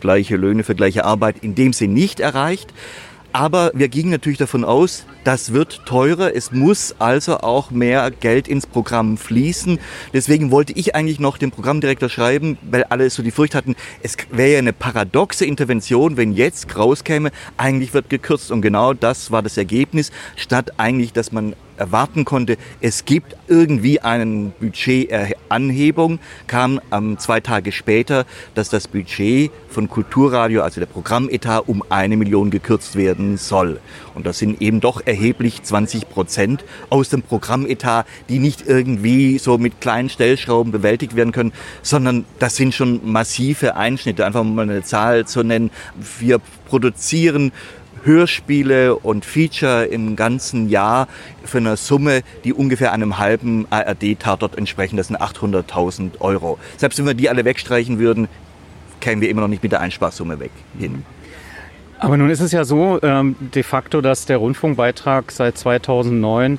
gleiche 0.00 0.36
Löhne 0.36 0.64
für 0.64 0.74
gleiche 0.74 1.04
Arbeit 1.04 1.36
in 1.42 1.54
dem 1.54 1.72
Sinn 1.72 1.94
nicht 1.94 2.20
erreicht. 2.20 2.74
Aber 3.34 3.72
wir 3.74 3.88
gingen 3.88 4.12
natürlich 4.12 4.38
davon 4.38 4.64
aus, 4.64 5.06
das 5.24 5.52
wird 5.52 5.84
teurer. 5.86 6.36
Es 6.36 6.52
muss 6.52 6.94
also 7.00 7.38
auch 7.38 7.72
mehr 7.72 8.12
Geld 8.12 8.46
ins 8.46 8.64
Programm 8.64 9.16
fließen. 9.16 9.80
Deswegen 10.12 10.52
wollte 10.52 10.72
ich 10.74 10.94
eigentlich 10.94 11.18
noch 11.18 11.36
dem 11.36 11.50
Programmdirektor 11.50 12.08
schreiben, 12.08 12.58
weil 12.70 12.84
alle 12.84 13.10
so 13.10 13.24
die 13.24 13.32
Furcht 13.32 13.56
hatten, 13.56 13.74
es 14.04 14.16
wäre 14.30 14.52
ja 14.52 14.58
eine 14.58 14.72
paradoxe 14.72 15.44
Intervention, 15.46 16.16
wenn 16.16 16.32
jetzt 16.32 16.76
rauskäme, 16.76 17.32
eigentlich 17.56 17.92
wird 17.92 18.08
gekürzt. 18.08 18.52
Und 18.52 18.62
genau 18.62 18.94
das 18.94 19.32
war 19.32 19.42
das 19.42 19.56
Ergebnis, 19.56 20.12
statt 20.36 20.70
eigentlich, 20.76 21.12
dass 21.12 21.32
man 21.32 21.56
erwarten 21.76 22.24
konnte, 22.24 22.56
es 22.80 23.04
gibt 23.04 23.36
irgendwie 23.48 24.00
einen 24.00 24.52
Budgetanhebung, 24.52 26.18
kam 26.46 26.80
ähm, 26.92 27.18
zwei 27.18 27.40
Tage 27.40 27.72
später, 27.72 28.24
dass 28.54 28.68
das 28.68 28.88
Budget 28.88 29.50
von 29.68 29.88
Kulturradio, 29.88 30.62
also 30.62 30.80
der 30.80 30.86
Programmetat, 30.86 31.68
um 31.68 31.82
eine 31.88 32.16
Million 32.16 32.50
gekürzt 32.50 32.96
werden 32.96 33.36
soll. 33.36 33.80
Und 34.14 34.26
das 34.26 34.38
sind 34.38 34.62
eben 34.62 34.80
doch 34.80 35.02
erheblich 35.04 35.62
20 35.62 36.08
Prozent 36.08 36.64
aus 36.90 37.08
dem 37.08 37.22
Programmetat, 37.22 38.06
die 38.28 38.38
nicht 38.38 38.66
irgendwie 38.66 39.38
so 39.38 39.58
mit 39.58 39.80
kleinen 39.80 40.08
Stellschrauben 40.08 40.72
bewältigt 40.72 41.16
werden 41.16 41.32
können, 41.32 41.52
sondern 41.82 42.24
das 42.38 42.56
sind 42.56 42.74
schon 42.74 43.00
massive 43.10 43.76
Einschnitte. 43.76 44.24
Einfach 44.24 44.44
mal 44.44 44.62
eine 44.62 44.82
Zahl 44.82 45.26
zu 45.26 45.42
nennen. 45.42 45.70
Wir 46.18 46.40
produzieren 46.68 47.52
Hörspiele 48.04 48.96
und 48.96 49.24
Feature 49.24 49.86
im 49.86 50.14
ganzen 50.14 50.68
Jahr 50.68 51.08
für 51.44 51.58
eine 51.58 51.76
Summe, 51.76 52.22
die 52.44 52.52
ungefähr 52.52 52.92
einem 52.92 53.18
halben 53.18 53.66
ARD-Tatort 53.70 54.56
entsprechen. 54.56 54.96
Das 54.96 55.08
sind 55.08 55.20
800.000 55.20 56.20
Euro. 56.20 56.58
Selbst 56.76 56.98
wenn 56.98 57.06
wir 57.06 57.14
die 57.14 57.28
alle 57.28 57.44
wegstreichen 57.44 57.98
würden, 57.98 58.28
kämen 59.00 59.20
wir 59.20 59.28
immer 59.30 59.42
noch 59.42 59.48
nicht 59.48 59.62
mit 59.62 59.72
der 59.72 59.80
Einsparsumme 59.80 60.38
weg 60.40 60.50
hin. 60.78 61.04
Aber 61.98 62.16
nun 62.16 62.28
ist 62.28 62.40
es 62.40 62.52
ja 62.52 62.64
so 62.64 62.98
ähm, 63.02 63.36
de 63.38 63.62
facto, 63.62 64.00
dass 64.00 64.26
der 64.26 64.38
Rundfunkbeitrag 64.38 65.30
seit 65.30 65.56
2009 65.56 66.58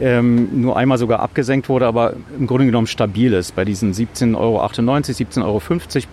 ähm, 0.00 0.60
nur 0.60 0.76
einmal 0.76 0.98
sogar 0.98 1.20
abgesenkt 1.20 1.68
wurde, 1.68 1.86
aber 1.86 2.14
im 2.38 2.46
Grunde 2.46 2.66
genommen 2.66 2.86
stabil 2.86 3.32
ist 3.32 3.56
bei 3.56 3.64
diesen 3.64 3.92
17,98 3.92 4.36
Euro, 4.36 4.62
17,50 4.64 5.42
Euro 5.42 5.60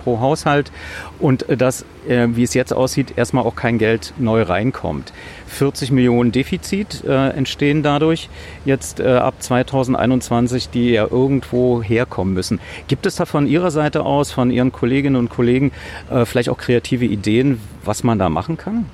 pro 0.02 0.20
Haushalt 0.20 0.72
und 1.20 1.48
äh, 1.50 1.58
dass, 1.58 1.86
äh, 2.08 2.28
wie 2.32 2.44
es 2.44 2.54
jetzt 2.54 2.74
aussieht, 2.74 3.14
erstmal 3.18 3.44
auch 3.44 3.56
kein 3.56 3.78
Geld 3.78 4.14
neu 4.18 4.44
reinkommt. 4.44 5.14
40 5.52 5.92
Millionen 5.92 6.32
Defizit 6.32 7.04
äh, 7.04 7.30
entstehen 7.30 7.84
dadurch 7.84 8.30
jetzt 8.66 9.00
äh, 9.00 9.08
ab 9.08 9.36
2021, 9.40 10.70
die 10.70 10.92
ja 10.92 11.08
irgendwo 11.10 11.84
herkommen 11.84 12.34
müssen. 12.34 12.60
Gibt 12.88 13.06
es 13.06 13.16
da 13.16 13.26
von 13.26 13.48
Ihrer 13.48 13.72
Seite 13.72 14.04
aus, 14.06 14.32
von 14.32 14.52
Ihren 14.52 14.72
Kolleginnen 14.72 15.16
und 15.16 15.30
Kollegen 15.30 15.72
äh, 16.10 16.26
vielleicht 16.26 16.50
auch 16.50 16.58
kreative 16.58 17.06
Ideen, 17.06 17.60
was 17.84 18.04
man 18.04 18.18
da 18.20 18.30
machen 18.30 18.58
kann? 18.58 18.86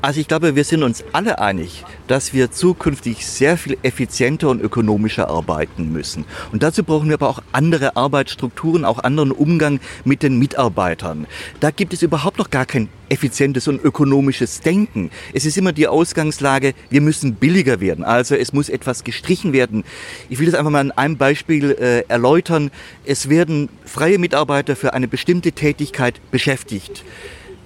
Also 0.00 0.20
ich 0.20 0.28
glaube, 0.28 0.56
wir 0.56 0.64
sind 0.64 0.82
uns 0.82 1.04
alle 1.12 1.38
einig, 1.38 1.84
dass 2.06 2.32
wir 2.32 2.50
zukünftig 2.50 3.26
sehr 3.26 3.56
viel 3.56 3.76
effizienter 3.82 4.48
und 4.48 4.60
ökonomischer 4.60 5.28
arbeiten 5.28 5.92
müssen. 5.92 6.24
Und 6.52 6.62
dazu 6.62 6.84
brauchen 6.84 7.08
wir 7.08 7.14
aber 7.14 7.28
auch 7.28 7.42
andere 7.52 7.96
Arbeitsstrukturen, 7.96 8.84
auch 8.84 9.00
anderen 9.00 9.32
Umgang 9.32 9.80
mit 10.04 10.22
den 10.22 10.38
Mitarbeitern. 10.38 11.26
Da 11.60 11.70
gibt 11.70 11.92
es 11.92 12.02
überhaupt 12.02 12.38
noch 12.38 12.50
gar 12.50 12.66
kein 12.66 12.88
effizientes 13.08 13.68
und 13.68 13.82
ökonomisches 13.82 14.60
Denken. 14.60 15.10
Es 15.32 15.44
ist 15.44 15.56
immer 15.56 15.72
die 15.72 15.88
Ausgangslage, 15.88 16.74
wir 16.90 17.00
müssen 17.00 17.34
billiger 17.34 17.80
werden. 17.80 18.04
Also 18.04 18.34
es 18.34 18.52
muss 18.52 18.68
etwas 18.68 19.04
gestrichen 19.04 19.52
werden. 19.52 19.84
Ich 20.28 20.38
will 20.38 20.46
das 20.46 20.54
einfach 20.54 20.70
mal 20.70 20.80
an 20.80 20.92
einem 20.92 21.16
Beispiel 21.16 21.72
äh, 21.72 22.00
erläutern. 22.08 22.70
Es 23.04 23.28
werden 23.28 23.68
freie 23.84 24.18
Mitarbeiter 24.18 24.76
für 24.76 24.94
eine 24.94 25.08
bestimmte 25.08 25.52
Tätigkeit 25.52 26.20
beschäftigt 26.30 27.04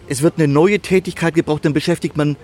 es 0.08 0.22
wird 0.22 0.34
eine 0.38 0.48
neue 0.48 0.80
Tätigkeit 0.80 1.34
gebraucht, 1.34 1.64
dann 1.64 1.72
beschäftigt 1.72 2.16
man 2.16 2.36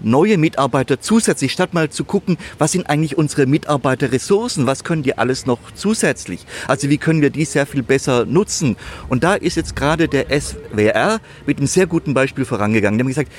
neue 0.00 0.38
Mitarbeiter 0.38 1.00
zusätzlich, 1.00 1.52
statt 1.52 1.74
mal 1.74 1.90
zu 1.90 2.04
gucken, 2.04 2.38
was 2.58 2.72
sind 2.72 2.88
eigentlich 2.88 3.18
unsere 3.18 3.46
Mitarbeiterressourcen, 3.46 4.66
was 4.66 4.84
können 4.84 5.02
die 5.02 5.18
alles 5.18 5.46
noch 5.46 5.58
zusätzlich. 5.74 6.46
Also 6.66 6.88
wie 6.88 6.98
können 6.98 7.20
wir 7.20 7.30
die 7.30 7.44
sehr 7.44 7.66
viel 7.66 7.82
besser 7.82 8.24
nutzen. 8.24 8.76
Und 9.08 9.24
da 9.24 9.34
ist 9.34 9.56
jetzt 9.56 9.76
gerade 9.76 10.08
der 10.08 10.26
SWR 10.40 11.20
mit 11.46 11.58
einem 11.58 11.66
sehr 11.66 11.86
guten 11.86 12.14
Beispiel 12.14 12.44
vorangegangen. 12.44 12.98
Die 12.98 13.02
haben 13.02 13.08
gesagt, 13.08 13.32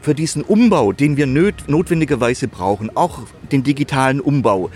für 0.00 0.14
diesen 0.14 0.42
Umbau, 0.42 0.92
den 0.92 1.16
wir 1.16 1.26
notwendigerweise 1.26 2.48
brauchen, 2.48 2.96
auch 2.96 3.22
den 3.50 3.62
digitalen 3.62 4.20
Umbau, 4.20 4.70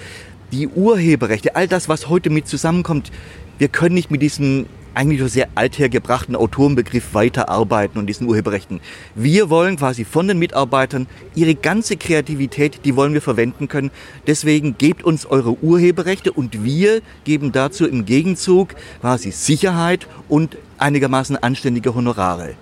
die 0.53 0.67
Urheberrechte, 0.67 1.55
all 1.55 1.69
das, 1.69 1.89
was 1.89 2.09
heute 2.09 2.31
mit 2.31 2.49
zusammenkommt, 2.49 3.13
wir 3.59 3.69
können 3.69 3.95
nicht 3.95 4.11
mit 4.11 4.23
diesem 4.23 4.67
eigentlich 4.95 5.21
nur 5.21 5.29
sehr 5.29 5.49
althergebrachten 5.55 6.37
Autorenbegriff 6.37 7.15
weiterarbeiten 7.15 7.99
und 7.99 8.07
diesen 8.07 8.27
Urheberrechten. 8.29 8.81
Wir 9.15 9.51
wollen 9.51 9.77
quasi 9.77 10.05
von 10.05 10.29
den 10.29 10.39
Mitarbeitern 10.39 11.07
ihre 11.35 11.55
ganze 11.55 11.97
Kreativität, 11.97 12.81
die 12.85 12.97
wollen 12.97 13.15
wir 13.15 13.23
verwenden 13.23 13.69
können. 13.69 13.91
Deswegen 14.27 14.77
gebt 14.79 15.03
uns 15.05 15.27
eure 15.27 15.63
Urheberrechte 15.63 16.33
und 16.33 16.65
wir 16.65 17.03
geben 17.25 17.53
dazu 17.53 17.87
im 17.87 18.05
Gegenzug 18.05 18.75
quasi 19.01 19.31
Sicherheit 19.31 20.07
und 20.29 20.57
einigermaßen 20.81 21.37
anständige 21.37 21.95
Honorare. 21.95 22.55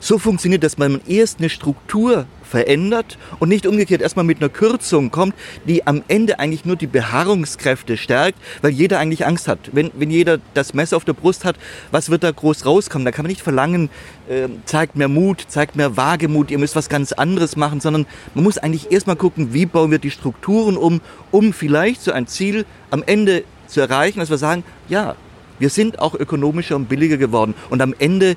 So 0.00 0.18
funktioniert, 0.18 0.62
dass 0.62 0.78
man 0.78 1.00
erst 1.06 1.38
eine 1.38 1.48
Struktur 1.48 2.26
verändert 2.42 3.18
und 3.38 3.48
nicht 3.48 3.66
umgekehrt 3.66 4.02
erstmal 4.02 4.24
mit 4.24 4.38
einer 4.38 4.48
Kürzung 4.48 5.10
kommt, 5.10 5.34
die 5.66 5.86
am 5.86 6.02
Ende 6.06 6.38
eigentlich 6.38 6.64
nur 6.64 6.76
die 6.76 6.86
Beharrungskräfte 6.86 7.96
stärkt, 7.96 8.38
weil 8.62 8.70
jeder 8.70 8.98
eigentlich 8.98 9.26
Angst 9.26 9.48
hat. 9.48 9.58
Wenn, 9.72 9.90
wenn 9.94 10.10
jeder 10.10 10.38
das 10.54 10.74
Messer 10.74 10.96
auf 10.96 11.04
der 11.04 11.14
Brust 11.14 11.44
hat, 11.44 11.56
was 11.90 12.10
wird 12.10 12.22
da 12.22 12.30
groß 12.30 12.66
rauskommen? 12.66 13.04
Da 13.04 13.10
kann 13.10 13.24
man 13.24 13.30
nicht 13.30 13.42
verlangen, 13.42 13.90
äh, 14.28 14.48
zeigt 14.64 14.96
mehr 14.96 15.08
Mut, 15.08 15.44
zeigt 15.48 15.76
mehr 15.76 15.96
Wagemut, 15.96 16.50
ihr 16.50 16.58
müsst 16.58 16.76
was 16.76 16.88
ganz 16.88 17.12
anderes 17.12 17.56
machen, 17.56 17.80
sondern 17.80 18.06
man 18.34 18.44
muss 18.44 18.58
eigentlich 18.58 18.92
erstmal 18.92 19.16
gucken, 19.16 19.52
wie 19.52 19.66
bauen 19.66 19.90
wir 19.90 19.98
die 19.98 20.10
Strukturen 20.10 20.76
um, 20.76 21.00
um 21.30 21.52
vielleicht 21.52 22.02
so 22.02 22.12
ein 22.12 22.26
Ziel 22.26 22.64
am 22.90 23.02
Ende 23.04 23.44
zu 23.66 23.80
erreichen, 23.80 24.20
dass 24.20 24.30
wir 24.30 24.38
sagen, 24.38 24.62
ja, 24.88 25.16
wir 25.58 25.70
sind 25.70 25.98
auch 25.98 26.14
ökonomischer 26.14 26.76
und 26.76 26.88
billiger 26.88 27.16
geworden 27.16 27.54
und 27.70 27.82
am 27.82 27.94
Ende 27.98 28.36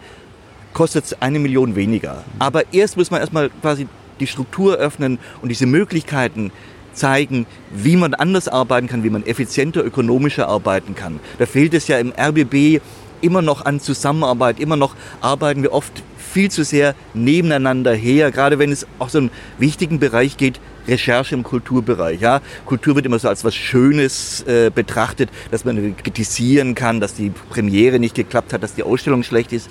kostet 0.73 1.05
es 1.05 1.21
eine 1.21 1.39
Million 1.39 1.75
weniger. 1.75 2.23
Aber 2.37 2.73
erst 2.73 2.97
muss 2.97 3.11
man 3.11 3.21
erstmal 3.21 3.49
quasi 3.61 3.87
die 4.19 4.27
Struktur 4.27 4.75
öffnen 4.75 5.19
und 5.41 5.49
diese 5.49 5.65
Möglichkeiten 5.65 6.51
zeigen, 6.93 7.45
wie 7.71 7.95
man 7.95 8.13
anders 8.13 8.47
arbeiten 8.47 8.87
kann, 8.87 9.03
wie 9.03 9.09
man 9.09 9.25
effizienter, 9.25 9.83
ökonomischer 9.83 10.47
arbeiten 10.47 10.95
kann. 10.95 11.19
Da 11.37 11.45
fehlt 11.45 11.73
es 11.73 11.87
ja 11.87 11.97
im 11.97 12.11
RBB 12.11 12.81
immer 13.21 13.41
noch 13.41 13.65
an 13.65 13.79
Zusammenarbeit, 13.79 14.59
immer 14.59 14.75
noch 14.75 14.95
arbeiten 15.21 15.63
wir 15.63 15.73
oft 15.73 16.03
viel 16.17 16.51
zu 16.51 16.63
sehr 16.63 16.95
nebeneinander 17.13 17.93
her, 17.93 18.31
gerade 18.31 18.59
wenn 18.59 18.71
es 18.71 18.85
auch 18.99 19.09
so 19.09 19.17
einen 19.17 19.31
wichtigen 19.57 19.99
Bereich 19.99 20.37
geht, 20.37 20.59
Recherche 20.89 21.35
im 21.35 21.43
Kulturbereich. 21.43 22.21
Ja? 22.21 22.41
Kultur 22.65 22.95
wird 22.95 23.05
immer 23.05 23.19
so 23.19 23.29
als 23.29 23.43
was 23.43 23.55
Schönes 23.55 24.41
äh, 24.47 24.71
betrachtet, 24.73 25.29
dass 25.51 25.65
man 25.65 25.95
kritisieren 25.97 26.75
kann, 26.75 26.99
dass 26.99 27.13
die 27.13 27.29
Premiere 27.29 27.99
nicht 27.99 28.15
geklappt 28.15 28.53
hat, 28.53 28.63
dass 28.63 28.75
die 28.75 28.83
Ausstellung 28.83 29.23
schlecht 29.23 29.53
ist. 29.53 29.69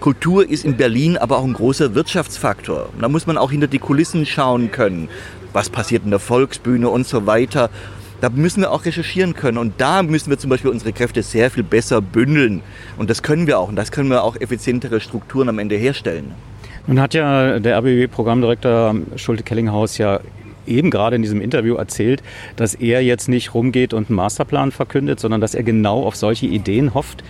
Kultur 0.00 0.48
ist 0.48 0.64
in 0.64 0.76
Berlin 0.76 1.16
aber 1.16 1.38
auch 1.38 1.44
ein 1.44 1.52
großer 1.52 1.94
Wirtschaftsfaktor. 1.94 2.88
Da 3.00 3.08
muss 3.08 3.28
man 3.28 3.38
auch 3.38 3.52
hinter 3.52 3.68
die 3.68 3.78
Kulissen 3.78 4.26
schauen 4.26 4.72
können. 4.72 5.08
Was 5.52 5.70
passiert 5.70 6.04
in 6.04 6.10
der 6.10 6.18
Volksbühne 6.18 6.88
und 6.88 7.06
so 7.06 7.26
weiter. 7.26 7.70
Da 8.20 8.28
müssen 8.28 8.62
wir 8.62 8.72
auch 8.72 8.84
recherchieren 8.84 9.34
können. 9.34 9.58
Und 9.58 9.74
da 9.78 10.02
müssen 10.02 10.30
wir 10.30 10.38
zum 10.38 10.50
Beispiel 10.50 10.70
unsere 10.70 10.92
Kräfte 10.92 11.22
sehr 11.22 11.50
viel 11.50 11.62
besser 11.62 12.00
bündeln. 12.00 12.62
Und 12.96 13.10
das 13.10 13.22
können 13.22 13.46
wir 13.46 13.58
auch. 13.60 13.68
Und 13.68 13.76
das 13.76 13.92
können 13.92 14.10
wir 14.10 14.24
auch 14.24 14.36
effizientere 14.36 15.00
Strukturen 15.00 15.48
am 15.48 15.60
Ende 15.60 15.76
herstellen. 15.76 16.34
Nun 16.88 17.00
hat 17.00 17.14
ja 17.14 17.60
der 17.60 17.78
RBB-Programmdirektor 17.78 18.96
Schulte-Kellinghaus 19.14 19.98
ja 19.98 20.18
eben 20.66 20.90
gerade 20.90 21.16
in 21.16 21.22
diesem 21.22 21.40
Interview 21.40 21.74
erzählt, 21.74 22.22
dass 22.56 22.74
er 22.74 23.02
jetzt 23.02 23.28
nicht 23.28 23.54
rumgeht 23.54 23.94
und 23.94 24.08
einen 24.08 24.16
Masterplan 24.16 24.72
verkündet, 24.72 25.20
sondern 25.20 25.40
dass 25.40 25.54
er 25.54 25.62
genau 25.62 26.04
auf 26.04 26.16
solche 26.16 26.46
Ideen 26.46 26.94
hofft, 26.94 27.22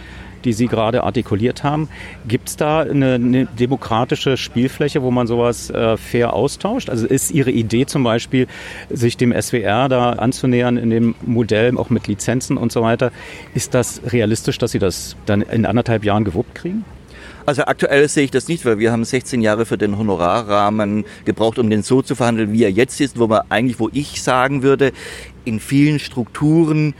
die 0.45 0.53
Sie 0.53 0.67
gerade 0.67 1.05
artikuliert 1.05 1.63
haben. 1.63 1.89
Gibt 2.27 2.49
es 2.49 2.57
da 2.57 2.81
eine, 2.81 3.15
eine, 3.15 3.47
demokratische 3.47 4.37
Spielfläche, 4.37 5.03
wo 5.03 5.11
man 5.11 5.27
sowas 5.27 5.71
äh, 5.71 5.97
fair 5.97 6.33
austauscht? 6.33 6.91
Also 6.91 7.07
ist 7.07 7.31
Ihre 7.31 7.51
Idee 7.51 7.87
zum 7.87 8.03
Beispiel, 8.03 8.47
sich 8.91 9.17
dem 9.17 9.33
SWR 9.33 9.89
da 9.89 10.11
anzunähern 10.11 10.77
in 10.77 10.91
dem 10.91 11.15
Modell, 11.23 11.77
auch 11.77 11.91
mit 11.91 12.09
Lizenzen 12.09 12.57
und 12.57 12.73
so 12.73 12.83
weiter, 12.83 13.13
ist 13.55 13.75
das 13.75 14.03
realistisch, 14.13 14.59
dass 14.59 14.73
Sie 14.73 14.79
das 14.79 15.17
dann 15.27 15.43
in 15.43 15.67
anderthalb 15.67 16.05
Jahren 16.05 16.25
gewuppt 16.25 16.55
kriegen? 16.55 16.85
Also 17.45 17.63
aktuell 17.65 18.09
sehe 18.09 18.25
ich 18.25 18.31
das 18.31 18.49
nicht, 18.49 18.65
weil 18.65 18.79
wir 18.79 18.93
haben 18.93 19.05
16 19.05 19.43
Jahre 19.43 19.67
für 19.67 19.79
den 19.79 19.99
Honorarrahmen 19.99 21.05
gebraucht, 21.25 21.59
um 21.59 21.69
den 21.71 21.83
so 21.83 22.03
zu 22.03 22.15
verhandeln, 22.15 22.53
wie 22.53 22.63
er 22.63 22.71
jetzt 22.71 23.01
ist, 23.01 23.19
wo 23.19 23.27
man 23.27 23.43
eigentlich, 23.49 23.81
wo 23.81 23.91
ich 23.93 24.23
sagen 24.23 24.63
würde, 24.63 24.93
in 25.45 25.59
vielen 25.59 25.99
Strukturen 25.99 26.95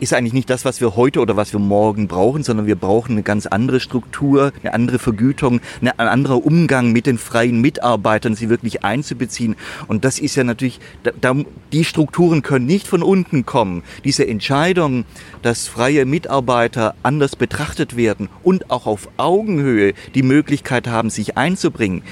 ist 0.00 0.14
eigentlich 0.14 0.32
nicht 0.32 0.50
das, 0.50 0.64
was 0.64 0.80
wir 0.80 0.96
heute 0.96 1.20
oder 1.20 1.36
was 1.36 1.52
wir 1.52 1.60
morgen 1.60 2.08
brauchen, 2.08 2.42
sondern 2.42 2.66
wir 2.66 2.76
brauchen 2.76 3.12
eine 3.12 3.22
ganz 3.22 3.46
andere 3.46 3.80
Struktur, 3.80 4.52
eine 4.62 4.74
andere 4.74 4.98
Vergütung, 4.98 5.60
ein 5.80 5.90
anderer 5.90 6.44
Umgang 6.44 6.92
mit 6.92 7.06
den 7.06 7.18
freien 7.18 7.60
Mitarbeitern, 7.60 8.34
sie 8.34 8.48
wirklich 8.48 8.82
einzubeziehen. 8.82 9.56
Und 9.88 10.04
das 10.04 10.18
ist 10.18 10.36
ja 10.36 10.44
natürlich, 10.44 10.80
da, 11.20 11.34
die 11.72 11.84
Strukturen 11.84 12.42
können 12.42 12.66
nicht 12.66 12.88
von 12.88 13.02
unten 13.02 13.44
kommen. 13.44 13.82
Diese 14.04 14.26
Entscheidung, 14.26 15.04
dass 15.42 15.68
freie 15.68 16.06
Mitarbeiter 16.06 16.94
anders 17.02 17.36
betrachtet 17.36 17.96
werden 17.96 18.28
und 18.42 18.70
auch 18.70 18.86
auf 18.86 19.08
Augenhöhe 19.18 19.92
die 20.14 20.22
Möglichkeit 20.22 20.88
haben, 20.88 21.10
sich 21.10 21.36
einzubringen, 21.36 22.02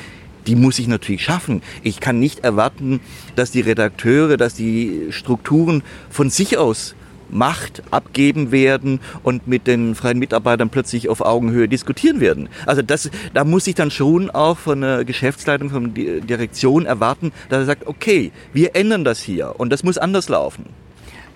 die 0.47 0.57
muss 0.57 0.79
ich 0.79 0.89
natürlich 0.89 1.23
schaffen. 1.23 1.63
Ich 1.83 2.01
kann 2.01 2.19
nicht 2.19 2.41
erwarten, 2.41 3.01
dass 3.37 3.51
die 3.51 3.61
Redakteure, 3.61 4.37
dass 4.37 4.55
die 4.55 5.09
Strukturen 5.11 5.83
von 6.11 6.31
sich 6.31 6.57
aus 6.57 6.95
Macht 7.31 7.83
abgeben 7.91 8.53
werden 8.53 9.01
und 9.23 9.47
mit 9.47 9.67
den 9.67 9.95
freien 9.95 10.19
Mitarbeitern 10.19 10.71
plötzlich 10.71 11.09
auf 11.09 11.21
Augenhöhe 11.21 11.69
diskutieren 11.69 12.21
werden. 12.21 12.49
Also 12.67 12.83
das, 12.83 13.11
da 13.35 13.45
muss 13.45 13.67
ich 13.67 13.75
dann 13.75 13.91
schon 13.91 14.31
auch 14.31 14.59
von 14.59 14.81
der 14.81 15.05
Geschäftsleitung, 15.05 15.71
von 15.71 15.95
der 15.95 16.21
Direktion 16.21 16.87
erwarten, 16.87 17.33
dass 17.49 17.61
er 17.61 17.67
sagt, 17.67 17.87
okay, 17.87 18.33
wir 18.53 18.75
ändern 18.75 19.05
das 19.05 19.21
hier 19.21 19.55
und 19.59 19.71
das 19.71 19.83
muss 19.83 19.99
anders 19.99 20.29
laufen. 20.29 20.67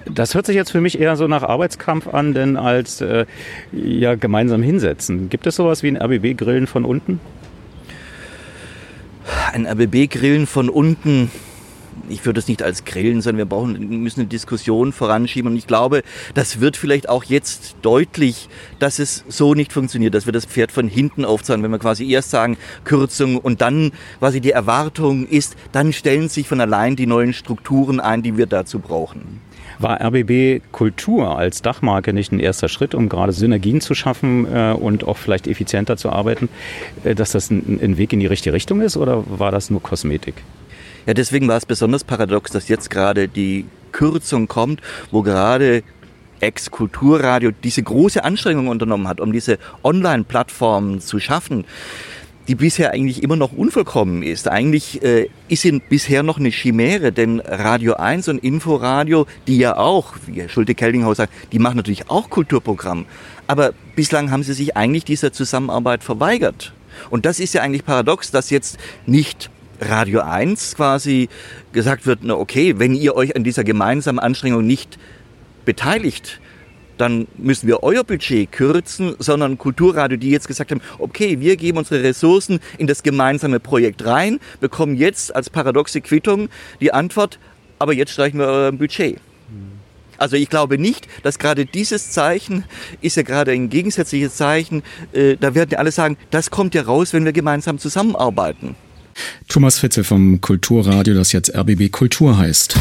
Das 0.04 0.34
hört 0.34 0.46
sich 0.46 0.56
jetzt 0.56 0.72
für 0.72 0.80
mich 0.80 1.00
eher 1.00 1.16
so 1.16 1.28
nach 1.28 1.42
Arbeitskampf 1.42 2.08
an, 2.08 2.34
denn 2.34 2.56
als 2.56 3.00
äh, 3.00 3.26
ja 3.72 4.14
gemeinsam 4.14 4.62
hinsetzen. 4.62 5.28
Gibt 5.28 5.46
es 5.46 5.56
sowas 5.56 5.82
wie 5.82 5.88
ein 5.88 5.96
RBB-Grillen 5.96 6.66
von 6.66 6.84
unten? 6.84 7.20
Ein 9.52 9.66
RBB-Grillen 9.66 10.46
von 10.46 10.68
unten 10.68 11.30
ich 12.08 12.24
würde 12.24 12.40
es 12.40 12.48
nicht 12.48 12.62
als 12.62 12.84
Grillen, 12.84 13.20
sondern 13.20 13.38
wir 13.38 13.44
brauchen, 13.46 14.02
müssen 14.02 14.20
eine 14.20 14.28
Diskussion 14.28 14.92
voranschieben. 14.92 15.50
Und 15.50 15.56
ich 15.56 15.66
glaube, 15.66 16.02
das 16.34 16.60
wird 16.60 16.76
vielleicht 16.76 17.08
auch 17.08 17.24
jetzt 17.24 17.76
deutlich, 17.82 18.48
dass 18.78 18.98
es 18.98 19.24
so 19.28 19.54
nicht 19.54 19.72
funktioniert, 19.72 20.14
dass 20.14 20.26
wir 20.26 20.32
das 20.32 20.44
Pferd 20.44 20.72
von 20.72 20.88
hinten 20.88 21.24
aufzahlen, 21.24 21.62
wenn 21.62 21.70
wir 21.70 21.78
quasi 21.78 22.10
erst 22.10 22.30
sagen 22.30 22.56
Kürzung 22.84 23.38
und 23.38 23.60
dann 23.60 23.92
quasi 24.18 24.40
die 24.40 24.50
Erwartung 24.50 25.26
ist, 25.26 25.56
dann 25.72 25.92
stellen 25.92 26.28
sich 26.28 26.48
von 26.48 26.60
allein 26.60 26.96
die 26.96 27.06
neuen 27.06 27.32
Strukturen 27.32 28.00
ein, 28.00 28.22
die 28.22 28.36
wir 28.36 28.46
dazu 28.46 28.78
brauchen. 28.78 29.40
War 29.78 30.00
RBB 30.00 30.62
Kultur 30.70 31.36
als 31.36 31.62
Dachmarke 31.62 32.12
nicht 32.12 32.30
ein 32.30 32.40
erster 32.40 32.68
Schritt, 32.68 32.94
um 32.94 33.08
gerade 33.08 33.32
Synergien 33.32 33.80
zu 33.80 33.94
schaffen 33.94 34.46
äh, 34.52 34.72
und 34.72 35.06
auch 35.06 35.16
vielleicht 35.16 35.48
effizienter 35.48 35.96
zu 35.96 36.10
arbeiten, 36.10 36.48
äh, 37.04 37.14
dass 37.14 37.32
das 37.32 37.50
ein, 37.50 37.80
ein 37.82 37.96
Weg 37.96 38.12
in 38.12 38.20
die 38.20 38.26
richtige 38.26 38.54
Richtung 38.54 38.80
ist 38.80 38.96
oder 38.96 39.24
war 39.26 39.50
das 39.50 39.70
nur 39.70 39.82
Kosmetik? 39.82 40.34
Ja, 41.06 41.14
deswegen 41.14 41.48
war 41.48 41.56
es 41.56 41.66
besonders 41.66 42.04
paradox, 42.04 42.50
dass 42.50 42.68
jetzt 42.68 42.90
gerade 42.90 43.28
die 43.28 43.64
Kürzung 43.92 44.48
kommt, 44.48 44.80
wo 45.10 45.22
gerade 45.22 45.82
Ex-Kulturradio 46.40 47.52
diese 47.62 47.82
große 47.82 48.24
Anstrengung 48.24 48.68
unternommen 48.68 49.08
hat, 49.08 49.20
um 49.20 49.32
diese 49.32 49.58
Online-Plattformen 49.84 51.00
zu 51.00 51.20
schaffen, 51.20 51.64
die 52.48 52.56
bisher 52.56 52.92
eigentlich 52.92 53.22
immer 53.22 53.36
noch 53.36 53.52
unvollkommen 53.52 54.22
ist. 54.22 54.48
Eigentlich 54.48 55.02
äh, 55.02 55.28
ist 55.48 55.62
sie 55.62 55.78
bisher 55.88 56.24
noch 56.24 56.38
eine 56.38 56.50
Chimäre, 56.50 57.12
denn 57.12 57.40
Radio 57.40 57.94
1 57.94 58.28
und 58.28 58.38
Inforadio, 58.38 59.26
die 59.46 59.58
ja 59.58 59.76
auch, 59.76 60.14
wie 60.26 60.48
Schulte-Keldinghaus 60.48 61.18
sagt, 61.18 61.32
die 61.52 61.60
machen 61.60 61.76
natürlich 61.76 62.10
auch 62.10 62.30
Kulturprogramm. 62.30 63.06
Aber 63.46 63.72
bislang 63.94 64.32
haben 64.32 64.42
sie 64.42 64.54
sich 64.54 64.76
eigentlich 64.76 65.04
dieser 65.04 65.32
Zusammenarbeit 65.32 66.02
verweigert. 66.02 66.72
Und 67.10 67.24
das 67.26 67.38
ist 67.38 67.54
ja 67.54 67.62
eigentlich 67.62 67.84
paradox, 67.84 68.32
dass 68.32 68.50
jetzt 68.50 68.76
nicht 69.06 69.50
Radio 69.82 70.20
1 70.20 70.76
quasi 70.76 71.28
gesagt 71.72 72.06
wird, 72.06 72.20
na 72.22 72.34
okay, 72.34 72.78
wenn 72.78 72.94
ihr 72.94 73.14
euch 73.14 73.36
an 73.36 73.44
dieser 73.44 73.64
gemeinsamen 73.64 74.18
Anstrengung 74.18 74.66
nicht 74.66 74.98
beteiligt, 75.64 76.40
dann 76.98 77.26
müssen 77.36 77.66
wir 77.66 77.82
euer 77.82 78.04
Budget 78.04 78.52
kürzen, 78.52 79.16
sondern 79.18 79.58
Kulturradio, 79.58 80.16
die 80.16 80.30
jetzt 80.30 80.46
gesagt 80.46 80.70
haben, 80.70 80.80
okay, 80.98 81.40
wir 81.40 81.56
geben 81.56 81.78
unsere 81.78 82.02
Ressourcen 82.02 82.60
in 82.78 82.86
das 82.86 83.02
gemeinsame 83.02 83.60
Projekt 83.60 84.04
rein, 84.04 84.38
bekommen 84.60 84.94
jetzt 84.96 85.34
als 85.34 85.50
paradoxe 85.50 86.00
Quittung 86.00 86.48
die 86.80 86.92
Antwort, 86.92 87.38
aber 87.78 87.92
jetzt 87.92 88.12
streichen 88.12 88.38
wir 88.38 88.46
euer 88.46 88.72
Budget. 88.72 89.18
Also 90.18 90.36
ich 90.36 90.48
glaube 90.48 90.78
nicht, 90.78 91.08
dass 91.24 91.40
gerade 91.40 91.66
dieses 91.66 92.12
Zeichen 92.12 92.64
ist 93.00 93.16
ja 93.16 93.24
gerade 93.24 93.50
ein 93.50 93.70
gegensätzliches 93.70 94.36
Zeichen. 94.36 94.84
Äh, 95.12 95.36
da 95.36 95.56
werden 95.56 95.70
ja 95.72 95.78
alle 95.78 95.90
sagen, 95.90 96.16
das 96.30 96.52
kommt 96.52 96.76
ja 96.76 96.82
raus, 96.82 97.12
wenn 97.12 97.24
wir 97.24 97.32
gemeinsam 97.32 97.78
zusammenarbeiten. 97.78 98.76
Thomas 99.48 99.78
Fitze 99.78 100.04
vom 100.04 100.40
Kulturradio, 100.40 101.14
das 101.14 101.32
jetzt 101.32 101.54
RBB 101.54 101.90
Kultur 101.90 102.38
heißt. 102.38 102.76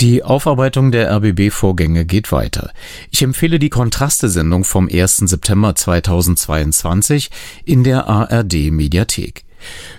Die 0.00 0.22
Aufarbeitung 0.22 0.92
der 0.92 1.10
RBB-Vorgänge 1.10 2.04
geht 2.04 2.30
weiter. 2.30 2.70
Ich 3.10 3.22
empfehle 3.22 3.58
die 3.58 3.68
Kontraste-Sendung 3.68 4.62
vom 4.62 4.88
1. 4.88 5.16
September 5.16 5.74
2022 5.74 7.30
in 7.64 7.82
der 7.82 8.06
ARD-Mediathek. 8.06 9.42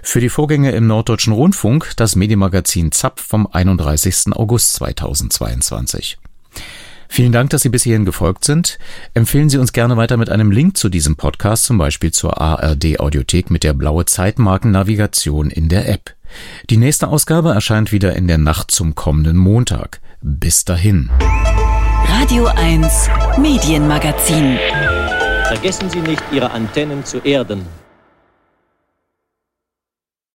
Für 0.01 0.21
die 0.21 0.29
Vorgänge 0.29 0.71
im 0.71 0.87
Norddeutschen 0.87 1.33
Rundfunk 1.33 1.91
das 1.97 2.15
Medienmagazin 2.15 2.93
ZAP 2.93 3.19
vom 3.19 3.45
31. 3.45 4.31
August 4.31 4.71
2022. 4.75 6.17
Vielen 7.11 7.31
Dank, 7.31 7.49
dass 7.49 7.64
Sie 7.64 7.69
bis 7.69 7.84
hierhin 7.84 8.06
gefolgt 8.06 8.45
sind. 8.45 8.77
Empfehlen 9.15 9.49
Sie 9.49 9.57
uns 9.57 9.73
gerne 9.73 9.98
weiter 9.98 10.15
mit 10.15 10.30
einem 10.30 10.52
Link 10.52 10.77
zu 10.77 10.90
diesem 10.90 11.15
Podcast, 11.15 11.65
zum 11.65 11.80
Beispiel 11.80 12.11
zur 12.11 12.40
ARD 12.40 12.99
Audiothek 12.99 13.49
mit 13.49 13.64
der 13.64 13.73
blaue 13.73 14.06
Zeitmarkennavigation 14.06 15.49
in 15.49 15.69
der 15.69 15.90
App. 15.90 16.14
Die 16.69 16.77
nächste 16.77 17.07
Ausgabe 17.07 17.49
erscheint 17.49 17.91
wieder 17.91 18.15
in 18.15 18.27
der 18.27 18.38
Nacht 18.38 18.69
zum 18.69 18.94
kommenden 18.94 19.38
Montag. 19.38 19.99
Bis 20.22 20.65
dahin. 20.65 21.10
Radio 22.07 22.45
1 22.45 23.10
Medienmagazin. 23.40 24.60
Vergessen 25.48 25.90
Sie 25.90 26.02
nicht, 26.02 26.22
Ihre 26.31 26.52
Antennen 26.52 27.03
zu 27.03 27.18
erden. 27.19 27.65